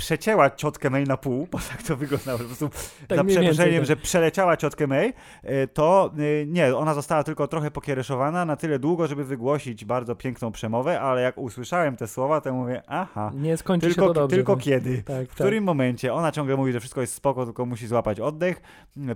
przecięła 0.00 0.50
ciotkę 0.50 0.90
May 0.90 1.04
na 1.04 1.16
pół, 1.16 1.48
bo 1.50 1.58
tak 1.58 1.82
to 1.82 1.96
wyglądało, 1.96 2.38
po 2.38 2.44
prostu 2.44 2.70
tak 3.08 3.18
za 3.18 3.24
przeproszeniem, 3.24 3.76
tak. 3.76 3.86
że 3.86 3.96
przeleciała 3.96 4.56
ciotkę 4.56 4.86
May, 4.86 5.12
e, 5.42 5.66
to 5.66 6.12
e, 6.42 6.46
nie, 6.46 6.76
ona 6.76 6.94
została 6.94 7.24
tylko 7.24 7.48
trochę 7.48 7.70
pokiereszowana 7.70 8.44
na 8.44 8.56
tyle 8.56 8.78
długo, 8.78 9.06
żeby 9.06 9.24
wygłosić 9.24 9.84
bardzo 9.84 10.16
piękną 10.16 10.52
przemowę, 10.52 11.00
ale 11.00 11.22
jak 11.22 11.38
usłyszałem 11.38 11.96
te 11.96 12.08
słowa, 12.08 12.40
to 12.40 12.52
mówię, 12.52 12.82
aha, 12.86 13.30
nie 13.34 13.56
skończy 13.56 13.86
tylko, 13.86 14.00
się 14.00 14.06
to 14.08 14.14
dobrze. 14.14 14.36
Tylko 14.36 14.54
tak. 14.54 14.64
kiedy? 14.64 14.96
W 14.96 15.04
tak. 15.04 15.28
którym 15.28 15.64
momencie? 15.64 16.14
Ona 16.14 16.32
ciągle 16.32 16.56
mówi, 16.56 16.72
że 16.72 16.80
wszystko 16.80 17.00
jest 17.00 17.14
spoko, 17.14 17.44
tylko 17.44 17.66
musi 17.66 17.86
złapać 17.86 18.20
oddech. 18.20 18.60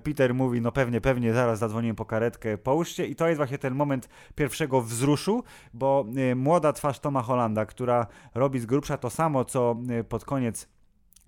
Peter 0.03 0.35
mówi, 0.35 0.61
no 0.61 0.73
pewnie, 0.73 1.01
pewnie, 1.01 1.35
zaraz 1.35 1.59
zadzwoniłem 1.59 1.97
po 1.97 2.05
karetkę, 2.05 2.59
połóżcie 2.59 3.07
i 3.07 3.17
to 3.17 3.29
jest 3.29 3.37
właśnie 3.37 3.59
ten 3.59 3.75
moment 3.75 4.09
pierwszego 4.35 4.83
wzruszu, 4.83 5.45
bo 5.75 6.05
e, 6.31 6.35
młoda 6.35 6.73
twarz 6.73 6.99
Toma 6.99 7.23
Hollanda, 7.23 7.67
która 7.67 8.07
robi 8.35 8.61
z 8.61 8.67
grubsza 8.67 8.97
to 8.97 9.11
samo, 9.11 9.45
co 9.45 9.77
pod 10.09 10.25
koniec 10.25 10.74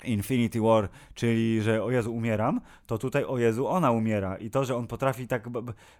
Infinity 0.04 0.60
War, 0.60 0.88
czyli 1.14 1.62
że 1.62 1.82
o 1.82 1.90
Jezu 1.90 2.14
umieram, 2.14 2.60
to 2.86 2.98
tutaj 2.98 3.24
o 3.24 3.38
Jezu 3.38 3.68
ona 3.68 3.90
umiera 3.90 4.36
i 4.36 4.50
to, 4.50 4.64
że 4.64 4.76
on 4.76 4.86
potrafi 4.86 5.28
tak 5.28 5.48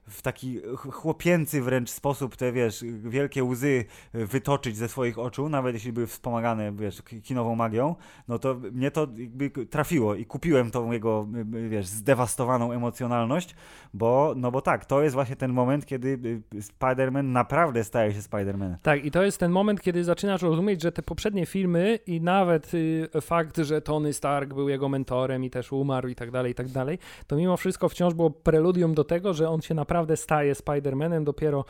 w 0.09 0.23
taki 0.23 0.61
chłopięcy 0.77 1.63
wręcz 1.63 1.91
sposób 1.91 2.37
te, 2.37 2.53
wiesz, 2.53 2.85
wielkie 3.03 3.45
łzy 3.45 3.85
wytoczyć 4.13 4.77
ze 4.77 4.89
swoich 4.89 5.19
oczu, 5.19 5.49
nawet 5.49 5.75
jeśli 5.75 5.93
były 5.93 6.07
wspomagane, 6.07 6.73
wiesz, 6.73 7.03
kinową 7.03 7.55
magią, 7.55 7.95
no 8.29 8.39
to 8.39 8.55
mnie 8.73 8.91
to 8.91 9.09
jakby 9.17 9.51
trafiło 9.67 10.15
i 10.15 10.27
kupiłem 10.27 10.71
tą 10.71 10.93
jego, 10.93 11.27
wiesz, 11.69 11.87
zdewastowaną 11.87 12.73
emocjonalność, 12.73 13.55
bo, 13.95 14.35
no 14.37 14.51
bo 14.51 14.61
tak, 14.61 14.85
to 14.85 15.03
jest 15.03 15.15
właśnie 15.15 15.37
ten 15.37 15.53
moment, 15.53 15.87
kiedy 15.87 16.43
Spider-Man 16.55 17.25
naprawdę 17.25 17.85
staje 17.85 18.13
się 18.13 18.21
Spider-Manem. 18.21 18.77
Tak, 18.83 19.05
i 19.05 19.11
to 19.11 19.23
jest 19.23 19.39
ten 19.39 19.53
moment, 19.53 19.81
kiedy 19.81 20.05
zaczynasz 20.05 20.43
rozumieć, 20.43 20.83
że 20.83 20.93
te 20.93 21.03
poprzednie 21.03 21.47
filmy 21.47 21.99
i 22.07 22.21
nawet 22.21 22.75
y, 22.75 23.09
fakt, 23.21 23.57
że 23.57 23.83
Tony 23.87 24.13
Stark 24.13 24.55
był 24.55 24.69
jego 24.69 24.89
mentorem 24.89 25.45
i 25.45 25.51
też 25.51 25.73
umarł 25.73 26.09
i 26.09 26.15
tak 26.15 26.31
dalej, 26.31 26.53
i 26.53 26.55
tak 26.55 26.69
dalej, 26.69 26.99
to 27.27 27.37
mimo 27.37 27.57
wszystko 27.57 27.89
wciąż 27.89 28.15
było 28.15 28.31
preludium 28.31 28.95
do 28.95 29.05
tego, 29.05 29.35
że 29.35 29.49
on 29.49 29.61
się 29.61 29.75
naprawdę 29.75 30.17
staje 30.17 30.53
Spider-Manem. 30.55 31.25
Dopiero 31.25 31.65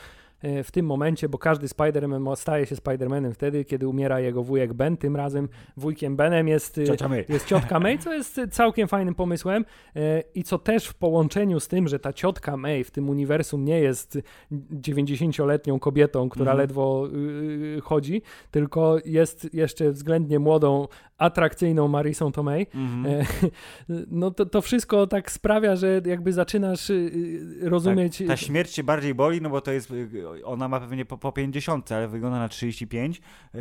w 0.65 0.71
tym 0.71 0.87
momencie, 0.87 1.29
bo 1.29 1.39
każdy 1.39 1.67
Spider-Man 1.67 2.37
staje 2.37 2.67
się 2.67 2.75
Spider-Manem 2.75 3.33
wtedy, 3.33 3.65
kiedy 3.65 3.89
umiera 3.89 4.21
jego 4.21 4.43
wujek 4.43 4.73
Ben. 4.73 4.97
Tym 4.97 5.17
razem 5.17 5.49
wujkiem 5.77 6.17
Benem 6.17 6.49
jest, 6.49 6.79
e, 6.79 6.83
jest 7.29 7.47
ciotka 7.47 7.81
May, 7.81 7.99
co 7.99 8.13
jest 8.15 8.41
całkiem 8.51 8.89
fajnym 8.89 9.15
pomysłem 9.15 9.65
e, 9.97 10.23
i 10.35 10.45
co 10.45 10.59
też 10.59 10.87
w 10.87 10.95
połączeniu 10.95 11.61
z 11.61 11.69
tym, 11.69 11.89
że 11.89 11.99
ta 11.99 12.13
ciotka 12.13 12.57
May 12.57 12.85
w 12.85 12.91
tym 12.91 13.09
uniwersum 13.09 13.65
nie 13.65 13.81
jest 13.81 14.19
90-letnią 14.73 15.79
kobietą, 15.79 16.29
która 16.29 16.53
mhm. 16.53 16.59
ledwo 16.59 17.09
y, 17.77 17.81
chodzi, 17.83 18.23
tylko 18.51 18.97
jest 19.05 19.55
jeszcze 19.55 19.93
względnie 19.93 20.39
młodą, 20.39 20.89
atrakcyjną 21.19 21.89
Marisą 21.89 22.33
Tomei. 22.33 22.67
Mhm. 22.75 23.27
No 24.11 24.31
to, 24.31 24.47
to 24.47 24.63
wszystko 24.63 25.07
tak 25.07 25.31
sprawia, 25.31 25.77
że 25.77 26.01
jakby 26.07 26.33
zaczynasz 26.33 26.91
y, 26.91 26.95
y, 27.63 27.69
rozumieć... 27.69 28.19
Tak, 28.19 28.27
ta 28.27 28.37
śmierć 28.37 28.73
się 28.73 28.85
bardziej 28.85 29.15
boli, 29.15 29.43
no 29.43 29.51
bo 29.51 29.61
to 29.61 29.73
jest 29.73 29.93
ona 30.45 30.69
ma 30.69 30.81
pewnie 30.81 31.05
po, 31.05 31.19
po 31.19 31.33
50, 31.33 31.93
ale 31.93 32.09
wygląda 32.09 32.39
na 32.39 32.49
35, 32.49 33.21
yy, 33.55 33.61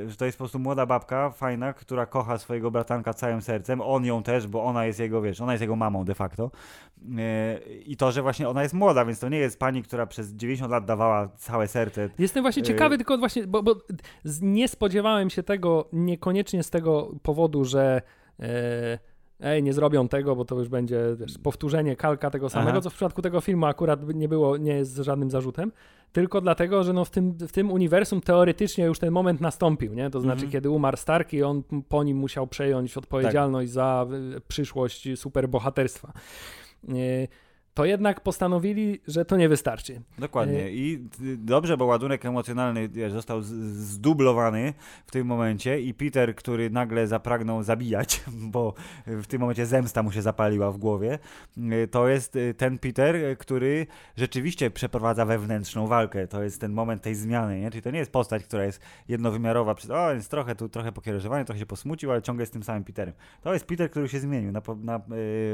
yy, 0.00 0.10
że 0.10 0.16
to 0.16 0.24
jest 0.24 0.38
po 0.38 0.44
prostu 0.44 0.58
młoda 0.58 0.86
babka, 0.86 1.30
fajna, 1.30 1.72
która 1.72 2.06
kocha 2.06 2.38
swojego 2.38 2.70
bratanka 2.70 3.14
całym 3.14 3.42
sercem, 3.42 3.80
on 3.80 4.04
ją 4.04 4.22
też, 4.22 4.46
bo 4.46 4.64
ona 4.64 4.86
jest 4.86 5.00
jego, 5.00 5.22
wiesz, 5.22 5.40
ona 5.40 5.52
jest 5.52 5.60
jego 5.60 5.76
mamą 5.76 6.04
de 6.04 6.14
facto. 6.14 6.50
Yy, 7.02 7.18
I 7.86 7.96
to, 7.96 8.12
że 8.12 8.22
właśnie 8.22 8.48
ona 8.48 8.62
jest 8.62 8.74
młoda, 8.74 9.04
więc 9.04 9.18
to 9.18 9.28
nie 9.28 9.38
jest 9.38 9.58
pani, 9.58 9.82
która 9.82 10.06
przez 10.06 10.32
90 10.32 10.70
lat 10.72 10.84
dawała 10.84 11.28
całe 11.28 11.68
serce. 11.68 12.08
Jestem 12.18 12.42
właśnie 12.42 12.60
Yy. 12.60 12.66
ciekawy, 12.66 12.96
tylko 12.96 13.18
właśnie, 13.18 13.46
bo, 13.46 13.62
bo 13.62 13.76
nie 14.42 14.68
spodziewałem 14.68 15.30
się 15.30 15.42
tego 15.42 15.88
niekoniecznie 15.92 16.62
z 16.62 16.70
tego 16.70 17.12
powodu, 17.22 17.64
że 17.64 18.02
e, 18.40 18.98
ej, 19.40 19.62
nie 19.62 19.72
zrobią 19.72 20.08
tego, 20.08 20.36
bo 20.36 20.44
to 20.44 20.58
już 20.58 20.68
będzie 20.68 21.00
wiesz, 21.16 21.38
powtórzenie 21.38 21.96
kalka 21.96 22.30
tego 22.30 22.48
samego, 22.48 22.70
Aha. 22.70 22.80
co 22.80 22.90
w 22.90 22.94
przypadku 22.94 23.22
tego 23.22 23.40
filmu 23.40 23.66
akurat 23.66 24.14
nie 24.14 24.28
było, 24.28 24.56
nie 24.56 24.72
jest 24.72 24.96
żadnym 24.96 25.30
zarzutem, 25.30 25.72
tylko 26.12 26.40
dlatego, 26.40 26.84
że 26.84 26.92
no 26.92 27.04
w, 27.04 27.10
tym, 27.10 27.32
w 27.32 27.52
tym 27.52 27.72
uniwersum 27.72 28.20
teoretycznie 28.20 28.84
już 28.84 28.98
ten 28.98 29.10
moment 29.10 29.40
nastąpił, 29.40 29.94
nie? 29.94 30.10
To 30.10 30.20
znaczy, 30.20 30.34
Mhm. 30.44 30.52
kiedy 30.52 30.70
umarł 30.70 30.96
Stark 30.96 31.32
i 31.32 31.42
on 31.42 31.62
po 31.88 32.04
nim 32.04 32.16
musiał 32.16 32.46
przejąć 32.46 32.96
odpowiedzialność 32.96 33.70
za 33.70 34.06
y, 34.36 34.40
przyszłość 34.40 35.08
superbohaterstwa. 35.16 36.12
Y, 36.88 37.28
To 37.76 37.84
jednak 37.84 38.20
postanowili, 38.20 39.00
że 39.08 39.24
to 39.24 39.36
nie 39.36 39.48
wystarczy. 39.48 40.00
Dokładnie. 40.18 40.58
Yy. 40.58 40.70
I 40.72 41.08
dobrze, 41.38 41.76
bo 41.76 41.84
ładunek 41.84 42.24
emocjonalny 42.24 42.88
został 43.10 43.42
zdublowany 43.42 44.74
w 45.06 45.10
tym 45.10 45.26
momencie 45.26 45.80
i 45.80 45.94
Peter, 45.94 46.34
który 46.34 46.70
nagle 46.70 47.06
zapragnął 47.06 47.62
zabijać, 47.62 48.24
bo 48.54 48.74
w 49.06 49.26
tym 49.26 49.40
momencie 49.40 49.66
zemsta 49.66 50.02
mu 50.02 50.12
się 50.12 50.22
zapaliła 50.22 50.72
w 50.72 50.78
głowie, 50.78 51.18
y, 51.58 51.88
to 51.88 52.08
jest 52.08 52.36
y, 52.36 52.54
ten 52.54 52.78
Peter, 52.78 53.38
który 53.38 53.86
rzeczywiście 54.16 54.70
przeprowadza 54.70 55.24
wewnętrzną 55.24 55.86
walkę. 55.86 56.28
To 56.28 56.42
jest 56.42 56.60
ten 56.60 56.72
moment 56.72 57.02
tej 57.02 57.14
zmiany, 57.14 57.60
nie? 57.60 57.70
Czyli 57.70 57.82
to 57.82 57.90
nie 57.90 57.98
jest 57.98 58.12
postać, 58.12 58.44
która 58.44 58.64
jest 58.64 58.80
jednowymiarowa, 59.08 59.74
przez- 59.74 59.90
o, 59.90 60.12
jest 60.12 60.30
trochę 60.30 60.54
tu, 60.54 60.68
trochę 60.68 60.92
pokierowany, 60.92 61.44
trochę 61.44 61.58
się 61.58 61.66
posmucił, 61.66 62.10
ale 62.10 62.22
ciągle 62.22 62.42
jest 62.42 62.52
tym 62.52 62.62
samym 62.62 62.84
Peterem. 62.84 63.14
To 63.42 63.52
jest 63.52 63.66
Peter, 63.66 63.90
który 63.90 64.08
się 64.08 64.20
zmienił 64.20 64.52
na, 64.52 64.62
na, 64.82 64.96
y, 64.96 65.00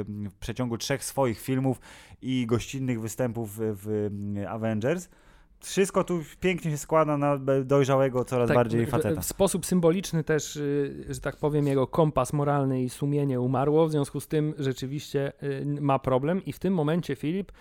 w 0.05 0.35
przeciągu 0.41 0.79
trzech 0.79 1.05
swoich 1.05 1.41
filmów 1.41 1.81
i 2.23 2.47
gościnnych 2.47 3.01
występów 3.01 3.51
w, 3.59 4.11
Avengers. 4.49 5.09
Wszystko 5.61 6.05
tu 6.05 6.21
pięknie 6.41 6.71
się 6.71 6.77
składa 6.77 7.17
na 7.17 7.39
dojrzałego, 7.65 8.25
coraz 8.25 8.53
bardziej 8.53 8.87
w- 8.87 8.91
faceta. 8.91 9.21
W 9.21 9.25
sposób 9.25 9.67
symboliczny 9.67 10.25
też, 10.25 10.57
y, 10.57 11.05
że 11.09 11.21
tak 11.21 11.37
powiem, 11.37 11.67
jego 11.67 11.87
kompas 11.87 12.33
moralny 12.33 12.83
i 12.83 12.89
sumienie 12.91 13.41
umarło, 13.41 13.87
w 13.87 13.91
związku 13.91 14.21
z 14.21 14.29
tym 14.29 14.55
rzeczywiście 14.59 15.33
y, 15.43 15.81
ma 15.81 15.99
problem 15.99 16.45
i 16.45 16.53
w 16.53 16.59
tym 16.59 16.75
momencie 16.75 17.17
Filip 17.17 17.53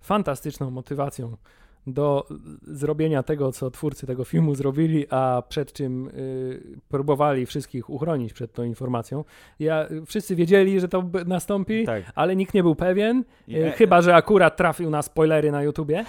fantastyczną 0.00 0.70
motywacją 0.70 1.36
do 1.86 2.26
zrobienia 2.62 3.22
tego, 3.22 3.52
co 3.52 3.70
twórcy 3.70 4.06
tego 4.06 4.24
filmu 4.24 4.54
zrobili, 4.54 5.06
a 5.10 5.42
przed 5.48 5.72
czym 5.72 6.08
y, 6.08 6.78
próbowali 6.88 7.46
wszystkich 7.46 7.90
uchronić 7.90 8.32
przed 8.32 8.52
tą 8.52 8.62
informacją. 8.62 9.24
Ja, 9.58 9.86
wszyscy 10.06 10.36
wiedzieli, 10.36 10.80
że 10.80 10.88
to 10.88 11.04
nastąpi, 11.26 11.86
Tak. 11.86 12.02
ale 12.14 12.36
nikt 12.36 12.54
nie 12.54 12.62
był 12.62 12.74
pewien, 12.74 13.24
I- 13.48 13.56
E, 13.58 13.70
Chyba, 13.72 14.02
że 14.02 14.14
akurat 14.14 14.56
trafił 14.56 14.90
na 14.90 15.02
spoilery 15.02 15.52
na 15.52 15.62
YouTubie. 15.62 16.04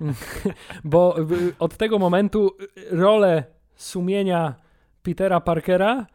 Bo 0.84 1.20
y, 1.20 1.24
od 1.58 1.76
tego 1.76 1.98
momentu 1.98 2.50
y, 2.60 2.96
rolę 2.96 3.44
sumienia 3.74 4.54
Petera 5.02 5.40
Parkera 5.40 6.06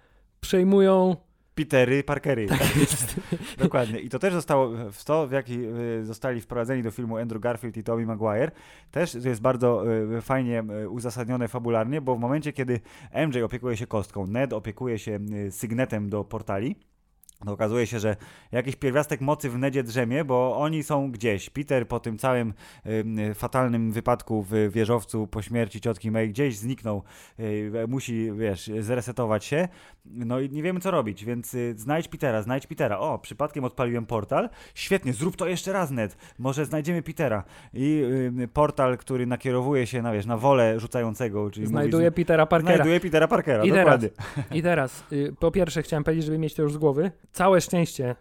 przejmują. 0.42 1.16
Petery 1.56 2.04
Parkery. 2.04 2.48
Tak 2.48 2.76
jest. 2.76 3.20
Dokładnie. 3.58 4.00
I 4.00 4.10
to 4.10 4.20
też 4.20 4.34
zostało, 4.34 4.72
w 4.92 5.04
to 5.04 5.28
w 5.28 5.32
jaki 5.32 5.60
y, 6.00 6.06
zostali 6.06 6.42
wprowadzeni 6.42 6.84
do 6.84 6.92
filmu 6.92 7.18
Andrew 7.18 7.42
Garfield 7.42 7.78
i 7.78 7.84
Tobey 7.84 8.06
Maguire, 8.06 8.52
też 8.92 9.16
jest 9.16 9.42
bardzo 9.42 9.94
y, 10.18 10.22
fajnie 10.22 10.64
y, 10.84 10.90
uzasadnione 10.90 11.48
fabularnie, 11.48 12.02
bo 12.02 12.16
w 12.16 12.20
momencie, 12.20 12.54
kiedy 12.54 12.80
MJ 13.28 13.42
opiekuje 13.42 13.78
się 13.78 13.88
kostką, 13.88 14.28
Ned 14.28 14.54
opiekuje 14.54 15.00
się 15.00 15.20
sygnetem 15.50 16.10
do 16.10 16.24
portali, 16.24 16.76
to 17.46 17.52
okazuje 17.52 17.88
się, 17.88 18.00
że 18.00 18.16
jakiś 18.52 18.76
pierwiastek 18.76 19.22
mocy 19.22 19.50
w 19.50 19.58
Nedzie 19.58 19.84
drzemie, 19.84 20.26
bo 20.26 20.58
oni 20.58 20.84
są 20.84 21.12
gdzieś. 21.12 21.50
Peter 21.50 21.88
po 21.88 22.00
tym 22.00 22.18
całym 22.18 22.54
ym, 22.86 23.20
y, 23.20 23.34
fatalnym 23.34 23.92
wypadku 23.92 24.46
w 24.50 24.54
wieżowcu 24.72 25.28
po 25.28 25.42
śmierci 25.42 25.82
ciotki 25.82 26.12
May 26.12 26.30
gdzieś 26.30 26.58
zniknął. 26.58 27.04
Y, 27.40 27.72
musi, 27.88 28.32
wiesz, 28.38 28.72
zresetować 28.80 29.46
się. 29.46 29.68
No 30.06 30.40
i 30.40 30.50
nie 30.50 30.64
wiemy, 30.64 30.80
co 30.80 30.92
robić, 30.92 31.26
więc 31.26 31.54
y, 31.54 31.74
znajdź 31.78 32.08
Petera, 32.08 32.42
znajdź 32.42 32.68
Petera. 32.68 33.00
O, 33.00 33.20
przypadkiem 33.20 33.64
odpaliłem 33.64 34.06
portal. 34.06 34.50
Świetnie, 34.76 35.14
zrób 35.14 35.36
to 35.36 35.48
jeszcze 35.48 35.74
raz, 35.74 35.92
Ned. 35.92 36.18
Może 36.40 36.66
znajdziemy 36.66 37.02
Petera. 37.02 37.44
I 37.74 38.04
portal, 38.54 38.98
który 38.98 39.26
nakierowuje 39.26 39.88
się 39.88 40.02
na, 40.02 40.14
wiesz, 40.14 40.26
na 40.26 40.38
wolę 40.38 40.80
rzucającego, 40.80 41.52
czyli 41.52 41.68
Znajduje 41.68 42.06
mówi, 42.06 42.16
Petera 42.16 42.46
Parkera. 42.46 42.76
znajduje 42.76 43.00
Petera 43.00 43.28
Parkera, 43.28 43.64
I 43.64 43.70
teraz, 43.72 43.84
dokładnie. 43.84 44.10
I 44.58 44.62
teraz, 44.62 45.04
y, 45.12 45.36
po 45.40 45.52
pierwsze, 45.52 45.84
chciałem 45.84 46.04
powiedzieć, 46.04 46.26
żeby 46.26 46.38
mieć 46.38 46.54
to 46.54 46.62
już 46.62 46.74
z 46.74 46.78
głowy. 46.78 47.12
Całe 47.34 47.62
szczęście, 47.62 48.16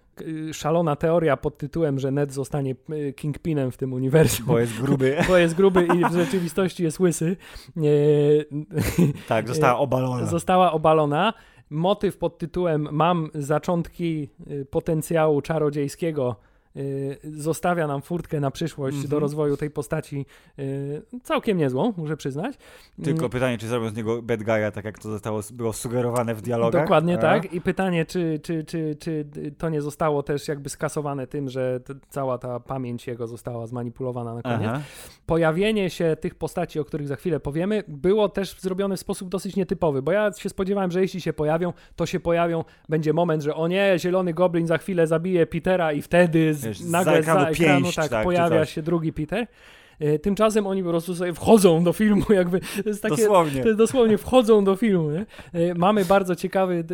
szalona 0.53 0.97
teoria 0.97 1.37
pod 1.37 1.59
tytułem, 1.59 1.99
że 1.99 2.11
Ned 2.11 2.33
zostanie 2.33 2.75
y, 2.91 3.13
Kingpinem 3.13 3.71
w 3.71 3.77
tym 3.77 3.93
uniwersum. 3.93 4.47
Bo 4.47 4.59
jest 4.59 4.81
gruby. 4.81 5.17
Bo 5.29 5.37
jest 5.37 5.55
gruby 5.55 5.87
i 5.87 6.05
w 6.05 6.13
rzeczywistości 6.13 6.83
jest 6.83 7.01
łysy. 7.01 7.37
Tak, 9.29 9.49
została 9.49 9.79
obalona. 9.79 10.27
została 10.27 10.73
obalona. 10.73 11.33
Motyw 11.71 12.17
pod 12.17 12.39
tytułem 12.39 12.89
Mam 12.93 13.31
zaczątki 13.35 14.29
y, 14.51 14.65
potencjału 14.65 15.41
czarodziejskiego 15.43 16.37
zostawia 17.25 17.87
nam 17.87 18.03
furtkę 18.03 18.41
na 18.41 18.51
przyszłość 18.51 18.95
Mhm. 18.95 19.11
do 19.11 19.21
rozwoju 19.21 19.57
tej 19.57 19.71
postaci 19.71 20.27
y, 20.59 21.03
całkiem 21.23 21.59
niezłą, 21.59 21.93
muszę 21.97 22.17
przyznać. 22.17 22.57
Tylko 23.05 23.19
Mm, 23.21 23.31
pytanie, 23.31 23.59
czy 23.59 23.67
zrobią 23.69 23.89
z 23.89 23.95
niego 23.97 24.23
bad 24.23 24.41
guy'a, 24.41 24.73
tak 24.73 24.85
jak 24.85 24.99
to 24.99 25.11
zostało, 25.11 25.41
było 25.53 25.73
sugerowane 25.73 26.35
w 26.35 26.43
dialogach? 26.43 26.83
Dokładnie 26.83 27.15
A? 27.15 27.21
tak. 27.21 27.53
I 27.53 27.61
pytanie, 27.61 28.07
czy, 28.07 28.41
czy, 28.43 28.65
czy, 28.65 28.97
czy 29.01 29.25
to 29.59 29.69
nie 29.69 29.83
zostało 29.83 30.23
też 30.23 30.49
jakby 30.49 30.69
skasowane 30.69 31.27
tym, 31.27 31.49
że 31.49 31.81
cała 32.09 32.39
ta 32.39 32.61
pamięć 32.61 33.07
jego 33.07 33.27
została 33.27 33.67
zmanipulowana 33.67 34.35
na 34.35 34.43
koniec. 34.43 34.61
Aha. 34.71 34.81
pojawienie 35.27 35.91
się 35.91 36.17
tych 36.21 36.35
postaci, 36.35 36.81
o 36.81 36.85
których 36.85 37.09
za 37.09 37.17
chwilę 37.17 37.41
powiemy, 37.41 37.85
było 37.89 38.29
też 38.29 38.61
zrobione 38.61 38.97
w 38.97 39.01
sposób 39.01 39.29
dosyć 39.29 39.57
nietypowy, 39.57 40.03
bo 40.03 40.13
ja 40.13 40.33
się 40.33 40.49
spodziewałem, 40.49 40.91
że 40.91 41.01
jeśli 41.01 41.21
się 41.21 41.33
pojawią, 41.33 41.73
to 41.97 42.07
się 42.07 42.21
pojawią, 42.21 42.65
będzie 42.89 43.13
moment, 43.13 43.43
że 43.43 43.55
o 43.55 43.69
nie, 43.69 43.95
zielony 43.99 44.35
goblin 44.35 44.67
za 44.67 44.79
chwilę 44.79 45.07
zabije 45.07 45.47
Petera 45.47 45.93
i 45.93 46.03
wtedy 46.03 46.55
Wiesz, 46.63 46.81
nagle 46.81 47.13
za 47.13 47.19
ekranu 47.19 47.41
za 47.41 47.49
ekranu 47.49 47.83
pięść, 47.83 47.97
tak, 47.97 48.09
tak, 48.09 48.25
pojawia 48.25 48.67
się 48.67 48.83
drugi 48.83 49.13
Peter. 49.13 49.47
E, 50.01 50.19
Tymczasem 50.19 50.67
oni 50.67 50.83
po 50.83 50.89
prostu 50.89 51.15
sobie 51.15 51.33
wchodzą 51.35 51.85
do 51.85 51.93
filmu, 51.93 52.23
jakby 52.41 52.61
to 52.61 52.67
jest 52.89 53.03
takie, 53.03 53.17
Dosłownie. 53.17 53.63
to 53.65 53.75
dosłownie 53.75 54.19
wchodzą 54.19 54.65
do 54.65 54.77
filmu. 54.77 55.11
Nie? 55.11 55.27
E, 55.53 55.75
Mamy 55.75 56.05
bardzo 56.05 56.37
ciekawy, 56.37 56.85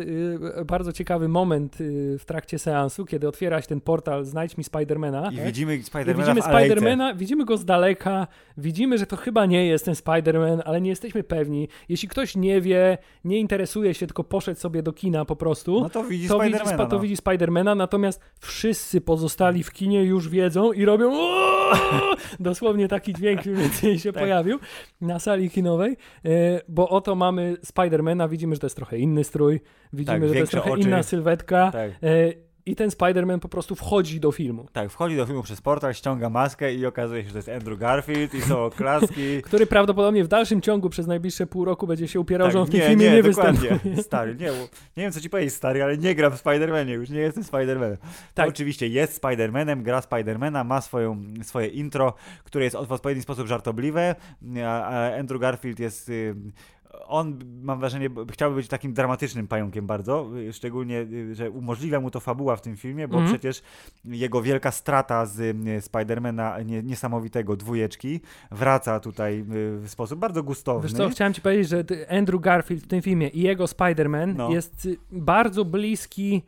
e, 0.59 0.65
bardzo 0.65 0.93
ciekawy 0.93 1.27
moment 1.27 1.75
w 2.19 2.23
trakcie 2.25 2.59
seansu, 2.59 3.05
kiedy 3.05 3.27
otwiera 3.27 3.61
się 3.61 3.67
ten 3.67 3.81
portal 3.81 4.25
Znajdź 4.25 4.57
mi 4.57 4.63
Spidermana. 4.63 5.31
I 5.31 5.45
widzimy 5.45 5.83
Spidermana 5.83 6.33
widzimy. 6.33 6.41
Spidermana, 6.59 7.13
widzimy 7.13 7.45
go 7.45 7.57
z 7.57 7.65
daleka, 7.65 8.27
widzimy, 8.57 8.97
że 8.97 9.05
to 9.05 9.15
chyba 9.17 9.45
nie 9.45 9.65
jest 9.65 9.85
ten 9.85 9.95
Spiderman, 9.95 10.61
ale 10.65 10.81
nie 10.81 10.89
jesteśmy 10.89 11.23
pewni. 11.23 11.67
Jeśli 11.89 12.07
ktoś 12.09 12.35
nie 12.35 12.61
wie, 12.61 12.97
nie 13.23 13.39
interesuje 13.39 13.93
się, 13.93 14.07
tylko 14.07 14.23
poszedł 14.23 14.59
sobie 14.59 14.83
do 14.83 14.93
kina 14.93 15.25
po 15.25 15.35
prostu, 15.35 15.79
No 15.81 15.89
to 15.89 16.03
widzi 16.03 16.27
to, 16.27 16.39
widzi, 16.39 16.49
Spidermana. 16.49 16.77
spa- 16.77 16.85
to 16.89 16.95
no. 16.95 17.01
widzi 17.01 17.17
Spidermana, 17.17 17.75
natomiast 17.75 18.21
wszyscy 18.39 19.01
pozostali 19.01 19.63
w 19.63 19.71
kinie 19.71 20.03
już 20.03 20.29
wiedzą 20.29 20.71
i 20.71 20.85
robią 20.85 21.11
dosłownie 22.39 22.87
taki 22.89 23.13
dźwięk 23.13 23.45
mniej 23.45 23.55
więcej 23.57 23.99
się 23.99 24.13
Tak. 24.13 24.21
pojawił 24.23 24.59
na 25.01 25.19
sali 25.19 25.49
kinowej, 25.49 25.97
e, 26.25 26.29
bo 26.67 26.89
oto 26.89 27.15
mamy 27.15 27.57
Spidermana, 27.63 28.27
widzimy, 28.27 28.55
że 28.55 28.59
to 28.59 28.65
jest 28.65 28.75
trochę 28.75 28.97
inny 28.97 29.23
strój, 29.23 29.59
widzimy, 29.93 30.19
Tak, 30.19 30.27
że 30.27 30.33
to 30.33 30.39
jest 30.39 30.51
trochę 30.51 30.71
oczy. 30.71 30.81
inna 30.81 31.03
sylwetka 31.03 31.71
Tak. 31.71 31.91
I 32.69 32.75
ten 32.75 32.91
Spiderman 32.91 33.39
po 33.39 33.49
prostu 33.49 33.75
wchodzi 33.75 34.19
do 34.19 34.31
filmu. 34.31 34.67
Tak, 34.73 34.89
wchodzi 34.91 35.15
do 35.17 35.25
filmu 35.25 35.43
przez 35.43 35.61
portal, 35.61 35.93
ściąga 35.93 36.29
maskę 36.29 36.73
i 36.73 36.85
okazuje 36.85 37.21
się, 37.21 37.27
że 37.27 37.33
to 37.33 37.37
jest 37.37 37.49
Andrew 37.49 37.79
Garfield 37.79 38.33
i 38.33 38.41
są 38.41 38.63
oklaski. 38.65 39.41
który 39.41 39.65
prawdopodobnie 39.65 40.23
w 40.23 40.27
dalszym 40.27 40.61
ciągu 40.61 40.89
przez 40.89 41.07
najbliższe 41.07 41.47
pół 41.47 41.65
roku 41.65 41.87
będzie 41.87 42.07
się 42.07 42.19
upierał, 42.19 42.47
Tak, 42.47 42.53
że 42.53 42.59
on 42.59 42.67
w 42.67 42.69
tym 42.69 42.79
nie, 42.79 42.87
filmie 42.87 43.05
nie, 43.05 43.15
nie, 43.15 43.23
występuje. 43.23 43.79
Stary, 44.03 44.35
nie, 44.35 44.45
nie 44.97 45.03
wiem 45.03 45.11
co 45.11 45.21
ci 45.21 45.29
powiedzieć, 45.29 45.53
stary, 45.53 45.83
ale 45.83 45.97
nie 45.97 46.15
gram 46.15 46.31
w 46.31 46.43
Spider-Manie, 46.43 46.89
już 46.89 47.09
nie 47.09 47.19
jestem 47.19 47.43
Spider-Manem. 47.43 47.97
Tak. 48.33 48.49
Oczywiście 48.49 48.87
jest 48.87 49.21
Spider-Manem, 49.21 49.81
gra 49.81 49.99
Spider-Mana, 49.99 50.65
ma 50.65 50.81
swoją, 50.81 51.23
swoje 51.43 51.67
intro, 51.67 52.13
które 52.43 52.63
jest 52.63 52.77
w 52.87 52.91
odpowiedni 52.91 53.23
sposób 53.23 53.47
żartobliwe, 53.47 54.15
Andrew 55.19 55.41
Garfield 55.41 55.79
jest... 55.79 56.11
On, 57.07 57.39
mam 57.61 57.79
wrażenie, 57.79 58.09
chciałby 58.31 58.55
być 58.55 58.67
takim 58.67 58.93
dramatycznym 58.93 59.47
pająkiem 59.47 59.87
bardzo, 59.87 60.29
y, 60.37 60.53
szczególnie, 60.53 60.99
y, 61.01 61.35
że 61.35 61.49
umożliwia 61.51 61.99
mu 61.99 62.11
to 62.11 62.19
fabuła 62.19 62.55
w 62.55 62.61
tym 62.61 62.77
filmie, 62.77 63.07
bo 63.07 63.17
Mhm. 63.17 63.33
przecież 63.33 63.61
jego 64.05 64.41
wielka 64.41 64.71
strata 64.71 65.25
z 65.25 65.39
y, 65.67 65.81
Spidermana 65.81 66.61
nie, 66.61 66.83
niesamowitego 66.83 67.55
dwójeczki 67.55 68.19
wraca 68.51 68.99
tutaj 68.99 69.43
w 69.47 69.83
sposób 69.87 70.19
bardzo 70.19 70.43
gustowny. 70.43 70.83
Wiesz 70.89 70.97
co, 70.97 71.09
chciałem 71.09 71.33
ci 71.33 71.41
powiedzieć, 71.41 71.69
że 71.69 71.83
Andrew 72.09 72.41
Garfield 72.41 72.83
w 72.83 72.87
tym 72.87 73.01
filmie 73.01 73.27
i 73.27 73.41
jego 73.41 73.65
Spider-Man 73.65 74.35
No. 74.35 74.49
jest 74.51 74.87
bardzo 75.11 75.65
bliski 75.65 76.41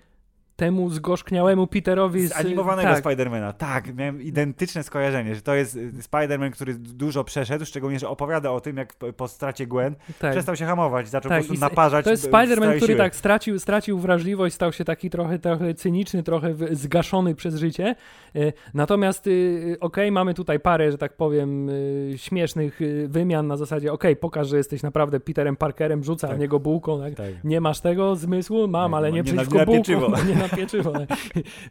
temu 0.61 0.89
zgorzkniałemu 0.89 1.67
Peterowi 1.67 2.27
z, 2.27 2.29
z 2.29 2.35
animowanego 2.35 2.89
tak. 2.89 2.99
Spidermana. 2.99 3.53
Tak, 3.53 3.95
miałem 3.95 4.21
identyczne 4.21 4.83
skojarzenie, 4.83 5.35
że 5.35 5.41
to 5.41 5.55
jest 5.55 5.75
y, 5.75 6.01
Spiderman, 6.01 6.51
który 6.51 6.73
dużo 6.73 7.23
przeszedł, 7.23 7.65
szczególnie, 7.65 7.99
że 7.99 8.09
opowiada 8.09 8.51
o 8.51 8.61
tym, 8.61 8.77
jak 8.77 8.95
po 9.17 9.27
stracie 9.27 9.67
Gwen 9.67 9.95
tak. 10.19 10.31
przestał 10.31 10.55
się 10.55 10.65
hamować, 10.65 11.09
zaczął 11.09 11.29
tak. 11.29 11.41
po 11.41 11.47
prostu 11.47 11.61
naparzać. 11.61 12.05
To 12.05 12.11
jest 12.11 12.23
Spiderman, 12.23 12.77
który 12.77 12.95
tak 12.95 13.15
stracił, 13.15 13.59
stracił 13.59 13.99
wrażliwość, 13.99 14.55
stał 14.55 14.73
się 14.73 14.85
taki 14.85 15.09
trochę, 15.09 15.39
trochę 15.39 15.73
cyniczny, 15.73 16.23
trochę 16.23 16.53
zgaszony 16.71 17.35
przez 17.35 17.55
życie. 17.55 17.95
Y, 18.35 18.53
natomiast 18.73 19.21
okej, 19.21 19.77
okay, 19.79 20.11
mamy 20.11 20.33
tutaj 20.33 20.59
parę, 20.59 20.91
że 20.91 20.97
tak 20.97 21.13
powiem, 21.13 21.69
śmiesznych 22.15 22.79
wymian 23.07 23.47
na 23.47 23.57
zasadzie 23.57 23.93
okej, 23.93 24.11
okay, 24.11 24.21
pokaż, 24.21 24.47
że 24.47 24.57
jesteś 24.57 24.83
naprawdę 24.83 25.19
Peterem 25.19 25.55
Parkerem, 25.55 26.03
rzuca 26.03 26.27
tak. 26.27 26.39
niego 26.39 26.59
bułką, 26.59 26.99
tak? 26.99 27.15
tak? 27.15 27.43
Nie 27.43 27.61
masz 27.61 27.79
tego 27.79 28.15
zmysłu? 28.15 28.67
Mam, 28.67 28.93
ale 28.93 29.11
nie, 29.11 29.17
nie 29.17 29.23
przeciwko 29.23 29.65
bułką. 29.65 30.11
Nie 30.29 30.35
na 30.35 30.49
pieczywo. 30.55 30.93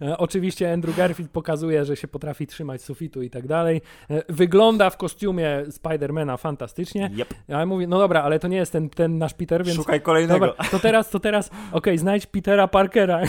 E, 0.03 0.19
oczywiście 0.19 0.73
Andrew 0.73 0.97
Garfield 0.97 1.31
pokazuje, 1.31 1.85
że 1.85 1.97
się 1.97 2.09
potrafi 2.09 2.47
trzymać 2.47 2.83
sufitu 2.83 3.23
i 3.23 3.31
tak 3.31 3.47
dalej. 3.47 3.83
E, 4.11 4.23
wygląda 4.29 4.91
w 4.91 4.97
kostiumie 4.97 5.65
Spidermana 5.71 6.37
fantastycznie. 6.37 7.11
Yep. 7.19 7.35
Ja 7.49 7.67
mówię, 7.67 7.87
no 7.87 7.99
dobra, 7.99 8.23
ale 8.23 8.39
to 8.39 8.49
nie 8.49 8.57
jest 8.57 8.73
ten, 8.73 8.91
ten 8.91 9.19
nasz 9.19 9.35
Peter, 9.35 9.65
więc... 9.65 9.77
Szukaj 9.77 10.01
kolejnego. 10.01 10.47
Dobra, 10.47 10.65
to 10.71 10.79
teraz, 10.79 11.11
to 11.11 11.21
teraz, 11.21 11.49
okej, 11.49 11.73
okay, 11.73 11.99
znajdź 11.99 12.27
Petera 12.27 12.69
Parkera. 12.69 13.23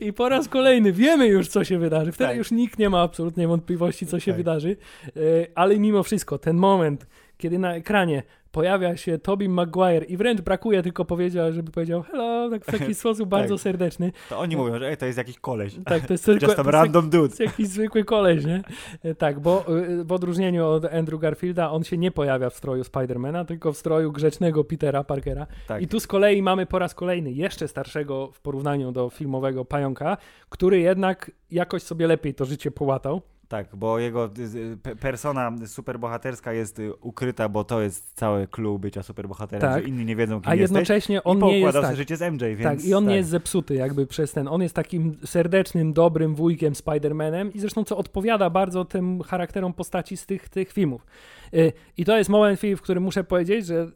I 0.00 0.12
po 0.12 0.28
raz 0.28 0.48
kolejny 0.48 0.92
wiemy 0.92 1.26
już, 1.26 1.48
co 1.48 1.64
się 1.64 1.78
wydarzy. 1.78 2.12
Wtedy 2.12 2.28
tak. 2.28 2.36
już 2.36 2.50
nikt 2.50 2.78
nie 2.78 2.90
ma 2.90 3.02
absolutnie 3.02 3.48
wątpliwości, 3.48 4.06
co 4.06 4.20
się 4.20 4.32
tak. 4.32 4.36
wydarzy. 4.36 4.76
E, 5.06 5.10
ale 5.54 5.78
mimo 5.78 6.02
wszystko, 6.02 6.38
ten 6.38 6.56
moment, 6.56 7.06
kiedy 7.38 7.58
na 7.58 7.74
ekranie 7.74 8.22
pojawia 8.54 8.96
się 8.96 9.18
Tobey 9.18 9.48
Maguire 9.48 10.04
i 10.08 10.16
wręcz 10.16 10.40
brakuje 10.40 10.82
tylko 10.82 11.04
powiedział, 11.04 11.52
żeby 11.52 11.72
powiedział 11.72 12.02
hello, 12.02 12.50
tak 12.50 12.64
w 12.64 12.66
taki 12.66 12.94
sposób 13.04 13.28
bardzo 13.28 13.54
tak. 13.54 13.62
serdeczny. 13.62 14.12
To 14.28 14.38
oni 14.38 14.56
mówią, 14.56 14.78
że 14.78 14.96
to 14.96 15.06
jest 15.06 15.18
jakiś 15.18 15.38
koleś. 15.38 15.74
Tak, 15.84 16.06
to 16.06 16.14
jest 16.14 16.24
tylko 16.40 16.46
Just 16.46 16.58
random 16.58 17.10
dude. 17.10 17.36
To 17.36 17.42
jest 17.42 17.52
jakiś 17.52 17.68
zwykły 17.68 18.04
koleś, 18.04 18.44
nie? 18.44 18.62
E, 19.02 19.14
tak, 19.14 19.40
bo 19.40 19.64
e, 19.68 20.04
w 20.04 20.12
odróżnieniu 20.12 20.66
od 20.66 20.84
Andrew 20.84 21.20
Garfielda 21.20 21.70
on 21.70 21.84
się 21.84 21.98
nie 21.98 22.10
pojawia 22.10 22.50
w 22.50 22.54
stroju 22.54 22.84
Spidermana, 22.84 23.44
tylko 23.44 23.72
w 23.72 23.76
stroju 23.76 24.12
grzecznego 24.12 24.64
Petera 24.64 25.04
Parkera. 25.04 25.46
Tak. 25.68 25.82
I 25.82 25.88
tu 25.88 26.00
z 26.00 26.06
kolei 26.06 26.42
mamy 26.42 26.66
po 26.66 26.78
raz 26.78 26.94
kolejny 26.94 27.32
jeszcze 27.32 27.68
starszego 27.68 28.30
w 28.32 28.40
porównaniu 28.40 28.92
do 28.92 29.10
filmowego 29.10 29.64
pająka, 29.64 30.16
który 30.48 30.80
jednak 30.80 31.30
jakoś 31.50 31.82
sobie 31.82 32.06
lepiej 32.06 32.34
to 32.34 32.44
życie 32.44 32.70
połatał. 32.70 33.22
Tak, 33.48 33.76
bo 33.76 33.98
jego 33.98 34.30
persona 35.00 35.52
superbohaterska 35.66 36.52
jest 36.52 36.78
y, 36.78 36.94
ukryta, 36.94 37.48
bo 37.48 37.64
to 37.64 37.80
jest 37.80 38.16
całe 38.44 38.46
clue 38.46 38.78
bycia 38.78 39.02
superbohaterem, 39.02 39.60
tak. 39.60 39.82
że 39.82 39.88
inni 39.88 40.04
nie 40.04 40.16
wiedzą, 40.16 40.40
kim 40.40 40.50
A 40.50 40.54
jednocześnie 40.54 41.14
jesteś. 41.14 41.32
on 41.32 41.38
I 41.38 41.42
nie 41.42 41.58
jest 41.60 41.80
tak. 41.80 41.96
życie 41.96 42.16
z 42.16 42.32
MJ, 42.32 42.40
więc... 42.40 42.62
Tak, 42.62 42.84
i 42.84 42.94
on 42.94 43.04
tak. 43.04 43.10
nie 43.10 43.16
jest 43.16 43.28
zepsuty 43.28 43.74
jakby 43.74 44.06
przez 44.06 44.32
ten, 44.32 44.48
on 44.48 44.62
jest 44.62 44.74
takim 44.74 45.16
serdecznym, 45.24 45.92
dobrym 45.92 46.34
wujkiem 46.34 46.72
Spider-Manem 46.72 47.50
i 47.54 47.60
zresztą 47.60 47.84
co 47.84 47.96
odpowiada 47.96 48.50
bardzo 48.50 48.84
tym 48.84 49.22
charakterom 49.22 49.72
postaci 49.72 50.16
z 50.16 50.26
tych, 50.26 50.48
tych 50.48 50.72
filmów. 50.72 51.06
Y, 51.54 51.72
I 51.96 52.04
to 52.04 52.18
jest 52.18 52.30
moment, 52.30 52.60
w 52.60 52.80
którym 52.80 53.02
muszę 53.02 53.24
powiedzieć, 53.24 53.66
że 53.66 53.86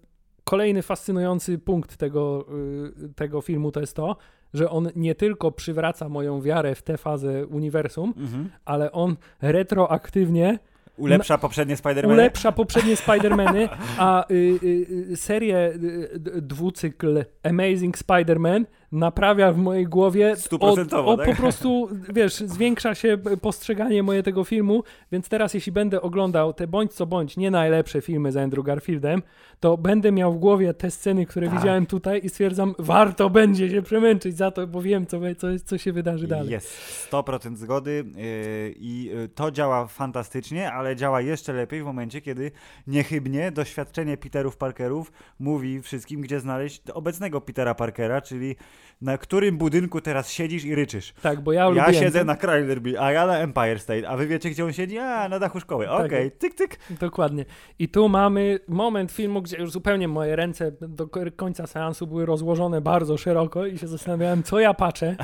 kolejny 0.44 0.82
fascynujący 0.82 1.58
punkt 1.58 1.96
tego, 1.96 2.46
y, 3.04 3.14
tego 3.14 3.40
filmu 3.40 3.72
to 3.72 3.80
jest 3.80 3.96
to, 3.96 4.16
że 4.54 4.70
on 4.70 4.88
nie 4.96 5.14
tylko 5.14 5.52
przywraca 5.52 6.08
moją 6.08 6.40
wiarę 6.40 6.74
w 6.74 6.82
tę 6.82 6.98
fazę 6.98 7.46
uniwersum, 7.46 8.14
mhm. 8.16 8.50
ale 8.64 8.92
on 8.92 9.16
retroaktywnie 9.42 10.58
Ulepsza 10.98 11.38
poprzednie 11.38 11.76
Spider-Many? 11.76 12.14
Ulepsza 12.14 12.52
poprzednie 12.52 12.96
Spider-Many, 12.96 13.68
a 13.98 14.24
y, 14.30 14.58
y, 14.62 15.12
y 15.12 15.16
serię 15.16 15.72
y, 15.74 16.40
dwucykl 16.40 17.24
Amazing 17.42 17.96
Spider-Man 17.96 18.66
naprawia 18.92 19.52
w 19.52 19.58
mojej 19.58 19.86
głowie 19.86 20.36
Stuprocentowo, 20.36 21.16
tak? 21.16 21.26
po 21.26 21.34
prostu, 21.34 21.88
wiesz, 22.12 22.34
zwiększa 22.34 22.94
się 22.94 23.18
postrzeganie 23.40 24.02
moje 24.02 24.22
tego 24.22 24.44
filmu, 24.44 24.82
więc 25.12 25.28
teraz 25.28 25.54
jeśli 25.54 25.72
będę 25.72 26.02
oglądał 26.02 26.52
te 26.52 26.66
bądź 26.66 26.92
co 26.92 27.06
bądź 27.06 27.36
nie 27.36 27.50
najlepsze 27.50 28.00
filmy 28.00 28.32
z 28.32 28.36
Andrew 28.36 28.64
Garfieldem, 28.64 29.22
to 29.60 29.76
będę 29.76 30.12
miał 30.12 30.32
w 30.32 30.38
głowie 30.38 30.74
te 30.74 30.90
sceny, 30.90 31.26
które 31.26 31.48
tak. 31.48 31.58
widziałem 31.58 31.86
tutaj 31.86 32.20
i 32.24 32.28
stwierdzam, 32.28 32.74
warto 32.78 33.30
będzie 33.30 33.70
się 33.70 33.82
przemęczyć 33.82 34.36
za 34.36 34.50
to, 34.50 34.66
bo 34.66 34.82
wiem, 34.82 35.06
co, 35.06 35.20
co, 35.38 35.46
co 35.64 35.78
się 35.78 35.92
wydarzy 35.92 36.26
dalej. 36.26 36.50
Jest 36.50 37.08
100% 37.10 37.56
zgody 37.56 38.04
yy, 38.16 38.74
i 38.76 39.04
yy, 39.04 39.28
to 39.28 39.50
działa 39.50 39.86
fantastycznie, 39.86 40.72
ale 40.72 40.96
działa 40.96 41.20
jeszcze 41.20 41.52
lepiej 41.52 41.82
w 41.82 41.84
momencie, 41.84 42.20
kiedy 42.20 42.50
niechybnie 42.86 43.52
doświadczenie 43.52 44.16
Peterów 44.16 44.56
Parkerów 44.56 45.12
mówi 45.38 45.82
wszystkim, 45.82 46.20
gdzie 46.20 46.40
znaleźć 46.40 46.82
obecnego 46.90 47.40
Petera 47.40 47.74
Parkera, 47.74 48.20
czyli 48.20 48.56
na 49.00 49.18
którym 49.18 49.58
budynku 49.58 50.00
teraz 50.00 50.30
siedzisz 50.30 50.64
i 50.64 50.74
ryczysz. 50.74 51.14
Tak, 51.22 51.40
bo 51.40 51.52
ja 51.52 51.70
Ja 51.74 51.92
siedzę 51.92 52.24
na 52.24 52.34
Chrysler 52.34 52.80
a 53.00 53.12
ja 53.12 53.26
na 53.26 53.38
Empire 53.38 53.80
State, 53.80 54.08
a 54.08 54.16
wy 54.16 54.26
wiecie, 54.26 54.50
gdzie 54.50 54.64
on 54.64 54.72
siedzi? 54.72 54.98
A, 54.98 55.28
na 55.28 55.38
dachu 55.38 55.60
szkoły. 55.60 55.86
Tak. 55.86 55.94
Okej, 55.94 56.26
okay. 56.26 56.30
tyk, 56.30 56.54
tyk. 56.54 56.78
Dokładnie. 57.00 57.44
I 57.78 57.88
tu 57.88 58.08
mamy 58.08 58.60
moment 58.68 59.12
filmu, 59.12 59.42
gdzie 59.42 59.56
już 59.56 59.70
zupełnie 59.70 60.08
moje 60.08 60.36
ręce 60.36 60.72
do 60.80 61.08
końca 61.36 61.66
seansu 61.66 62.06
były 62.06 62.26
rozłożone 62.26 62.80
bardzo 62.80 63.16
szeroko 63.16 63.66
i 63.66 63.78
się 63.78 63.88
zastanawiałem, 63.88 64.42
co 64.42 64.60
ja 64.60 64.74
patrzę. 64.74 65.16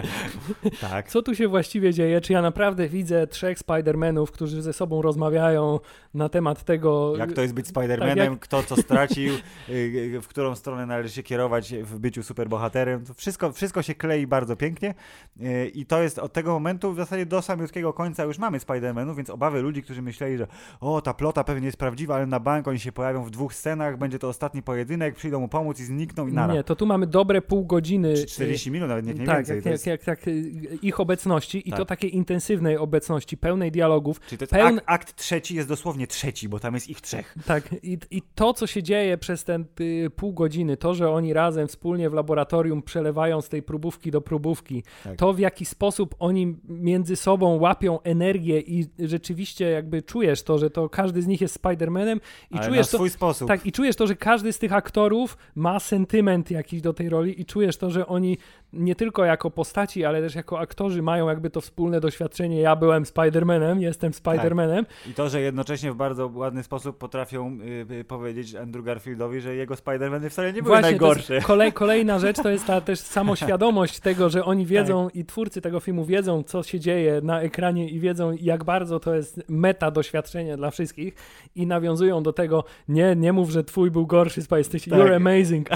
tak. 0.90 1.08
Co 1.08 1.22
tu 1.22 1.34
się 1.34 1.48
właściwie 1.48 1.92
dzieje? 1.92 2.20
Czy 2.20 2.32
ja 2.32 2.42
naprawdę 2.42 2.88
widzę 2.88 3.26
trzech 3.26 3.58
Spider-Manów, 3.58 4.26
którzy 4.26 4.62
ze 4.62 4.72
sobą 4.72 5.02
rozmawiają 5.02 5.80
na 6.14 6.28
temat 6.28 6.64
tego... 6.64 7.16
Jak 7.16 7.32
to 7.32 7.42
jest 7.42 7.54
być 7.54 7.66
Spider-Manem, 7.66 8.08
tak, 8.08 8.30
jak... 8.30 8.38
kto 8.38 8.62
co 8.62 8.76
stracił, 8.76 9.34
y, 9.68 9.72
y, 9.72 10.20
w 10.20 10.28
którą 10.28 10.54
stronę 10.54 10.86
należy 10.86 11.10
się 11.14 11.22
kierować 11.22 11.74
w 11.74 11.98
byciu 11.98 12.22
superbohaterem. 12.22 12.71
To 13.06 13.14
wszystko, 13.14 13.52
wszystko 13.52 13.82
się 13.82 13.94
klei 13.94 14.26
bardzo 14.26 14.56
pięknie 14.56 14.94
y, 15.40 15.68
i 15.74 15.86
to 15.86 16.02
jest 16.02 16.18
od 16.18 16.32
tego 16.32 16.52
momentu 16.52 16.92
w 16.92 16.96
zasadzie 16.96 17.26
do 17.26 17.42
samiutkiego 17.42 17.92
końca 17.92 18.24
już 18.24 18.38
mamy 18.38 18.58
Spider-Manów, 18.58 19.16
więc 19.16 19.30
obawy 19.30 19.62
ludzi, 19.62 19.82
którzy 19.82 20.02
myśleli, 20.02 20.38
że 20.38 20.46
o, 20.80 21.00
ta 21.00 21.14
plota 21.14 21.44
pewnie 21.44 21.66
jest 21.66 21.78
prawdziwa, 21.78 22.14
ale 22.14 22.26
na 22.26 22.40
bank 22.40 22.68
oni 22.68 22.78
się 22.78 22.92
pojawią 22.92 23.24
w 23.24 23.30
dwóch 23.30 23.54
scenach, 23.54 23.98
będzie 23.98 24.18
to 24.18 24.28
ostatni 24.28 24.62
pojedynek, 24.62 25.14
przyjdą 25.14 25.40
mu 25.40 25.48
pomóc 25.48 25.80
i 25.80 25.84
znikną 25.84 26.26
i 26.26 26.32
nara. 26.32 26.54
Nie, 26.54 26.64
to 26.64 26.76
tu 26.76 26.86
mamy 26.86 27.06
dobre 27.06 27.42
pół 27.42 27.64
godziny. 27.64 28.26
40 28.26 28.70
minut, 28.70 28.88
nawet 28.88 29.06
nie, 29.06 29.14
nie 29.14 29.26
tak, 29.26 29.46
więcej. 29.46 29.72
Jak, 29.72 29.86
jak, 29.86 30.06
jak, 30.06 30.26
jak, 30.26 30.82
ich 30.82 31.00
obecności 31.00 31.68
i 31.68 31.70
tak. 31.70 31.78
to 31.78 31.84
takiej 31.84 32.16
intensywnej 32.16 32.76
obecności, 32.76 33.36
pełnej 33.36 33.70
dialogów. 33.72 34.20
Czyli 34.20 34.38
to 34.38 34.46
pełn... 34.46 34.78
akt, 34.78 34.84
akt, 34.86 35.16
trzeci 35.16 35.54
jest 35.54 35.68
dosłownie 35.68 36.06
trzeci, 36.06 36.48
bo 36.48 36.60
tam 36.60 36.74
jest 36.74 36.90
ich 36.90 37.00
trzech. 37.00 37.34
Tak, 37.46 37.74
i, 37.82 37.98
i 38.10 38.22
to, 38.34 38.54
co 38.54 38.66
się 38.66 38.82
dzieje 38.82 39.18
przez 39.18 39.44
ten 39.44 39.64
y, 39.80 40.10
pół 40.16 40.32
godziny, 40.32 40.76
to, 40.76 40.94
że 40.94 41.10
oni 41.10 41.32
razem 41.32 41.68
wspólnie 41.68 42.10
w 42.10 42.12
laboratorium 42.12 42.61
przelewają 42.82 43.40
z 43.40 43.48
tej 43.48 43.62
próbówki 43.62 44.10
do 44.10 44.20
próbówki, 44.20 44.82
tak. 45.04 45.16
to 45.16 45.32
w 45.32 45.38
jaki 45.38 45.64
sposób 45.64 46.14
oni 46.18 46.56
między 46.68 47.16
sobą 47.16 47.58
łapią 47.58 48.00
energię 48.00 48.60
i 48.60 48.86
rzeczywiście 48.98 49.70
jakby 49.70 50.02
czujesz 50.02 50.42
to, 50.42 50.58
że 50.58 50.70
to 50.70 50.88
każdy 50.88 51.22
z 51.22 51.26
nich 51.26 51.40
jest 51.40 51.62
Spider-Manem 51.62 52.20
i 52.50 52.56
Ale 52.56 52.66
czujesz 52.66 52.88
to, 52.88 52.96
swój 52.96 53.10
sposób. 53.10 53.48
Tak, 53.48 53.66
i 53.66 53.72
czujesz 53.72 53.96
to, 53.96 54.06
że 54.06 54.16
każdy 54.16 54.52
z 54.52 54.58
tych 54.58 54.72
aktorów 54.72 55.36
ma 55.54 55.80
sentyment 55.80 56.50
jakiś 56.50 56.80
do 56.80 56.92
tej 56.92 57.08
roli 57.08 57.40
i 57.40 57.44
czujesz 57.44 57.76
to, 57.76 57.90
że 57.90 58.06
oni 58.06 58.38
nie 58.72 58.94
tylko 58.94 59.24
jako 59.24 59.50
postaci, 59.50 60.04
ale 60.04 60.20
też 60.20 60.34
jako 60.34 60.60
aktorzy 60.60 61.02
mają 61.02 61.28
jakby 61.28 61.50
to 61.50 61.60
wspólne 61.60 62.00
doświadczenie. 62.00 62.60
Ja 62.60 62.76
byłem 62.76 63.04
Spider-Manem, 63.04 63.80
jestem 63.80 64.12
Spider-Manem. 64.12 64.84
Tak. 64.84 65.06
I 65.10 65.14
to, 65.14 65.28
że 65.28 65.40
jednocześnie 65.40 65.92
w 65.92 65.96
bardzo 65.96 66.30
ładny 66.34 66.62
sposób 66.62 66.98
potrafią 66.98 67.58
yy, 67.88 68.04
powiedzieć 68.04 68.54
Andrew 68.54 68.84
Garfieldowi, 68.84 69.40
że 69.40 69.54
jego 69.54 69.74
Spider-Many 69.74 70.30
wcale 70.30 70.52
nie 70.52 70.62
były 70.62 70.74
Właśnie, 70.74 70.90
najgorsze. 70.90 71.40
Kolej, 71.40 71.72
kolejna 71.72 72.18
rzecz 72.18 72.36
to 72.36 72.50
jest 72.52 72.66
ta 72.66 72.80
też 72.80 72.98
samoświadomość 72.98 74.00
tego, 74.08 74.30
że 74.30 74.44
oni 74.44 74.66
wiedzą 74.66 75.06
tak. 75.06 75.16
i 75.16 75.24
twórcy 75.24 75.60
tego 75.60 75.80
filmu 75.80 76.04
wiedzą, 76.04 76.42
co 76.42 76.62
się 76.62 76.80
dzieje 76.80 77.20
na 77.22 77.40
ekranie 77.40 77.88
i 77.88 78.00
wiedzą, 78.00 78.32
jak 78.40 78.64
bardzo 78.64 79.00
to 79.00 79.14
jest 79.14 79.44
meta 79.48 79.90
doświadczenie 79.90 80.56
dla 80.56 80.70
wszystkich 80.70 81.14
i 81.54 81.66
nawiązują 81.66 82.22
do 82.22 82.32
tego, 82.32 82.64
nie, 82.88 83.16
nie 83.16 83.32
mów, 83.32 83.50
że 83.50 83.64
twój 83.64 83.90
był 83.90 84.06
gorszy, 84.06 84.40
jesteś, 84.56 84.84
tak. 84.84 84.98
you're 84.98 85.14
amazing. 85.16 85.68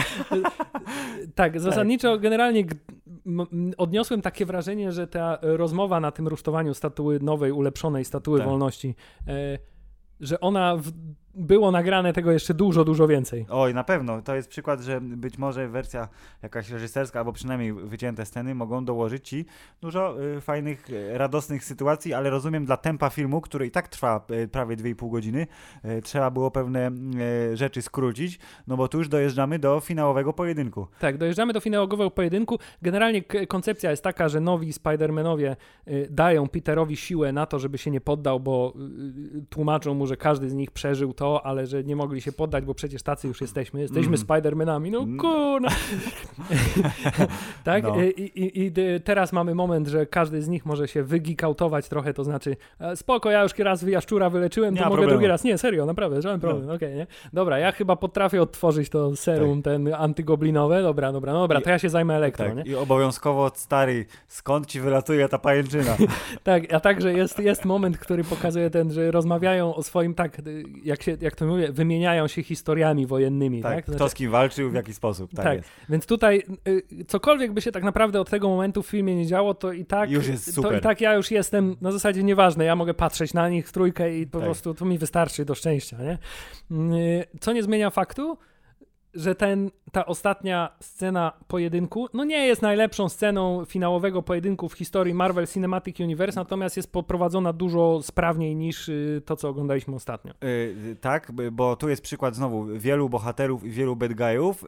tak, 1.34 1.60
zasadniczo 1.60 2.12
tak. 2.12 2.20
generalnie 2.20 2.64
odniosłem 3.76 4.22
takie 4.22 4.46
wrażenie, 4.46 4.92
że 4.92 5.06
ta 5.06 5.38
rozmowa 5.42 6.00
na 6.00 6.10
tym 6.10 6.28
rusztowaniu 6.28 6.74
statuły 6.74 7.20
nowej, 7.20 7.52
ulepszonej 7.52 8.04
statuły 8.04 8.38
tak. 8.38 8.48
wolności, 8.48 8.94
e, 9.28 9.58
że 10.20 10.40
ona 10.40 10.76
w 10.76 10.92
było 11.36 11.70
nagrane 11.70 12.12
tego 12.12 12.32
jeszcze 12.32 12.54
dużo, 12.54 12.84
dużo 12.84 13.08
więcej. 13.08 13.46
Oj, 13.50 13.74
na 13.74 13.84
pewno. 13.84 14.22
To 14.22 14.34
jest 14.34 14.48
przykład, 14.48 14.80
że 14.80 15.00
być 15.00 15.38
może 15.38 15.68
wersja 15.68 16.08
jakaś 16.42 16.70
reżyserska, 16.70 17.18
albo 17.18 17.32
przynajmniej 17.32 17.72
wycięte 17.72 18.26
sceny 18.26 18.54
mogą 18.54 18.84
dołożyć 18.84 19.28
ci 19.28 19.46
dużo 19.80 20.22
y, 20.22 20.40
fajnych, 20.40 20.90
y, 20.90 21.18
radosnych 21.18 21.64
sytuacji, 21.64 22.14
ale 22.14 22.30
rozumiem 22.30 22.64
dla 22.64 22.76
tempa 22.76 23.10
filmu, 23.10 23.40
który 23.40 23.66
i 23.66 23.70
tak 23.70 23.88
trwa 23.88 24.26
y, 24.30 24.48
prawie 24.48 24.76
2,5 24.76 25.10
godziny, 25.10 25.46
y, 25.84 26.02
trzeba 26.02 26.30
było 26.30 26.50
pewne 26.50 26.90
y, 27.52 27.56
rzeczy 27.56 27.82
skrócić, 27.82 28.38
no 28.66 28.76
bo 28.76 28.88
tu 28.88 28.98
już 28.98 29.08
dojeżdżamy 29.08 29.58
do 29.58 29.80
finałowego 29.80 30.32
pojedynku. 30.32 30.86
Tak, 31.00 31.18
dojeżdżamy 31.18 31.52
do 31.52 31.60
finałowego 31.60 32.10
pojedynku. 32.10 32.58
Generalnie 32.82 33.22
koncepcja 33.48 33.90
jest 33.90 34.02
taka, 34.02 34.28
że 34.28 34.40
nowi 34.40 34.72
Spider-Manowie 34.72 35.56
y, 35.88 36.08
dają 36.10 36.48
Peterowi 36.48 36.96
siłę 36.96 37.32
na 37.32 37.46
to, 37.46 37.58
żeby 37.58 37.78
się 37.78 37.90
nie 37.90 38.00
poddał, 38.00 38.40
bo 38.40 38.74
tłumaczą 39.50 39.94
mu, 39.94 40.06
że 40.06 40.16
każdy 40.16 40.50
z 40.50 40.54
nich 40.54 40.70
przeżył 40.70 41.12
to, 41.12 41.25
to, 41.26 41.46
ale 41.46 41.66
że 41.66 41.84
nie 41.84 41.96
mogli 41.96 42.20
się 42.20 42.32
poddać, 42.32 42.64
bo 42.64 42.74
przecież 42.74 43.02
tacy 43.02 43.28
już 43.28 43.40
jesteśmy, 43.40 43.80
jesteśmy 43.80 44.06
Mm. 44.06 44.18
Spidermanami, 44.18 44.90
no 44.90 44.98
Mm. 45.02 45.18
kurna. 45.18 45.68
tak? 47.64 47.82
No. 47.82 48.02
I, 48.02 48.22
i, 48.22 48.66
I 48.66 48.72
teraz 49.04 49.32
mamy 49.32 49.54
moment, 49.54 49.88
że 49.88 50.06
każdy 50.06 50.42
z 50.42 50.48
nich 50.48 50.66
może 50.66 50.88
się 50.88 51.02
wygikautować 51.02 51.88
trochę, 51.88 52.14
to 52.14 52.24
znaczy 52.24 52.56
e, 52.80 52.96
spoko, 52.96 53.30
ja 53.30 53.42
już 53.42 53.58
raz 53.58 53.82
jaszczura 53.82 54.30
wyleczyłem, 54.30 54.74
Nie 54.74 54.80
to 54.80 54.84
mogę 54.84 54.92
problemu. 54.94 55.10
No. 55.12 55.18
drugi 55.18 55.26
raz. 55.28 55.44
Nie, 55.44 55.58
serio, 55.58 55.86
naprawdę, 55.86 56.22
żaden 56.22 56.40
problem, 56.40 56.70
okej, 56.70 56.94
nie? 56.94 57.06
Dobra, 57.32 57.58
ja 57.58 57.72
chyba 57.72 57.96
potrafię 57.96 58.42
odtworzyć 58.42 58.88
to 58.88 59.16
serum, 59.16 59.62
ten 59.62 59.94
antygoblinowe, 59.94 60.82
dobra, 60.82 61.12
dobra, 61.12 61.32
no 61.32 61.38
dobra, 61.40 61.58
I- 61.58 61.62
to 61.62 61.70
ja 61.70 61.78
się 61.78 61.88
zajmę 61.90 62.14
elektro, 62.16 62.48
nie? 62.48 62.54
Tak, 62.54 62.66
i 62.66 62.74
obowiązkowo 62.74 63.50
stary, 63.54 64.06
skąd 64.28 64.66
ci 64.66 64.80
wylatuje 64.80 65.28
ta 65.28 65.38
pajęczyna? 65.38 65.96
Tak, 66.44 66.72
a 66.72 66.80
także 66.80 67.12
jest, 67.12 67.38
jest 67.38 67.64
moment, 67.64 67.98
który 67.98 68.24
pokazuje 68.24 68.70
ten, 68.70 68.92
że 68.92 69.10
rozmawiają 69.10 69.74
o 69.74 69.82
swoim, 69.82 70.14
tak, 70.14 70.42
jak, 70.84 71.02
się, 71.02 71.15
jak 71.20 71.36
to 71.36 71.46
mówię, 71.46 71.72
wymieniają 71.72 72.26
się 72.28 72.42
historiami 72.42 73.06
wojennymi, 73.06 73.62
tak? 73.62 73.74
tak, 73.74 73.84
Znaczy- 73.84 73.96
kto 73.96 74.08
z 74.08 74.14
kim 74.14 74.30
walczył, 74.30 74.70
w 74.70 74.74
jaki 74.74 74.94
sposób, 74.94 75.30
tak, 75.34 75.44
tak, 75.44 75.58
więc 75.88 76.06
tutaj 76.06 76.42
y, 76.68 77.04
cokolwiek 77.04 77.52
by 77.52 77.60
się 77.62 77.72
tak 77.72 77.82
naprawdę 77.84 78.20
od 78.20 78.30
tego 78.30 78.48
momentu 78.48 78.82
w 78.82 78.86
filmie 78.86 79.16
nie 79.16 79.26
działo, 79.26 79.54
to 79.54 79.72
i 79.72 79.84
tak 79.84 80.10
Już 80.10 80.28
jest 80.28 80.46
to 80.46 80.52
super. 80.52 80.78
i 80.78 80.80
tak 80.80 81.00
ja 81.00 81.14
już 81.14 81.30
jestem 81.30 81.76
na 81.80 81.92
zasadzie 81.92 82.22
nieważne, 82.22 82.64
ja 82.64 82.76
mogę 82.76 82.94
patrzeć 82.94 83.34
na 83.34 83.48
nich 83.48 83.68
w 83.68 83.72
trójkę 83.72 84.18
i 84.18 84.26
po 84.26 84.38
Tak. 84.38 84.44
prostu 84.46 84.74
to 84.74 84.84
mi 84.84 84.98
wystarczy 84.98 85.44
do 85.44 85.54
szczęścia, 85.54 85.96
nie? 86.02 86.18
Y, 86.96 87.26
Co 87.40 87.52
nie 87.52 87.62
zmienia 87.62 87.90
faktu, 87.90 88.38
że 89.16 89.34
ten, 89.34 89.70
ta 89.92 90.06
ostatnia 90.06 90.76
scena 90.80 91.32
pojedynku, 91.48 92.08
no 92.14 92.24
nie 92.24 92.46
jest 92.46 92.62
najlepszą 92.62 93.08
sceną 93.08 93.64
finałowego 93.64 94.22
pojedynku 94.22 94.68
w 94.68 94.72
historii 94.74 95.14
Marvel 95.14 95.46
Cinematic 95.46 96.00
Universe, 96.00 96.40
natomiast 96.40 96.76
jest 96.76 96.92
poprowadzona 96.92 97.52
dużo 97.52 98.02
sprawniej 98.02 98.56
niż 98.56 98.88
y, 98.88 99.22
to, 99.24 99.36
co 99.36 99.48
oglądaliśmy 99.48 99.94
ostatnio. 99.94 100.32
Y, 100.44 100.96
tak, 101.00 101.32
bo 101.52 101.76
tu 101.76 101.88
jest 101.88 102.02
przykład 102.02 102.36
znowu 102.36 102.64
wielu 102.78 103.08
bohaterów 103.08 103.64
i 103.64 103.70
wielu 103.70 103.96
bad 103.96 104.14
guyów 104.14 104.64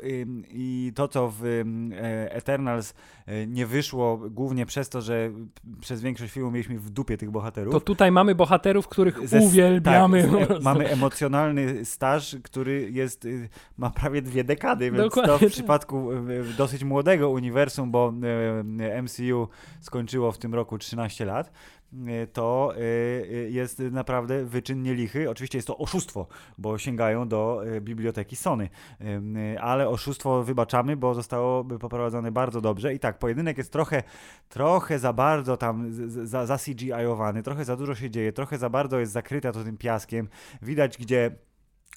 i 0.50 0.92
to, 0.94 1.08
co 1.08 1.32
w 1.38 1.44
e, 1.44 2.32
Eternals 2.34 2.94
y, 3.28 3.46
nie 3.46 3.66
wyszło 3.66 4.16
głównie 4.30 4.66
przez 4.66 4.88
to, 4.88 5.00
że 5.00 5.30
przez 5.80 6.00
większość 6.02 6.32
filmu 6.32 6.50
mieliśmy 6.50 6.78
w 6.78 6.90
dupie 6.90 7.16
tych 7.16 7.30
bohaterów. 7.30 7.72
To 7.74 7.80
tutaj 7.80 8.12
mamy 8.12 8.34
bohaterów, 8.34 8.88
których 8.88 9.28
Ze- 9.28 9.40
uwielbiamy. 9.40 10.22
tak, 10.22 10.30
po 10.30 10.36
z- 10.36 10.46
prostu. 10.46 10.64
mamy 10.64 10.88
emocjonalny 10.88 11.84
staż, 11.84 12.36
który 12.42 12.90
jest, 12.92 13.24
y, 13.24 13.48
ma 13.78 13.90
prawie 13.90 14.22
dwie 14.22 14.37
dekady, 14.44 14.90
więc 14.90 15.04
Dokładnie 15.04 15.32
to 15.32 15.38
tak. 15.38 15.48
w 15.48 15.52
przypadku 15.52 16.12
y, 16.12 16.44
dosyć 16.56 16.84
młodego 16.84 17.30
uniwersum, 17.30 17.90
bo 17.90 18.12
y, 18.98 19.02
MCU 19.02 19.48
skończyło 19.80 20.32
w 20.32 20.38
tym 20.38 20.54
roku 20.54 20.78
13 20.78 21.24
lat, 21.24 21.52
to 22.32 22.74
jest 23.48 23.78
naprawdę 23.78 24.44
wyczyn 24.44 24.82
nielichy. 24.82 25.30
Oczywiście 25.30 25.58
jest 25.58 25.68
to 25.68 25.78
oszustwo, 25.78 26.26
bo 26.58 26.78
sięgają 26.78 27.28
do 27.28 27.62
biblioteki 27.80 28.36
Sony, 28.36 28.68
ale 29.60 29.88
oszustwo 29.88 30.44
wybaczamy, 30.44 30.96
bo 30.96 31.14
zostało 31.14 31.64
poprowadzone 31.64 32.32
bardzo 32.32 32.60
dobrze 32.60 32.94
i 32.94 32.98
tak, 32.98 33.18
pojedynek 33.18 33.58
jest 33.58 33.72
trochę, 33.72 34.02
trochę 34.48 34.98
za 34.98 35.12
bardzo 35.12 35.56
tam 35.56 35.86
za, 36.26 36.46
za 36.46 36.56
CGI-owany, 36.56 37.42
trochę 37.42 37.64
za 37.64 37.76
dużo 37.76 37.94
się 37.94 38.10
dzieje, 38.10 38.32
trochę 38.32 38.58
za 38.58 38.70
bardzo 38.70 38.98
jest 38.98 39.12
zakryta 39.12 39.52
to 39.52 39.64
tym 39.64 39.76
piaskiem. 39.76 40.28
Widać, 40.62 40.98
gdzie 40.98 41.30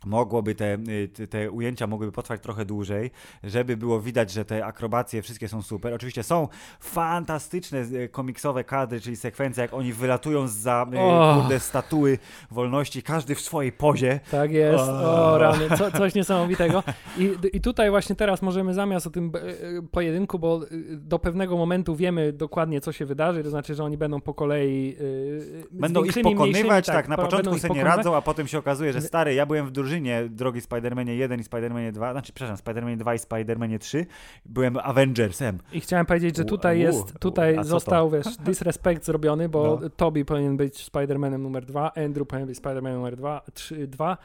mogłoby 0.05 0.55
te, 0.55 0.73
y, 0.89 1.07
te- 1.13 1.27
te 1.27 1.51
ujęcia 1.51 1.87
mogłyby 1.87 2.11
potrwać 2.11 2.41
trochę 2.41 2.65
dłużej, 2.65 3.11
żeby 3.43 3.77
było 3.77 4.01
widać, 4.01 4.31
że 4.31 4.45
te 4.45 4.65
akrobacje 4.65 5.21
wszystkie 5.21 5.47
są 5.47 5.61
super. 5.61 5.93
Oczywiście 5.93 6.23
są 6.23 6.47
fantastyczne 6.79 7.79
y, 7.79 8.09
komiksowe 8.09 8.63
kadry, 8.63 9.01
czyli 9.01 9.15
sekwencje, 9.15 9.61
jak 9.61 9.73
oni 9.73 9.93
wylatują 9.93 10.47
za 10.47 10.85
O. 10.97 11.35
kurde 11.41 11.59
statuły 11.59 12.17
wolności, 12.51 13.03
każdy 13.03 13.35
w 13.35 13.41
swojej 13.41 13.71
pozie. 13.71 14.19
Tak 14.31 14.51
jest, 14.51 14.83
O. 14.83 15.31
o 15.33 15.37
rany, 15.37 15.69
co, 15.77 15.91
coś 15.91 16.15
niesamowitego. 16.15 16.83
I, 17.17 17.31
I 17.53 17.61
tutaj 17.61 17.89
właśnie 17.89 18.15
teraz 18.15 18.41
możemy 18.41 18.73
zamiast 18.73 19.07
o 19.07 19.09
tym 19.09 19.31
e, 19.35 19.39
e, 19.39 19.81
pojedynku, 19.91 20.39
bo 20.39 20.61
e, 20.63 20.67
do 20.95 21.19
pewnego 21.19 21.57
momentu 21.57 21.95
wiemy 21.95 22.33
dokładnie, 22.33 22.81
co 22.81 22.91
się 22.91 23.05
wydarzy, 23.05 23.43
to 23.43 23.49
znaczy, 23.49 23.75
że 23.75 23.83
oni 23.83 23.97
będą 23.97 24.21
po 24.21 24.33
kolei... 24.33 24.95
Będą 25.71 26.03
ich 26.03 26.13
pokonywać, 26.15 26.49
mniejszymi, 26.49 26.81
tak, 26.85 27.07
na 27.07 27.15
po- 27.15 27.21
początku 27.23 27.59
sobie 27.59 27.75
nie 27.75 27.83
radzą, 27.83 28.15
a 28.15 28.21
potem 28.21 28.47
się 28.47 28.59
okazuje, 28.59 28.93
że 28.93 29.01
stary, 29.01 29.33
ja 29.33 29.45
byłem 29.45 29.65
w 29.67 29.71
drużynie 29.71 29.90
drogi 30.29 30.59
Spider-Manie 30.61 31.15
1 31.15 31.39
i 31.39 31.43
Spider-Manie 31.43 31.91
2, 31.91 32.11
znaczy, 32.11 32.33
przepraszam, 32.33 32.57
Spider-Manie 32.65 32.97
2 32.97 33.15
i 33.15 33.17
Spider-Manie 33.17 33.79
3, 33.79 34.05
byłem 34.45 34.77
Avengersem. 34.77 35.57
I 35.73 35.81
chciałem 35.81 36.05
powiedzieć, 36.05 36.37
że 36.37 36.45
tutaj 36.45 36.77
u- 36.77 36.79
jest, 36.81 37.15
u- 37.15 37.19
tutaj 37.19 37.57
został, 37.63 38.09
wiesz, 38.09 38.37
disrespect 38.45 39.05
zrobiony, 39.05 39.49
bo 39.49 39.79
No. 39.81 39.89
Toby 39.89 40.25
powinien 40.25 40.57
być 40.57 40.89
Spider-Manem 40.91 41.39
numer 41.39 41.65
dwa, 41.65 41.91
Andrew 42.05 42.27
powinien 42.27 42.47
być 42.47 42.59
Spider-Manem 42.59 42.93
numer 42.95 43.15
dwa, 43.17 43.41
trzy, 43.53 43.87
dwa, 43.87 44.17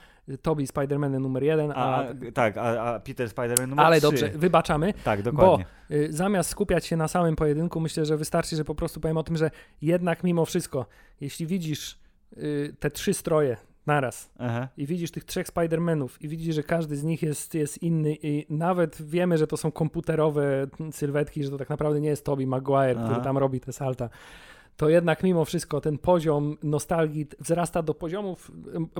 Toby 0.43 0.63
Spider-Manem 0.67 1.21
numer 1.21 1.43
jeden, 1.43 1.73
A, 1.75 1.75
a... 2.03 2.05
tak, 2.35 2.57
a, 2.59 2.83
a 2.95 3.01
Peter 3.01 3.29
Spider-Man 3.29 3.67
numer 3.69 3.87
Ale 3.87 3.97
3. 3.97 4.03
dobrze, 4.07 4.29
wybaczamy. 4.29 4.95
Tak, 5.05 5.23
dokładnie. 5.23 5.65
Y, 5.91 6.13
Zamiast 6.13 6.51
skupiać 6.51 6.87
się 6.87 6.97
na 6.97 7.09
samym 7.09 7.37
pojedynku, 7.37 7.81
myślę, 7.81 8.05
że 8.07 8.17
wystarczy, 8.17 8.57
że 8.57 8.65
po 8.65 8.75
prostu 8.75 9.01
powiem 9.01 9.17
o 9.17 9.23
tym, 9.23 9.37
że 9.37 9.51
jednak 9.83 10.25
mimo 10.25 10.45
wszystko, 10.45 10.87
jeśli 11.21 11.47
widzisz 11.47 11.99
y, 12.39 12.75
te 12.81 12.91
trzy 12.91 13.15
stroje 13.15 13.57
naraz 13.87 14.31
Aha. 14.39 14.69
i 14.77 14.87
widzisz 14.87 15.11
tych 15.11 15.25
trzech 15.25 15.47
Spider-Manów 15.47 16.09
i 16.21 16.29
widzisz, 16.29 16.55
że 16.55 16.63
każdy 16.63 16.97
z 16.97 17.05
nich 17.05 17.23
jest, 17.23 17.55
jest 17.55 17.83
inny 17.83 18.17
i 18.23 18.47
nawet 18.51 19.03
wiemy, 19.03 19.39
że 19.39 19.47
to 19.47 19.57
są 19.57 19.73
komputerowe 19.73 20.67
sylwetki, 20.93 21.45
że 21.45 21.51
to 21.51 21.59
tak 21.59 21.69
naprawdę 21.69 22.01
nie 22.01 22.09
jest 22.09 22.25
Tobey 22.25 22.47
Maguire, 22.47 22.95
który 22.95 23.15
Aha. 23.15 23.21
tam 23.21 23.39
robi 23.39 23.61
te 23.61 23.73
salta, 23.73 24.09
to 24.77 24.89
jednak 24.89 25.23
mimo 25.23 25.45
wszystko 25.45 25.81
ten 25.81 25.99
poziom 25.99 26.57
nostalgii 26.63 27.27
wzrasta 27.41 27.83
do 27.83 27.95
poziomów 27.95 28.51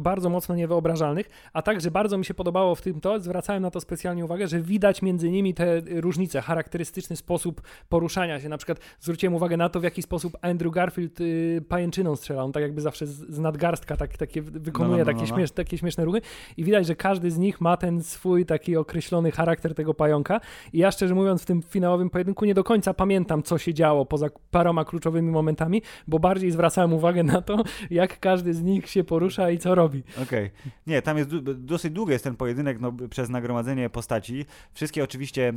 bardzo 0.01 0.31
mocno 0.31 0.55
niewyobrażalnych, 0.55 1.31
a 1.53 1.63
także 1.63 1.91
bardzo 1.91 2.19
mi 2.19 2.25
się 2.25 2.35
podobało 2.35 2.75
w 2.75 2.83
tym 2.83 3.01
to, 3.01 3.21
zwracałem 3.21 3.63
na 3.63 3.71
to 3.71 3.81
specjalnie 3.81 4.25
uwagę, 4.25 4.49
że 4.49 4.61
widać 4.61 5.03
między 5.03 5.31
nimi 5.31 5.55
te 5.55 5.81
różnice, 5.81 6.41
charakterystyczny 6.41 7.17
sposób 7.17 7.63
poruszania 7.89 8.41
się. 8.41 8.49
Na 8.49 8.59
przykład 8.59 8.79
zwróciłem 9.01 9.35
uwagę 9.35 9.57
na 9.57 9.69
to, 9.69 9.81
w 9.81 9.83
jaki 9.83 10.03
sposób 10.03 10.37
Andrew 10.43 10.73
Garfield 10.73 11.21
y, 11.21 11.65
pajęczyną 11.69 12.17
strzela. 12.17 12.45
On 12.45 12.53
tak 12.53 12.63
jakby 12.63 12.81
zawsze 12.81 13.07
z, 13.07 13.11
z 13.11 13.39
nadgarstka 13.39 13.97
tak, 13.97 14.17
takie 14.17 14.43
wykonuje 14.43 14.99
No, 14.99 15.05
no, 15.05 15.13
no, 15.13 15.19
takie, 15.19 15.31
no, 15.31 15.31
no. 15.31 15.37
Śmiesz, 15.37 15.51
takie 15.51 15.79
śmieszne 15.79 16.05
ruchy 16.05 16.21
i 16.57 16.65
widać, 16.65 16.87
że 16.87 16.97
każdy 16.97 17.31
z 17.31 17.39
nich 17.39 17.61
ma 17.61 17.77
ten 17.77 18.03
swój 18.03 18.47
taki 18.47 18.77
określony 18.77 19.33
charakter 19.33 19.75
tego 19.75 19.95
pająka 19.95 20.41
i 20.73 20.79
ja 20.79 20.91
szczerze 20.91 21.15
mówiąc 21.15 21.43
w 21.43 21.47
tym 21.47 21.63
finałowym 21.63 22.11
pojedynku 22.11 22.45
nie 22.45 22.55
do 22.55 22.65
końca 22.65 22.95
pamiętam, 22.95 23.43
co 23.43 23.59
się 23.59 23.75
działo 23.75 24.07
poza 24.07 24.27
paroma 24.51 24.85
kluczowymi 24.85 25.31
momentami, 25.31 25.66
bo 26.09 26.19
bardziej 26.19 26.51
zwracałem 26.51 26.93
uwagę 26.93 27.23
na 27.23 27.43
to, 27.43 27.65
jak 27.91 28.21
każdy 28.21 28.55
z 28.55 28.63
nich 28.63 28.89
się 28.89 29.05
porusza 29.05 29.51
i 29.51 29.59
co 29.59 29.75
robi. 29.75 30.03
Okej. 30.23 30.51
Nie, 30.87 31.03
tam 31.03 31.19
jest 31.19 31.31
dosyć 31.55 31.93
długi 31.93 32.13
jest 32.13 32.25
ten 32.25 32.37
pojedynek 32.37 32.81
no, 32.81 32.93
przez 33.11 33.29
nagromadzenie 33.29 33.91
postaci. 33.91 34.45
Wszystkie 34.73 35.05
oczywiście 35.05 35.49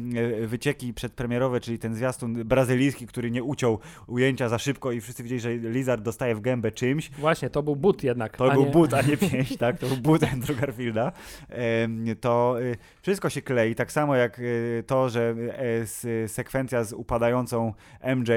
e, 0.42 0.48
wycieki 0.48 0.94
przedpremierowe, 0.94 1.60
czyli 1.60 1.80
ten 1.80 1.96
zwiastun 1.96 2.34
brazylijski, 2.44 3.08
który 3.08 3.32
nie 3.32 3.44
uciął 3.44 3.80
ujęcia 4.08 4.50
za 4.50 4.58
szybko 4.58 4.92
i 4.92 5.02
wszyscy 5.02 5.24
widzieli, 5.24 5.42
że 5.42 5.58
Lizard 5.58 6.02
dostaje 6.04 6.36
w 6.36 6.42
gębę 6.42 6.72
czymś. 6.72 7.10
Właśnie, 7.10 7.50
to 7.50 7.64
był 7.64 7.76
but 7.76 8.04
jednak. 8.04 8.38
To 8.38 8.52
był 8.52 8.66
nie... 8.66 8.72
but, 8.72 8.94
a 8.94 9.02
nie 9.02 9.18
pięść, 9.18 9.58
tak? 9.58 9.80
To 9.80 9.88
był 9.88 9.98
but 9.98 10.24
Andrew 10.34 10.60
Garfielda. 10.60 11.12
To 12.22 12.56
y, 12.62 12.76
wszystko 13.02 13.30
się 13.30 13.42
klei, 13.42 13.76
tak 13.76 13.92
samo 13.92 14.16
jak 14.16 14.40
y, 14.40 14.84
to, 14.88 15.10
że 15.10 15.36
s- 15.82 16.08
sekwencja 16.28 16.84
z 16.84 16.94
upadającą 16.94 17.74
MJ, 18.16 18.32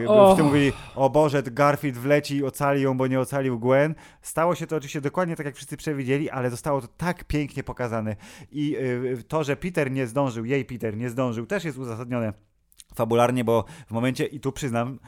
y, 0.00 0.08
O. 0.08 0.34
w 0.34 0.36
tym 0.36 0.46
mówili, 0.46 0.67
o 0.94 1.10
Boże, 1.10 1.42
Garfield 1.42 1.98
wleci 1.98 2.36
i 2.36 2.44
ocali 2.44 2.82
ją, 2.82 2.96
bo 2.96 3.06
nie 3.06 3.20
ocalił 3.20 3.58
Gwen. 3.58 3.94
Stało 4.22 4.54
się 4.54 4.66
to 4.66 4.76
oczywiście 4.76 5.00
dokładnie 5.00 5.36
tak, 5.36 5.46
jak 5.46 5.56
wszyscy 5.56 5.76
przewidzieli, 5.76 6.30
ale 6.30 6.50
zostało 6.50 6.80
to 6.80 6.88
tak 6.96 7.24
pięknie 7.24 7.62
pokazane. 7.62 8.16
I 8.52 8.76
y, 8.76 9.24
to, 9.28 9.44
że 9.44 9.56
Peter 9.56 9.90
nie 9.90 10.06
zdążył, 10.06 10.44
jej 10.44 10.64
Peter 10.64 10.96
nie 10.96 11.10
zdążył, 11.10 11.46
też 11.46 11.64
jest 11.64 11.78
uzasadnione 11.78 12.32
fabularnie, 12.94 13.44
bo 13.44 13.64
w 13.86 13.90
momencie, 13.90 14.26
i 14.26 14.40
tu 14.40 14.52
przyznam, 14.52 14.98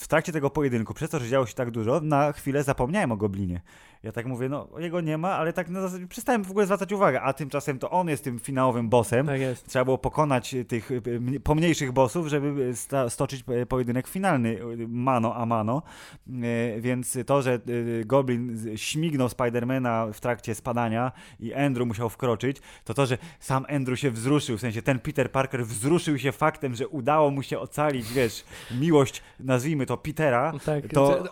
w 0.00 0.08
trakcie 0.08 0.32
tego 0.32 0.50
pojedynku, 0.50 0.94
przez 0.94 1.10
to, 1.10 1.18
że 1.18 1.28
działo 1.28 1.46
się 1.46 1.54
tak 1.54 1.70
dużo, 1.70 2.00
na 2.00 2.32
chwilę 2.32 2.62
zapomniałem 2.64 3.12
o 3.12 3.16
Goblinie. 3.16 3.60
Ja 4.02 4.12
tak 4.12 4.26
mówię, 4.26 4.48
no 4.48 4.68
jego 4.78 5.00
nie 5.00 5.18
ma, 5.18 5.32
ale 5.32 5.52
tak 5.52 5.68
na 5.68 5.80
zasadzie 5.80 6.06
przestałem 6.06 6.44
w 6.44 6.50
ogóle 6.50 6.66
zwracać 6.66 6.92
uwagę, 6.92 7.22
a 7.22 7.32
tymczasem 7.32 7.78
to 7.78 7.90
on 7.90 8.08
jest 8.08 8.24
tym 8.24 8.38
finałowym 8.38 8.88
bossem. 8.88 9.26
Tak 9.26 9.40
jest. 9.40 9.66
Trzeba 9.68 9.84
było 9.84 9.98
pokonać 9.98 10.54
tych 10.68 10.90
y, 10.90 11.02
m- 11.06 11.34
pomniejszych 11.44 11.92
bossów, 11.92 12.26
żeby 12.26 12.76
sta- 12.76 13.10
stoczyć 13.10 13.44
e, 13.48 13.66
pojedynek 13.66 14.08
finalny 14.08 14.58
mano 14.88 15.34
a 15.36 15.46
mano. 15.46 15.82
E, 16.28 16.80
Więc 16.80 17.18
to, 17.26 17.42
że 17.42 17.60
Goblin 18.06 18.58
śmignął 18.76 19.28
Spidermana 19.28 20.06
w 20.12 20.20
trakcie 20.20 20.54
spadania 20.54 21.12
i 21.40 21.54
Andrew 21.54 21.88
musiał 21.88 22.08
wkroczyć, 22.10 22.56
to 22.84 22.94
to, 22.94 23.06
że 23.06 23.18
sam 23.40 23.66
Andrew 23.68 24.00
się 24.00 24.10
wzruszył, 24.10 24.56
w 24.56 24.60
sensie 24.60 24.82
ten 24.82 24.98
Peter 24.98 25.30
Parker 25.32 25.66
wzruszył 25.66 26.18
się 26.18 26.32
faktem, 26.32 26.74
że 26.74 26.88
udało 26.88 27.30
mu 27.30 27.42
się 27.42 27.58
ocalić, 27.58 28.12
wiesz, 28.12 28.44
miłość, 28.80 29.22
nazwijmy 29.40 29.73
to 29.86 29.96
Petera, 29.96 30.52
Tak, 30.64 30.88
to... 30.88 31.06
że, 31.06 31.30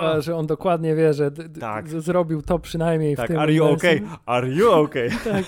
a, 0.00 0.20
że 0.20 0.36
on 0.36 0.46
dokładnie 0.46 0.94
wie, 0.94 1.14
że 1.14 1.30
Tak. 1.60 1.88
zrobił 1.88 2.42
to 2.42 2.58
przynajmniej 2.58 3.14
w 3.14 3.18
Tak, 3.18 3.28
tym 3.28 3.38
are 3.38 3.52
you 3.52 3.64
okay? 3.64 4.02
Are 4.26 4.48
you 4.48 4.70
okay? 4.70 5.10
Tak. 5.24 5.44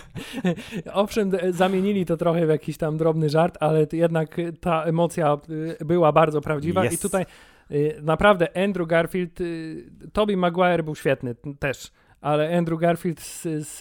Owszem, 0.92 1.32
zamienili 1.50 2.06
to 2.06 2.16
trochę 2.16 2.46
w 2.46 2.48
jakiś 2.48 2.76
tam 2.76 2.96
drobny 2.96 3.28
żart, 3.28 3.56
ale 3.60 3.86
jednak 3.92 4.36
ta 4.60 4.82
emocja 4.84 5.38
y, 5.80 5.84
była 5.84 6.12
bardzo 6.12 6.40
prawdziwa 6.40 6.84
Yes. 6.84 6.92
i 6.92 6.98
tutaj 6.98 7.26
y, 7.70 7.94
naprawdę 8.02 8.56
Andrew 8.64 8.88
Garfield, 8.88 9.40
y, 9.40 9.84
Tobey 10.12 10.36
Maguire 10.36 10.82
był 10.84 10.94
świetny 10.94 11.34
też, 11.58 11.92
ale 12.22 12.58
Andrew 12.58 12.80
Garfield, 12.80 13.20
z, 13.20 13.42
z, 13.42 13.78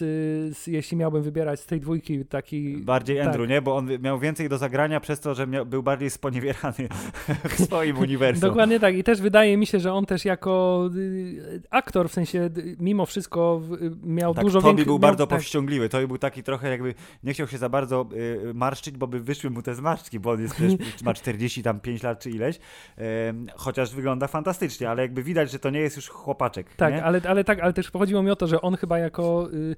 z, 0.58 0.66
jeśli 0.66 0.96
miałbym 0.96 1.22
wybierać 1.22 1.60
z 1.60 1.66
tej 1.66 1.80
dwójki 1.80 2.24
taki... 2.24 2.76
Bardziej 2.76 3.16
tak. 3.16 3.26
Andrew, 3.26 3.48
nie? 3.48 3.62
Bo 3.62 3.76
on 3.76 3.88
miał 4.02 4.18
więcej 4.18 4.48
do 4.48 4.58
zagrania 4.58 5.00
przez 5.00 5.20
to, 5.20 5.34
że 5.34 5.46
miał, 5.46 5.66
był 5.66 5.82
bardziej 5.82 6.10
sponiewierany 6.10 6.88
w 7.58 7.64
swoim 7.64 7.98
uniwersum. 7.98 8.40
Dokładnie 8.40 8.80
tak 8.80 8.94
i 8.94 9.04
też 9.04 9.20
wydaje 9.20 9.56
mi 9.56 9.66
się, 9.66 9.80
że 9.80 9.92
on 9.92 10.06
też 10.06 10.24
jako 10.24 10.84
y, 10.96 11.62
aktor, 11.70 12.08
w 12.08 12.12
sensie 12.12 12.38
y, 12.38 12.76
mimo 12.80 13.06
wszystko 13.06 13.62
y, 13.82 13.90
miał 14.02 14.34
tak, 14.34 14.44
dużo 14.44 14.60
Toby 14.60 14.68
większy... 14.68 14.84
był 14.84 14.94
miał, 14.94 14.98
bardzo 14.98 15.26
tak, 15.26 15.38
powściągliwy. 15.38 15.88
Toby 15.88 16.08
był 16.08 16.18
taki 16.18 16.42
trochę 16.42 16.70
jakby, 16.70 16.94
nie 17.24 17.32
chciał 17.32 17.48
się 17.48 17.58
za 17.58 17.68
bardzo 17.68 18.06
y, 18.12 18.54
marszczyć, 18.54 18.96
bo 18.96 19.06
by 19.06 19.20
wyszły 19.20 19.50
mu 19.50 19.62
te 19.62 19.74
zmarszczki, 19.74 20.20
bo 20.20 20.30
on 20.30 20.42
jest 20.42 20.54
przecież, 20.54 21.02
ma 21.04 21.14
40 21.14 21.62
tam 21.62 21.80
5 21.80 22.02
lat 22.02 22.20
czy 22.20 22.30
ileś. 22.30 22.58
Em, 22.96 23.46
chociaż 23.56 23.94
wygląda 23.94 24.26
fantastycznie, 24.26 24.90
ale 24.90 25.02
jakby 25.02 25.22
widać, 25.22 25.50
że 25.50 25.58
to 25.58 25.70
nie 25.70 25.80
jest 25.80 25.96
już 25.96 26.08
chłopaczek. 26.08 26.74
Tak, 26.76 26.94
nie? 26.94 27.04
ale, 27.04 27.20
ale 27.28 27.44
tak, 27.44 27.60
ale 27.60 27.72
też 27.72 27.90
chodziło 27.90 28.22
mi 28.22 28.31
to, 28.36 28.46
że 28.46 28.60
on 28.60 28.76
chyba 28.76 28.98
jako, 28.98 29.48
y, 29.52 29.76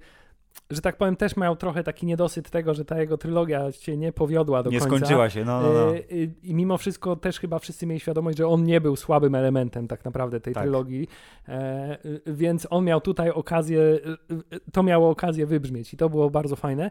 że 0.70 0.81
tak 0.81 0.97
powiem, 0.97 1.16
też 1.16 1.36
miał 1.36 1.56
trochę 1.56 1.82
taki 1.85 2.06
niedosyt 2.06 2.51
tego, 2.51 2.74
że 2.74 2.85
ta 2.85 3.01
jego 3.01 3.18
trylogia 3.18 3.72
się 3.72 3.97
nie 3.97 4.12
powiodła 4.12 4.62
do 4.62 4.70
nie 4.70 4.78
końca. 4.81 4.97
skończyła 4.97 5.31
się, 5.31 5.44
no, 5.44 5.60
no, 5.62 5.72
no. 5.72 5.94
Y, 5.94 5.98
y, 6.12 6.31
I 6.43 6.55
mimo 6.55 6.78
wszystko 6.78 7.16
też 7.16 7.40
chyba 7.40 7.59
wszyscy 7.59 7.86
mieli 7.86 8.01
świadomość, 8.01 8.39
że 8.39 8.47
on 8.47 8.64
nie 8.64 8.81
był 8.81 8.97
słabym 8.97 9.35
elementem 9.35 9.89
tak 9.89 10.05
naprawdę 10.05 10.40
tej 10.40 10.55
Tak. 10.55 10.62
trylogii, 10.62 11.09
e, 11.48 11.98
więc 12.26 12.66
on 12.70 12.85
miał 12.85 13.01
tutaj 13.01 13.31
okazję, 13.31 13.81
to 14.72 14.82
miało 14.82 15.10
okazję 15.10 15.47
wybrzmieć 15.47 15.94
i 15.94 15.97
to 15.97 16.09
było 16.10 16.31
bardzo 16.31 16.56
fajne. 16.56 16.90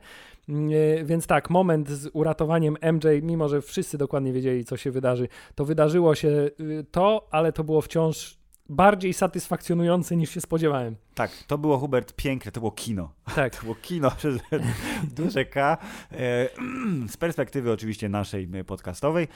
Więc 1.03 1.27
tak, 1.27 1.49
moment 1.49 1.89
z 1.89 2.09
uratowaniem 2.13 2.77
MJ, 2.93 3.07
mimo 3.21 3.49
że 3.49 3.61
wszyscy 3.61 3.97
dokładnie 3.97 4.33
wiedzieli, 4.33 4.65
co 4.65 4.77
się 4.77 4.91
wydarzy, 4.91 5.27
to 5.55 5.65
wydarzyło 5.65 6.15
się 6.15 6.49
to, 6.91 7.27
ale 7.31 7.51
to 7.53 7.63
było 7.63 7.81
wciąż 7.81 8.42
bardziej 8.69 9.13
satysfakcjonujące 9.13 10.15
niż 10.15 10.29
się 10.29 10.41
spodziewałem. 10.41 10.95
Tak, 11.15 11.31
to 11.47 11.57
było 11.57 11.77
Hubert 11.77 12.13
piękne, 12.15 12.51
to 12.51 12.59
było 12.59 12.71
kino. 12.71 13.11
Tak. 13.35 13.53
To 13.57 13.61
było 13.61 13.75
kino 13.75 14.11
przez 14.17 14.39
duże 15.15 15.45
K. 15.45 15.77
E, 16.11 16.17
z 17.13 17.17
perspektywy 17.17 17.71
oczywiście 17.71 18.09
naszej 18.09 18.49
e, 18.53 18.63
podcastowej. 18.63 19.27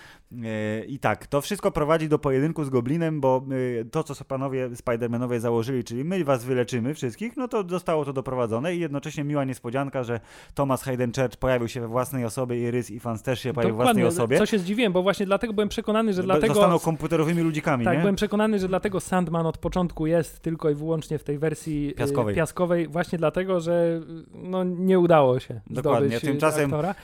E, 0.43 0.85
I 0.85 0.99
tak, 0.99 1.27
to 1.27 1.41
wszystko 1.41 1.71
prowadzi 1.71 2.09
do 2.09 2.19
pojedynku 2.19 2.63
z 2.63 2.69
Goblinem, 2.69 3.21
bo 3.21 3.45
to, 3.91 4.03
co 4.03 4.25
panowie 4.25 4.69
Spider-Manowie 4.69 5.39
założyli, 5.39 5.83
czyli 5.83 6.03
my 6.03 6.23
was 6.23 6.45
wyleczymy 6.45 6.93
wszystkich, 6.93 7.37
no 7.37 7.47
to 7.47 7.63
zostało 7.69 8.05
to 8.05 8.13
doprowadzone 8.13 8.75
i 8.75 8.79
jednocześnie 8.79 9.23
miła 9.23 9.43
niespodzianka, 9.43 10.03
że 10.03 10.19
Thomas 10.53 10.83
Hayden 10.83 11.11
Church 11.11 11.37
pojawił 11.37 11.67
się 11.67 11.81
we 11.81 11.87
własnej 11.87 12.25
osobie 12.25 12.59
i 12.61 12.71
Rys 12.71 12.91
Evans 12.91 13.23
też 13.23 13.39
się 13.39 13.53
pojawił 13.53 13.77
we 13.77 13.83
własnej 13.83 14.05
osobie. 14.05 14.37
co 14.37 14.45
się 14.45 14.59
zdziwiłem, 14.59 14.93
bo 14.93 15.03
właśnie 15.03 15.25
dlatego 15.25 15.53
byłem 15.53 15.69
przekonany, 15.69 16.13
że 16.13 16.23
dlatego... 16.23 16.53
Zostaną 16.53 16.79
komputerowymi 16.79 17.41
ludzikami, 17.41 17.85
Tak, 17.85 17.93
nie? 17.93 17.99
byłem 17.99 18.15
przekonany, 18.15 18.59
że 18.59 18.67
dlatego 18.67 18.99
Sandman 19.17 19.45
od 19.45 19.57
początku 19.57 20.07
jest 20.07 20.39
tylko 20.39 20.69
i 20.69 20.75
wyłącznie 20.75 21.17
w 21.17 21.23
tej 21.23 21.37
wersji 21.37 21.89
y, 21.91 21.93
Piaskowej. 21.93 22.35
piaskowej 22.35 22.87
właśnie 22.87 23.17
dlatego, 23.17 23.59
że 23.59 24.01
y, 24.09 24.23
no, 24.33 24.63
nie 24.63 24.99
udało 24.99 25.39
się 25.39 25.61
Dokładnie, 25.69 26.17
y, 26.17 26.21
tymczasem- 26.21 26.65
aktora. 26.65 26.95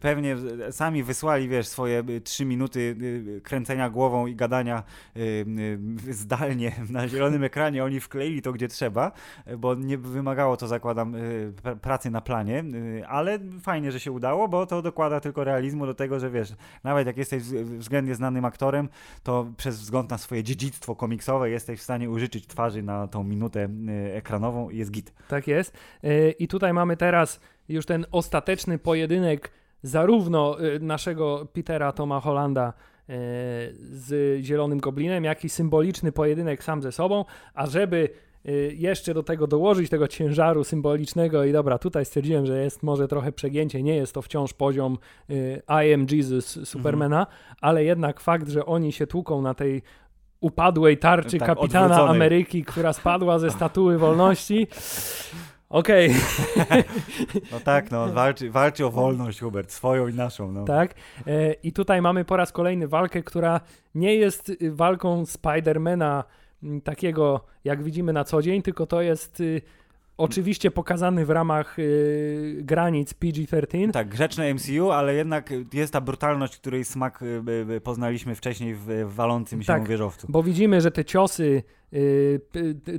Pewnie 0.00 0.36
sami 0.70 1.02
wysłali, 1.02 1.48
wiesz, 1.48 1.68
swoje 1.68 2.04
trzy 2.24 2.44
minuty 2.44 2.96
kręcenia 3.42 3.90
głową 3.90 4.26
i 4.26 4.34
gadania 4.34 4.82
zdalnie 6.10 6.72
na 6.90 7.08
zielonym 7.08 7.44
ekranie. 7.44 7.84
Oni 7.84 8.00
wkleili 8.00 8.42
to, 8.42 8.52
gdzie 8.52 8.68
trzeba, 8.68 9.12
bo 9.58 9.74
nie 9.74 9.98
wymagało 9.98 10.56
to, 10.56 10.66
zakładam, 10.66 11.12
pr- 11.62 11.76
pracy 11.76 12.10
na 12.10 12.20
planie, 12.20 12.64
ale 13.08 13.38
fajnie, 13.62 13.92
że 13.92 14.00
się 14.00 14.12
udało, 14.12 14.48
bo 14.48 14.66
to 14.66 14.82
dokłada 14.82 15.20
tylko 15.20 15.44
realizmu 15.44 15.86
do 15.86 15.94
tego, 15.94 16.20
że 16.20 16.30
wiesz, 16.30 16.52
nawet 16.84 17.06
jak 17.06 17.16
jesteś 17.16 17.42
względnie 17.42 18.14
znanym 18.14 18.44
aktorem, 18.44 18.88
to 19.22 19.46
przez 19.56 19.80
wzgląd 19.80 20.10
na 20.10 20.18
swoje 20.18 20.42
dziedzictwo 20.44 20.96
komiksowe 20.96 21.45
jesteś 21.50 21.80
w 21.80 21.82
stanie 21.82 22.10
użyczyć 22.10 22.46
twarzy 22.46 22.82
na 22.82 23.08
tą 23.08 23.24
minutę 23.24 23.68
y, 24.08 24.14
ekranową 24.14 24.70
i 24.70 24.78
jest 24.78 24.90
git. 24.90 25.12
Tak 25.28 25.46
jest. 25.46 25.76
Y, 26.04 26.34
I 26.38 26.48
tutaj 26.48 26.72
mamy 26.72 26.96
teraz 26.96 27.40
już 27.68 27.86
ten 27.86 28.06
ostateczny 28.12 28.78
pojedynek 28.78 29.50
zarówno 29.82 30.64
y, 30.64 30.80
naszego 30.80 31.46
Petera 31.52 31.92
Toma 31.92 32.20
Hollanda 32.20 32.72
z 33.78 34.40
Zielonym 34.44 34.80
Goblinem, 34.80 35.24
jak 35.24 35.44
i 35.44 35.48
symboliczny 35.48 36.12
pojedynek 36.12 36.64
sam 36.64 36.82
ze 36.82 36.92
sobą, 36.92 37.24
a 37.54 37.66
żeby 37.66 38.08
jeszcze 38.76 39.14
do 39.14 39.22
tego 39.22 39.46
dołożyć 39.46 39.90
tego 39.90 40.08
ciężaru 40.08 40.64
symbolicznego 40.64 41.44
i 41.44 41.52
dobra, 41.52 41.78
tutaj 41.78 42.04
stwierdziłem, 42.04 42.46
że 42.46 42.62
jest 42.64 42.82
może 42.82 43.08
trochę 43.08 43.32
przegięcie, 43.32 43.82
nie 43.82 43.96
jest 43.96 44.14
to 44.14 44.22
wciąż 44.22 44.52
poziom 44.52 44.98
I 45.68 45.92
am 45.92 46.06
Jesus 46.10 46.68
Supermana, 46.68 47.26
ale 47.60 47.84
jednak 47.84 48.20
fakt, 48.20 48.48
że 48.48 48.66
oni 48.66 48.92
się 48.92 49.06
tłuką 49.06 49.42
na 49.42 49.54
tej 49.54 49.82
upadłej 50.40 50.98
tarczy 50.98 51.38
Tak, 51.38 51.48
kapitana 51.48 51.86
odwróconej. 51.86 52.16
Ameryki, 52.16 52.64
która 52.64 52.92
spadła 52.92 53.38
ze 53.38 53.50
statuły 53.50 53.98
wolności. 53.98 54.66
Okej, 55.68 56.14
No 57.52 57.60
tak, 57.60 57.90
no, 57.90 58.12
walczy, 58.12 58.50
walczy 58.50 58.86
o 58.86 58.90
wolność, 58.90 59.40
Hubert, 59.40 59.72
swoją 59.72 60.08
i 60.08 60.14
naszą. 60.14 60.52
No. 60.52 60.64
tak. 60.64 60.94
E, 61.26 61.52
I 61.52 61.72
tutaj 61.72 62.02
mamy 62.02 62.24
po 62.24 62.36
raz 62.36 62.52
kolejny 62.52 62.88
walkę, 62.88 63.22
która 63.22 63.60
nie 63.94 64.14
jest 64.14 64.48
y, 64.48 64.56
walką 64.72 65.26
Spidermana 65.26 66.24
takiego, 66.84 67.44
jak 67.64 67.82
widzimy 67.82 68.12
na 68.12 68.24
co 68.24 68.42
dzień, 68.42 68.62
tylko 68.62 68.86
to 68.86 69.02
jest 69.02 69.40
y, 69.40 69.62
oczywiście 70.18 70.70
pokazany 70.70 71.26
w 71.26 71.30
ramach 71.30 71.78
y, 71.78 72.58
granic 72.62 73.14
PG-13. 73.14 73.92
Tak, 73.92 74.08
grzeczne 74.08 74.54
MCU, 74.54 74.90
ale 74.90 75.14
jednak 75.14 75.52
jest 75.72 75.92
ta 75.92 76.00
brutalność, 76.00 76.56
której 76.56 76.84
smak 76.84 77.22
y, 77.22 77.42
y, 77.76 77.80
poznaliśmy 77.80 78.34
wcześniej 78.34 78.74
w, 78.74 78.86
w 78.86 79.14
walącym 79.14 79.62
się 79.62 79.66
Tak. 79.66 79.88
wieżowcu. 79.88 80.26
Bo 80.30 80.42
widzimy, 80.42 80.80
że 80.80 80.90
te 80.90 81.04
ciosy 81.04 81.62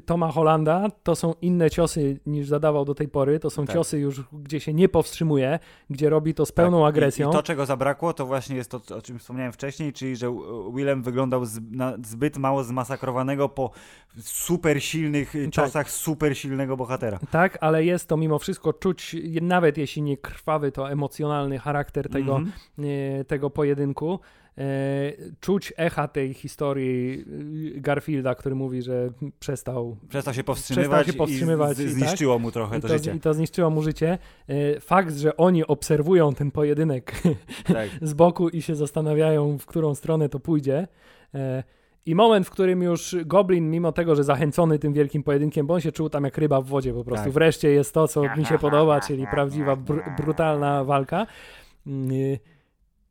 Toma 0.05 0.31
Hollanda 0.31 0.87
to 1.03 1.15
są 1.15 1.33
inne 1.41 1.69
ciosy 1.69 2.19
niż 2.25 2.47
zadawał 2.47 2.85
do 2.85 2.95
tej 2.95 3.07
pory. 3.07 3.39
To 3.39 3.49
są 3.49 3.65
Tak. 3.65 3.75
ciosy 3.75 3.99
już, 3.99 4.21
gdzie 4.33 4.59
się 4.59 4.73
nie 4.73 4.89
powstrzymuje, 4.89 5.59
gdzie 5.89 6.09
robi 6.09 6.33
to 6.33 6.45
z 6.45 6.51
pełną 6.51 6.79
Tak, 6.81 6.89
agresją. 6.89 7.27
I, 7.27 7.31
I 7.31 7.33
to, 7.33 7.43
czego 7.43 7.65
zabrakło, 7.65 8.13
to 8.13 8.25
właśnie 8.25 8.55
jest 8.55 8.71
to, 8.71 8.81
o 8.97 9.01
czym 9.01 9.19
wspomniałem 9.19 9.51
wcześniej, 9.53 9.93
czyli 9.93 10.15
że 10.15 10.27
y, 10.27 10.31
Willem 10.75 11.03
wyglądał 11.03 11.45
z, 11.45 11.59
na, 11.71 11.93
zbyt 12.05 12.37
mało 12.37 12.63
zmasakrowanego 12.63 13.49
po 13.49 13.71
super 14.21 14.83
silnych 14.83 15.35
y, 15.35 15.43
Tak. 15.45 15.53
ciosach 15.53 15.89
super 15.91 16.37
silnego 16.37 16.77
bohatera. 16.77 17.19
Tak, 17.31 17.57
ale 17.61 17.85
jest 17.85 18.07
to 18.09 18.17
mimo 18.17 18.39
wszystko 18.39 18.73
czuć, 18.73 19.15
nawet 19.41 19.77
jeśli 19.77 20.01
nie 20.01 20.17
krwawy, 20.17 20.71
to 20.71 20.91
emocjonalny 20.91 21.59
charakter 21.59 22.09
tego, 22.09 22.35
Mhm. 22.37 22.53
e, 23.19 23.23
tego 23.25 23.49
pojedynku. 23.49 24.19
E, 24.57 25.13
czuć 25.39 25.73
echa 25.77 26.07
tej 26.07 26.33
historii 26.33 27.25
e, 27.77 27.81
Garfielda, 27.81 28.35
który 28.35 28.55
mówi, 28.55 28.81
że 28.81 29.09
przestał 29.39 29.97
Przestał 30.09 30.33
się 30.33 30.43
powstrzymywać, 30.43 31.07
się 31.07 31.13
powstrzymywać 31.13 31.79
i, 31.79 31.83
tak. 31.83 31.91
zniszczyło 31.91 32.39
mu 32.39 32.51
trochę 32.51 32.77
i 32.77 32.81
to, 32.81 32.87
to, 32.87 32.93
życie. 32.93 33.15
i 33.15 33.19
to 33.19 33.33
zniszczyło 33.33 33.69
mu 33.69 33.81
życie. 33.81 34.17
E, 34.47 34.79
Fakt, 34.79 35.15
że 35.15 35.37
oni 35.37 35.67
obserwują 35.67 36.33
ten 36.33 36.51
pojedynek 36.51 37.21
Tak. 37.73 37.89
z 38.01 38.13
boku 38.13 38.49
i 38.49 38.61
się 38.61 38.75
zastanawiają, 38.75 39.57
w 39.57 39.65
którą 39.65 39.95
stronę 39.95 40.29
to 40.29 40.39
pójdzie. 40.39 40.87
E, 41.35 41.63
I 42.05 42.15
moment, 42.15 42.47
w 42.47 42.49
którym 42.49 42.83
już 42.83 43.15
Goblin, 43.25 43.71
mimo 43.71 43.91
tego, 43.91 44.15
że 44.15 44.23
zachęcony 44.23 44.79
tym 44.79 44.93
wielkim 44.93 45.23
pojedynkiem, 45.23 45.67
bo 45.67 45.73
on 45.73 45.81
się 45.81 45.91
czuł 45.91 46.09
tam 46.09 46.23
jak 46.23 46.37
ryba 46.37 46.61
w 46.61 46.65
wodzie 46.65 46.93
po 46.93 47.03
prostu. 47.03 47.23
Tak. 47.25 47.33
Wreszcie 47.33 47.69
jest 47.69 47.93
to, 47.93 48.07
co 48.07 48.35
mi 48.37 48.45
się 48.45 48.59
podoba, 48.59 49.01
czyli 49.01 49.27
prawdziwa, 49.27 49.75
br- 49.75 50.15
brutalna 50.17 50.83
walka. 50.83 51.27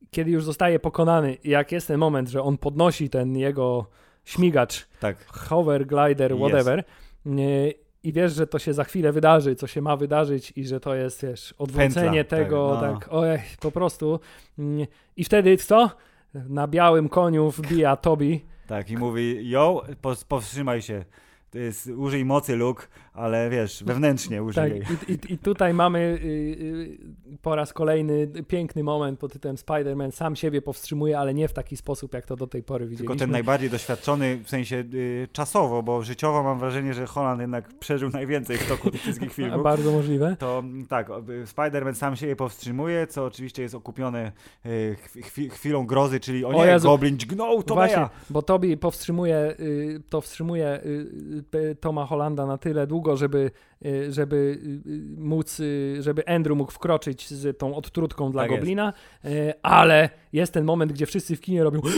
Y, 0.06 0.10
Kiedy 0.10 0.30
już 0.30 0.44
zostaje 0.44 0.78
pokonany, 0.78 1.36
jak 1.44 1.72
jest 1.72 1.88
ten 1.88 1.98
moment, 1.98 2.28
że 2.28 2.42
on 2.42 2.58
podnosi 2.58 3.10
ten 3.10 3.36
jego 3.36 3.86
śmigacz, 4.24 4.86
tak. 5.00 5.26
hover, 5.26 5.86
glider, 5.86 6.36
whatever, 6.36 6.84
y, 7.26 7.74
i 8.02 8.12
wiesz, 8.12 8.34
że 8.34 8.46
to 8.46 8.58
się 8.58 8.74
za 8.74 8.84
chwilę 8.84 9.12
wydarzy, 9.12 9.54
co 9.56 9.66
się 9.66 9.82
ma 9.82 9.96
wydarzyć 9.96 10.52
i 10.56 10.66
że 10.66 10.80
to 10.80 10.94
jest, 10.94 11.22
wiesz, 11.22 11.54
odwrócenie 11.58 12.24
Pętla, 12.24 12.38
tego, 12.38 12.78
tak, 12.80 12.92
no. 12.92 12.98
tak, 12.98 13.08
ojej, 13.12 13.38
po 13.60 13.70
prostu. 13.70 14.20
Mm, 14.58 14.86
I 15.16 15.24
wtedy 15.24 15.56
co? 15.56 15.90
Na 16.34 16.68
białym 16.68 17.08
koniu 17.08 17.50
wbija 17.50 17.96
Tobi. 17.96 18.44
Tak, 18.66 18.90
i 18.90 18.96
mówi, 18.96 19.50
yo, 19.50 19.84
powstrzymaj 20.28 20.82
się. 20.82 21.04
To 21.50 21.58
jest, 21.58 21.86
użyj 21.86 22.24
mocy, 22.24 22.56
Luke, 22.56 22.86
ale 23.16 23.50
wiesz, 23.50 23.84
wewnętrznie 23.84 24.42
użyj 24.42 24.80
Tak, 24.80 25.08
i, 25.08 25.12
i, 25.12 25.32
I 25.32 25.38
tutaj 25.38 25.74
mamy 25.74 25.98
y, 25.98 26.26
y, 27.34 27.38
po 27.42 27.56
raz 27.56 27.72
kolejny 27.72 28.26
piękny 28.48 28.82
moment 28.84 29.18
pod 29.20 29.32
tytułem 29.32 29.56
Spider-Man 29.56 30.10
sam 30.10 30.36
siebie 30.36 30.62
powstrzymuje, 30.62 31.18
ale 31.18 31.34
nie 31.34 31.48
w 31.48 31.52
taki 31.52 31.76
sposób, 31.76 32.14
jak 32.14 32.26
to 32.26 32.36
do 32.36 32.46
tej 32.46 32.62
pory 32.62 32.84
widzieliśmy. 32.86 33.06
Tylko 33.06 33.18
ten 33.18 33.30
najbardziej 33.30 33.70
doświadczony, 33.70 34.36
w 34.44 34.48
sensie 34.48 34.84
y, 34.94 35.28
czasowo, 35.32 35.82
bo 35.82 36.02
życiowo 36.02 36.42
mam 36.42 36.58
wrażenie, 36.58 36.94
że 36.94 37.06
Holland 37.06 37.40
jednak 37.40 37.78
przeżył 37.78 38.10
najwięcej 38.10 38.56
w 38.58 38.68
toku 38.68 38.90
tych 38.90 39.00
wszystkich 39.00 39.32
filmów. 39.38 39.62
Bardzo 39.62 39.92
możliwe. 39.92 40.36
To 40.38 40.58
mm, 40.58 40.86
tak, 40.86 41.10
o, 41.10 41.22
Spider-Man 41.22 41.94
sam 41.94 42.16
siebie 42.16 42.36
powstrzymuje, 42.36 43.06
co 43.06 43.24
oczywiście 43.24 43.62
jest 43.62 43.74
okupione 43.74 44.32
chwi- 45.22 45.50
chwilą 45.50 45.86
grozy, 45.86 46.20
czyli 46.20 46.44
o 46.44 46.48
O 46.48 46.64
nie, 46.64 46.70
Jezu. 46.70 46.88
Goblin 46.88 47.18
dźgnął, 47.18 47.62
to 47.62 47.74
Właśnie, 47.74 47.96
ja. 47.96 48.10
bo 48.30 48.42
Tobi 48.42 48.76
powstrzymuje, 48.76 49.56
to 50.08 50.20
wstrzymuje 50.20 50.80
Toma 51.80 52.06
Hollanda 52.06 52.46
na 52.46 52.58
tyle 52.58 52.86
długo, 52.86 53.05
żeby, 53.14 53.50
y, 53.86 54.12
żeby 54.12 54.58
y, 54.86 55.20
móc, 55.20 55.60
y, 55.60 55.96
żeby 56.00 56.26
Andrew 56.28 56.56
mógł 56.56 56.72
wkroczyć 56.72 57.28
z 57.28 57.58
tą 57.58 57.74
odtrutką 57.74 58.32
dla 58.32 58.42
Tak 58.42 58.50
jest. 58.50 58.60
Goblina, 58.60 58.92
y, 59.24 59.52
ale 59.62 60.10
jest 60.32 60.52
ten 60.52 60.64
moment, 60.64 60.92
gdzie 60.92 61.06
wszyscy 61.06 61.36
w 61.36 61.40
kinie 61.40 61.64
robią 61.64 61.80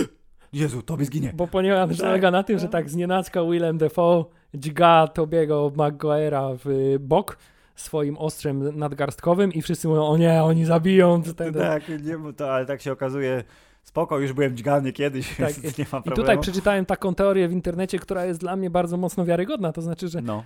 Jezu, 0.52 0.82
tobie 0.82 1.04
zginie. 1.04 1.32
Bo 1.34 1.46
ponieważ 1.46 1.96
Tak. 1.96 2.06
polega 2.06 2.30
na 2.30 2.42
tym, 2.42 2.58
że 2.58 2.68
tak 2.68 2.90
znienacka 2.90 3.44
Willem 3.44 3.78
Dafoe 3.78 4.24
dźga 4.54 5.08
Tobiego 5.08 5.72
Maguire'a 5.76 6.58
w 6.64 6.96
bok 7.00 7.38
swoim 7.76 8.16
ostrzem 8.16 8.78
nadgarstkowym 8.78 9.52
i 9.52 9.62
wszyscy 9.62 9.88
mówią, 9.88 10.02
o 10.02 10.16
nie, 10.16 10.42
oni 10.42 10.64
zabiją. 10.64 11.22
Wtedy. 11.22 11.58
Tak, 11.58 11.88
nie, 11.88 12.32
to, 12.36 12.54
ale 12.54 12.66
tak 12.66 12.82
się 12.82 12.92
okazuje, 12.92 13.44
spoko, 13.82 14.18
już 14.18 14.32
byłem 14.32 14.56
dźgany 14.56 14.92
kiedyś, 14.92 15.36
tak. 15.36 15.52
więc 15.52 15.78
nie 15.78 15.84
ma 15.84 15.90
problemu. 15.90 16.14
I 16.14 16.16
tutaj 16.16 16.38
przeczytałem 16.38 16.86
taką 16.86 17.14
teorię 17.14 17.48
w 17.48 17.52
internecie, 17.52 17.98
która 17.98 18.24
jest 18.24 18.40
dla 18.40 18.56
mnie 18.56 18.70
bardzo 18.70 18.96
mocno 18.96 19.24
wiarygodna, 19.24 19.72
to 19.72 19.82
znaczy, 19.82 20.08
że 20.08 20.22
no 20.22 20.44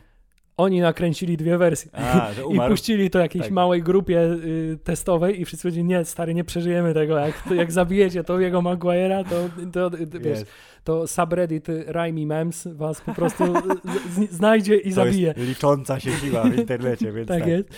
oni 0.63 0.81
nakręcili 0.81 1.37
dwie 1.37 1.59
wersje. 1.59 1.91
A, 1.95 2.31
i 2.55 2.71
puścili 2.71 3.11
to 3.11 3.19
jakiejś 3.19 3.45
tak. 3.45 3.53
małej 3.53 3.83
grupie 3.83 4.21
y, 4.21 4.79
testowej 4.85 5.41
i 5.41 5.45
wszyscy 5.45 5.63
powiedzieli, 5.63 5.85
nie, 5.85 6.05
stary, 6.05 6.35
nie 6.35 6.45
przeżyjemy 6.45 6.95
tego, 6.95 7.19
jak, 7.19 7.35
jak 7.57 7.73
zabijecie 7.73 8.25
to 8.25 8.41
jego 8.41 8.59
Maguire'a, 8.63 9.25
to, 9.25 9.49
to, 9.73 9.91
to 9.91 10.21
wiesz, 10.21 10.45
to 10.85 11.07
subreddit 11.07 11.67
Raimi 11.87 12.27
Memes 12.27 12.69
was 12.75 13.01
po 13.01 13.15
prostu 13.15 13.45
znajdzie 14.31 14.77
i 14.77 14.89
to 14.89 14.95
zabije. 14.95 15.35
Licząca 15.37 16.01
się 16.01 16.11
siła 16.11 16.43
w 16.43 16.59
internecie, 16.59 17.13
więc 17.13 17.29
tak, 17.29 17.41
tak. 17.41 17.49
jest. 17.49 17.69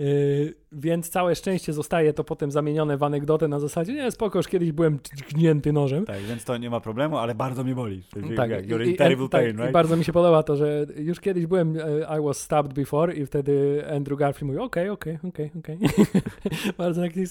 Y, 0.00 0.54
więc 0.72 1.08
całe 1.08 1.34
szczęście 1.34 1.72
zostaje 1.72 2.12
to 2.12 2.24
potem 2.24 2.50
zamienione 2.50 2.96
w 2.96 3.02
anegdotę 3.02 3.48
na 3.48 3.60
zasadzie, 3.60 3.92
nie, 3.94 4.10
spoko, 4.10 4.38
już 4.38 4.48
kiedyś 4.48 4.72
byłem 4.72 4.98
gnięty 5.34 5.72
nożem. 5.72 6.04
Tak, 6.04 6.22
więc 6.22 6.44
to 6.44 6.56
nie 6.56 6.70
ma 6.70 6.80
problemu, 6.80 7.18
ale 7.18 7.34
bardzo 7.34 7.64
mnie 7.64 7.74
boli. 7.74 8.02
Tak, 8.36 8.50
you're 8.50 8.86
in 8.86 8.96
terrible 8.96 9.28
tak, 9.28 9.42
pain, 9.42 9.56
right? 9.56 9.72
bardzo 9.72 9.96
mi 9.96 10.04
się 10.04 10.12
podoba 10.12 10.42
to, 10.42 10.56
że 10.56 10.86
już 10.96 11.20
kiedyś 11.20 11.46
byłem, 11.46 11.76
e, 11.76 12.18
I 12.18 12.24
was 12.24 12.40
stabbed 12.40 12.72
before 12.72 13.14
i 13.14 13.26
wtedy 13.26 13.84
Andrew 13.96 14.18
Garfield 14.18 14.46
mówi, 14.46 14.58
okej, 14.58 14.88
okej, 14.88 15.18
okej, 15.28 15.50
okej. 15.58 15.78
Bardzo 16.78 17.02
taki, 17.02 17.24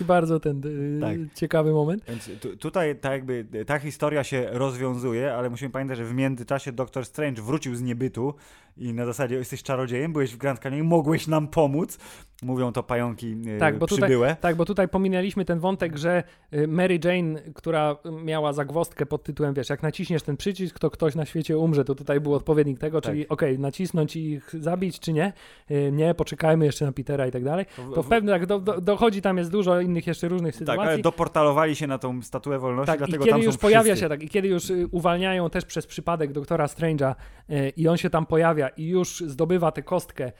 bardzo 0.00 0.40
ten 0.40 0.62
e, 0.96 1.00
tak. 1.00 1.34
ciekawy 1.34 1.72
moment. 1.72 2.04
Więc 2.08 2.30
tutaj 2.58 2.96
tak 2.96 3.12
jakby 3.12 3.64
ta 3.66 3.78
historia 3.78 4.24
się 4.24 4.45
rozwiązuje, 4.50 5.34
ale 5.34 5.50
musimy 5.50 5.70
pamiętać, 5.70 5.98
że 5.98 6.04
w 6.04 6.14
międzyczasie 6.14 6.72
Doctor 6.72 7.04
Strange 7.04 7.42
wrócił 7.42 7.74
z 7.74 7.82
niebytu 7.82 8.34
i 8.76 8.94
na 8.94 9.06
zasadzie 9.06 9.34
jesteś 9.34 9.62
czarodziejem, 9.62 10.12
byłeś 10.12 10.34
w 10.34 10.36
Grand 10.36 10.60
Canyonie, 10.60 10.84
mogłeś 10.84 11.26
nam 11.26 11.48
pomóc. 11.48 11.98
Mówią 12.42 12.72
to 12.72 12.82
pająki 12.82 13.40
yy, 13.42 13.58
tak, 13.58 13.78
bo 13.78 13.86
przybyłe. 13.86 14.28
Tutaj, 14.28 14.42
tak, 14.42 14.56
bo 14.56 14.64
tutaj 14.64 14.88
pominęliśmy 14.88 15.44
ten 15.44 15.60
wątek, 15.60 15.96
że 15.96 16.22
e, 16.50 16.66
Mary 16.66 16.98
Jane, 17.04 17.40
która 17.54 17.96
miała 18.24 18.52
zagwostkę 18.52 19.06
pod 19.06 19.22
tytułem, 19.22 19.54
wiesz, 19.54 19.68
jak 19.68 19.82
naciśniesz 19.82 20.22
ten 20.22 20.36
przycisk, 20.36 20.78
to 20.78 20.90
ktoś 20.90 21.14
na 21.14 21.26
świecie 21.26 21.58
umrze, 21.58 21.84
to 21.84 21.94
tutaj 21.94 22.20
był 22.20 22.34
odpowiednik 22.34 22.78
tego, 22.78 23.00
tak. 23.00 23.12
czyli 23.12 23.28
okej, 23.28 23.52
okay, 23.52 23.62
nacisnąć 23.62 24.16
i 24.16 24.30
ich 24.30 24.54
zabić, 24.60 25.00
czy 25.00 25.12
nie? 25.12 25.32
Yy, 25.70 25.92
nie, 25.92 26.14
poczekajmy 26.14 26.64
jeszcze 26.64 26.86
na 26.86 26.92
Petera 26.92 27.26
i 27.26 27.30
tak 27.30 27.44
dalej. 27.44 27.66
To 27.94 28.02
w 28.02 28.08
pewnym, 28.08 28.34
tak, 28.34 28.46
do, 28.46 28.60
do, 28.60 28.80
dochodzi, 28.80 29.22
tam 29.22 29.38
jest 29.38 29.50
dużo 29.50 29.80
innych 29.80 30.06
jeszcze 30.06 30.28
różnych 30.28 30.56
sytuacji. 30.56 30.78
Tak, 30.78 30.88
ale 30.88 30.98
doportalowali 30.98 31.76
się 31.76 31.86
na 31.86 31.98
tą 31.98 32.22
statuę 32.22 32.58
wolności, 32.58 32.86
tak, 32.86 32.98
dlatego 32.98 33.24
i 33.24 33.26
kiedy 33.26 33.38
tam 33.38 33.42
już 33.42 33.56
pojawia 33.56 33.96
się, 33.96 34.08
tak, 34.08 34.22
i 34.22 34.28
kiedy 34.36 34.48
już 34.48 34.70
y, 34.70 34.88
uwalniają 34.90 35.50
też 35.50 35.64
przez 35.64 35.86
przypadek 35.86 36.32
doktora 36.32 36.66
Strange'a 36.66 37.14
yy, 37.48 37.68
i 37.68 37.88
on 37.88 37.96
się 37.96 38.10
tam 38.10 38.26
pojawia 38.26 38.68
i 38.68 38.86
już 38.86 39.20
zdobywa 39.20 39.72
tę 39.72 39.82
kostkę 39.82 40.32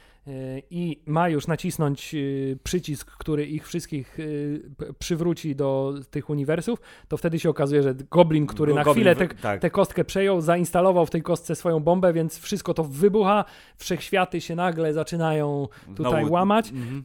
i 0.71 1.03
ma 1.07 1.29
już 1.29 1.47
nacisnąć 1.47 2.15
e, 2.15 2.19
przycisk, 2.63 3.11
który 3.11 3.47
ich 3.47 3.67
wszystkich 3.67 4.19
e, 4.21 4.93
przywróci 4.99 5.57
do 5.57 5.95
tych 6.11 6.31
uniwersów, 6.31 6.81
to 7.09 7.17
wtedy 7.17 7.39
się 7.39 7.51
okazuje, 7.51 7.83
że 7.83 7.95
Goblin, 7.95 8.47
który 8.47 8.73
Go, 8.73 8.79
na 8.79 8.85
Goblin, 8.85 9.05
chwilę 9.05 9.29
tę 9.29 9.59
tak. 9.59 9.73
kostkę 9.73 10.05
przejął, 10.05 10.41
zainstalował 10.41 11.07
w 11.07 11.11
tej 11.11 11.23
kostce 11.23 11.57
swoją 11.57 11.81
bombę, 11.81 12.13
więc 12.13 12.39
wszystko 12.39 12.75
to 12.75 12.85
wybucha, 12.85 13.45
wszechświaty 13.77 14.41
się 14.41 14.55
nagle 14.55 14.93
zaczynają 14.93 15.69
tutaj 15.97 16.21
Znowu, 16.21 16.33
łamać. 16.33 16.71
Mhm. 16.71 17.05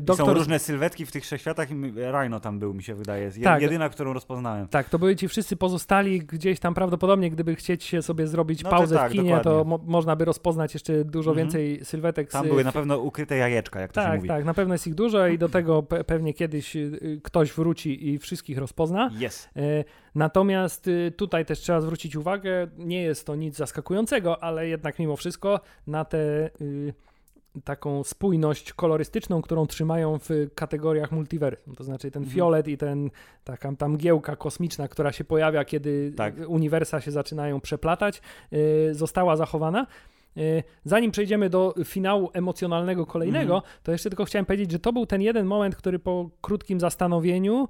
Doktor... 0.00 0.26
Są 0.26 0.34
różne 0.34 0.58
sylwetki 0.58 1.06
w 1.06 1.12
tych 1.12 1.24
wszechświatach 1.24 1.70
i 1.70 1.74
Rhino 2.12 2.40
tam 2.40 2.58
był, 2.58 2.74
mi 2.74 2.82
się 2.82 2.94
wydaje. 2.94 3.30
Tak. 3.44 3.62
Jedyna, 3.62 3.88
którą 3.88 4.12
rozpoznałem. 4.12 4.68
Tak, 4.68 4.88
to 4.88 4.98
były 4.98 5.16
ci 5.16 5.28
wszyscy 5.28 5.56
pozostali 5.56 6.20
gdzieś 6.20 6.60
tam 6.60 6.74
prawdopodobnie, 6.74 7.30
gdyby 7.30 7.54
chcieć 7.54 7.84
się 7.84 8.02
sobie 8.02 8.26
zrobić 8.26 8.62
no 8.62 8.70
pauzę 8.70 8.94
tak, 8.96 9.10
w 9.10 9.12
kinie, 9.12 9.36
dokładnie. 9.36 9.52
to 9.52 9.64
mo 9.64 9.80
można 9.86 10.16
by 10.16 10.24
rozpoznać 10.24 10.74
jeszcze 10.74 11.04
dużo 11.04 11.30
mm 11.30 11.34
-hmm. 11.34 11.52
więcej 11.52 11.84
sylwetek. 11.84 12.30
Tam 12.38 12.48
były 12.48 12.64
na 12.64 12.72
pewno 12.72 12.98
ukryte 12.98 13.36
jajeczka, 13.36 13.80
jak 13.80 13.92
to 13.92 14.00
tak, 14.00 14.10
się 14.10 14.16
mówi. 14.16 14.28
Tak, 14.28 14.44
na 14.44 14.54
pewno 14.54 14.74
jest 14.74 14.86
ich 14.86 14.94
dużo 14.94 15.26
i 15.26 15.38
do 15.38 15.48
tego 15.48 15.82
pe 15.82 16.04
pewnie 16.04 16.34
kiedyś 16.34 16.76
y, 16.76 17.20
ktoś 17.22 17.52
wróci 17.52 18.08
i 18.08 18.18
wszystkich 18.18 18.58
rozpozna. 18.58 19.10
Yes. 19.26 19.48
E, 19.56 19.84
natomiast 20.14 20.88
y, 20.88 21.12
tutaj 21.16 21.44
też 21.44 21.58
trzeba 21.58 21.80
zwrócić 21.80 22.16
uwagę, 22.16 22.68
nie 22.78 23.02
jest 23.02 23.26
to 23.26 23.34
nic 23.34 23.56
zaskakującego, 23.56 24.42
ale 24.42 24.68
jednak 24.68 24.98
mimo 24.98 25.16
wszystko 25.16 25.60
na 25.86 26.04
te 26.04 26.50
y, 26.60 26.94
taką 27.64 28.04
spójność 28.04 28.72
kolorystyczną, 28.72 29.42
którą 29.42 29.66
trzymają 29.66 30.18
w 30.18 30.30
kategoriach 30.54 31.12
multiversum. 31.12 31.74
To 31.74 31.84
znaczy 31.84 32.10
ten 32.10 32.22
mhm. 32.22 32.36
fiolet 32.36 32.68
i 32.68 32.76
ten 32.76 33.10
taka 33.44 33.72
tam 33.72 33.92
mgiełka 33.92 34.36
kosmiczna, 34.36 34.88
która 34.88 35.12
się 35.12 35.24
pojawia, 35.24 35.64
kiedy 35.64 36.12
tak. 36.16 36.34
uniwersa 36.46 37.00
się 37.00 37.10
zaczynają 37.10 37.60
przeplatać, 37.60 38.22
yy, 38.50 38.94
została 38.94 39.36
zachowana. 39.36 39.86
Y, 40.38 40.62
zanim 40.84 41.10
przejdziemy 41.10 41.50
do 41.50 41.74
finału 41.84 42.30
emocjonalnego 42.32 43.06
kolejnego, 43.06 43.54
mm. 43.54 43.62
to 43.82 43.92
jeszcze 43.92 44.10
tylko 44.10 44.24
chciałem 44.24 44.46
powiedzieć, 44.46 44.70
że 44.70 44.78
to 44.78 44.92
był 44.92 45.06
ten 45.06 45.22
jeden 45.22 45.46
moment, 45.46 45.76
który 45.76 45.98
po 45.98 46.30
krótkim 46.40 46.80
zastanowieniu 46.80 47.68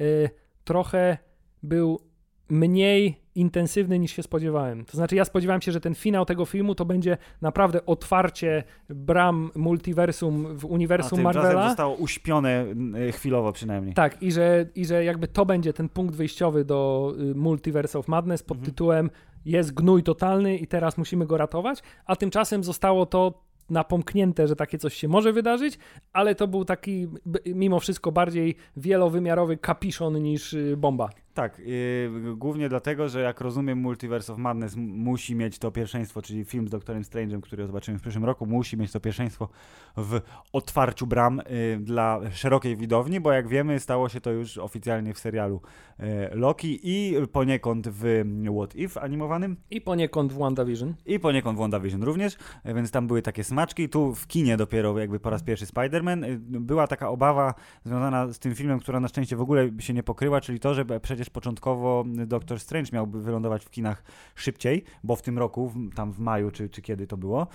y, 0.00 0.30
trochę 0.64 1.18
był 1.62 2.00
mniej 2.48 3.20
intensywny 3.34 3.98
niż 3.98 4.12
się 4.12 4.22
spodziewałem. 4.22 4.84
To 4.84 4.96
znaczy, 4.96 5.16
ja 5.16 5.24
spodziewałem 5.24 5.62
się, 5.62 5.72
że 5.72 5.80
ten 5.80 5.94
finał 5.94 6.24
tego 6.24 6.44
filmu 6.44 6.74
to 6.74 6.84
będzie 6.84 7.16
naprawdę 7.40 7.86
otwarcie 7.86 8.64
bram 8.88 9.50
multiversum 9.54 10.56
w 10.56 10.64
uniwersum 10.64 11.20
A 11.20 11.22
Marvela. 11.22 11.68
zostało 11.68 11.94
uśpione 11.94 12.66
y, 13.08 13.12
chwilowo 13.12 13.52
przynajmniej. 13.52 13.94
Tak, 13.94 14.22
i 14.22 14.32
że, 14.32 14.66
i 14.74 14.86
że 14.86 15.04
jakby 15.04 15.28
to 15.28 15.46
będzie 15.46 15.72
ten 15.72 15.88
punkt 15.88 16.14
wyjściowy 16.14 16.64
do 16.64 17.12
Multiverse 17.34 17.98
of 17.98 18.08
Madness 18.08 18.42
pod 18.42 18.56
mhm. 18.56 18.72
tytułem 18.72 19.10
jest 19.44 19.74
gnój 19.74 20.02
totalny 20.02 20.56
i 20.56 20.66
teraz 20.66 20.98
musimy 20.98 21.26
go 21.26 21.36
ratować, 21.36 21.82
a 22.06 22.16
tymczasem 22.16 22.64
zostało 22.64 23.06
to 23.06 23.42
napomknięte, 23.70 24.48
że 24.48 24.56
takie 24.56 24.78
coś 24.78 24.94
się 24.94 25.08
może 25.08 25.32
wydarzyć, 25.32 25.78
ale 26.12 26.34
to 26.34 26.48
był 26.48 26.64
taki 26.64 27.08
mimo 27.46 27.80
wszystko 27.80 28.12
bardziej 28.12 28.56
wielowymiarowy 28.76 29.56
kapiszon 29.56 30.22
niż 30.22 30.52
y, 30.52 30.76
bomba. 30.76 31.10
Tak, 31.40 31.58
yy, 31.58 32.36
głównie 32.36 32.68
dlatego, 32.68 33.08
że 33.08 33.20
jak 33.20 33.40
rozumiem 33.40 33.78
Multiverse 33.78 34.32
of 34.32 34.38
Madness 34.38 34.76
musi 34.76 35.34
mieć 35.34 35.58
to 35.58 35.70
pierwszeństwo, 35.70 36.22
czyli 36.22 36.44
film 36.44 36.68
z 36.68 36.70
Doktorem 36.70 37.02
Strange'em, 37.02 37.40
który 37.40 37.66
zobaczymy 37.66 37.98
w 37.98 38.00
przyszłym 38.00 38.24
roku, 38.24 38.46
musi 38.46 38.76
mieć 38.76 38.92
to 38.92 39.00
pierwszeństwo 39.00 39.48
w 39.96 40.20
otwarciu 40.52 41.06
bram 41.06 41.42
yy, 41.50 41.78
dla 41.78 42.20
szerokiej 42.30 42.76
widowni, 42.76 43.20
bo 43.20 43.32
jak 43.32 43.48
wiemy 43.48 43.80
stało 43.80 44.08
się 44.08 44.20
to 44.20 44.30
już 44.30 44.58
oficjalnie 44.58 45.14
w 45.14 45.18
serialu 45.18 45.60
yy, 45.98 46.06
Loki 46.32 46.80
i 46.82 47.14
poniekąd 47.32 47.88
w 47.88 48.24
What 48.56 48.76
If 48.76 49.00
animowanym. 49.00 49.56
I 49.70 49.80
poniekąd 49.80 50.32
w 50.32 50.38
WandaVision. 50.38 50.94
I 51.06 51.20
poniekąd 51.20 51.58
w 51.58 51.60
WandaVision 51.60 52.02
również, 52.02 52.36
więc 52.64 52.90
tam 52.90 53.06
były 53.06 53.22
takie 53.22 53.44
smaczki. 53.44 53.88
Tu 53.88 54.14
w 54.14 54.26
kinie 54.26 54.56
dopiero 54.56 54.98
jakby 54.98 55.20
po 55.20 55.30
raz 55.30 55.42
pierwszy 55.42 55.66
Spider-Man. 55.66 56.24
Y, 56.24 56.38
była 56.60 56.86
taka 56.86 57.08
obawa 57.08 57.54
związana 57.84 58.32
z 58.32 58.38
tym 58.38 58.54
filmem, 58.54 58.80
która 58.80 59.00
na 59.00 59.08
szczęście 59.08 59.36
w 59.36 59.40
ogóle 59.40 59.70
się 59.78 59.94
nie 59.94 60.02
pokryła, 60.02 60.40
czyli 60.40 60.60
to, 60.60 60.74
że 60.74 60.84
przecież 61.00 61.29
początkowo 61.30 62.04
Doctor 62.26 62.60
Strange 62.60 62.90
miałby 62.92 63.22
wylądować 63.22 63.64
w 63.64 63.70
kinach 63.70 64.02
szybciej, 64.34 64.84
bo 65.04 65.16
w 65.16 65.22
tym 65.22 65.38
roku, 65.38 65.72
tam 65.94 66.12
w 66.12 66.18
maju 66.18 66.50
czy, 66.50 66.68
czy 66.68 66.82
kiedy 66.82 67.06
to 67.06 67.16
było. 67.16 67.46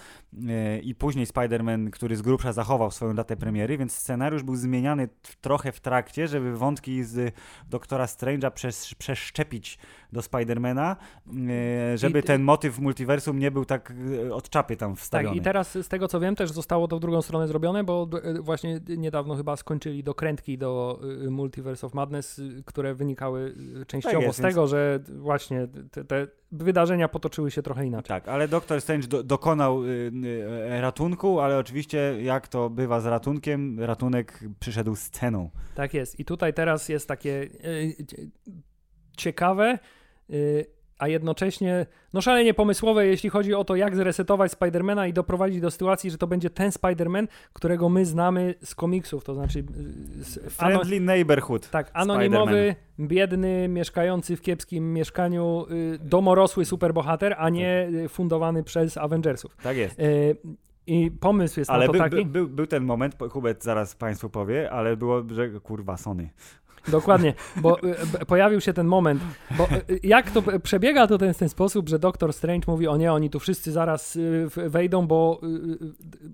E, 0.47 0.80
I 0.80 0.95
później 0.95 1.26
Spider-Man, 1.26 1.89
który 1.89 2.15
z 2.15 2.22
grubsza 2.22 2.53
zachował 2.53 2.91
swoją 2.91 3.15
datę 3.15 3.38
premiery, 3.38 3.77
więc 3.77 3.93
scenariusz 3.93 4.43
był 4.43 4.56
zmieniany 4.56 5.10
trochę 5.41 5.72
w 5.72 5.80
trakcie, 5.80 6.27
żeby 6.27 6.57
wątki 6.57 7.03
z 7.03 7.35
Doktora 7.69 8.06
Strange'a 8.06 8.52
przesz, 8.52 8.95
przeszczepić 8.95 9.77
do 10.15 10.21
Spidermana, 10.21 10.95
e, 11.93 11.97
żeby 11.97 12.23
ten 12.23 12.43
motyw 12.43 12.79
multiversum 12.79 13.39
nie 13.39 13.51
był 13.51 13.65
tak 13.65 13.93
e, 14.25 14.33
od 14.33 14.49
czapy 14.49 14.77
tam 14.77 14.95
wstawiony. 14.95 15.35
Tak, 15.35 15.41
i 15.41 15.43
teraz 15.43 15.77
z 15.77 15.87
tego 15.87 16.07
co 16.07 16.19
wiem 16.19 16.35
też 16.35 16.51
zostało 16.51 16.87
to 16.87 16.97
w 16.97 16.99
drugą 16.99 17.21
stronę 17.21 17.47
zrobione, 17.47 17.83
bo 17.83 18.09
właśnie 18.39 18.79
niedawno 18.97 19.35
chyba 19.35 19.55
skończyli 19.55 20.03
dokrętki 20.03 20.57
do 20.57 20.99
Multiverse 21.29 21.87
of 21.87 21.93
Madness, 21.93 22.41
które 22.65 22.95
wynikały 22.95 23.55
częściowo 23.87 24.15
tak 24.15 24.23
jest, 24.23 24.39
z 24.39 24.41
tego, 24.41 24.61
więc... 24.61 24.71
że 24.71 24.99
właśnie 25.09 25.67
te, 25.91 26.05
te, 26.05 26.27
wydarzenia 26.51 27.07
potoczyły 27.07 27.51
się 27.51 27.61
trochę 27.61 27.85
inaczej. 27.85 28.07
Tak, 28.07 28.27
ale 28.27 28.47
Doktor 28.47 28.81
Strange 28.81 29.07
do, 29.07 29.23
dokonał 29.23 29.83
y, 29.83 29.87
y, 29.87 30.81
ratunku, 30.81 31.39
ale 31.39 31.57
oczywiście 31.57 32.23
jak 32.23 32.47
to 32.47 32.69
bywa 32.69 32.99
z 32.99 33.05
ratunkiem, 33.05 33.79
ratunek 33.79 34.39
przyszedł 34.59 34.95
z 34.95 35.09
ceną. 35.09 35.49
Tak 35.75 35.93
jest. 35.93 36.19
I 36.19 36.25
tutaj 36.25 36.53
teraz 36.53 36.89
jest 36.89 37.07
takie 37.07 37.31
y, 37.31 37.95
ciekawe, 39.17 39.73
y, 39.73 40.05
a 40.99 41.07
jednocześnie 41.07 41.85
no 42.14 42.22
szalenie 42.22 42.53
pomysłowe, 42.53 43.07
jeśli 43.07 43.30
chodzi 43.30 43.53
o 43.53 43.64
to, 43.64 43.76
jak 43.76 43.95
zresetować 43.95 44.52
Spidermana 44.52 45.07
i 45.07 45.14
doprowadzić 45.14 45.61
do 45.61 45.72
sytuacji, 45.72 46.11
że 46.11 46.18
to 46.18 46.27
będzie 46.27 46.49
ten 46.49 46.72
Spiderman, 46.72 47.27
którego 47.53 47.89
my 47.89 48.06
znamy 48.06 48.56
z 48.64 48.76
komiksów, 48.76 49.23
to 49.23 49.34
znaczy... 49.34 49.64
Z 50.18 50.53
Friendly 50.53 50.99
Neighborhood. 50.99 51.69
Tak, 51.69 51.91
anonimowy, 51.93 52.76
biedny, 52.99 53.68
mieszkający 53.68 54.35
w 54.35 54.41
kiepskim 54.41 54.93
mieszkaniu, 54.93 55.65
y, 55.72 55.99
domorosły 55.99 56.65
superbohater, 56.65 57.35
a 57.38 57.49
nie 57.49 57.89
tak. 58.02 58.11
fundowany 58.11 58.64
przez 58.64 58.97
Avengersów. 58.97 59.57
Tak 59.64 59.77
jest. 59.77 59.99
Y, 59.99 60.38
i 60.88 61.11
pomysł 61.11 61.60
jest 61.60 61.72
ale 61.72 61.80
na 61.80 61.88
to 61.88 61.93
by, 61.93 61.99
taki... 61.99 62.15
Był, 62.15 62.26
był, 62.26 62.47
był 62.47 62.68
ten 62.68 62.84
moment, 62.84 63.15
Hubert 63.30 63.64
zaraz 63.64 63.95
Państwu 63.95 64.30
powie, 64.30 64.72
ale 64.72 64.97
było, 64.97 65.23
że 65.31 65.49
kurwa 65.49 65.97
Sony. 65.97 66.30
Dokładnie, 66.88 67.34
bo 67.56 67.80
e, 68.22 68.26
pojawił 68.26 68.62
się 68.62 68.74
ten 68.74 68.88
moment, 68.88 69.22
bo 69.57 69.64
e, 69.64 69.82
jak 70.03 70.32
to 70.32 70.44
przebiega 70.64 71.07
to 71.07 71.18
ten, 71.18 71.34
w 71.34 71.38
ten 71.38 71.49
sposób, 71.49 71.90
że 71.90 71.99
Doktor 71.99 72.34
Strange 72.34 72.66
mówi, 72.68 72.88
o 72.88 72.98
nie, 72.98 73.14
oni 73.14 73.30
tu 73.30 73.40
wszyscy 73.40 73.72
zaraz 73.72 74.18
wejdą, 74.56 75.07
bo 75.07 75.41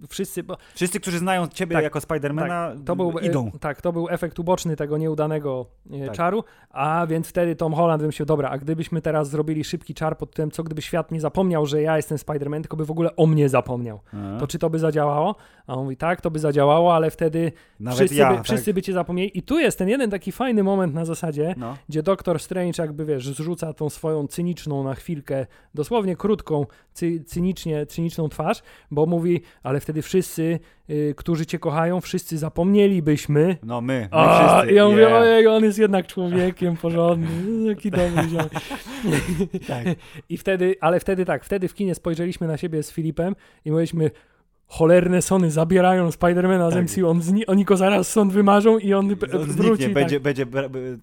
wszyscy... 0.09 0.43
Bo... 0.43 0.57
Wszyscy, 0.75 0.99
którzy 0.99 1.19
znają 1.19 1.47
ciebie 1.47 1.73
tak, 1.73 1.83
jako 1.83 2.01
Spidermana 2.01 2.69
tak, 2.69 2.83
to 2.85 2.95
był, 2.95 3.19
idą. 3.19 3.51
Tak, 3.59 3.81
to 3.81 3.93
był 3.93 4.09
efekt 4.09 4.39
uboczny 4.39 4.75
tego 4.75 4.97
nieudanego 4.97 5.65
tak. 6.05 6.11
czaru, 6.11 6.43
a 6.69 7.07
więc 7.07 7.27
wtedy 7.27 7.55
Tom 7.55 7.73
Holland 7.73 8.01
wymyślił, 8.01 8.25
dobra, 8.25 8.49
a 8.49 8.57
gdybyśmy 8.57 9.01
teraz 9.01 9.29
zrobili 9.29 9.63
szybki 9.63 9.93
czar 9.93 10.17
pod 10.17 10.33
tym, 10.33 10.51
co 10.51 10.63
gdyby 10.63 10.81
świat 10.81 11.11
nie 11.11 11.21
zapomniał, 11.21 11.65
że 11.65 11.81
ja 11.81 11.97
jestem 11.97 12.17
Spider-Man, 12.17 12.61
tylko 12.61 12.77
by 12.77 12.85
w 12.85 12.91
ogóle 12.91 13.15
o 13.15 13.27
mnie 13.27 13.49
zapomniał, 13.49 13.99
a. 14.13 14.39
to 14.39 14.47
czy 14.47 14.59
to 14.59 14.69
by 14.69 14.79
zadziałało? 14.79 15.35
A 15.67 15.73
on 15.73 15.83
mówi, 15.83 15.97
tak, 15.97 16.21
to 16.21 16.31
by 16.31 16.39
zadziałało, 16.39 16.95
ale 16.95 17.11
wtedy 17.11 17.51
wszyscy, 17.91 18.15
ja, 18.15 18.29
by, 18.29 18.35
tak. 18.35 18.45
wszyscy 18.45 18.73
by 18.73 18.81
cię 18.81 18.93
zapomnieli. 18.93 19.37
I 19.37 19.41
tu 19.43 19.59
jest 19.59 19.77
ten 19.77 19.89
jeden 19.89 20.09
taki 20.09 20.31
fajny 20.41 20.63
moment 20.63 20.93
na 20.93 21.05
zasadzie, 21.05 21.55
no. 21.57 21.77
gdzie 21.89 22.03
Doktor 22.03 22.39
Strange 22.39 22.83
jakby, 22.83 23.05
wiesz, 23.05 23.27
zrzuca 23.27 23.73
tą 23.73 23.89
swoją 23.89 24.27
cyniczną 24.27 24.83
na 24.83 24.95
chwilkę, 24.95 25.45
dosłownie 25.73 26.15
krótką, 26.15 26.65
cy, 26.93 27.23
cynicznie, 27.23 27.85
cyniczną 27.85 28.29
twarz, 28.29 28.63
bo 28.91 29.05
mówi, 29.05 29.41
ale 29.63 29.79
wtedy 29.79 30.01
wszyscy, 30.01 30.59
y, 30.89 31.13
którzy 31.17 31.45
cię 31.45 31.59
kochają, 31.59 32.01
wszyscy 32.01 32.37
zapomnielibyśmy. 32.37 33.57
No 33.63 33.81
my, 33.81 33.93
my 33.93 34.07
A, 34.11 34.49
wszyscy. 34.49 34.73
I 34.73 34.75
ja 34.75 34.85
mówię, 34.85 35.01
yeah. 35.01 35.21
ojej, 35.21 35.47
on 35.47 35.63
jest 35.63 35.79
jednak 35.79 36.07
człowiekiem 36.07 36.77
porządnym, 36.77 37.65
jaki 37.69 37.91
dobry 37.97 38.23
tak. 39.67 39.85
I 40.29 40.37
wtedy, 40.37 40.75
ale 40.81 40.99
wtedy 40.99 41.25
tak, 41.25 41.45
wtedy 41.45 41.67
w 41.67 41.73
kinie 41.73 41.95
spojrzeliśmy 41.95 42.47
na 42.47 42.57
siebie 42.57 42.83
z 42.83 42.91
Filipem 42.91 43.35
i 43.65 43.71
mówiliśmy, 43.71 44.11
cholerne 44.71 45.21
Sony 45.21 45.51
zabierają 45.51 46.11
Spidermana 46.11 46.71
tak. 46.71 46.89
z 46.89 46.91
MCU, 46.91 47.09
on 47.09 47.19
zni- 47.19 47.43
oni 47.47 47.65
go 47.65 47.77
zaraz 47.77 48.07
stąd 48.07 48.33
wymarzą 48.33 48.77
i 48.77 48.93
on, 48.93 49.15
on 49.39 49.45
wróci. 49.45 49.83
Tak. 49.83 49.93
Będzie, 49.93 50.19
będzie, 50.19 50.45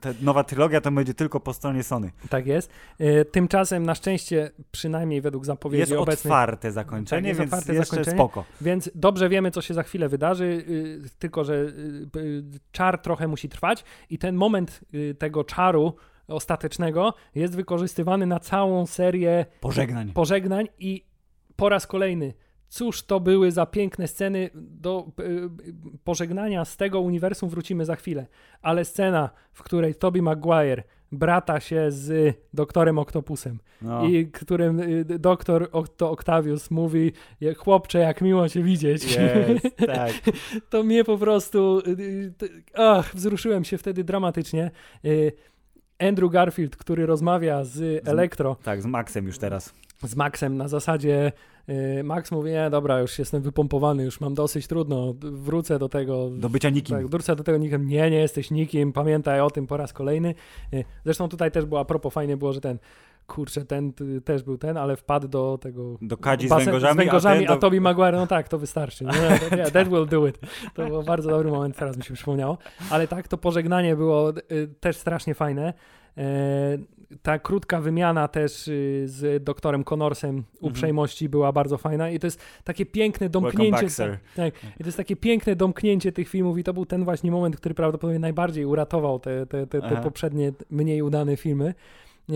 ta 0.01 0.11
nowa 0.23 0.45
trylogia 0.45 0.81
to 0.81 0.91
będzie 0.91 1.15
tylko 1.15 1.41
po 1.41 1.53
stronie 1.53 1.83
Sony. 1.83 2.11
Tak 2.29 2.47
jest. 2.47 2.71
E, 2.99 3.25
tymczasem 3.25 3.87
na 3.87 3.95
szczęście, 3.95 4.51
przynajmniej 4.71 5.21
według 5.21 5.45
zapowiedzi 5.45 5.81
jest 5.81 5.93
obecnej... 5.93 6.31
otwarte 6.31 6.73
zakończenie, 6.73 7.23
tak, 7.23 7.29
jest 7.29 7.41
więc 7.41 7.53
otwarte 7.53 7.85
zakończenie, 7.85 8.17
spoko. 8.17 8.45
Więc 8.61 8.91
dobrze 8.95 9.29
wiemy, 9.29 9.51
co 9.51 9.63
się 9.63 9.75
za 9.75 9.83
chwilę 9.83 10.09
wydarzy, 10.09 10.45
y, 10.45 11.01
tylko 11.19 11.45
że 11.45 11.55
y, 11.55 11.67
y, 12.17 12.43
czar 12.73 12.99
trochę 12.99 13.29
musi 13.29 13.49
trwać 13.49 13.85
i 14.11 14.19
ten 14.19 14.35
moment 14.35 14.81
tego 15.19 15.45
czaru 15.45 15.95
ostatecznego 16.29 17.15
jest 17.35 17.57
wykorzystywany 17.57 18.27
na 18.27 18.41
całą 18.41 18.87
serię 18.87 19.47
pożegnań, 19.61 20.13
pożegnań 20.13 20.69
i 20.79 21.05
po 21.57 21.69
raz 21.69 21.87
kolejny 21.87 22.35
Cóż 22.69 23.03
to 23.03 23.21
były 23.21 23.53
za 23.53 23.67
piękne 23.67 24.09
sceny 24.09 24.51
do 24.55 25.07
y, 25.21 25.51
pożegnania 26.05 26.65
z 26.65 26.77
tego 26.77 27.01
uniwersum 27.01 27.49
wrócimy 27.49 27.85
za 27.85 27.97
chwilę. 27.97 28.27
Ale 28.63 28.85
scena, 28.85 29.31
w 29.53 29.63
której 29.63 29.95
Toby 29.95 30.23
Maguire 30.23 30.83
brata 31.13 31.61
się 31.61 31.87
z 31.89 32.37
doktorem 32.55 32.99
Oktopusem 32.99 33.59
no. 33.83 34.07
i 34.07 34.27
którym 34.27 34.81
y, 34.81 35.05
doktor 35.05 35.71
to 35.97 36.11
Octavius 36.11 36.71
mówi 36.71 37.13
chłopcze, 37.57 37.99
jak 37.99 38.21
miło 38.21 38.49
cię 38.49 38.63
widzieć. 38.63 39.05
Yes, 39.05 39.63
tak. 39.87 40.13
to 40.71 40.83
mnie 40.83 41.05
po 41.05 41.19
prostu 41.19 41.83
ach, 42.75 43.15
wzruszyłem 43.15 43.65
się 43.65 43.79
wtedy 43.79 44.05
dramatycznie. 44.05 44.71
Andrew 45.99 46.31
Garfield, 46.31 46.77
który 46.77 47.07
rozmawia 47.07 47.65
z 47.65 48.09
Elektro. 48.09 48.57
Tak, 48.63 48.83
z 48.83 48.87
Maxem 48.87 49.27
już 49.27 49.39
teraz. 49.39 49.75
Z 50.03 50.17
Maxem 50.17 50.57
na 50.57 50.69
zasadzie 50.69 51.33
Y, 51.69 52.05
Max 52.05 52.31
mówi, 52.31 52.51
nie, 52.51 52.71
dobra, 52.71 53.01
już 53.01 53.19
jestem 53.19 53.43
wypompowany, 53.43 54.05
już 54.05 54.21
mam 54.21 54.35
dosyć 54.35 54.67
trudno, 54.67 55.15
wrócę 55.21 55.79
do 55.79 55.89
tego. 55.89 56.31
Do 56.31 56.49
bycia 56.49 56.71
nikim. 56.71 56.97
Tak, 56.97 57.07
wrócę 57.07 57.37
do 57.37 57.45
tego 57.45 57.59
nikim. 57.59 57.89
Nie, 57.89 58.11
nie 58.11 58.19
jesteś 58.19 58.51
nikim, 58.51 58.93
pamiętaj 58.93 59.41
o 59.41 59.51
tym 59.51 59.67
po 59.67 59.77
raz 59.77 59.93
kolejny. 59.93 60.35
Y, 60.75 60.85
zresztą 61.05 61.29
tutaj 61.29 61.51
też 61.51 61.65
było, 61.65 61.81
a 61.81 61.85
propos 61.85 62.15
fajnie 62.15 62.37
było, 62.37 62.53
że 62.53 62.61
ten 62.61 62.79
kurczę, 63.27 63.65
ten 63.65 63.93
też 64.25 64.43
był 64.43 64.59
ten, 64.59 64.77
ale 64.77 64.97
wpadł 64.97 65.29
do 65.29 65.59
tego... 65.63 65.97
Do 66.03 66.17
kadzi 66.17 66.49
basen, 66.49 66.63
z 66.63 66.67
węgorzami, 66.67 66.95
z 66.95 66.97
węgorzami 66.97 67.47
a, 67.47 67.53
a 67.53 67.57
Toby 67.57 67.81
Maguire, 67.81 68.17
no 68.17 68.27
tak, 68.27 68.49
to 68.49 68.59
wystarczy. 68.59 69.05
No, 69.05 69.13
yeah, 69.57 69.71
that 69.77 69.89
will 69.89 70.07
do 70.07 70.27
it. 70.27 70.39
To 70.75 70.87
był 70.87 71.03
bardzo 71.03 71.31
dobry 71.31 71.51
moment, 71.51 71.77
teraz 71.77 71.97
mi 71.97 72.03
się 72.03 72.15
przypomniało. 72.15 72.59
Ale 72.91 73.09
tak, 73.09 73.29
to 73.29 73.39
pożegnanie 73.39 73.97
było 73.97 74.31
y, 74.31 74.69
też 74.81 74.97
strasznie 74.97 75.35
fajne. 75.35 75.73
E, 77.13 77.17
ta 77.23 77.39
krótka 77.39 77.81
wymiana 77.81 78.29
też 78.29 78.69
y, 78.69 79.03
z 79.07 79.45
doktorem 79.45 79.85
Connorsem 79.85 80.31
mhm. 80.31 80.45
uprzejmości 80.61 81.29
była 81.29 81.53
bardzo 81.53 81.79
fajna 81.79 82.11
i 82.11 82.19
to 82.19 82.27
jest 82.27 82.41
takie 82.65 82.87
piękne 82.87 83.29
domknięcie. 83.29 83.87
Back, 83.87 83.97
tak, 83.97 84.21
tak, 84.37 84.55
I 84.75 84.79
to 84.79 84.87
jest 84.87 84.97
takie 84.97 85.17
piękne 85.17 85.57
domknięcie 85.57 86.13
tych 86.13 86.29
filmów 86.29 86.59
i 86.59 86.65
to 86.65 86.73
był 86.73 86.87
ten 86.87 87.05
właśnie 87.05 87.31
moment, 87.31 87.57
który 87.57 87.75
prawdopodobnie 87.75 88.19
najbardziej 88.19 88.65
uratował 88.65 89.21
te, 89.21 89.47
te, 89.47 89.67
te, 89.67 89.81
te 89.81 89.97
poprzednie 89.97 90.53
mniej 90.71 91.03
udane 91.03 91.37
filmy. 91.37 91.75
E, 92.31 92.35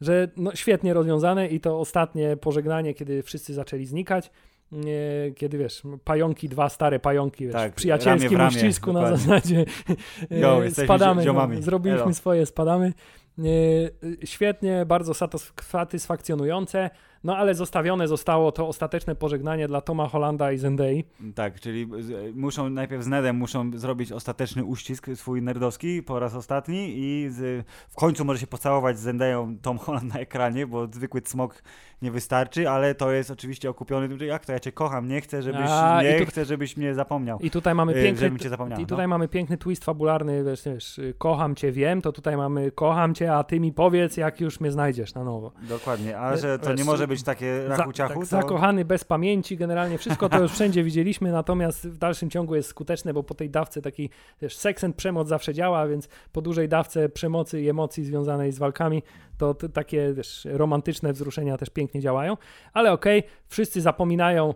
że 0.00 0.28
no, 0.36 0.54
świetnie 0.54 0.94
rozwiązane 0.94 1.48
i 1.48 1.60
to 1.60 1.80
ostatnie 1.80 2.36
pożegnanie, 2.36 2.94
kiedy 2.94 3.22
wszyscy 3.22 3.54
zaczęli 3.54 3.86
znikać 3.86 4.30
nie, 4.72 5.32
kiedy 5.36 5.58
wiesz, 5.58 5.82
pająki, 6.04 6.48
dwa 6.48 6.68
stare 6.68 6.98
pająki, 6.98 7.44
wiesz, 7.44 7.52
tak, 7.52 7.72
w 7.72 7.74
przyjacielskim 7.74 8.38
ramię, 8.38 8.56
uścisku 8.56 8.92
na 8.92 9.16
zasadzie 9.16 9.64
jo, 10.30 10.60
spadamy, 10.72 11.24
no, 11.24 11.48
zrobiliśmy 11.60 11.98
Hello. 11.98 12.14
swoje, 12.14 12.46
spadamy. 12.46 12.92
Świetnie, 14.24 14.86
bardzo 14.86 15.12
satysfakcjonujące. 15.62 16.90
No 17.24 17.36
ale 17.36 17.54
zostawione 17.54 18.08
zostało 18.08 18.52
to 18.52 18.68
ostateczne 18.68 19.14
pożegnanie 19.14 19.68
dla 19.68 19.80
Toma 19.80 20.08
Hollanda 20.08 20.52
i 20.52 20.58
Zendei. 20.58 21.04
Tak, 21.34 21.60
czyli 21.60 21.88
muszą 22.34 22.70
najpierw 22.70 23.04
z 23.04 23.06
Nedem 23.06 23.36
muszą 23.36 23.70
zrobić 23.74 24.12
ostateczny 24.12 24.64
uścisk 24.64 25.06
swój 25.14 25.42
nerdowski 25.42 26.02
po 26.02 26.20
raz 26.20 26.34
ostatni 26.34 26.92
i 26.96 27.30
z, 27.30 27.66
w 27.88 27.94
końcu 27.94 28.24
może 28.24 28.38
się 28.38 28.46
pocałować 28.46 28.98
z 28.98 29.00
Zendeją 29.00 29.58
Tom 29.62 29.78
Holland 29.78 30.14
na 30.14 30.20
ekranie, 30.20 30.66
bo 30.66 30.86
zwykły 30.86 31.20
smok 31.24 31.62
nie 32.02 32.10
wystarczy, 32.10 32.68
ale 32.68 32.94
to 32.94 33.12
jest 33.12 33.30
oczywiście 33.30 33.70
okupiony 33.70 34.26
jak 34.26 34.46
to 34.46 34.52
ja 34.52 34.60
cię 34.60 34.72
kocham, 34.72 35.08
nie 35.08 35.20
chcę, 35.20 35.42
żebyś 35.42 35.66
A, 35.68 36.02
nie 36.02 36.18
tu... 36.18 36.26
chcę, 36.26 36.44
żebyś 36.44 36.76
mnie 36.76 36.94
zapomniał. 36.94 37.38
I 37.38 37.50
tutaj 37.50 37.74
mamy 37.74 37.92
y, 37.92 38.02
piękny 38.02 38.38
cię 38.38 38.50
I 38.78 38.86
tutaj 38.86 39.04
no. 39.04 39.08
mamy 39.08 39.28
piękny 39.28 39.56
twist 39.58 39.84
fabularny, 39.84 40.44
wiesz, 40.44 40.64
wiesz, 40.64 41.00
kocham 41.18 41.54
cię, 41.54 41.72
wiem, 41.72 42.02
to 42.02 42.12
tutaj 42.12 42.36
mamy 42.36 42.70
kocham 42.70 43.14
cię, 43.14 43.34
a 43.34 43.44
ty 43.44 43.60
mi 43.60 43.72
powiedz, 43.72 44.16
jak 44.16 44.40
już 44.40 44.60
mnie 44.60 44.70
znajdziesz 44.70 45.14
na 45.14 45.24
nowo. 45.24 45.52
Dokładnie, 45.68 46.18
a 46.18 46.36
że 46.36 46.58
to 46.58 46.74
nie 46.74 46.84
może 46.84 47.06
być 47.10 47.22
takie 47.22 47.68
rachu 47.68 47.92
ciachu. 47.92 48.20
Tak, 48.20 48.20
to... 48.20 48.26
Zakochany 48.26 48.84
bez 48.84 49.04
pamięci, 49.04 49.56
generalnie 49.56 49.98
wszystko 49.98 50.28
to 50.28 50.40
już 50.40 50.52
wszędzie 50.52 50.84
widzieliśmy, 50.84 51.32
natomiast 51.32 51.88
w 51.88 51.98
dalszym 51.98 52.30
ciągu 52.30 52.54
jest 52.54 52.68
skuteczne, 52.68 53.14
bo 53.14 53.22
po 53.22 53.34
tej 53.34 53.50
dawce 53.50 53.82
taki 53.82 54.10
wiesz, 54.42 54.56
seks 54.56 54.84
and 54.84 54.96
przemoc 54.96 55.28
zawsze 55.28 55.54
działa, 55.54 55.88
więc 55.88 56.08
po 56.32 56.42
dużej 56.42 56.68
dawce 56.68 57.08
przemocy 57.08 57.60
i 57.60 57.68
emocji 57.68 58.04
związanej 58.04 58.52
z 58.52 58.58
walkami 58.58 59.02
to, 59.38 59.54
takie 59.54 60.12
wiesz, 60.14 60.48
romantyczne 60.50 61.12
wzruszenia 61.12 61.56
też 61.56 61.70
pięknie 61.70 62.00
działają, 62.00 62.36
ale 62.72 62.92
okej, 62.92 63.18
okay, 63.18 63.30
wszyscy 63.48 63.80
zapominają 63.80 64.54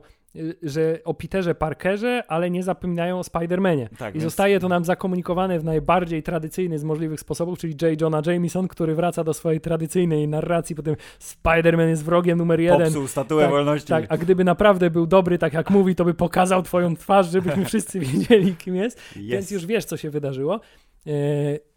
że 0.62 0.98
o 1.04 1.14
Peterze 1.14 1.54
Parkerze, 1.54 2.22
ale 2.28 2.50
nie 2.50 2.62
zapominają 2.62 3.18
o 3.18 3.22
Spider-Manie. 3.22 3.88
Tak, 3.98 4.14
I 4.14 4.18
więc... 4.18 4.24
zostaje 4.24 4.60
to 4.60 4.68
nam 4.68 4.84
zakomunikowane 4.84 5.58
w 5.58 5.64
najbardziej 5.64 6.22
tradycyjny 6.22 6.78
z 6.78 6.84
możliwych 6.84 7.20
sposobów, 7.20 7.58
czyli 7.58 7.74
J. 7.82 8.00
Jonah 8.00 8.26
Jameson, 8.26 8.68
który 8.68 8.94
wraca 8.94 9.24
do 9.24 9.34
swojej 9.34 9.60
tradycyjnej 9.60 10.28
narracji, 10.28 10.76
potem 10.76 10.96
Spider-Man 11.20 11.88
jest 11.88 12.04
wrogiem 12.04 12.38
numer 12.38 12.60
jeden. 12.60 12.80
Popsuł 12.80 13.08
statuę 13.08 13.42
tak, 13.42 13.50
wolności. 13.50 13.88
Tak, 13.88 14.04
a 14.08 14.16
gdyby 14.16 14.44
naprawdę 14.44 14.90
był 14.90 15.06
dobry, 15.06 15.38
tak 15.38 15.52
jak 15.52 15.70
mówi, 15.70 15.94
to 15.94 16.04
by 16.04 16.14
pokazał 16.14 16.62
twoją 16.62 16.96
twarz, 16.96 17.30
żebyśmy 17.30 17.64
wszyscy 17.74 18.00
wiedzieli, 18.00 18.56
kim 18.56 18.76
jest. 18.76 18.98
Yes. 19.16 19.22
Więc 19.22 19.50
już 19.50 19.66
wiesz, 19.66 19.84
co 19.84 19.96
się 19.96 20.10
wydarzyło. 20.10 20.60
Yy, 21.06 21.12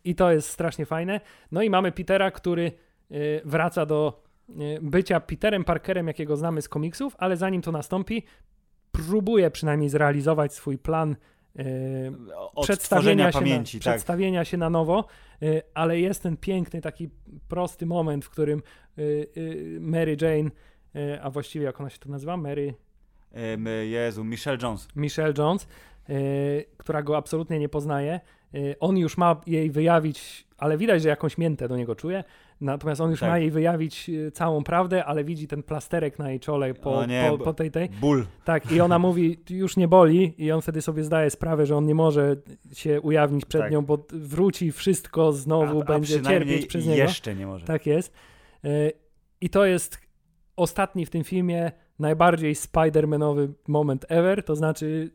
I 0.04 0.16
to 0.16 0.32
jest 0.32 0.50
strasznie 0.50 0.86
fajne. 0.86 1.22
No 1.52 1.62
i 1.62 1.70
mamy 1.70 1.92
Petera, 1.92 2.32
który 2.32 2.72
yy, 3.10 3.42
wraca 3.46 3.86
do 3.86 4.27
bycia 4.82 5.20
Peterem 5.20 5.64
Parkerem, 5.64 6.08
jakiego 6.08 6.38
znamy 6.38 6.62
z 6.62 6.70
komiksów, 6.70 7.16
ale 7.18 7.38
zanim 7.38 7.62
to 7.62 7.72
nastąpi, 7.72 8.24
próbuje 8.92 9.52
przynajmniej 9.52 9.90
zrealizować 9.90 10.54
swój 10.54 10.78
plan 10.78 11.16
e, 11.60 11.64
przedstawienia, 12.62 13.32
się, 13.32 13.40
pamięci, 13.40 13.78
na, 13.78 13.84
tak. 13.84 13.94
przedstawienia 13.94 14.46
się 14.46 14.58
na 14.58 14.70
nowo, 14.70 15.06
e, 15.42 15.62
ale 15.74 16.00
jest 16.00 16.24
ten 16.24 16.38
piękny, 16.38 16.82
taki 16.82 17.10
prosty 17.48 17.86
moment, 17.86 18.26
w 18.26 18.30
którym 18.30 18.62
Mary 19.80 20.18
Jane, 20.22 20.52
a 21.22 21.30
właściwie 21.30 21.66
jak 21.66 21.80
ona 21.80 21.90
się 21.90 21.98
tu 21.98 22.12
nazywa? 22.12 22.38
Mary... 22.38 22.74
Jezu, 23.84 24.24
Michelle 24.24 24.58
Jones. 24.62 24.88
Michelle 24.96 25.34
Jones, 25.38 25.68
która 26.78 27.04
go 27.04 27.18
absolutnie 27.18 27.60
nie 27.60 27.70
poznaje. 27.70 28.20
On 28.80 28.98
już 28.98 29.18
ma 29.18 29.42
jej 29.48 29.72
wyjawić, 29.72 30.48
ale 30.58 30.78
widać, 30.78 31.02
że 31.02 31.10
jakąś 31.10 31.38
miętę 31.38 31.68
do 31.68 31.78
niego 31.78 31.96
czuje 31.96 32.24
Natomiast 32.62 33.02
on 33.02 33.12
już 33.12 33.20
tak. 33.20 33.30
ma 33.30 33.40
jej 33.40 33.52
wyjawić 33.52 34.10
e, 34.10 34.32
całą 34.32 34.64
prawdę, 34.64 35.06
ale 35.06 35.24
widzi 35.24 35.48
ten 35.48 35.64
plasterek 35.64 36.20
na 36.20 36.30
jej 36.30 36.40
czole 36.40 36.74
po, 36.74 37.06
nie, 37.06 37.28
po, 37.30 37.38
po, 37.38 37.54
tej 37.54 37.72
tej. 37.72 37.90
Ból. 37.90 38.26
Tak, 38.46 38.72
i 38.72 38.82
ona 38.82 39.00
mówi, 39.00 39.40
już 39.50 39.78
nie 39.78 39.88
boli, 39.88 40.34
i 40.38 40.52
on 40.52 40.62
wtedy 40.62 40.82
sobie 40.82 41.04
zdaje 41.04 41.30
sprawę, 41.30 41.66
że 41.66 41.76
on 41.76 41.86
nie 41.86 41.96
może 41.96 42.36
się 42.74 43.02
ujawnić 43.02 43.46
przed 43.46 43.62
tak. 43.62 43.72
nią, 43.72 43.86
bo 43.86 44.06
wróci 44.10 44.72
wszystko 44.72 45.34
znowu, 45.34 45.82
a, 45.82 45.86
będzie 45.86 46.20
a 46.20 46.30
cierpieć 46.30 46.66
przez 46.66 46.86
niego. 46.86 47.04
Jeszcze 47.04 47.36
nie 47.36 47.48
może. 47.48 47.66
Tak 47.66 47.86
jest. 47.86 48.14
E, 48.64 48.70
I 49.42 49.50
to 49.50 49.66
jest 49.66 49.98
ostatni 50.56 51.06
w 51.06 51.10
tym 51.10 51.24
filmie 51.24 51.72
najbardziej 52.00 52.56
Spider-Manowy 52.56 53.48
moment 53.68 54.06
ever, 54.10 54.44
to 54.44 54.56
znaczy 54.56 55.12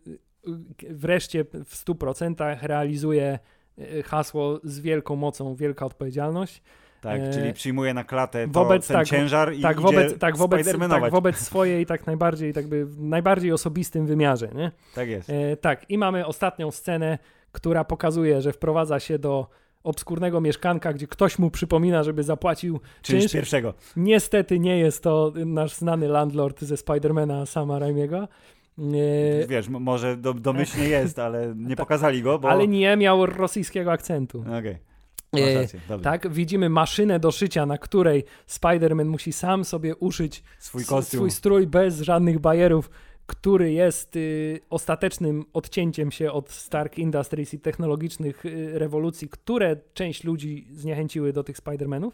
e, 0.47 0.51
wreszcie 0.90 1.44
w 1.44 1.85
100% 1.85 2.56
realizuje 2.62 3.39
hasło 4.05 4.60
z 4.64 4.81
wielką 4.81 5.16
mocą, 5.16 5.55
wielka 5.55 5.86
odpowiedzialność. 5.86 6.62
Tak, 7.02 7.20
E, 7.20 7.30
czyli 7.32 7.52
przyjmuje 7.52 7.94
na 7.94 8.04
klatę 8.04 8.48
to, 8.48 8.64
wobec- 8.64 8.86
ten 8.88 8.96
tak, 8.96 9.06
ciężar 9.06 9.54
i 9.54 9.60
tak, 9.62 9.80
wobec, 9.80 10.18
tak, 10.18 10.36
wobec, 10.36 10.66
tak, 10.90 11.10
wobec 11.10 11.36
swojej 11.36 11.86
tak 11.86 12.06
najbardziej, 12.06 12.52
tak 12.52 12.66
by, 12.66 12.86
w 12.86 13.00
najbardziej 13.02 13.52
osobistym 13.52 14.06
wymiarze, 14.06 14.48
nie? 14.54 14.72
Tak 14.94 15.08
jest. 15.08 15.30
E, 15.30 15.56
tak, 15.56 15.90
i 15.90 15.98
mamy 15.98 16.26
ostatnią 16.26 16.70
scenę, 16.70 17.18
która 17.52 17.84
pokazuje, 17.84 18.42
że 18.42 18.52
wprowadza 18.52 19.00
się 19.00 19.18
do 19.18 19.46
obskurnego 19.84 20.40
mieszkanka, 20.40 20.92
gdzie 20.92 21.06
ktoś 21.06 21.38
mu 21.38 21.50
przypomina, 21.50 22.02
żeby 22.02 22.22
zapłacił 22.22 22.80
Czyli 23.02 23.18
z 23.18 23.22
czynsz. 23.22 23.32
pierwszego. 23.32 23.74
Niestety 23.96 24.58
nie 24.58 24.78
jest 24.78 25.02
to 25.02 25.32
nasz 25.46 25.74
znany 25.74 26.08
landlord 26.08 26.60
ze 26.60 26.76
Spidermana 26.76 27.46
Sama 27.46 27.78
Raimiego. 27.78 28.28
E, 29.42 29.46
Wiesz, 29.46 29.68
może 29.68 30.16
do, 30.16 30.34
domyślnie 30.34 30.88
jest, 30.88 31.18
ale 31.18 31.54
nie 31.56 31.76
pokazali 31.86 32.22
go, 32.22 32.38
bo... 32.38 32.50
ale 32.50 32.68
nie 32.68 32.96
miał 32.96 33.26
rosyjskiego 33.26 33.92
akcentu. 33.92 34.44
Okej, 34.58 34.72
E, 34.72 34.91
rację, 35.36 35.80
dobrze. 35.88 36.04
tak, 36.04 36.32
widzimy 36.32 36.68
maszynę 36.68 37.20
do 37.20 37.30
szycia, 37.30 37.66
na 37.66 37.78
której 37.78 38.24
Spider-Man 38.48 39.04
musi 39.04 39.32
sam 39.32 39.64
sobie 39.64 39.96
uszyć 39.96 40.42
Swój 40.59 40.84
kostium. 40.84 41.18
swój 41.20 41.30
strój 41.30 41.66
bez 41.66 42.00
żadnych 42.00 42.38
bajerów, 42.38 42.90
który 43.26 43.72
jest 43.72 44.16
y, 44.16 44.60
ostatecznym 44.70 45.44
odcięciem 45.52 46.10
się 46.10 46.32
od 46.32 46.50
Stark 46.50 46.98
Industries 46.98 47.54
i 47.54 47.60
technologicznych 47.60 48.46
y, 48.46 48.70
rewolucji, 48.78 49.28
które 49.28 49.76
część 49.94 50.24
ludzi 50.24 50.66
zniechęciły 50.72 51.32
do 51.32 51.44
tych 51.44 51.56
Spider-Manów. 51.56 52.10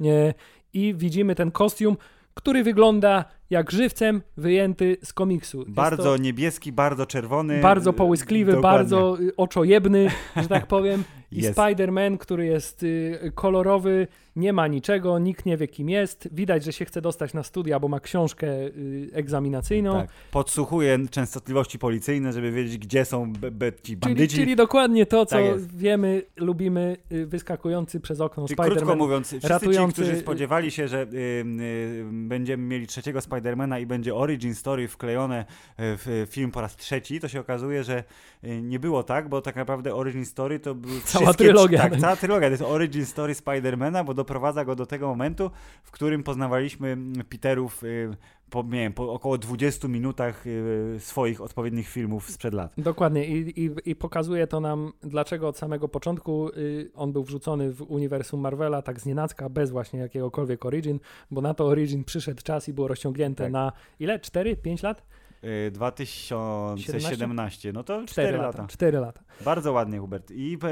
E, 0.00 0.34
I 0.72 0.94
widzimy 0.94 1.34
ten 1.34 1.50
kostium, 1.50 1.96
który 2.34 2.62
wygląda 2.62 3.24
jak 3.50 3.70
żywcem 3.70 4.22
wyjęty 4.36 4.96
z 5.04 5.12
komiksu. 5.12 5.64
Bardzo 5.68 6.16
niebieski, 6.16 6.72
bardzo 6.72 7.06
czerwony. 7.06 7.60
bardzo 7.60 7.92
połyskliwy, 7.92 8.52
Dokładnie. 8.52 8.78
bardzo 8.78 9.20
y, 9.20 9.36
oczojebny, 9.36 10.10
że 10.36 10.48
tak 10.48 10.66
powiem. 10.66 11.04
I 11.32 11.40
Jest. 11.42 11.58
Spider-Man, 11.58 12.18
który 12.18 12.46
jest 12.46 12.82
y, 12.82 13.32
kolorowy, 13.34 14.06
nie 14.36 14.52
ma 14.52 14.66
niczego, 14.66 15.18
nikt 15.18 15.46
nie 15.46 15.56
wie 15.56 15.68
kim 15.68 15.88
jest. 15.90 16.28
Widać, 16.32 16.64
że 16.64 16.72
się 16.72 16.84
chce 16.84 17.02
dostać 17.02 17.34
na 17.34 17.42
studia, 17.42 17.80
bo 17.80 17.88
ma 17.88 18.00
książkę 18.00 18.46
y, 18.46 19.10
egzaminacyjną. 19.12 19.92
Tak. 19.92 20.10
Podsłuchuje 20.30 20.98
częstotliwości 21.10 21.78
policyjne, 21.78 22.32
żeby 22.32 22.52
wiedzieć, 22.52 22.78
gdzie 22.78 23.04
są 23.04 23.32
ci 23.32 23.40
Czyli, 23.82 23.96
bandyci. 23.96 24.36
czyli 24.36 24.56
dokładnie 24.56 25.06
to, 25.06 25.26
co 25.26 25.36
Tak 25.36 25.60
wiemy, 25.60 26.22
lubimy, 26.36 26.96
y, 27.12 27.26
wyskakujący 27.26 28.00
przez 28.00 28.20
okno 28.20 28.46
Czyli 28.46 28.56
krótko 28.56 28.74
Spider-Man. 28.84 28.96
mówiąc, 28.96 29.28
wszyscy 29.28 29.48
ratujący- 29.48 29.96
ci, 29.96 30.02
którzy 30.02 30.20
spodziewali 30.20 30.70
się, 30.70 30.88
że 30.88 31.02
y, 31.02 31.16
y, 31.16 32.04
będziemy 32.12 32.62
mieli 32.64 32.86
trzeciego 32.86 33.20
Spidermana 33.20 33.78
i 33.78 33.86
będzie 33.86 34.14
origin 34.14 34.54
story 34.54 34.88
wklejone 34.88 35.44
w 35.78 36.26
film 36.30 36.50
po 36.50 36.60
raz 36.60 36.76
trzeci, 36.76 37.20
to 37.20 37.28
się 37.28 37.40
okazuje, 37.40 37.84
że 37.84 38.04
nie 38.42 38.78
było 38.78 39.02
tak, 39.02 39.28
bo 39.28 39.42
tak 39.42 39.56
naprawdę 39.56 39.94
origin 39.94 40.24
story 40.24 40.60
to 40.60 40.74
był 40.74 40.90
Cała 41.04 41.21
wszystkie- 41.24 41.44
trylogia. 41.44 41.78
Tak, 41.78 41.96
cała 41.96 42.16
trylogia. 42.16 42.48
To 42.48 42.50
jest 42.50 42.62
origin 42.62 43.06
story 43.06 43.34
Spidermana, 43.34 44.04
bo 44.04 44.14
doprowadza 44.14 44.64
go 44.64 44.76
do 44.76 44.86
tego 44.86 45.08
momentu, 45.08 45.50
w 45.82 45.90
którym 45.90 46.22
poznawaliśmy 46.22 46.88
mm, 46.88 47.24
Peterów 47.28 47.84
y, 47.84 48.10
po, 48.50 48.62
nie 48.62 48.70
wiem, 48.70 48.92
po 48.92 49.12
około 49.12 49.38
20 49.38 49.88
minutach 49.88 50.46
y, 50.46 50.96
swoich 50.98 51.40
odpowiednich 51.40 51.88
filmów 51.88 52.30
sprzed 52.30 52.54
lat. 52.54 52.72
Dokładnie 52.78 53.24
I, 53.26 53.64
i, 53.64 53.70
i 53.84 53.96
pokazuje 53.96 54.46
to 54.46 54.60
nam, 54.60 54.92
dlaczego 55.02 55.48
od 55.48 55.58
samego 55.58 55.88
początku 55.88 56.48
y, 56.56 56.90
on 56.94 57.12
był 57.12 57.24
wrzucony 57.24 57.72
w 57.72 57.82
uniwersum 57.82 58.40
Marvela 58.40 58.82
tak 58.82 59.00
znienacka, 59.00 59.48
bez 59.48 59.70
właśnie 59.70 60.00
jakiegokolwiek 60.00 60.66
origin, 60.66 61.00
bo 61.30 61.40
na 61.40 61.54
to 61.54 61.66
origin 61.66 62.04
przyszedł 62.04 62.42
czas 62.42 62.68
i 62.68 62.72
było 62.72 62.88
rozciągnięte 62.88 63.44
Tak. 63.44 63.52
na 63.52 63.72
ile? 64.00 64.20
4? 64.20 64.56
5 64.56 64.82
lat? 64.82 65.02
Y, 65.44 65.70
2017, 65.70 67.72
no 67.72 67.84
to 67.84 67.94
4, 67.94 68.06
4 68.06 68.32
lata. 68.32 68.44
lata. 68.62 68.66
4 68.72 68.98
lata. 68.98 69.20
Bardzo 69.44 69.72
ładnie, 69.72 69.98
Hubert. 69.98 70.30
I 70.30 70.58
e, 70.64 70.68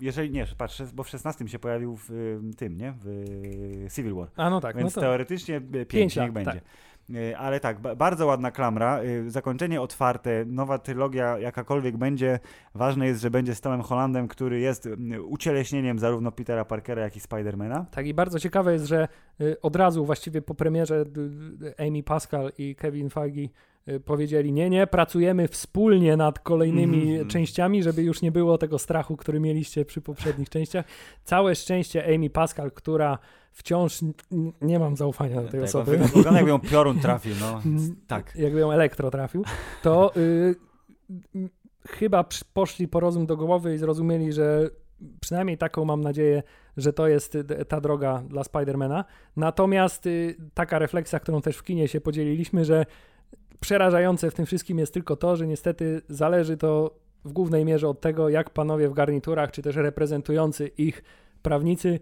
jeżeli 0.00 0.30
nie, 0.30 0.46
patrz, 0.58 0.82
bo 0.94 1.02
w 1.02 1.08
16 1.08 1.48
się 1.48 1.58
pojawił 1.58 1.96
w 1.96 2.10
e, 2.10 2.14
tym, 2.56 2.76
nie? 2.76 2.92
W 2.92 3.06
e, 3.86 3.90
Civil 3.90 4.14
War. 4.14 4.28
A 4.36 4.50
no 4.50 4.60
tak, 4.60 4.76
Więc 4.76 4.96
no 4.96 5.00
to 5.00 5.00
teoretycznie 5.00 5.60
5 5.60 5.88
pięć 5.88 6.16
niech 6.16 6.24
lat, 6.24 6.32
będzie. 6.32 6.52
tak. 6.52 6.60
E, 7.14 7.38
Ale 7.38 7.60
tak, 7.60 7.80
ba- 7.80 7.96
bardzo 7.96 8.26
ładna 8.26 8.50
klamra. 8.50 9.00
e, 9.00 9.30
Zakończenie 9.30 9.80
otwarte, 9.80 10.44
nowa 10.46 10.78
trylogia 10.78 11.38
jakakolwiek 11.38 11.96
będzie. 11.96 12.38
Ważne 12.74 13.06
jest, 13.06 13.20
że 13.20 13.30
będzie 13.30 13.54
z 13.54 13.60
Tomem 13.60 13.80
Hollandem, 13.82 14.28
który 14.28 14.60
jest 14.60 14.88
ucieleśnieniem 15.28 15.98
zarówno 15.98 16.32
Petera 16.32 16.64
Parkera, 16.64 17.02
jak 17.02 17.16
i 17.16 17.20
Spidermana. 17.20 17.86
Tak 17.90 18.06
i 18.06 18.14
bardzo 18.14 18.38
ciekawe 18.40 18.72
jest, 18.72 18.84
że 18.86 19.08
y, 19.40 19.60
od 19.60 19.76
razu 19.76 20.04
właściwie 20.04 20.42
po 20.42 20.54
premierze 20.54 21.04
Amy 21.88 22.02
Pascal 22.02 22.52
i 22.58 22.74
Kevin 22.76 23.10
Feige 23.10 23.48
powiedzieli 24.04 24.52
nie, 24.52 24.70
nie, 24.70 24.86
pracujemy 24.86 25.48
wspólnie 25.48 26.16
nad 26.16 26.38
kolejnymi 26.38 27.10
Mhm. 27.10 27.28
częściami, 27.28 27.82
żeby 27.82 28.02
już 28.02 28.22
nie 28.22 28.32
było 28.32 28.58
tego 28.58 28.78
strachu, 28.78 29.16
który 29.16 29.40
mieliście 29.40 29.84
przy 29.84 30.00
poprzednich 30.00 30.48
częściach. 30.48 30.84
Całe 31.24 31.54
szczęście 31.54 32.14
Amy 32.14 32.30
Pascal, 32.30 32.72
która 32.72 33.18
wciąż 33.58 34.00
nie 34.60 34.78
mam 34.78 34.96
zaufania 34.96 35.42
do 35.42 35.48
tej 35.48 35.60
Tak, 35.60 35.68
osoby. 35.68 35.98
Wygląda 35.98 36.32
jakby 36.32 36.50
ją 36.50 36.58
piorun 36.70 37.00
trafił, 37.00 37.34
no. 37.40 37.62
Tak. 38.06 38.36
Jakby 38.36 38.60
ją 38.60 38.72
elektro 38.72 39.10
trafił, 39.10 39.44
to 39.82 40.12
y, 40.16 40.54
chyba 41.88 42.24
poszli 42.52 42.88
po 42.88 43.00
rozum 43.00 43.26
do 43.26 43.36
głowy 43.36 43.74
i 43.74 43.78
zrozumieli, 43.78 44.32
że 44.32 44.70
przynajmniej 45.20 45.58
taką 45.58 45.84
mam 45.84 46.00
nadzieję, 46.00 46.42
że 46.76 46.92
to 46.92 47.08
jest 47.08 47.38
ta 47.68 47.80
droga 47.80 48.22
dla 48.28 48.44
Spidermana. 48.44 49.04
Natomiast 49.36 50.06
y, 50.06 50.36
taka 50.54 50.78
refleksja, 50.78 51.20
którą 51.20 51.40
też 51.40 51.56
w 51.56 51.62
kinie 51.62 51.88
się 51.88 52.00
podzieliliśmy, 52.00 52.64
że 52.64 52.86
przerażające 53.60 54.30
w 54.30 54.34
tym 54.34 54.46
wszystkim 54.46 54.78
jest 54.78 54.94
tylko 54.94 55.16
to, 55.16 55.36
że 55.36 55.46
niestety 55.46 56.02
zależy 56.08 56.56
to 56.56 56.94
w 57.24 57.32
głównej 57.32 57.64
mierze 57.64 57.88
od 57.88 58.00
tego, 58.00 58.28
jak 58.28 58.50
panowie 58.50 58.88
w 58.88 58.94
garniturach, 58.94 59.50
czy 59.50 59.62
też 59.62 59.76
reprezentujący 59.76 60.66
ich 60.66 61.02
prawnicy, 61.42 62.00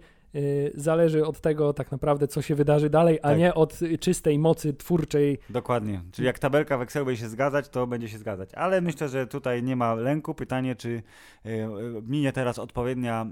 zależy 0.74 1.26
od 1.26 1.40
tego 1.40 1.72
tak 1.72 1.92
naprawdę, 1.92 2.28
co 2.28 2.42
się 2.42 2.54
wydarzy 2.54 2.90
dalej, 2.90 3.18
a 3.22 3.28
Tak. 3.28 3.38
nie 3.38 3.54
od 3.54 3.82
y, 3.82 3.98
czystej 3.98 4.38
mocy 4.38 4.74
twórczej 4.74 5.38
Dokładnie. 5.50 6.02
Czyli 6.12 6.26
jak 6.26 6.38
tabelka 6.38 6.78
w 6.78 6.82
Excelu 6.82 7.06
będzie 7.06 7.22
się 7.22 7.28
zgadzać, 7.28 7.68
to 7.68 7.86
będzie 7.86 8.08
się 8.08 8.18
zgadzać. 8.18 8.54
Ale 8.54 8.80
myślę, 8.80 9.08
że 9.08 9.26
tutaj 9.26 9.62
nie 9.62 9.76
ma 9.76 9.94
lęku. 9.94 10.34
Pytanie, 10.34 10.76
czy 10.76 11.02
e, 11.44 11.48
e, 11.48 11.68
minie 12.06 12.32
teraz 12.32 12.58
odpowiednia 12.58 13.26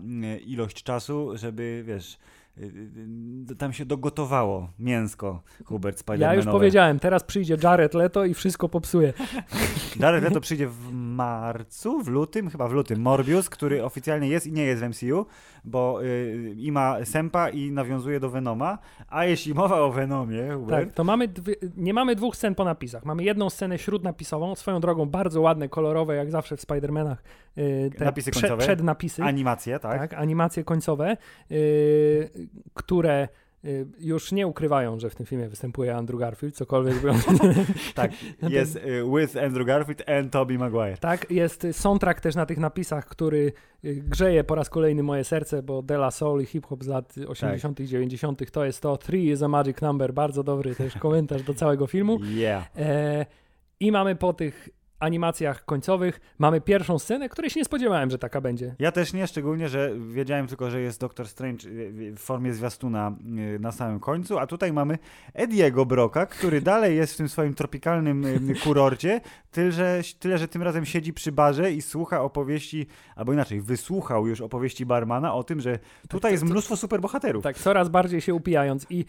ilość 0.46 0.82
czasu, 0.82 1.36
żeby, 1.36 1.82
wiesz, 1.86 2.18
tam 3.58 3.72
się 3.72 3.84
dogotowało 3.84 4.68
mięsko 4.78 5.42
Hubert 5.64 5.96
Ja 5.96 6.00
Spidermanowe. 6.00 6.36
już 6.36 6.46
powiedziałem, 6.46 6.98
teraz 6.98 7.24
przyjdzie 7.24 7.56
Jared 7.62 7.94
Leto 7.94 8.24
i 8.24 8.34
wszystko 8.34 8.68
popsuje. 8.68 9.12
Jared 10.00 10.24
Leto 10.24 10.40
przyjdzie 10.40 10.68
w 10.68 10.92
marcu, 10.92 12.02
w 12.02 12.08
lutym, 12.08 12.50
chyba 12.50 12.68
w 12.68 12.72
lutym. 12.72 13.00
Morbius, 13.00 13.48
który 13.50 13.84
oficjalnie 13.84 14.28
jest 14.28 14.46
i 14.46 14.52
nie 14.52 14.62
jest 14.62 14.82
w 14.82 14.88
MCU, 14.88 15.26
bo 15.64 16.04
y, 16.04 16.54
i 16.56 16.72
ma 16.72 17.04
Sempa 17.04 17.48
i 17.48 17.70
nawiązuje 17.72 18.20
do 18.20 18.30
Venoma. 18.30 18.78
A 19.08 19.24
jeśli 19.24 19.54
mowa 19.54 19.80
o 19.80 19.92
Venomie, 19.92 20.48
Hubert, 20.54 20.86
Tak, 20.88 20.94
to 20.94 21.04
mamy 21.04 21.28
dwie, 21.28 21.54
nie 21.76 21.94
mamy 21.94 22.14
dwóch 22.16 22.36
scen 22.36 22.54
po 22.54 22.64
napisach. 22.64 23.04
Mamy 23.04 23.24
jedną 23.24 23.50
scenę 23.50 23.78
śródnapisową, 23.78 24.54
swoją 24.54 24.80
drogą 24.80 25.06
bardzo 25.06 25.40
ładne, 25.40 25.68
kolorowe, 25.68 26.14
jak 26.16 26.30
zawsze 26.30 26.56
w 26.56 26.60
Spider-Manach. 26.60 27.16
y, 27.58 27.90
te 27.98 28.04
Napisy 28.04 28.30
prze- 28.30 28.40
końcowe. 28.40 28.62
Przednapisy, 28.62 29.22
animacje, 29.22 29.78
tak? 29.78 29.98
tak, 29.98 30.14
animacje 30.14 30.64
końcowe, 30.64 31.16
y, 31.50 32.43
które 32.74 33.28
y, 33.64 33.86
już 33.98 34.32
nie 34.32 34.46
ukrywają, 34.46 35.00
że 35.00 35.10
w 35.10 35.14
tym 35.14 35.26
filmie 35.26 35.48
występuje 35.48 35.96
Andrew 35.96 36.20
Garfield, 36.20 36.54
cokolwiek 36.54 36.94
by. 37.00 37.10
Tak, 37.94 38.10
jest 38.42 38.76
y, 38.76 38.80
with 39.16 39.36
Andrew 39.36 39.66
Garfield 39.66 40.08
and 40.08 40.32
Tobey 40.32 40.58
Maguire. 40.58 40.98
Tak, 40.98 41.30
jest 41.30 41.66
soundtrack 41.72 42.20
też 42.20 42.34
na 42.34 42.46
tych 42.46 42.58
napisach, 42.58 43.06
który 43.06 43.52
y, 43.84 43.94
grzeje 43.94 44.44
po 44.44 44.54
raz 44.54 44.70
kolejny 44.70 45.02
moje 45.02 45.24
serce, 45.24 45.62
bo 45.62 45.82
De 45.82 45.94
La 45.94 46.10
Soul 46.10 46.42
i 46.42 46.46
hip-hop 46.46 46.84
z 46.84 46.86
lat 46.86 47.14
80 47.28 47.80
i 47.80 47.86
90 47.86 48.50
to 48.50 48.64
jest 48.64 48.80
to. 48.80 48.96
Three 48.96 49.30
is 49.30 49.42
a 49.42 49.48
magic 49.48 49.80
number, 49.80 50.14
bardzo 50.14 50.42
dobry 50.42 50.74
też 50.74 50.94
komentarz 50.98 51.42
do 51.42 51.54
całego 51.54 51.86
filmu. 51.86 52.18
Yeah. 52.22 52.70
E, 52.76 53.26
I 53.80 53.92
mamy 53.92 54.16
po 54.16 54.32
tych 54.32 54.68
animacjach 55.04 55.64
końcowych, 55.64 56.20
mamy 56.38 56.60
pierwszą 56.60 56.98
scenę, 56.98 57.28
której 57.28 57.50
się 57.50 57.60
nie 57.60 57.64
spodziewałem, 57.64 58.10
że 58.10 58.18
taka 58.18 58.40
będzie. 58.40 58.74
Ja 58.78 58.92
też 58.92 59.12
nie, 59.12 59.26
szczególnie, 59.26 59.68
że 59.68 59.90
wiedziałem 60.12 60.46
tylko, 60.46 60.70
że 60.70 60.80
jest 60.80 61.00
Doctor 61.00 61.28
Strange 61.28 61.68
y, 61.68 62.12
w 62.16 62.18
formie 62.18 62.54
zwiastuna 62.54 63.16
y, 63.56 63.58
na 63.58 63.72
samym 63.72 64.00
końcu, 64.00 64.38
a 64.38 64.46
tutaj 64.46 64.72
mamy 64.72 64.98
Ediego 65.34 65.86
Broka, 65.86 66.26
który 66.26 66.60
dalej 66.72 66.96
jest 66.96 67.14
w 67.14 67.16
tym 67.16 67.28
swoim 67.28 67.54
tropikalnym 67.54 68.24
y, 68.24 68.54
kurorcie, 68.64 69.20
tyle 69.50 69.72
że, 69.72 70.00
tyle, 70.18 70.38
że 70.38 70.48
tym 70.48 70.62
razem 70.62 70.86
siedzi 70.86 71.12
przy 71.12 71.32
barze 71.32 71.72
i 71.72 71.82
słucha 71.82 72.20
opowieści, 72.22 72.86
albo 73.16 73.32
inaczej, 73.32 73.60
wysłuchał 73.60 74.26
już 74.26 74.40
opowieści 74.40 74.86
barmana 74.86 75.34
o 75.34 75.44
tym, 75.44 75.60
że 75.60 75.78
tutaj 76.08 76.20
to- 76.20 76.32
jest 76.32 76.44
mnóstwo 76.44 76.76
superbohaterów. 76.76 77.42
Tak, 77.42 77.58
coraz 77.58 77.88
bardziej 77.88 78.20
się 78.20 78.34
upijając 78.34 78.86
i 78.90 79.04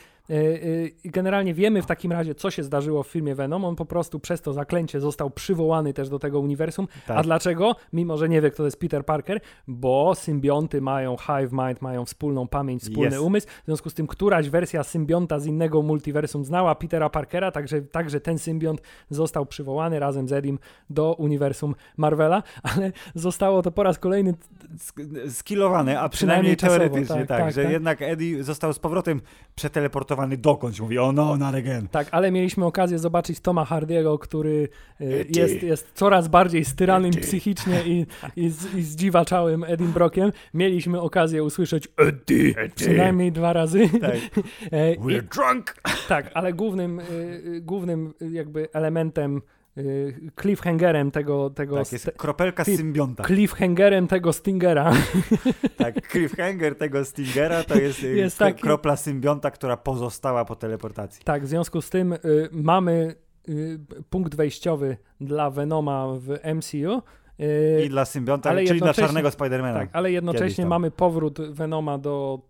Generalnie 1.06 1.53
wiemy 1.53 1.81
w 1.81 1.85
takim 1.85 2.11
razie, 2.11 2.35
co 2.35 2.52
się 2.52 2.64
zdarzyło 2.64 3.03
w 3.03 3.07
filmie 3.07 3.35
Venom. 3.35 3.65
On 3.65 3.76
po 3.76 3.85
prostu 3.85 4.19
przez 4.19 4.41
to 4.41 4.53
zaklęcie 4.53 4.99
został 4.99 5.30
przywołany 5.30 5.93
też 5.93 6.10
do 6.10 6.19
tego 6.19 6.39
uniwersum. 6.39 6.88
Tak. 7.07 7.18
A 7.18 7.23
dlaczego? 7.23 7.76
Mimo, 7.93 8.18
że 8.18 8.30
nie 8.30 8.41
wie, 8.41 8.52
kto 8.52 8.57
to 8.57 8.65
jest 8.65 8.80
Peter 8.80 9.06
Parker, 9.06 9.39
bo 9.68 10.15
symbionty 10.15 10.81
mają 10.81 11.18
hive 11.18 11.52
mind, 11.52 11.81
mają 11.81 12.06
wspólną 12.06 12.47
pamięć, 12.47 12.81
wspólny 12.81 13.15
yes. 13.15 13.22
umysł. 13.22 13.47
W 13.47 13.65
związku 13.65 13.89
z 13.89 13.93
tym 13.93 14.07
któraś 14.07 14.49
wersja 14.49 14.84
symbionta 14.84 15.39
z 15.39 15.45
innego 15.45 15.81
multiversum 15.81 16.45
znała 16.45 16.76
Petera 16.76 17.10
Parkera, 17.10 17.52
także, 17.52 17.81
także 17.81 18.22
ten 18.22 18.39
symbiont 18.39 18.81
został 19.10 19.45
przywołany 19.45 19.99
razem 19.99 20.27
z 20.27 20.31
Edim 20.31 20.60
do 20.89 21.14
uniwersum 21.14 21.76
Marvela, 21.97 22.43
ale 22.76 22.91
zostało 23.15 23.61
to 23.61 23.72
po 23.72 23.84
raz 23.84 23.99
kolejny 23.99 24.34
skilowane, 25.30 25.99
a 25.99 26.10
przynajmniej, 26.10 26.56
przynajmniej 26.56 26.89
teoretycznie, 26.89 27.15
tak, 27.15 27.27
tak, 27.27 27.39
tak, 27.39 27.53
że 27.53 27.64
tak. 27.64 27.72
jednak 27.72 28.02
Eddie 28.02 28.43
został 28.43 28.73
z 28.73 28.80
powrotem 28.80 29.22
przeteleportowany 29.56 30.15
dokądś. 30.38 30.80
Mówi, 30.80 31.00
o 31.00 31.12
no, 31.12 31.38
not 31.38 31.56
again. 31.56 31.88
Tak, 31.88 32.08
ale 32.12 32.32
mieliśmy 32.32 32.66
okazję 32.66 33.00
zobaczyć 33.00 33.40
Toma 33.40 33.66
Hardiego, 33.66 34.20
który 34.20 34.70
y, 35.02 35.26
jest, 35.36 35.64
jest 35.64 35.92
coraz 35.94 36.28
bardziej 36.28 36.66
styranym 36.66 37.12
psychicznie 37.12 37.84
i, 37.86 38.06
i, 38.46 38.50
z, 38.50 38.76
i 38.76 38.84
zdziwaczałym 38.84 39.64
Edim 39.64 39.92
Brockiem. 39.92 40.32
Mieliśmy 40.54 41.02
okazję 41.02 41.44
usłyszeć 41.44 41.88
Eddie, 41.98 42.54
przynajmniej 42.76 43.32
dwa 43.32 43.54
razy. 43.54 43.90
Tak. 44.02 44.16
E, 44.72 44.96
We're 44.96 45.24
drunk! 45.36 45.76
Tak, 46.08 46.32
ale 46.34 46.54
głównym, 46.54 47.00
y, 47.00 47.62
głównym 47.62 48.14
jakby 48.32 48.68
elementem 48.74 49.42
cliffhangerem 50.41 51.11
tego... 51.11 51.49
tego 51.49 51.77
tak, 51.77 51.91
jest 51.91 52.11
kropelka 52.18 52.64
symbionta. 52.64 53.23
Cliffhangerem 53.23 54.07
tego 54.07 54.34
Stingera. 54.34 54.93
Tak, 55.77 56.11
cliffhanger 56.11 56.76
tego 56.76 57.06
Stingera 57.06 57.64
to 57.64 57.76
jest, 57.76 58.03
y, 58.03 58.15
jest 58.15 58.38
taki... 58.38 58.61
kropla 58.61 58.95
symbionta, 58.95 59.52
która 59.52 59.77
pozostała 59.77 60.45
po 60.45 60.56
teleportacji. 60.56 61.23
Tak, 61.23 61.43
w 61.43 61.47
związku 61.47 61.81
z 61.81 61.89
tym 61.89 62.14
y, 62.14 62.19
mamy 62.52 63.15
y, 63.49 63.80
punkt 64.10 64.35
wejściowy 64.35 64.97
dla 65.22 65.49
Venoma 65.49 66.07
w 66.18 66.56
MCU, 66.56 67.02
i 67.85 67.89
dla 67.89 68.06
symbionta, 68.06 68.49
ale 68.49 68.64
czyli 68.64 68.80
dla 68.80 68.93
czarnego 68.93 69.31
Spidermana. 69.31 69.80
Tak, 69.80 69.89
ale 69.93 70.11
jednocześnie 70.11 70.65
mamy 70.65 70.91
powrót 70.91 71.38
Venoma 71.52 71.97
do 71.97 72.41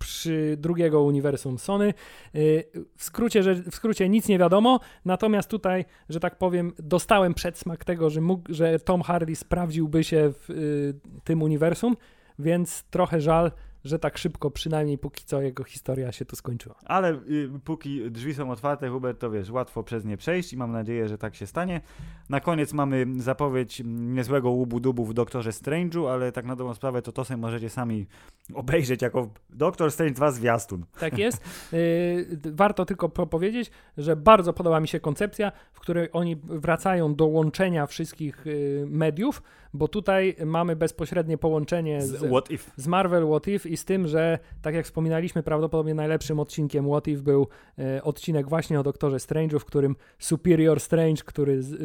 przy 0.00 0.56
drugiego 0.58 1.02
uniwersum 1.02 1.58
Sony. 1.58 1.94
Y, 2.34 2.64
w 2.96 3.04
skrócie, 3.04 3.42
że, 3.42 3.54
w 3.54 3.74
skrócie 3.74 4.08
nic 4.08 4.28
nie 4.28 4.38
wiadomo, 4.38 4.80
natomiast 5.04 5.50
tutaj, 5.50 5.84
że 6.08 6.20
tak 6.20 6.38
powiem, 6.38 6.72
dostałem 6.78 7.34
przedsmak 7.34 7.84
tego, 7.84 8.10
że, 8.10 8.20
mógł, 8.20 8.54
że 8.54 8.78
Tom 8.78 9.02
Hardy 9.02 9.36
sprawdziłby 9.36 10.04
się 10.04 10.32
w 10.32 10.50
y, 10.50 10.94
tym 11.24 11.42
uniwersum, 11.42 11.96
więc 12.38 12.82
trochę 12.90 13.20
żal, 13.20 13.52
że 13.84 13.98
tak 13.98 14.18
szybko, 14.18 14.50
przynajmniej 14.50 14.98
póki 14.98 15.24
co 15.24 15.42
jego 15.42 15.64
historia 15.64 16.12
się 16.12 16.24
tu 16.24 16.36
skończyła. 16.36 16.74
Ale 16.84 17.12
y, 17.12 17.50
póki 17.64 18.10
drzwi 18.10 18.34
są 18.34 18.50
otwarte, 18.50 18.88
Hubert, 18.88 19.20
to 19.20 19.30
wiesz, 19.30 19.50
łatwo 19.50 19.82
przez 19.82 20.04
nie 20.04 20.16
przejść 20.16 20.52
i 20.52 20.56
mam 20.56 20.72
nadzieję, 20.72 21.08
że 21.08 21.18
tak 21.18 21.34
się 21.34 21.46
stanie. 21.46 21.80
Na 22.28 22.40
koniec 22.40 22.72
mamy 22.72 23.06
zapowiedź 23.16 23.82
niezłego 23.84 24.50
łubu-dubu 24.50 25.04
w 25.04 25.14
Doktorze 25.14 25.50
Strange'u, 25.50 26.08
ale 26.08 26.32
tak 26.32 26.44
na 26.46 26.56
dobrą 26.56 26.74
sprawę 26.74 27.02
to 27.02 27.12
to 27.12 27.24
sobie 27.24 27.36
możecie 27.36 27.70
sami 27.70 28.06
obejrzeć 28.54 29.02
jako 29.02 29.30
Doktor 29.50 29.92
Strange 29.92 30.14
2 30.14 30.30
zwiastun. 30.30 30.84
Tak 31.00 31.18
jest. 31.24 31.42
Y, 31.72 32.40
warto 32.44 32.84
tylko 32.84 33.08
powiedzieć, 33.08 33.70
że 33.98 34.16
bardzo 34.16 34.52
podoba 34.52 34.80
mi 34.80 34.88
się 34.88 35.00
koncepcja, 35.00 35.52
w 35.72 35.80
której 35.80 36.08
oni 36.12 36.36
wracają 36.36 37.14
do 37.14 37.26
łączenia 37.26 37.86
wszystkich 37.86 38.46
y, 38.46 38.84
mediów, 38.88 39.42
bo 39.74 39.88
tutaj 39.88 40.36
mamy 40.46 40.76
bezpośrednie 40.76 41.38
połączenie 41.38 42.02
z, 42.02 42.08
z, 42.08 42.60
z 42.76 42.86
Marvel 42.86 43.26
What 43.26 43.48
If 43.48 43.68
i 43.70 43.76
z 43.76 43.84
tym, 43.84 44.06
że 44.06 44.38
tak 44.62 44.74
jak 44.74 44.84
wspominaliśmy, 44.84 45.42
prawdopodobnie 45.42 45.94
najlepszym 45.94 46.40
odcinkiem 46.40 46.88
What 46.88 47.08
If 47.08 47.22
był 47.22 47.46
e, 47.78 48.02
odcinek 48.02 48.48
właśnie 48.48 48.80
o 48.80 48.82
Doktorze 48.82 49.16
Strange'u, 49.16 49.58
w 49.58 49.64
którym 49.64 49.96
Superior 50.18 50.80
Strange, 50.80 51.22
który 51.24 51.62
z, 51.62 51.72
e, 51.72 51.76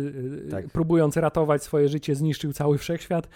e 0.48 0.52
tak. 0.52 0.70
próbując 0.70 1.18
ratować 1.18 1.64
swoje 1.64 1.90
życie 1.90 2.16
zniszczył 2.16 2.54
cały 2.54 2.78
wszechświat. 2.78 3.30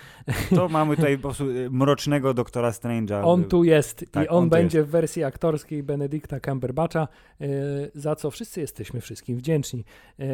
To 0.55 0.69
mamy 0.79 0.95
tutaj 0.95 1.17
po 1.17 1.21
prostu 1.21 1.43
e, 1.43 1.69
mrocznego 1.69 2.33
Doktora 2.33 2.71
Strange'a. 2.71 3.21
On 3.23 3.43
tu 3.43 3.63
jest 3.63 4.05
tak, 4.11 4.25
i 4.25 4.27
on, 4.27 4.43
on 4.43 4.49
będzie 4.49 4.83
w 4.83 4.89
wersji 4.89 5.23
aktorskiej 5.23 5.83
Benedicta 5.83 6.39
Cumberbatcha, 6.39 7.07
e, 7.41 7.47
za 7.95 8.15
co 8.15 8.31
wszyscy 8.31 8.61
jesteśmy 8.61 9.01
wszystkim 9.01 9.37
wdzięczni. 9.37 9.83
E, 10.19 10.25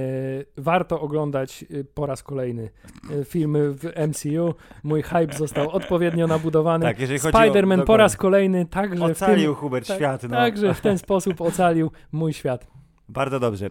warto 0.57 1.01
oglądać 1.01 1.65
po 1.93 2.05
raz 2.05 2.23
kolejny 2.23 2.69
filmy 3.25 3.71
w 3.71 3.83
MCU. 4.07 4.53
Mój 4.83 5.01
hype 5.01 5.33
został 5.37 5.69
odpowiednio 5.69 6.27
nabudowany. 6.27 6.85
Tak, 6.85 6.97
Spider-Man 6.97 7.83
po 7.83 7.97
raz 7.97 8.04
kolejny 8.15 8.65
także 8.65 9.05
ocalił 9.05 9.55
Hubert 9.55 9.87
tak, 9.87 9.97
świat. 9.97 10.23
No. 10.23 10.29
Także 10.29 10.73
w 10.73 10.81
ten 10.81 10.97
sposób 10.97 11.41
ocalił 11.41 11.91
mój 12.11 12.33
świat. 12.33 12.74
Bardzo 13.09 13.39
dobrze. 13.39 13.69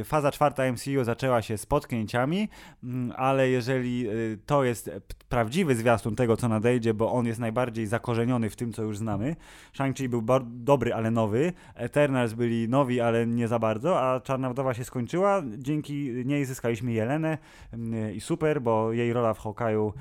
E, 0.00 0.04
faza 0.04 0.32
czwarta 0.32 0.72
MCU 0.72 1.04
zaczęła 1.04 1.42
się 1.42 1.58
z 1.58 1.66
potknięciami, 1.66 2.48
mm, 2.84 3.12
ale 3.16 3.48
jeżeli 3.48 4.08
e, 4.08 4.12
to 4.46 4.64
jest 4.64 4.90
prawdziwy 5.28 5.74
zwiastun 5.74 6.16
tego, 6.16 6.36
co 6.36 6.48
nadejdzie, 6.48 6.94
bo 6.94 7.12
on 7.12 7.26
jest 7.26 7.40
najbardziej 7.40 7.86
zakorzeniony 7.86 8.50
w 8.50 8.56
tym, 8.56 8.72
co 8.72 8.82
już 8.82 8.98
znamy. 8.98 9.36
Shang-Chi 9.74 10.08
był 10.08 10.22
dobry, 10.44 10.94
ale 10.94 11.10
nowy. 11.10 11.52
Eternals 11.74 12.32
byli 12.32 12.68
nowi, 12.68 13.00
ale 13.00 13.26
nie 13.26 13.48
za 13.48 13.58
bardzo, 13.58 14.00
a 14.00 14.20
Czarna 14.20 14.50
Wdowa 14.50 14.74
się 14.74 14.84
skończyła. 14.84 15.42
Dzięki 15.58 16.10
niej 16.24 16.44
zyskaliśmy 16.44 16.92
Jelenę 16.92 17.38
mm, 17.72 18.14
i 18.14 18.20
super, 18.20 18.62
bo 18.62 18.92
jej 18.92 19.12
rola 19.12 19.34
w 19.34 19.40
Hawkeye'u 19.40 19.88
e, 19.88 19.92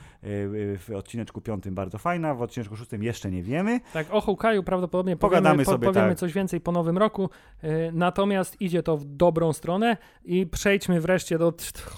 w 0.78 0.90
odcineczku 0.96 1.42
piątym 1.42 1.76
bardzo 1.76 1.98
fajna, 1.98 2.36
w 2.36 2.42
odcineczku 2.42 2.76
szóstym 2.76 3.04
jeszcze 3.04 3.32
nie 3.32 3.44
wiemy. 3.44 3.80
Tak, 3.94 4.08
o 4.12 4.20
Hawkeye'u 4.20 4.64
prawdopodobnie 4.64 5.18
Pogadamy 5.18 5.64
powiemy, 5.64 5.66
sobie, 5.66 5.88
powiemy 5.88 6.10
tak. 6.10 6.18
coś 6.18 6.34
więcej 6.34 6.62
po 6.62 6.72
nowym 6.72 6.98
roku, 6.98 7.30
natomiast 7.94 8.59
idzie 8.60 8.84
to 8.84 8.98
w 8.98 9.06
dobrą 9.06 9.54
stronę 9.54 9.98
i 10.26 10.48
przejdźmy 10.48 11.02
wreszcie 11.02 11.38
do 11.38 11.54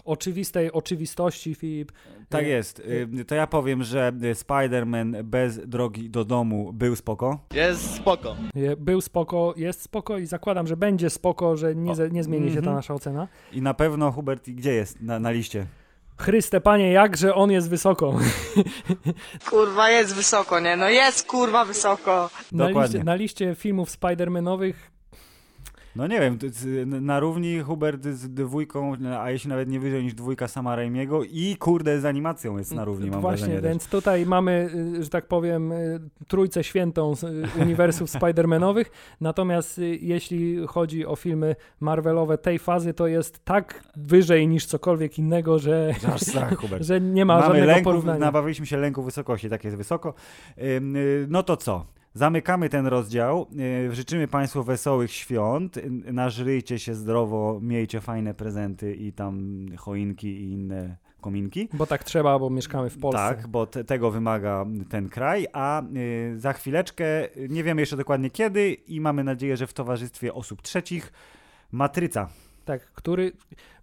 oczywistej 0.06 0.72
oczywistości, 0.72 1.56
Filip. 1.56 1.92
Tak 2.30 2.48
jest. 2.48 2.80
Y, 2.80 3.26
to 3.26 3.36
ja 3.36 3.48
powiem, 3.48 3.84
że 3.84 4.14
Spider-Man 4.34 5.24
bez 5.24 5.68
drogi 5.68 6.10
do 6.10 6.26
domu 6.26 6.74
był 6.74 6.96
spoko. 6.96 7.40
Jest 7.54 7.96
spoko. 7.96 8.36
Był 8.78 9.02
spoko, 9.02 9.54
jest 9.58 9.82
spoko 9.82 10.18
i 10.18 10.26
zakładam, 10.26 10.68
że 10.68 10.78
będzie 10.78 11.10
spoko, 11.10 11.58
że 11.58 11.76
nie, 11.76 11.94
nie 12.12 12.24
zmieni 12.24 12.48
się 12.50 12.56
ta 12.56 12.60
mhm. 12.60 12.76
nasza 12.76 12.94
ocena. 12.94 13.28
I 13.52 13.62
na 13.62 13.74
pewno, 13.74 14.12
Hubert, 14.12 14.50
gdzie 14.50 14.74
jest 14.74 15.02
na, 15.02 15.20
na 15.20 15.32
liście? 15.32 15.66
Chryste, 16.22 16.62
panie, 16.62 16.92
jakże 16.92 17.36
on 17.36 17.52
jest 17.52 17.70
wysoko. 17.70 18.20
Kurwa, 19.50 19.90
jest 19.90 20.16
wysoko, 20.16 20.60
nie? 20.60 20.78
No 20.78 20.90
jest 20.90 21.28
kurwa 21.28 21.66
wysoko. 21.66 22.30
Na, 22.52 22.70
liście, 22.70 23.04
na 23.04 23.16
liście 23.16 23.56
filmów 23.56 23.90
Spider-Manowych 23.90 24.74
no 25.96 26.08
nie 26.08 26.20
wiem, 26.20 26.38
na 26.86 27.20
równi 27.20 27.60
Hubert 27.60 28.04
z 28.04 28.34
dwójką, 28.34 28.94
a 29.20 29.32
jeśli 29.32 29.50
nawet 29.50 29.70
nie 29.70 29.80
wyżej 29.80 30.04
niż 30.04 30.14
dwójka 30.14 30.48
sama 30.48 30.76
Raimiego 30.76 31.24
i 31.24 31.56
kurde 31.60 32.00
z 32.00 32.06
animacją 32.06 32.58
jest 32.58 32.74
na 32.76 32.86
równi, 32.86 33.10
mam 33.10 33.22
Właśnie, 33.22 33.48
wrażenie. 33.48 33.70
więc 33.70 33.88
tutaj 33.88 34.26
mamy, 34.26 34.70
y, 35.00 35.04
że 35.04 35.10
tak 35.10 35.28
powiem, 35.28 35.72
y, 35.72 36.00
trójcę 36.28 36.64
świętą 36.64 37.16
z 37.16 37.24
y, 37.24 37.44
uniwersów 37.62 38.10
Spider-Manowych, 38.16 38.86
natomiast 39.22 39.82
jeśli 40.02 40.68
chodzi 40.68 41.06
o 41.06 41.16
filmy 41.16 41.56
Marvelowe 41.80 42.38
tej 42.38 42.60
fazy, 42.60 42.94
to 42.94 43.08
jest 43.08 43.46
tak 43.46 43.84
wyżej 43.96 44.48
niż 44.48 44.66
cokolwiek 44.66 45.20
innego, 45.20 45.60
że, 45.60 45.94
tak, 46.34 46.58
Hubert. 46.62 46.84
że 46.84 47.02
nie 47.02 47.26
ma 47.26 47.34
mamy 47.34 47.46
żadnego 47.46 47.68
lęku, 47.68 47.84
porównania. 47.84 48.20
Nabawiliśmy 48.20 48.66
się 48.66 48.78
lęku 48.78 49.04
wysokości, 49.04 49.50
tak 49.50 49.64
jest 49.64 49.78
wysoko. 49.78 50.14
No 51.28 51.44
to 51.44 51.58
co? 51.58 51.86
Zamykamy 52.14 52.70
ten 52.70 52.88
rozdział. 52.88 53.48
E, 53.90 53.96
życzymy 53.96 54.28
Państwu 54.28 54.64
wesołych 54.64 55.12
świąt. 55.12 55.80
Nażryjcie 56.14 56.80
się 56.80 56.96
zdrowo, 56.96 57.60
miejcie 57.62 58.02
fajne 58.02 58.34
prezenty 58.34 58.96
i 58.96 59.14
tam 59.14 59.66
choinki 59.78 60.28
i 60.28 60.52
inne 60.52 60.98
kominki. 61.22 61.70
Bo 61.74 61.86
tak 61.86 62.04
trzeba, 62.04 62.40
bo 62.40 62.50
mieszkamy 62.50 62.90
w 62.90 62.98
Polsce. 62.98 63.20
Tak, 63.20 63.48
bo 63.48 63.66
te, 63.66 63.84
tego 63.84 64.12
wymaga 64.12 64.66
ten 64.90 65.10
kraj, 65.10 65.48
a 65.54 65.84
y, 65.96 66.40
za 66.40 66.54
chwileczkę, 66.54 67.06
nie 67.50 67.64
wiemy 67.64 67.82
jeszcze 67.82 67.98
dokładnie 67.98 68.30
kiedy 68.30 68.74
i 68.74 69.02
mamy 69.02 69.24
nadzieję, 69.24 69.58
że 69.58 69.68
w 69.68 69.74
towarzystwie 69.74 70.34
osób 70.34 70.62
trzecich, 70.62 71.14
Matryca. 71.72 72.30
Tak, 72.66 72.92
który 72.92 73.32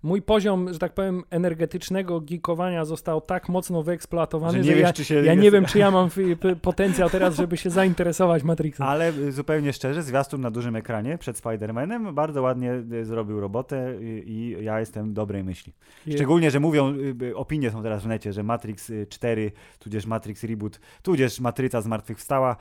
mój 0.02 0.22
poziom, 0.22 0.72
że 0.72 0.78
tak 0.78 0.94
powiem, 0.94 1.22
energetycznego 1.30 2.20
geekowania 2.20 2.84
został 2.84 3.20
tak 3.20 3.48
mocno 3.48 3.82
wyeksploatowany, 3.82 4.64
że, 4.64 4.72
że 4.72 4.78
ja, 4.78 4.94
się... 4.94 5.14
ja 5.14 5.34
nie 5.34 5.50
wiem, 5.50 5.64
czy 5.64 5.78
ja 5.78 5.90
mam 5.90 6.08
potencjał 6.62 7.10
teraz, 7.10 7.36
żeby 7.36 7.56
się 7.56 7.70
zainteresować 7.70 8.42
Matrixem. 8.42 8.86
Ale 8.86 9.12
y, 9.12 9.32
zupełnie 9.32 9.72
szczerze, 9.72 10.02
zwiastun 10.02 10.40
na 10.40 10.50
dużym 10.50 10.76
ekranie 10.76 11.18
przed 11.18 11.40
Spider-Manem 11.40 12.14
bardzo 12.14 12.42
ładnie 12.42 12.82
y, 12.92 13.04
zrobił 13.04 13.40
robotę 13.40 13.94
i, 14.00 14.24
i 14.26 14.64
ja 14.64 14.80
jestem 14.80 15.14
dobrej 15.14 15.44
myśli. 15.44 15.72
Szczególnie, 16.14 16.50
że 16.50 16.60
mówią, 16.60 16.94
y, 17.22 17.36
opinie 17.36 17.70
są 17.70 17.82
teraz 17.82 18.02
w 18.02 18.06
necie, 18.06 18.32
że 18.32 18.42
Matrix 18.42 18.92
4, 19.08 19.52
tudzież 19.78 20.06
Matrix 20.06 20.44
Reboot, 20.44 20.80
tudzież 21.02 21.40
Matryca 21.40 21.80
zmartwychwstała 21.80 22.56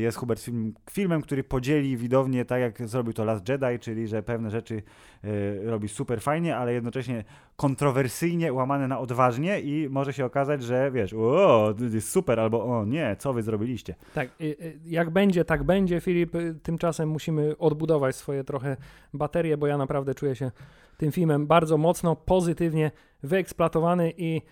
jest 0.00 0.18
Hubert 0.18 0.40
film, 0.40 0.74
filmem, 0.90 1.22
który 1.22 1.44
podzieli 1.44 1.96
widownię 1.96 2.44
tak, 2.44 2.60
jak 2.60 2.88
zrobił 2.88 3.12
to 3.12 3.24
Last 3.24 3.48
Jedi, 3.48 3.78
czyli 3.80 4.08
że 4.08 4.22
pewne 4.22 4.50
rzeczy 4.50 4.82
y, 5.24 5.60
robi 5.64 5.88
super 5.88 6.20
fajnie, 6.20 6.56
ale 6.62 6.72
jednocześnie 6.72 7.24
kontrowersyjnie, 7.56 8.52
łamane 8.52 8.88
na 8.88 8.98
odważnie 8.98 9.60
i 9.60 9.88
może 9.90 10.12
się 10.12 10.24
okazać, 10.24 10.62
że 10.62 10.90
wiesz, 10.90 11.14
o, 11.14 11.74
jest 11.92 12.10
super, 12.10 12.40
albo 12.40 12.64
o 12.64 12.84
nie, 12.84 13.16
co 13.18 13.32
wy 13.32 13.42
zrobiliście. 13.42 13.94
Tak, 14.14 14.28
y, 14.40 14.44
y, 14.44 14.78
jak 14.84 15.10
będzie, 15.10 15.44
tak 15.44 15.62
będzie, 15.62 16.00
Filip. 16.00 16.34
Y, 16.34 16.54
Tymczasem 16.62 17.08
musimy 17.08 17.58
odbudować 17.58 18.16
swoje 18.16 18.44
trochę 18.44 18.76
baterie, 19.14 19.56
bo 19.56 19.66
ja 19.66 19.78
naprawdę 19.78 20.14
czuję 20.14 20.36
się 20.36 20.50
tym 20.96 21.12
filmem 21.12 21.46
bardzo 21.46 21.78
mocno, 21.78 22.16
pozytywnie 22.16 22.90
wyeksploatowany 23.22 24.12
i 24.16 24.42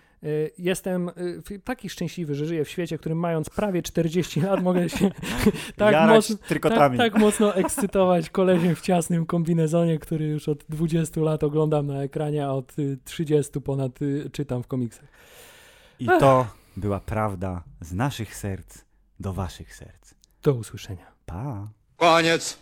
jestem 0.57 1.09
y, 1.51 1.59
taki 1.59 1.89
szczęśliwy, 1.89 2.35
że 2.35 2.45
żyję 2.45 2.65
w 2.65 2.69
świecie, 2.69 2.97
w 2.97 2.99
którym 2.99 3.17
mając 3.17 3.49
prawie 3.49 3.81
40 3.81 4.41
lat 4.41 4.63
mogę 4.63 4.89
się 4.89 5.11
tak 5.77 5.93
Jarać 5.93 6.29
mocno, 6.29 6.37
tak, 6.69 6.97
tak 6.97 7.19
mocno 7.19 7.55
ekscytować 7.55 8.29
kolesiem 8.29 8.75
w 8.75 8.81
ciasnym 8.81 9.25
kombinezonie, 9.25 9.99
który 9.99 10.25
już 10.25 10.49
od 10.49 10.63
20 10.69 11.21
lat 11.21 11.43
oglądam 11.43 11.87
na 11.87 12.03
ekranie, 12.03 12.45
a 12.45 12.51
od 12.51 12.79
y, 12.79 12.97
30 13.03 13.61
ponad 13.61 14.01
y, 14.01 14.29
czytam 14.33 14.63
w 14.63 14.67
komiksach. 14.67 15.07
I 15.99 16.05
to 16.05 16.47
była 16.77 16.99
prawda 16.99 17.63
z 17.81 17.93
naszych 17.93 18.35
serc 18.35 18.77
do 19.19 19.33
waszych 19.33 19.75
serc. 19.75 20.13
Do 20.43 20.53
usłyszenia. 20.53 21.11
Pa! 21.25 21.67
Koniec. 21.97 22.57